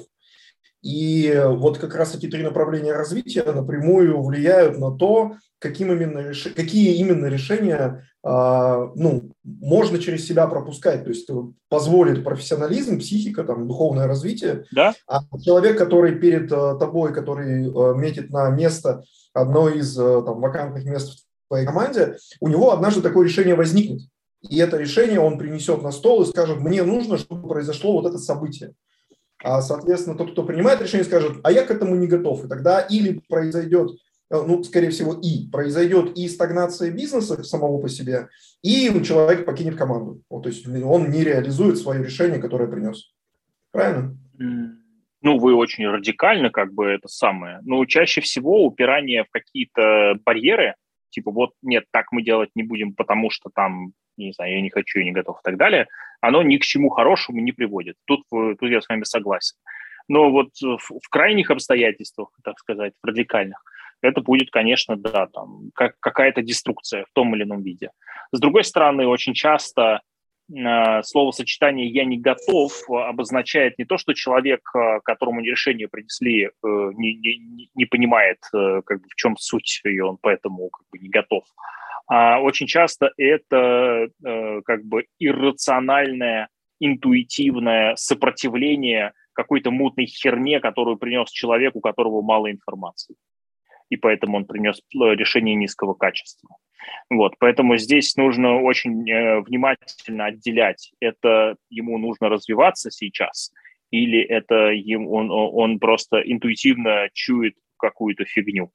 И 0.82 1.34
вот 1.46 1.80
как 1.80 1.96
раз 1.96 2.16
эти 2.16 2.28
три 2.28 2.44
направления 2.44 2.94
развития 2.94 3.44
напрямую 3.44 4.22
влияют 4.22 4.78
на 4.78 4.92
то, 4.92 5.34
каким 5.60 5.92
именно, 5.92 6.34
какие 6.56 6.96
именно 6.98 7.26
решения 7.26 8.04
а, 8.30 8.92
ну, 8.96 9.32
можно 9.44 10.00
через 10.00 10.28
себя 10.28 10.48
пропускать. 10.48 11.04
То 11.04 11.10
есть 11.10 11.30
позволит 11.70 12.26
профессионализм, 12.26 13.00
психика, 13.00 13.46
там, 13.46 13.68
духовное 13.68 14.06
развитие. 14.06 14.66
Да? 14.74 14.94
А 15.08 15.22
человек, 15.40 15.78
который 15.78 16.16
перед 16.16 16.52
э, 16.52 16.78
тобой, 16.78 17.14
который 17.14 17.68
э, 17.68 17.96
метит 17.98 18.30
на 18.30 18.50
место, 18.50 19.04
одно 19.34 19.70
из 19.70 19.98
э, 19.98 20.22
там, 20.26 20.42
вакантных 20.42 20.84
мест 20.84 21.26
в 21.46 21.48
твоей 21.48 21.66
команде, 21.66 22.18
у 22.42 22.50
него 22.50 22.74
однажды 22.74 23.02
такое 23.02 23.26
решение 23.26 23.56
возникнет. 23.56 24.02
И 24.42 24.58
это 24.58 24.76
решение 24.76 25.22
он 25.22 25.38
принесет 25.38 25.82
на 25.82 25.92
стол 25.92 26.24
и 26.24 26.26
скажет, 26.26 26.60
мне 26.60 26.84
нужно, 26.84 27.18
чтобы 27.18 27.48
произошло 27.48 27.94
вот 27.94 28.08
это 28.08 28.18
событие. 28.18 28.74
А, 29.44 29.62
соответственно, 29.62 30.18
тот, 30.18 30.32
кто 30.32 30.44
принимает 30.44 30.82
решение, 30.82 31.06
скажет, 31.06 31.38
а 31.44 31.52
я 31.52 31.66
к 31.66 31.72
этому 31.72 31.96
не 31.96 32.08
готов. 32.08 32.46
И 32.46 32.48
тогда 32.48 32.82
или 32.82 33.22
произойдет, 33.28 33.92
э, 34.32 34.42
ну, 34.46 34.64
скорее 34.64 34.90
всего, 34.90 35.14
и 35.14 35.50
произойдет 35.50 36.18
и 36.18 36.28
стагнация 36.28 36.92
бизнеса 36.92 37.44
самого 37.44 37.80
по 37.80 37.90
себе, 37.90 38.30
и 38.64 38.90
человек 39.04 39.46
покинет 39.46 39.76
команду. 39.76 40.22
Вот, 40.30 40.44
то 40.44 40.50
есть 40.50 40.68
он 40.68 41.12
не 41.12 41.24
реализует 41.24 41.78
свое 41.78 42.04
решение, 42.04 42.40
которое 42.40 42.68
принес. 42.68 43.14
Правильно? 43.72 44.18
Ну, 45.22 45.40
вы 45.40 45.56
очень 45.56 45.88
радикально, 45.88 46.52
как 46.52 46.74
бы 46.74 46.86
это 46.86 47.08
самое. 47.08 47.60
Но 47.64 47.84
чаще 47.86 48.22
всего 48.22 48.66
упирание 48.66 49.24
в 49.24 49.30
какие-то 49.32 50.16
барьеры, 50.24 50.76
типа, 51.10 51.32
вот, 51.32 51.52
нет, 51.62 51.86
так 51.92 52.12
мы 52.12 52.24
делать 52.24 52.50
не 52.56 52.64
будем, 52.64 52.94
потому 52.94 53.30
что 53.30 53.50
там, 53.54 53.94
не 54.18 54.32
знаю, 54.34 54.56
я 54.56 54.62
не 54.62 54.70
хочу, 54.70 55.00
я 55.00 55.06
не 55.06 55.12
готов 55.12 55.40
и 55.40 55.44
так 55.44 55.58
далее, 55.58 55.88
оно 56.22 56.42
ни 56.44 56.58
к 56.58 56.64
чему 56.64 56.90
хорошему 56.90 57.42
не 57.42 57.52
приводит. 57.52 57.96
Тут, 58.06 58.24
тут 58.30 58.70
я 58.70 58.82
с 58.82 58.90
вами 58.90 59.04
согласен. 59.04 59.56
Но 60.08 60.32
вот 60.32 60.50
в, 60.62 60.78
в 60.78 61.10
крайних 61.10 61.52
обстоятельствах, 61.52 62.30
так 62.44 62.58
сказать, 62.60 62.94
в 63.02 63.08
радикальных, 63.08 63.62
это 64.02 64.22
будет, 64.22 64.52
конечно, 64.52 64.96
да, 64.96 65.28
там 65.28 65.72
как, 65.74 65.96
какая-то 66.00 66.42
деструкция 66.42 67.06
в 67.06 67.14
том 67.14 67.36
или 67.36 67.44
ином 67.44 67.62
виде. 67.64 67.92
С 68.32 68.40
другой 68.40 68.64
стороны, 68.64 69.08
очень 69.08 69.34
часто 69.34 69.82
э, 69.82 70.00
словосочетание 71.04 71.88
«я 71.88 72.06
не 72.06 72.18
готов» 72.18 72.72
обозначает 72.90 73.78
не 73.78 73.86
то, 73.86 73.98
что 73.98 74.14
человек, 74.14 74.62
э, 74.76 75.00
которому 75.04 75.42
решение 75.42 75.88
принесли, 75.88 76.46
э, 76.46 76.50
не, 76.64 77.16
не, 77.16 77.70
не 77.76 77.86
понимает, 77.86 78.38
как 78.52 79.02
бы, 79.02 79.08
в 79.10 79.16
чем 79.16 79.36
суть, 79.38 79.82
и 79.84 80.00
он 80.00 80.18
поэтому 80.22 80.70
как 80.70 80.88
бы 80.92 81.00
не 81.00 81.10
готов. 81.10 81.44
А 82.10 82.40
очень 82.40 82.68
часто 82.68 83.12
это 83.18 84.08
как 84.66 84.86
бы 84.86 85.08
иррациональное, 85.20 86.48
интуитивное 86.80 87.96
сопротивление 87.98 89.12
какой-то 89.34 89.72
мутной 89.72 90.06
херне, 90.06 90.62
которую 90.62 90.98
принес 90.98 91.30
человек, 91.30 91.76
у 91.76 91.82
которого 91.82 92.22
мало 92.22 92.50
информации 92.50 93.16
и 93.90 93.98
поэтому 93.98 94.38
он 94.38 94.46
принес 94.46 94.80
э, 94.80 95.16
решение 95.16 95.56
низкого 95.56 95.94
качества. 95.94 96.50
Вот, 97.10 97.34
поэтому 97.40 97.78
здесь 97.78 98.16
нужно 98.16 98.62
очень 98.62 99.10
э, 99.10 99.42
внимательно 99.42 100.26
отделять, 100.26 100.92
это 101.00 101.56
ему 101.70 101.98
нужно 101.98 102.30
развиваться 102.30 102.92
сейчас, 102.92 103.52
или 103.92 104.22
это 104.22 104.72
ему, 104.72 105.14
он, 105.14 105.32
он 105.32 105.80
просто 105.80 106.20
интуитивно 106.20 107.10
чует 107.14 107.56
какую-то 107.78 108.26
фигню. 108.26 108.72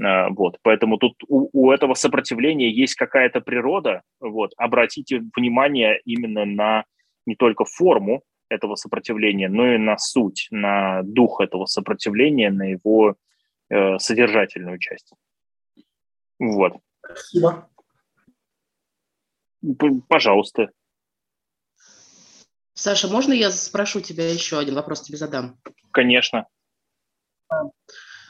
Э, 0.00 0.28
вот, 0.30 0.58
поэтому 0.62 0.98
тут 0.98 1.14
у, 1.28 1.48
у 1.52 1.70
этого 1.70 1.94
сопротивления 1.94 2.70
есть 2.70 2.94
какая-то 2.94 3.40
природа. 3.40 4.02
Вот, 4.20 4.52
обратите 4.56 5.22
внимание 5.36 6.00
именно 6.04 6.44
на 6.44 6.84
не 7.26 7.36
только 7.36 7.64
форму 7.64 8.22
этого 8.48 8.74
сопротивления, 8.74 9.48
но 9.48 9.74
и 9.74 9.78
на 9.78 9.96
суть, 9.98 10.48
на 10.50 11.02
дух 11.02 11.40
этого 11.40 11.66
сопротивления, 11.66 12.50
на 12.50 12.64
его 12.64 13.16
э, 13.72 13.98
содержательную 13.98 14.78
часть. 14.78 15.12
Вот. 16.38 16.74
Спасибо. 17.04 17.68
Пожалуйста. 20.08 20.70
Саша, 22.74 23.08
можно 23.08 23.32
я 23.32 23.50
спрошу 23.50 24.00
тебя 24.00 24.28
еще 24.28 24.58
один 24.58 24.74
вопрос 24.74 25.02
тебе 25.02 25.18
задам? 25.18 25.58
Конечно. 25.92 26.46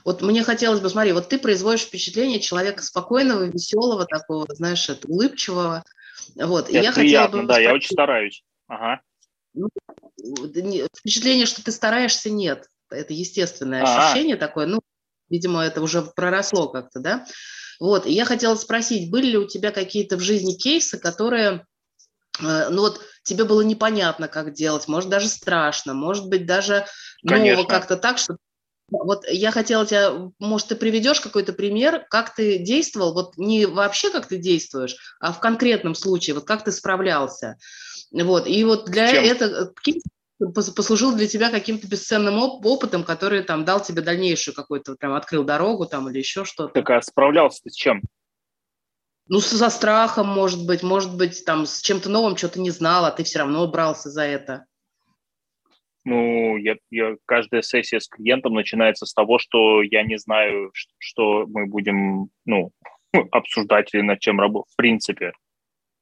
Вот 0.04 0.20
мне 0.20 0.42
хотелось 0.42 0.80
бы, 0.80 0.90
смотри, 0.90 1.12
вот 1.12 1.28
ты 1.28 1.38
производишь 1.38 1.82
впечатление 1.82 2.40
человека 2.40 2.82
спокойного, 2.82 3.44
веселого, 3.44 4.04
такого, 4.04 4.46
знаешь, 4.50 4.90
улыбчивого. 5.04 5.84
Вот. 6.34 6.68
Это 6.68 6.78
и 6.78 6.82
я 6.82 6.92
приятно, 6.92 7.42
бы 7.42 7.46
да, 7.46 7.54
спросить, 7.54 7.68
я 7.68 7.74
очень 7.74 7.90
стараюсь. 7.92 8.44
Ага. 8.66 9.00
Ну, 9.54 9.68
впечатление, 10.96 11.46
что 11.46 11.64
ты 11.64 11.70
стараешься, 11.70 12.30
нет. 12.30 12.68
Это 12.90 13.12
естественное 13.12 13.84
А-а. 13.84 14.10
ощущение 14.10 14.36
такое. 14.36 14.66
Ну, 14.66 14.80
Видимо, 15.32 15.62
это 15.62 15.80
уже 15.80 16.02
проросло 16.02 16.68
как-то, 16.68 17.00
да? 17.00 17.24
Вот, 17.80 18.06
и 18.06 18.12
я 18.12 18.26
хотела 18.26 18.54
спросить, 18.54 19.10
были 19.10 19.28
ли 19.28 19.38
у 19.38 19.48
тебя 19.48 19.72
какие-то 19.72 20.18
в 20.18 20.20
жизни 20.20 20.52
кейсы, 20.52 20.98
которые, 20.98 21.66
э, 22.38 22.68
ну 22.68 22.82
вот, 22.82 23.00
тебе 23.24 23.44
было 23.44 23.62
непонятно, 23.62 24.28
как 24.28 24.52
делать, 24.52 24.88
может, 24.88 25.08
даже 25.08 25.28
страшно, 25.28 25.94
может 25.94 26.28
быть, 26.28 26.44
даже, 26.44 26.84
ну, 27.22 27.66
как-то 27.66 27.96
так, 27.96 28.18
что 28.18 28.36
вот 28.90 29.24
я 29.26 29.50
хотела 29.52 29.86
тебя, 29.86 30.12
может, 30.38 30.68
ты 30.68 30.76
приведешь 30.76 31.20
какой-то 31.20 31.54
пример, 31.54 32.04
как 32.10 32.34
ты 32.34 32.58
действовал, 32.58 33.14
вот 33.14 33.38
не 33.38 33.64
вообще 33.64 34.10
как 34.10 34.26
ты 34.26 34.36
действуешь, 34.36 34.96
а 35.18 35.32
в 35.32 35.40
конкретном 35.40 35.94
случае, 35.94 36.34
вот 36.34 36.44
как 36.44 36.64
ты 36.64 36.72
справлялся. 36.72 37.56
Вот, 38.12 38.46
и 38.46 38.62
вот 38.64 38.84
для 38.84 39.10
этого, 39.10 39.72
послужил 40.50 41.14
для 41.14 41.26
тебя 41.26 41.50
каким-то 41.50 41.86
бесценным 41.86 42.38
оп- 42.38 42.64
опытом, 42.64 43.04
который 43.04 43.42
там 43.42 43.64
дал 43.64 43.82
тебе 43.82 44.02
дальнейшую 44.02 44.54
какой-то, 44.54 44.96
прям 44.96 45.14
открыл 45.14 45.44
дорогу 45.44 45.86
там 45.86 46.08
или 46.08 46.18
еще 46.18 46.44
что-то. 46.44 46.72
Так, 46.72 46.90
а 46.90 47.02
справлялся 47.02 47.62
ты 47.62 47.70
с 47.70 47.74
чем? 47.74 48.02
Ну, 49.28 49.40
со 49.40 49.70
страхом, 49.70 50.26
может 50.26 50.66
быть, 50.66 50.82
может 50.82 51.16
быть, 51.16 51.44
там, 51.44 51.64
с 51.64 51.80
чем-то 51.80 52.10
новым, 52.10 52.36
что-то 52.36 52.60
не 52.60 52.70
знал, 52.70 53.04
а 53.04 53.10
ты 53.10 53.22
все 53.24 53.38
равно 53.38 53.66
брался 53.68 54.10
за 54.10 54.24
это. 54.24 54.66
Ну, 56.04 56.56
я, 56.56 56.76
я, 56.90 57.16
каждая 57.26 57.62
сессия 57.62 58.00
с 58.00 58.08
клиентом 58.08 58.54
начинается 58.54 59.06
с 59.06 59.14
того, 59.14 59.38
что 59.38 59.82
я 59.82 60.02
не 60.02 60.18
знаю, 60.18 60.72
что 60.98 61.46
мы 61.46 61.66
будем, 61.66 62.30
ну, 62.44 62.72
обсуждать 63.30 63.94
или 63.94 64.02
над 64.02 64.18
чем 64.18 64.40
работать, 64.40 64.72
в 64.72 64.76
принципе. 64.76 65.32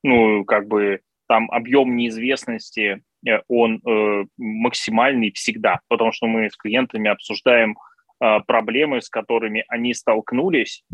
Ну, 0.02 0.44
как 0.46 0.66
бы 0.66 1.00
там 1.30 1.50
объем 1.50 1.96
неизвестности 1.96 3.02
Э, 3.26 3.40
он 3.48 3.80
э, 3.86 4.24
максимальный 4.38 5.30
всегда, 5.32 5.80
потому 5.88 6.12
что 6.12 6.26
мы 6.26 6.50
с 6.50 6.56
клиентами 6.56 7.10
обсуждаем 7.10 7.76
э, 8.20 8.40
проблемы, 8.46 9.02
с 9.02 9.08
которыми 9.08 9.64
они 9.68 9.94
столкнулись, 9.94 10.84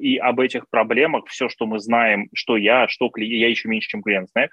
и 0.00 0.16
об 0.16 0.40
этих 0.40 0.68
проблемах 0.68 1.28
все, 1.28 1.48
что 1.48 1.66
мы 1.66 1.78
знаем, 1.78 2.28
что 2.34 2.56
я, 2.56 2.88
что 2.88 3.08
клиент, 3.10 3.40
я 3.42 3.48
еще 3.48 3.68
меньше, 3.68 3.90
чем 3.90 4.02
клиент 4.02 4.28
знаю, 4.30 4.50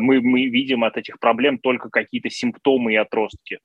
мы, 0.00 0.20
мы 0.20 0.46
видим 0.46 0.82
от 0.82 0.96
этих 0.96 1.20
проблем 1.20 1.58
только 1.58 1.90
какие-то 1.90 2.28
симптомы 2.28 2.92
и 2.94 2.96
отростки, 2.96 3.60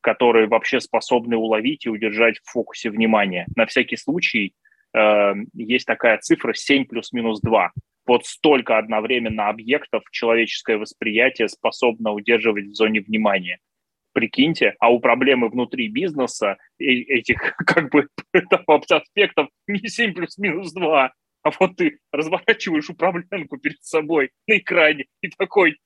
которые 0.00 0.48
вообще 0.48 0.80
способны 0.80 1.36
уловить 1.36 1.86
и 1.86 1.88
удержать 1.88 2.40
в 2.40 2.50
фокусе 2.50 2.90
внимания. 2.90 3.46
На 3.54 3.64
всякий 3.66 3.96
случай 3.96 4.54
есть 5.54 5.86
такая 5.86 6.18
цифра 6.18 6.52
7 6.52 6.86
плюс-минус 6.86 7.40
2 7.40 7.70
вот 8.06 8.26
столько 8.26 8.78
одновременно 8.78 9.48
объектов 9.48 10.02
человеческое 10.10 10.78
восприятие 10.78 11.48
способно 11.48 12.12
удерживать 12.12 12.66
в 12.66 12.74
зоне 12.74 13.00
внимания. 13.00 13.58
Прикиньте, 14.12 14.74
а 14.78 14.92
у 14.92 15.00
проблемы 15.00 15.48
внутри 15.48 15.88
бизнеса 15.88 16.58
этих 16.78 17.56
как 17.66 17.90
бы 17.90 18.08
аспектов 18.90 19.48
не 19.66 19.88
7 19.88 20.14
плюс 20.14 20.36
минус 20.38 20.72
2, 20.72 21.12
а 21.44 21.50
вот 21.58 21.76
ты 21.76 21.98
разворачиваешь 22.12 22.90
управленку 22.90 23.58
перед 23.58 23.82
собой 23.82 24.30
на 24.46 24.58
экране 24.58 25.06
и 25.22 25.28
такой, 25.28 25.76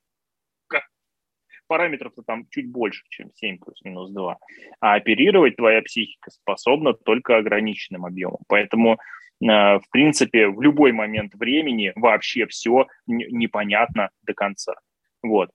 параметров-то 1.66 2.22
там 2.22 2.46
чуть 2.50 2.70
больше, 2.70 3.02
чем 3.08 3.30
7 3.34 3.58
плюс 3.58 3.82
минус 3.84 4.10
2. 4.10 4.38
А 4.80 4.94
оперировать 4.94 5.56
твоя 5.56 5.82
психика 5.82 6.30
способна 6.30 6.94
только 6.94 7.36
ограниченным 7.36 8.04
объемом. 8.04 8.38
Поэтому 8.48 8.98
в 9.40 9.82
принципе, 9.90 10.48
в 10.48 10.60
любой 10.62 10.92
момент 10.92 11.34
времени 11.34 11.92
вообще 11.96 12.46
все 12.46 12.86
непонятно 13.06 14.10
до 14.22 14.34
конца. 14.34 14.74
Вот. 15.22 15.50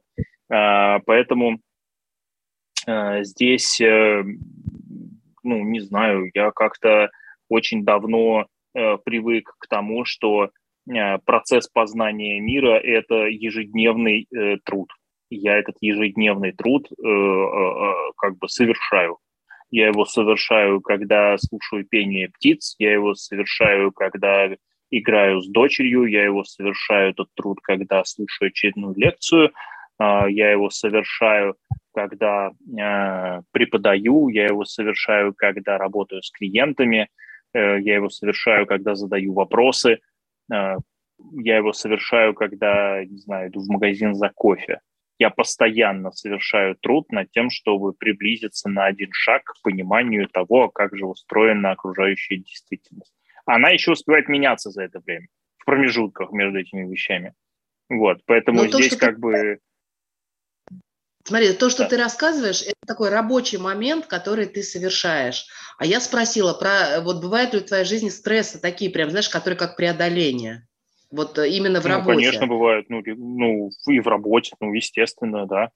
Э, 0.52 1.00
поэтому 1.06 1.60
э, 2.86 3.24
здесь, 3.24 3.80
ну, 3.80 5.64
не 5.64 5.80
знаю, 5.80 6.30
я 6.34 6.52
как-то 6.52 7.10
очень 7.50 7.84
давно 7.84 8.48
привык 8.74 9.54
к 9.60 9.68
тому, 9.68 10.06
что 10.06 10.52
процесс 11.26 11.68
познания 11.68 12.40
мира– 12.40 12.80
это 12.84 13.26
ежедневный 13.28 14.28
труд. 14.64 14.90
Я 15.30 15.58
этот 15.58 15.76
ежедневный 15.82 16.54
труд 16.54 16.88
как 18.16 18.38
бы 18.38 18.48
совершаю. 18.48 19.18
Я 19.72 19.88
его 19.88 20.04
совершаю, 20.06 20.82
когда 20.82 21.38
слушаю 21.38 21.86
пение 21.86 22.30
птиц, 22.30 22.76
я 22.78 22.92
его 22.92 23.16
совершаю, 23.16 23.94
когда 23.94 24.50
играю 24.92 25.42
с 25.42 25.48
дочерью, 25.48 26.06
я 26.06 26.26
его 26.26 26.44
совершаю, 26.44 27.12
этот 27.12 27.30
труд, 27.36 27.60
когда 27.64 28.04
слушаю 28.04 28.50
очередную 28.50 28.94
лекцию, 28.96 29.52
а, 29.98 30.30
я 30.30 30.52
его 30.52 30.70
совершаю, 30.70 31.56
когда 31.94 32.52
а, 32.80 33.42
преподаю, 33.52 34.28
я 34.28 34.48
его 34.48 34.66
совершаю, 34.66 35.34
когда 35.34 35.78
работаю 35.78 36.22
с 36.22 36.32
клиентами, 36.32 37.08
э, 37.54 37.80
я 37.80 37.96
его 37.96 38.10
совершаю, 38.10 38.66
когда 38.66 38.96
задаю 38.96 39.34
вопросы, 39.34 40.00
а, 40.52 40.76
я 41.34 41.58
его 41.58 41.72
совершаю, 41.72 42.34
когда, 42.34 43.06
не 43.06 43.20
знаю, 43.20 43.50
иду 43.50 43.62
в 43.62 43.70
магазин 43.70 44.16
за 44.16 44.30
кофе 44.36 44.82
я 45.22 45.30
постоянно 45.30 46.12
совершаю 46.12 46.76
труд 46.76 47.12
над 47.12 47.30
тем, 47.30 47.52
чтобы 47.52 47.94
приблизиться 47.94 48.70
на 48.70 48.86
один 48.86 49.10
шаг 49.14 49.44
к 49.44 49.62
пониманию 49.62 50.28
того, 50.28 50.70
как 50.70 50.98
же 50.98 51.06
устроена 51.06 51.72
окружающая 51.72 52.38
действительность. 52.38 53.14
Она 53.46 53.70
еще 53.70 53.92
успевает 53.92 54.28
меняться 54.30 54.72
за 54.72 54.82
это 54.82 55.00
время, 55.00 55.28
в 55.60 55.66
промежутках 55.66 56.32
между 56.32 56.58
этими 56.58 56.92
вещами. 56.92 57.36
Вот, 57.88 58.24
поэтому 58.26 58.68
то, 58.68 58.82
здесь 58.82 58.98
как 58.98 59.16
ты... 59.16 59.22
бы... 59.22 59.60
Смотри, 61.24 61.54
то, 61.54 61.70
что 61.70 61.84
да. 61.84 61.90
ты 61.90 61.98
рассказываешь, 61.98 62.64
это 62.64 62.88
такой 62.88 63.10
рабочий 63.10 63.60
момент, 63.60 64.08
который 64.08 64.48
ты 64.48 64.64
совершаешь. 64.64 65.46
А 65.78 65.86
я 65.86 66.00
спросила 66.00 66.56
про, 66.56 67.00
вот 67.02 67.22
бывают 67.22 67.54
ли 67.54 67.60
в 67.60 67.66
твоей 67.66 67.86
жизни 67.86 68.10
стрессы 68.10 68.60
такие, 68.60 68.90
прям, 68.90 69.12
знаешь, 69.12 69.30
которые 69.30 69.60
как 69.60 69.78
преодоление? 69.78 70.68
Вот 71.12 71.38
э, 71.38 71.50
именно 71.50 71.82
в 71.82 71.86
ну, 71.86 71.90
работе. 71.90 72.18
Конечно, 72.18 72.48
бывает. 72.48 72.86
Ну, 72.90 73.02
ну, 73.06 73.70
и 73.88 74.00
в 74.00 74.08
работе, 74.08 74.56
ну, 74.60 74.74
естественно, 74.74 75.46
да. 75.46 75.72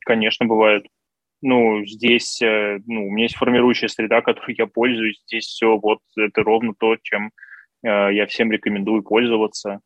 Конечно, 0.00 0.46
бывает. 0.46 0.86
ну, 1.42 1.84
здесь, 1.84 2.40
э, 2.42 2.78
ну, 2.86 3.06
у 3.06 3.10
меня 3.10 3.24
есть 3.24 3.36
формирующая 3.36 3.88
среда, 3.88 4.22
которой 4.22 4.54
я 4.56 4.66
пользуюсь. 4.66 5.22
Здесь 5.26 5.46
все 5.46 5.76
вот 5.76 6.00
это 6.16 6.42
ровно 6.42 6.72
то, 6.78 6.96
чем 7.02 7.30
э, 7.84 8.14
я 8.14 8.26
всем 8.26 8.50
рекомендую 8.50 9.02
пользоваться. 9.02 9.80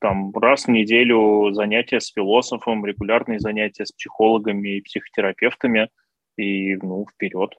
Там 0.00 0.32
раз 0.32 0.64
в 0.64 0.70
неделю 0.70 1.52
занятия 1.52 2.00
с 2.00 2.12
философом, 2.12 2.86
регулярные 2.86 3.38
занятия 3.38 3.84
с 3.84 3.92
психологами 3.92 4.76
и 4.76 4.80
психотерапевтами, 4.80 5.90
и, 6.36 6.76
ну, 6.76 7.06
вперед. 7.12 7.54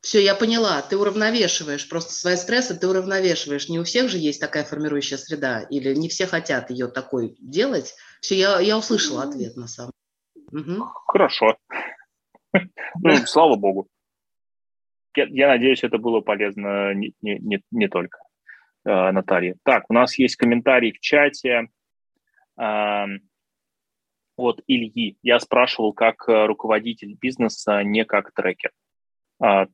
Все, 0.00 0.22
я 0.22 0.34
поняла. 0.34 0.80
Ты 0.80 0.96
уравновешиваешь 0.96 1.88
просто 1.88 2.12
свои 2.14 2.36
стрессы, 2.36 2.78
ты 2.78 2.88
уравновешиваешь. 2.88 3.68
Не 3.68 3.78
у 3.78 3.84
всех 3.84 4.08
же 4.08 4.16
есть 4.16 4.40
такая 4.40 4.64
формирующая 4.64 5.18
среда, 5.18 5.60
или 5.60 5.94
не 5.94 6.08
все 6.08 6.26
хотят 6.26 6.70
ее 6.70 6.88
такой 6.88 7.36
делать. 7.38 7.94
Все, 8.20 8.36
я, 8.36 8.60
я 8.60 8.78
услышала 8.78 9.24
ответ 9.24 9.56
на 9.56 9.66
самом 9.66 9.92
деле. 10.34 10.76
Угу. 10.76 10.84
Хорошо. 11.06 11.56
Ну, 13.02 13.14
слава 13.26 13.54
богу. 13.54 13.86
Я, 15.14 15.26
я 15.30 15.48
надеюсь, 15.48 15.84
это 15.84 15.98
было 15.98 16.20
полезно 16.20 16.92
не, 16.94 17.14
не, 17.22 17.38
не, 17.38 17.62
не 17.70 17.88
только 17.88 18.18
э, 18.84 19.12
Наталье. 19.12 19.56
Так, 19.62 19.84
у 19.88 19.94
нас 19.94 20.18
есть 20.18 20.34
комментарий 20.34 20.92
в 20.92 20.98
чате 20.98 21.68
э, 22.60 23.04
от 24.36 24.60
Ильи. 24.66 25.16
Я 25.22 25.38
спрашивал, 25.38 25.92
как 25.92 26.28
э, 26.28 26.46
руководитель 26.46 27.16
бизнеса, 27.20 27.84
не 27.84 28.04
как 28.04 28.32
трекер. 28.32 28.72
А, 29.42 29.66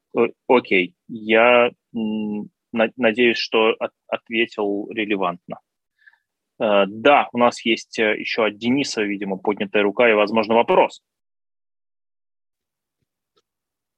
окей, 0.46 0.94
я 1.08 1.70
надеюсь, 1.92 3.38
что 3.38 3.74
от, 3.78 3.90
ответил 4.06 4.88
релевантно. 4.90 5.58
Э, 6.58 6.84
да, 6.86 7.28
у 7.32 7.38
нас 7.38 7.64
есть 7.64 7.98
э, 7.98 8.18
еще 8.18 8.46
от 8.46 8.56
Дениса, 8.56 9.02
видимо, 9.02 9.36
поднятая 9.36 9.82
рука 9.82 10.08
и, 10.08 10.14
возможно, 10.14 10.54
вопрос. 10.54 11.02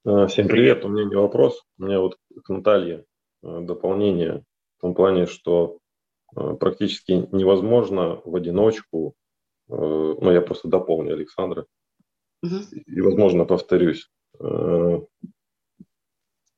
Э, 0.04 0.26
всем 0.26 0.48
привет. 0.48 0.84
У 0.84 0.88
меня 0.88 1.04
не 1.04 1.16
вопрос. 1.16 1.64
У 1.78 1.84
меня 1.84 2.00
вот 2.00 2.16
к 2.44 2.48
Наталье 2.48 3.04
дополнение 3.42 4.42
в 4.78 4.80
том 4.80 4.94
плане, 4.94 5.26
что 5.26 5.78
практически 6.34 7.28
невозможно 7.32 8.20
в 8.24 8.34
одиночку, 8.34 9.14
ну, 9.68 10.32
я 10.32 10.40
просто 10.40 10.68
дополню 10.68 11.14
Александра, 11.14 11.66
угу. 12.42 12.56
и, 12.86 13.00
возможно, 13.00 13.44
повторюсь, 13.44 14.10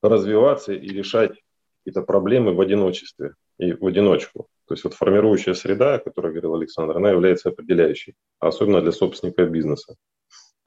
развиваться 0.02 0.72
и 0.72 0.88
решать 0.88 1.32
какие-то 1.78 2.02
проблемы 2.02 2.54
в 2.54 2.60
одиночестве 2.60 3.34
и 3.58 3.72
в 3.72 3.86
одиночку. 3.86 4.46
То 4.66 4.74
есть 4.74 4.84
вот 4.84 4.94
формирующая 4.94 5.54
среда, 5.54 5.94
о 5.94 5.98
которой 5.98 6.32
говорил 6.32 6.54
Александр, 6.54 6.96
она 6.96 7.10
является 7.10 7.48
определяющей, 7.48 8.14
особенно 8.38 8.80
для 8.80 8.92
собственника 8.92 9.44
бизнеса. 9.46 9.96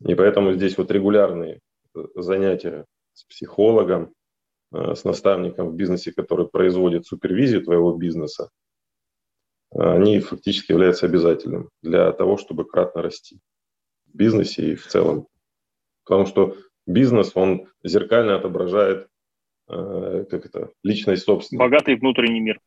И 0.06 0.16
поэтому 0.16 0.54
здесь 0.54 0.78
вот 0.78 0.92
регулярные 0.92 1.62
э, 1.96 2.06
занятия 2.16 2.86
с 3.14 3.24
психологом, 3.24 4.14
э, 4.74 4.96
с 4.96 5.04
наставником 5.06 5.70
в 5.70 5.76
бизнесе, 5.76 6.12
который 6.12 6.48
производит 6.48 7.06
супервизию 7.06 7.64
твоего 7.64 7.94
бизнеса, 7.94 8.50
они 9.76 10.20
фактически 10.20 10.72
являются 10.72 11.08
обязательным 11.08 11.70
для 11.82 12.12
того, 12.12 12.38
чтобы 12.38 12.66
кратно 12.66 13.02
расти 13.02 13.40
в 14.06 14.16
бизнесе 14.16 14.74
и 14.74 14.76
в 14.76 14.86
целом. 14.88 15.28
Потому 16.04 16.26
что 16.28 16.56
бизнес, 16.86 17.32
он 17.36 17.68
зеркально 17.84 18.36
отображает 18.36 19.08
Э, 19.74 20.26
как 20.30 20.45
это, 20.45 20.70
личность 20.84 21.24
собственника. 21.24 21.64
Богатый 21.64 21.95
внутренний 21.95 22.40
мир. 22.40 22.60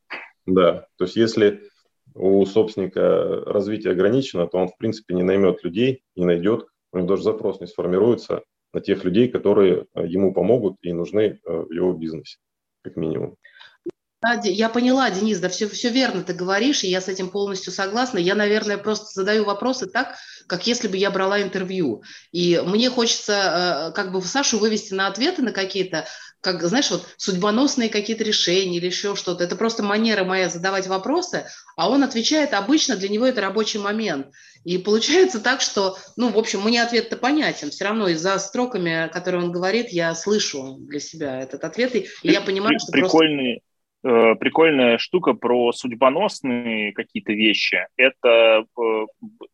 Да, 0.45 0.87
то 0.97 1.05
есть 1.05 1.17
если 1.17 1.63
у 2.15 2.45
собственника 2.47 3.43
развитие 3.47 3.93
ограничено, 3.93 4.47
то 4.47 4.59
он, 4.59 4.69
в 4.69 4.77
принципе, 4.77 5.15
не 5.15 5.23
наймет 5.23 5.63
людей, 5.63 6.03
не 6.17 6.25
найдет, 6.25 6.67
у 6.93 6.99
него 6.99 7.09
даже 7.09 7.23
запрос 7.23 7.61
не 7.61 7.67
сформируется 7.67 8.43
на 8.73 8.81
тех 8.81 9.05
людей, 9.05 9.29
которые 9.29 9.87
э, 9.95 10.07
ему 10.07 10.33
помогут 10.33 10.77
и 10.83 10.93
нужны 10.93 11.21
э, 11.21 11.39
в 11.45 11.71
его 11.71 11.93
бизнесе, 11.93 12.39
как 12.83 12.97
минимум. 12.97 13.37
Я 14.45 14.71
поняла, 14.71 15.11
Денис, 15.11 15.39
да 15.39 15.49
все, 15.49 15.69
все 15.69 15.91
верно 15.91 16.23
ты 16.23 16.33
говоришь, 16.33 16.83
и 16.83 16.89
я 16.89 17.01
с 17.01 17.09
этим 17.09 17.31
полностью 17.31 17.73
согласна. 17.73 18.19
Я, 18.19 18.35
наверное, 18.35 18.79
просто 18.79 19.07
задаю 19.13 19.45
вопросы 19.45 19.87
так, 19.87 20.17
как 20.49 20.67
если 20.67 20.89
бы 20.89 20.97
я 20.97 21.11
брала 21.11 21.41
интервью. 21.41 22.03
И 22.33 22.61
мне 22.65 22.91
хочется 22.91 23.93
как 23.95 24.13
бы 24.13 24.23
Сашу 24.23 24.59
вывести 24.59 24.95
на 24.95 25.07
ответы 25.07 25.43
на 25.43 25.53
какие-то, 25.53 26.07
как, 26.41 26.63
знаешь, 26.63 26.91
вот 26.91 27.07
судьбоносные 27.19 27.89
какие-то 27.89 28.25
решения 28.25 28.79
или 28.79 28.87
еще 28.87 29.17
что-то. 29.17 29.45
Это 29.45 29.55
просто 29.55 29.83
манера 29.83 30.25
моя 30.25 30.49
задавать 30.49 30.87
вопросы, 30.87 31.47
а 31.77 31.89
он 31.91 32.03
отвечает, 32.03 32.55
обычно 32.55 32.97
для 32.97 33.09
него 33.09 33.27
это 33.27 33.43
рабочий 33.43 33.79
момент. 33.79 34.29
И 34.65 34.79
получается 34.79 35.41
так, 35.41 35.61
что, 35.61 35.97
ну, 36.17 36.31
в 36.31 36.39
общем, 36.39 36.63
мне 36.63 36.83
ответ-то 36.83 37.17
понятен. 37.17 37.71
Все 37.71 37.85
равно 37.85 38.09
из-за 38.09 38.39
строками, 38.39 39.09
которые 39.13 39.45
он 39.45 39.53
говорит, 39.53 39.91
я 39.91 40.15
слышу 40.15 40.79
для 40.81 40.99
себя 40.99 41.41
этот 41.41 41.63
ответ, 41.63 41.95
и 41.95 42.09
я 42.23 42.41
понимаю, 42.41 42.79
что 42.81 42.91
Прикольный, 42.91 43.63
Э, 44.09 44.37
прикольная 44.37 44.99
штука 44.99 45.33
про 45.33 45.73
судьбоносные 45.73 46.93
какие-то 46.93 47.33
вещи. 47.33 47.89
Это 47.97 48.65
э, 48.65 49.07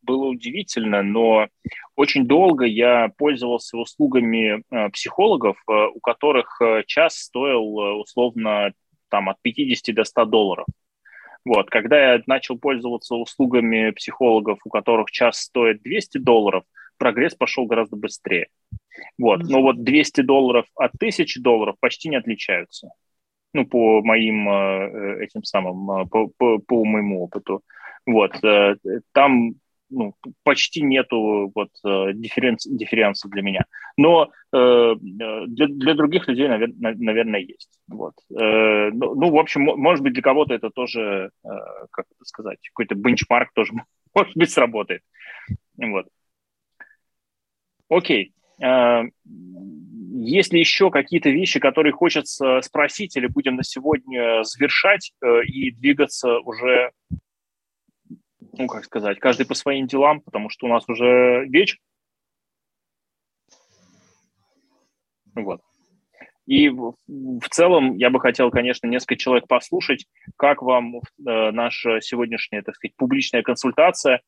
было 0.03 0.25
удивительно, 0.25 1.01
но 1.01 1.47
очень 1.95 2.27
долго 2.27 2.65
я 2.65 3.09
пользовался 3.17 3.77
услугами 3.77 4.61
э, 4.69 4.89
психологов, 4.89 5.57
у 5.67 5.99
которых 5.99 6.61
час 6.85 7.15
стоил 7.15 7.99
условно 7.99 8.73
там, 9.09 9.29
от 9.29 9.37
50 9.41 9.95
до 9.95 10.03
100 10.03 10.25
долларов. 10.25 10.65
Вот, 11.45 11.71
когда 11.71 12.13
я 12.13 12.21
начал 12.27 12.59
пользоваться 12.59 13.15
услугами 13.15 13.89
психологов, 13.89 14.59
у 14.65 14.69
которых 14.69 15.09
час 15.09 15.39
стоит 15.39 15.81
200 15.81 16.19
долларов, 16.19 16.63
прогресс 16.97 17.33
пошел 17.33 17.65
гораздо 17.65 17.95
быстрее. 17.95 18.49
Вот, 19.17 19.41
но 19.49 19.63
вот 19.63 19.83
200 19.83 20.21
долларов 20.21 20.67
от 20.75 20.93
1000 20.93 21.41
долларов 21.41 21.75
почти 21.79 22.09
не 22.09 22.17
отличаются 22.17 22.89
ну, 23.53 23.65
по 23.65 24.01
моим 24.01 24.49
э, 24.49 25.23
этим 25.23 25.43
самым, 25.43 25.89
э, 25.91 26.05
по, 26.07 26.27
по, 26.37 26.59
по 26.59 26.83
моему 26.83 27.23
опыту. 27.23 27.61
Вот, 28.05 28.43
э, 28.43 28.75
там 29.13 29.55
ну, 29.89 30.15
почти 30.43 30.81
нету 30.81 31.51
вот 31.53 31.69
дифференц, 31.83 32.65
дифференции 32.65 33.29
для 33.29 33.43
меня. 33.43 33.65
Но 33.95 34.31
э, 34.51 34.95
для, 34.99 35.67
для 35.67 35.93
других 35.93 36.27
людей, 36.27 36.47
наверное, 36.47 36.95
наверное 36.95 37.39
есть. 37.41 37.69
Вот. 37.87 38.13
Э, 38.31 38.89
ну, 38.91 39.13
ну, 39.13 39.29
в 39.29 39.37
общем, 39.37 39.63
может 39.63 40.03
быть, 40.03 40.13
для 40.13 40.23
кого-то 40.23 40.53
это 40.53 40.71
тоже, 40.71 41.29
э, 41.43 41.47
как 41.91 42.05
это 42.05 42.25
сказать, 42.25 42.57
какой-то 42.69 42.95
бенчмарк 42.95 43.53
тоже, 43.53 43.73
может 44.15 44.35
быть, 44.35 44.51
сработает. 44.51 45.03
Вот. 45.77 46.07
Окей. 47.89 48.33
Э, 48.61 49.03
есть 49.25 50.53
ли 50.53 50.59
еще 50.59 50.91
какие-то 50.91 51.29
вещи, 51.29 51.59
которые 51.59 51.91
хочется 51.91 52.61
спросить, 52.61 53.15
или 53.17 53.27
будем 53.27 53.55
на 53.55 53.63
сегодня 53.63 54.43
завершать 54.43 55.13
э, 55.21 55.43
и 55.45 55.71
двигаться 55.71 56.39
уже, 56.39 56.91
ну, 58.57 58.67
как 58.67 58.85
сказать, 58.85 59.19
каждый 59.19 59.45
по 59.45 59.53
своим 59.53 59.87
делам, 59.87 60.21
потому 60.21 60.49
что 60.49 60.67
у 60.67 60.69
нас 60.69 60.87
уже 60.87 61.45
вечер. 61.47 61.77
Вот. 65.35 65.61
И 66.45 66.69
в, 66.69 66.95
целом 67.49 67.95
я 67.95 68.09
бы 68.09 68.19
хотел, 68.19 68.51
конечно, 68.51 68.85
несколько 68.85 69.15
человек 69.15 69.47
послушать, 69.47 70.05
как 70.35 70.61
вам 70.61 70.97
э, 70.97 71.01
наша 71.51 72.01
сегодняшняя, 72.01 72.61
так 72.61 72.75
сказать, 72.75 72.95
публичная 72.97 73.41
консультация 73.41 74.21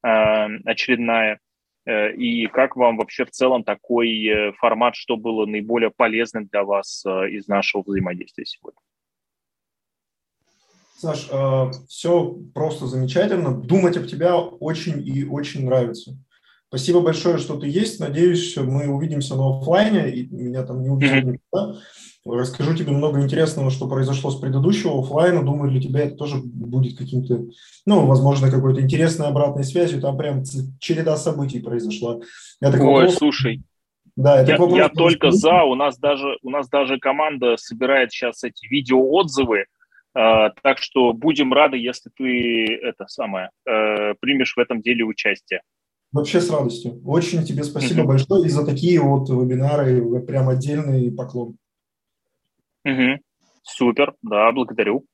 очередная– 0.00 1.40
и 1.86 2.46
как 2.46 2.76
вам 2.76 2.96
вообще 2.96 3.24
в 3.24 3.30
целом 3.30 3.64
такой 3.64 4.26
э, 4.26 4.52
формат, 4.52 4.94
что 4.94 5.16
было 5.16 5.46
наиболее 5.46 5.90
полезным 5.90 6.46
для 6.46 6.64
вас 6.64 7.04
э, 7.04 7.30
из 7.30 7.48
нашего 7.48 7.82
взаимодействия 7.82 8.44
сегодня? 8.44 8.78
Саш, 10.96 11.28
все 11.88 12.36
просто 12.54 12.86
замечательно. 12.86 13.52
Думать 13.52 13.96
об 13.96 14.06
тебя 14.06 14.36
очень 14.38 15.04
и 15.04 15.24
очень 15.24 15.64
нравится. 15.64 16.16
Спасибо 16.72 17.02
большое, 17.02 17.36
что 17.36 17.58
ты 17.58 17.68
есть. 17.68 18.00
Надеюсь, 18.00 18.56
мы 18.56 18.88
увидимся 18.88 19.36
на 19.36 19.58
офлайне, 19.58 20.08
и 20.08 20.26
меня 20.34 20.62
там 20.62 20.82
не 20.82 20.88
увидят 20.88 21.24
никогда. 21.24 21.78
Расскажу 22.24 22.74
тебе 22.74 22.92
много 22.92 23.20
интересного, 23.20 23.70
что 23.70 23.86
произошло 23.86 24.30
с 24.30 24.40
предыдущего 24.40 24.98
офлайна. 24.98 25.42
Думаю, 25.42 25.70
для 25.70 25.82
тебя 25.82 26.00
это 26.00 26.16
тоже 26.16 26.36
будет 26.42 26.96
каким-то, 26.96 27.44
ну, 27.84 28.06
возможно, 28.06 28.50
какой-то 28.50 28.80
интересной 28.80 29.26
обратной 29.26 29.64
связью. 29.64 30.00
Там 30.00 30.16
прям 30.16 30.44
череда 30.80 31.18
событий 31.18 31.60
произошла. 31.60 32.20
Это 32.62 32.78
Ой, 32.78 32.86
вопрос... 32.86 33.16
слушай, 33.16 33.60
да, 34.16 34.40
это 34.40 34.52
я, 34.52 34.56
вопрос... 34.56 34.78
я 34.78 34.88
только 34.88 35.30
за. 35.30 35.64
У 35.64 35.74
нас 35.74 35.98
даже 35.98 36.38
у 36.42 36.48
нас 36.48 36.70
даже 36.70 36.98
команда 36.98 37.58
собирает 37.58 38.12
сейчас 38.12 38.44
эти 38.44 38.66
видеоотзывы, 38.66 39.58
э, 39.58 39.64
так 40.14 40.78
что 40.78 41.12
будем 41.12 41.52
рады, 41.52 41.76
если 41.76 42.08
ты 42.16 42.78
это 42.82 43.06
самое 43.08 43.50
э, 43.66 44.14
примешь 44.20 44.54
в 44.56 44.58
этом 44.58 44.80
деле 44.80 45.04
участие. 45.04 45.60
Вообще 46.12 46.40
с 46.40 46.50
радостью. 46.50 47.00
Очень 47.06 47.44
тебе 47.44 47.64
спасибо 47.64 48.02
mm-hmm. 48.02 48.06
большое 48.06 48.44
и 48.44 48.48
за 48.50 48.66
такие 48.66 49.00
вот 49.00 49.30
вебинары, 49.30 50.20
прям 50.26 50.48
отдельный 50.50 51.10
поклон. 51.10 51.56
Угу. 52.84 53.18
Супер, 53.62 54.14
да, 54.22 54.50
благодарю. 54.52 55.06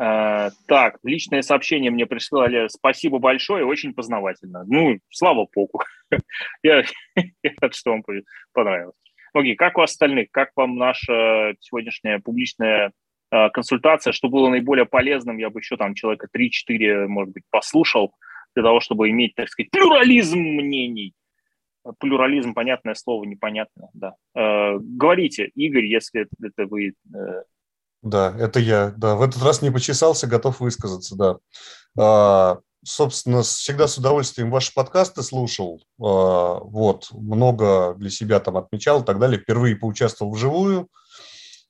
Э, 0.00 0.50
так, 0.66 0.98
личное 1.02 1.42
сообщение 1.42 1.90
мне 1.90 2.06
прислали. 2.06 2.68
Спасибо 2.68 3.18
большое, 3.18 3.64
очень 3.64 3.94
познавательно. 3.94 4.64
Ну, 4.66 4.98
слава 5.10 5.46
богу. 5.52 5.80
я, 6.62 6.84
я 7.42 7.50
рад, 7.60 7.74
что 7.74 7.90
вам 7.90 8.04
понравилось. 8.52 8.94
Окей, 9.32 9.56
как 9.56 9.78
у 9.78 9.82
остальных? 9.82 10.30
Как 10.30 10.50
вам 10.56 10.76
наша 10.76 11.54
сегодняшняя 11.60 12.18
публичная 12.18 12.92
э, 13.30 13.50
консультация? 13.50 14.12
Что 14.12 14.28
было 14.28 14.48
наиболее 14.48 14.86
полезным? 14.86 15.38
Я 15.38 15.50
бы 15.50 15.60
еще 15.60 15.76
там 15.76 15.94
человека 15.94 16.28
3-4, 16.36 17.06
может 17.06 17.34
быть, 17.34 17.44
послушал 17.50 18.14
для 18.54 18.64
того, 18.64 18.80
чтобы 18.80 19.10
иметь, 19.10 19.34
так 19.34 19.48
сказать, 19.48 19.70
плюрализм 19.70 20.38
мнений. 20.38 21.14
Плюрализм, 21.98 22.52
понятное 22.52 22.94
слово, 22.94 23.24
непонятное, 23.24 23.88
да. 23.94 24.14
Э, 24.34 24.78
говорите, 24.78 25.50
Игорь, 25.54 25.86
если 25.86 26.26
это 26.42 26.66
вы 26.66 26.92
э, 27.14 27.42
да, 28.02 28.34
это 28.38 28.60
я. 28.60 28.92
Да, 28.96 29.14
в 29.14 29.22
этот 29.22 29.42
раз 29.42 29.62
не 29.62 29.70
почесался, 29.70 30.26
готов 30.26 30.60
высказаться, 30.60 31.16
да. 31.16 31.36
А, 31.98 32.58
собственно, 32.82 33.42
всегда 33.42 33.88
с 33.88 33.98
удовольствием 33.98 34.50
ваши 34.50 34.72
подкасты 34.74 35.22
слушал. 35.22 35.82
А, 36.00 36.60
вот, 36.60 37.08
много 37.12 37.94
для 37.94 38.10
себя 38.10 38.40
там 38.40 38.56
отмечал 38.56 39.02
и 39.02 39.04
так 39.04 39.18
далее. 39.18 39.40
Впервые 39.40 39.76
поучаствовал 39.76 40.32
вживую. 40.32 40.88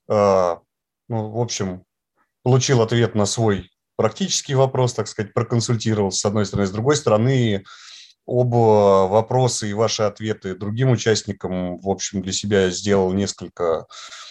А, 0.09 0.61
ну, 1.09 1.31
в 1.31 1.41
общем, 1.41 1.83
получил 2.45 2.81
ответ 2.81 3.15
на 3.17 3.27
свой 3.27 3.70
практический 4.01 4.55
вопрос, 4.55 4.95
так 4.95 5.09
сказать, 5.09 5.35
проконсультировался 5.35 6.21
с 6.21 6.25
одной 6.25 6.47
стороны. 6.47 6.67
С 6.67 6.71
другой 6.71 6.97
стороны, 6.97 7.65
оба 8.25 9.07
вопросы 9.07 9.69
и 9.69 9.75
ваши 9.75 10.05
ответы 10.05 10.55
другим 10.55 10.91
участникам, 10.91 11.77
в 11.77 11.91
общем, 11.91 12.23
для 12.23 12.33
себя 12.33 12.71
сделал 12.71 13.13
несколько 13.13 13.85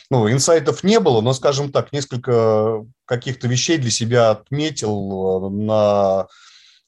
ну, 0.09 0.27
инсайтов 0.27 0.83
не 0.83 0.99
было, 0.99 1.21
но, 1.21 1.33
скажем 1.33 1.71
так, 1.71 1.93
несколько 1.93 2.83
каких-то 3.05 3.47
вещей 3.47 3.77
для 3.77 3.91
себя 3.91 4.31
отметил, 4.31 5.45
э, 5.45 5.49
на 5.51 6.25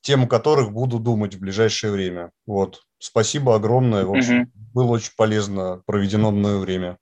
тему 0.01 0.27
которых 0.27 0.71
буду 0.71 0.97
думать 0.97 1.35
в 1.35 1.39
ближайшее 1.39 1.91
время. 1.91 2.31
Вот. 2.47 2.81
Спасибо 2.97 3.53
огромное. 3.53 4.05
В 4.05 4.11
общем, 4.15 4.41
угу. 4.41 4.51
было 4.73 4.91
очень 4.93 5.11
полезно 5.15 5.83
проведено 5.85 6.31
мною 6.31 6.57
время. 6.57 6.97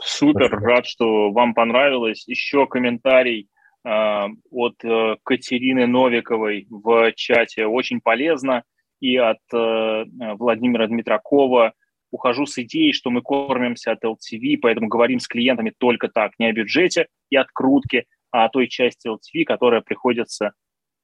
Супер, 0.00 0.46
Спасибо. 0.46 0.70
рад, 0.70 0.86
что 0.86 1.32
вам 1.32 1.52
понравилось. 1.52 2.28
Еще 2.28 2.68
комментарий 2.68 3.48
от 3.84 4.82
э, 4.82 5.16
Катерины 5.22 5.86
Новиковой 5.86 6.66
в 6.70 7.12
чате 7.12 7.66
очень 7.66 8.00
полезно. 8.00 8.64
И 9.00 9.16
от 9.16 9.40
э, 9.52 10.04
Владимира 10.38 10.86
Дмитракова 10.86 11.74
ухожу 12.10 12.46
с 12.46 12.58
идеей, 12.58 12.92
что 12.92 13.10
мы 13.10 13.20
кормимся 13.20 13.92
от 13.92 14.04
LTV, 14.04 14.58
поэтому 14.62 14.88
говорим 14.88 15.20
с 15.20 15.28
клиентами 15.28 15.72
только 15.76 16.08
так, 16.08 16.32
не 16.38 16.46
о 16.46 16.52
бюджете 16.52 17.08
и 17.28 17.36
открутке, 17.36 18.04
а 18.30 18.44
о 18.44 18.48
той 18.48 18.68
части 18.68 19.08
LTV, 19.08 19.44
которая 19.44 19.82
приходится 19.82 20.52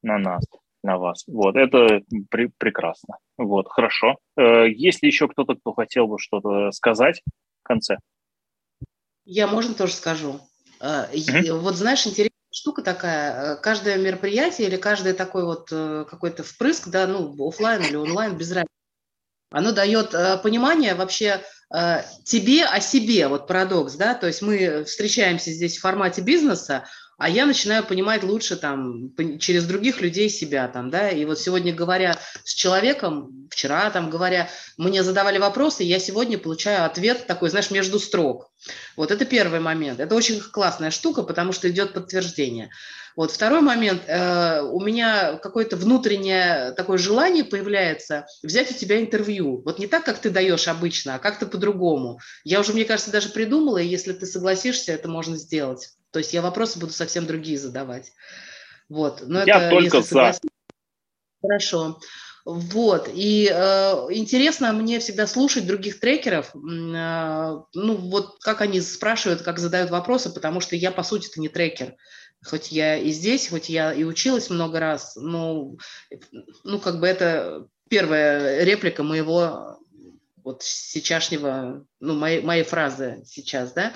на 0.03 0.19
нас, 0.19 0.45
на 0.83 0.99
вас. 0.99 1.25
Вот, 1.27 1.57
это 1.57 2.01
при, 2.31 2.51
прекрасно. 2.57 3.19
Вот, 3.37 3.69
хорошо. 3.69 4.17
Э, 4.39 4.69
есть 4.71 5.03
ли 5.03 5.09
еще 5.09 5.29
кто-то, 5.29 5.55
кто 5.57 5.73
хотел 5.73 6.07
бы 6.07 6.19
что-то 6.19 6.71
сказать 6.71 7.23
в 7.63 7.65
конце? 7.65 7.99
Я, 9.27 9.49
можно, 9.49 9.75
тоже 9.75 9.93
скажу. 9.93 10.41
Mm-hmm. 10.81 11.59
Вот 11.59 11.75
знаешь, 11.75 12.07
интересная 12.07 12.31
штука 12.61 12.83
такая, 12.83 13.55
э, 13.55 13.57
каждое 13.57 13.97
мероприятие 13.97 14.69
или 14.69 14.77
каждый 14.77 15.15
такой 15.15 15.45
вот 15.45 15.71
какой-то 15.71 16.43
впрыск, 16.43 16.89
да, 16.89 17.07
ну, 17.07 17.35
офлайн 17.49 17.83
или 17.83 17.97
онлайн, 17.97 18.37
без 18.37 18.53
разницы, 18.53 18.71
оно 19.51 19.73
дает 19.73 20.15
э, 20.15 20.39
понимание 20.39 20.95
вообще 20.95 21.43
э, 21.75 22.03
тебе 22.25 22.65
о 22.65 22.81
себе, 22.81 23.29
вот 23.29 23.47
парадокс, 23.47 23.95
да, 23.95 24.15
то 24.15 24.27
есть 24.27 24.43
мы 24.43 24.85
встречаемся 24.85 25.51
здесь 25.51 25.79
в 25.79 25.81
формате 25.81 26.21
бизнеса, 26.21 26.85
а 27.21 27.29
я 27.29 27.45
начинаю 27.45 27.85
понимать 27.85 28.23
лучше 28.23 28.57
там 28.57 29.13
через 29.39 29.67
других 29.67 30.01
людей 30.01 30.31
себя 30.31 30.67
там, 30.69 30.89
да, 30.89 31.11
и 31.11 31.27
вот 31.27 31.39
сегодня 31.39 31.75
говоря 31.75 32.19
с 32.45 32.55
человеком, 32.55 33.47
вчера 33.51 33.91
там 33.91 34.09
говоря, 34.09 34.49
мне 34.79 35.03
задавали 35.03 35.37
вопросы, 35.37 35.83
я 35.83 35.99
сегодня 35.99 36.39
получаю 36.39 36.87
ответ 36.87 37.27
такой, 37.27 37.51
знаешь, 37.51 37.71
между 37.71 37.99
строк. 37.99 38.51
Вот 38.97 39.11
это 39.11 39.27
первый 39.27 39.61
момент. 39.61 40.01
Это 40.01 40.15
очень 40.15 40.41
классная 40.41 40.91
штука, 40.91 41.23
потому 41.23 41.53
что 41.53 41.69
идет 41.69 41.93
подтверждение. 41.93 42.71
Вот 43.17 43.33
второй 43.33 43.61
момент, 43.61 44.01
э, 44.07 44.63
у 44.63 44.81
меня 44.81 45.35
какое-то 45.43 45.77
внутреннее 45.77 46.73
такое 46.73 46.97
желание 46.97 47.45
появляется 47.45 48.25
взять 48.43 48.71
у 48.71 48.75
тебя 48.75 48.99
интервью. 48.99 49.61
Вот 49.67 49.79
не 49.79 49.89
так, 49.89 50.07
как 50.07 50.21
ты 50.21 50.31
даешь 50.31 50.69
обычно, 50.69 51.17
а 51.17 51.19
как-то 51.19 51.45
по-другому. 51.45 52.19
Я 52.45 52.61
уже, 52.61 52.73
мне 52.73 52.87
кажется, 52.87 53.11
даже 53.11 53.29
придумала, 53.29 53.77
и 53.77 53.87
если 53.87 54.15
ты 54.15 54.25
согласишься, 54.25 54.93
это 54.93 55.07
можно 55.07 55.37
сделать. 55.37 55.91
То 56.11 56.19
есть 56.19 56.33
я 56.33 56.43
вопросы 56.43 56.79
буду 56.79 56.93
совсем 56.93 57.27
другие 57.27 57.59
задавать. 57.59 58.13
Вот. 58.89 59.23
Но 59.27 59.45
я 59.45 59.69
это, 59.69 59.71
только 59.71 60.03
за. 60.03 60.33
Хорошо. 61.41 61.99
Вот, 62.47 63.09
и 63.13 63.51
э, 63.53 63.93
интересно 64.11 64.73
мне 64.73 64.99
всегда 64.99 65.27
слушать 65.27 65.67
других 65.67 66.01
трекеров, 66.01 66.55
э, 66.55 66.59
ну 66.59 67.97
вот 67.97 68.39
как 68.41 68.63
они 68.63 68.81
спрашивают, 68.81 69.43
как 69.43 69.59
задают 69.59 69.91
вопросы, 69.91 70.33
потому 70.33 70.61
что 70.61 70.75
я 70.75 70.91
по 70.91 71.03
сути 71.03 71.29
это 71.29 71.41
не 71.41 71.51
трекер, 71.51 71.97
хоть 72.43 72.73
я 72.73 72.97
и 72.97 73.11
здесь, 73.11 73.51
хоть 73.51 73.69
я 73.69 73.93
и 73.93 74.05
училась 74.05 74.49
много 74.49 74.81
раз, 74.81 75.17
но 75.17 75.77
ну 76.65 76.81
как 76.81 76.99
бы 76.99 77.07
это 77.07 77.67
первая 77.91 78.65
реплика 78.65 79.03
моего 79.03 79.79
вот 80.43 80.63
сейчасшнего, 80.63 81.85
ну 82.01 82.15
моей, 82.15 82.41
моей 82.41 82.65
фразы 82.65 83.23
сейчас, 83.27 83.73
да, 83.73 83.93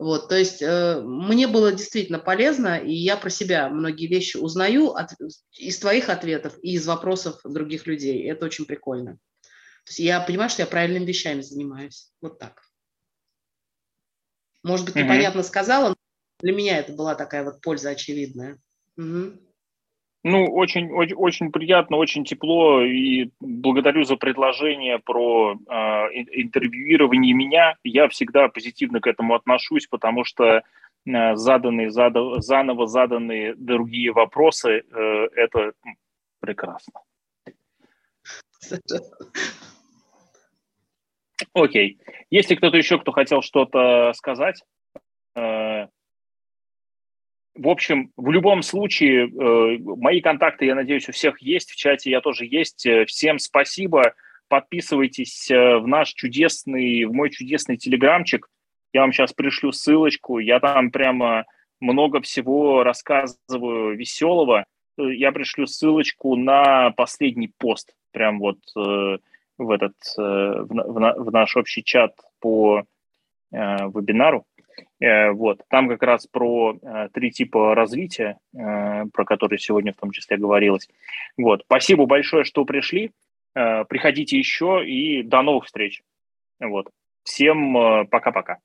вот, 0.00 0.30
то 0.30 0.34
есть 0.34 0.62
э, 0.62 0.98
мне 1.02 1.46
было 1.46 1.72
действительно 1.72 2.18
полезно, 2.18 2.78
и 2.78 2.90
я 2.90 3.18
про 3.18 3.28
себя 3.28 3.68
многие 3.68 4.06
вещи 4.06 4.38
узнаю 4.38 4.92
от, 4.92 5.10
из 5.52 5.78
твоих 5.78 6.08
ответов 6.08 6.58
и 6.62 6.72
из 6.72 6.86
вопросов 6.86 7.38
других 7.44 7.86
людей. 7.86 8.26
Это 8.30 8.46
очень 8.46 8.64
прикольно. 8.64 9.18
То 9.84 9.90
есть 9.90 9.98
я 9.98 10.22
понимаю, 10.22 10.48
что 10.48 10.62
я 10.62 10.66
правильными 10.66 11.04
вещами 11.04 11.42
занимаюсь. 11.42 12.10
Вот 12.22 12.38
так. 12.38 12.62
Может 14.62 14.86
быть, 14.86 14.94
непонятно 14.94 15.40
mm-hmm. 15.40 15.44
сказала, 15.44 15.88
но 15.90 15.96
для 16.40 16.54
меня 16.54 16.78
это 16.78 16.94
была 16.94 17.14
такая 17.14 17.44
вот 17.44 17.60
польза 17.60 17.90
очевидная. 17.90 18.58
Угу. 18.96 19.38
Ну, 20.22 20.52
очень, 20.52 20.90
очень, 20.92 21.14
очень 21.14 21.50
приятно, 21.50 21.96
очень 21.96 22.24
тепло, 22.24 22.82
и 22.82 23.30
благодарю 23.40 24.04
за 24.04 24.16
предложение 24.16 24.98
про 24.98 25.54
э, 25.54 25.74
интервьюирование 26.32 27.32
меня. 27.32 27.76
Я 27.84 28.06
всегда 28.08 28.48
позитивно 28.48 29.00
к 29.00 29.06
этому 29.06 29.34
отношусь, 29.34 29.86
потому 29.86 30.24
что 30.24 30.62
э, 31.06 31.36
заданные, 31.36 31.90
зада, 31.90 32.40
заново 32.42 32.86
заданные 32.86 33.54
другие 33.54 34.12
вопросы 34.12 34.82
э,– 34.82 35.28
это 35.36 35.72
прекрасно. 36.40 37.00
Окей. 41.54 41.98
Есть 42.28 42.50
ли 42.50 42.56
кто-то 42.56 42.76
еще, 42.76 42.98
кто 42.98 43.12
хотел 43.12 43.40
что-то 43.40 44.12
сказать? 44.14 44.62
Э, 45.34 45.86
в 47.54 47.68
общем, 47.68 48.12
в 48.16 48.30
любом 48.30 48.62
случае, 48.62 49.28
э, 49.28 49.78
мои 49.78 50.20
контакты, 50.20 50.66
я 50.66 50.74
надеюсь, 50.74 51.08
у 51.08 51.12
всех 51.12 51.40
есть, 51.42 51.70
в 51.70 51.76
чате 51.76 52.10
я 52.10 52.20
тоже 52.20 52.46
есть. 52.46 52.86
Э, 52.86 53.04
всем 53.06 53.38
спасибо. 53.38 54.14
Подписывайтесь 54.48 55.50
э, 55.50 55.78
в 55.78 55.86
наш 55.86 56.12
чудесный, 56.14 57.04
в 57.04 57.12
мой 57.12 57.30
чудесный 57.30 57.76
телеграмчик. 57.76 58.48
Я 58.92 59.02
вам 59.02 59.12
сейчас 59.12 59.32
пришлю 59.32 59.72
ссылочку. 59.72 60.38
Я 60.38 60.60
там 60.60 60.90
прямо 60.90 61.44
много 61.80 62.20
всего 62.20 62.82
рассказываю 62.84 63.96
веселого. 63.96 64.64
Я 64.96 65.32
пришлю 65.32 65.66
ссылочку 65.66 66.36
на 66.36 66.90
последний 66.90 67.50
пост, 67.58 67.94
прям 68.12 68.38
вот 68.38 68.58
в 68.74 69.70
этот, 69.70 69.94
в, 70.16 70.66
в, 70.66 71.14
в 71.24 71.32
наш 71.32 71.56
общий 71.56 71.82
чат 71.82 72.14
по 72.40 72.84
вебинару. 73.50 74.44
Э, 75.00 75.30
вот. 75.30 75.62
Там 75.68 75.88
как 75.88 76.02
раз 76.02 76.26
про 76.26 76.76
э, 76.80 77.08
три 77.12 77.30
типа 77.30 77.74
развития, 77.74 78.38
э, 78.54 79.04
про 79.12 79.24
которые 79.24 79.58
сегодня 79.58 79.92
в 79.92 79.96
том 79.96 80.10
числе 80.10 80.36
говорилось. 80.36 80.88
Вот. 81.36 81.62
Спасибо 81.64 82.06
большое, 82.06 82.44
что 82.44 82.64
пришли. 82.64 83.12
Приходите 83.52 84.38
еще 84.38 84.80
и 84.86 85.24
до 85.24 85.42
новых 85.42 85.64
встреч. 85.64 86.04
Вот. 86.60 86.88
Всем 87.24 88.06
пока-пока. 88.08 88.58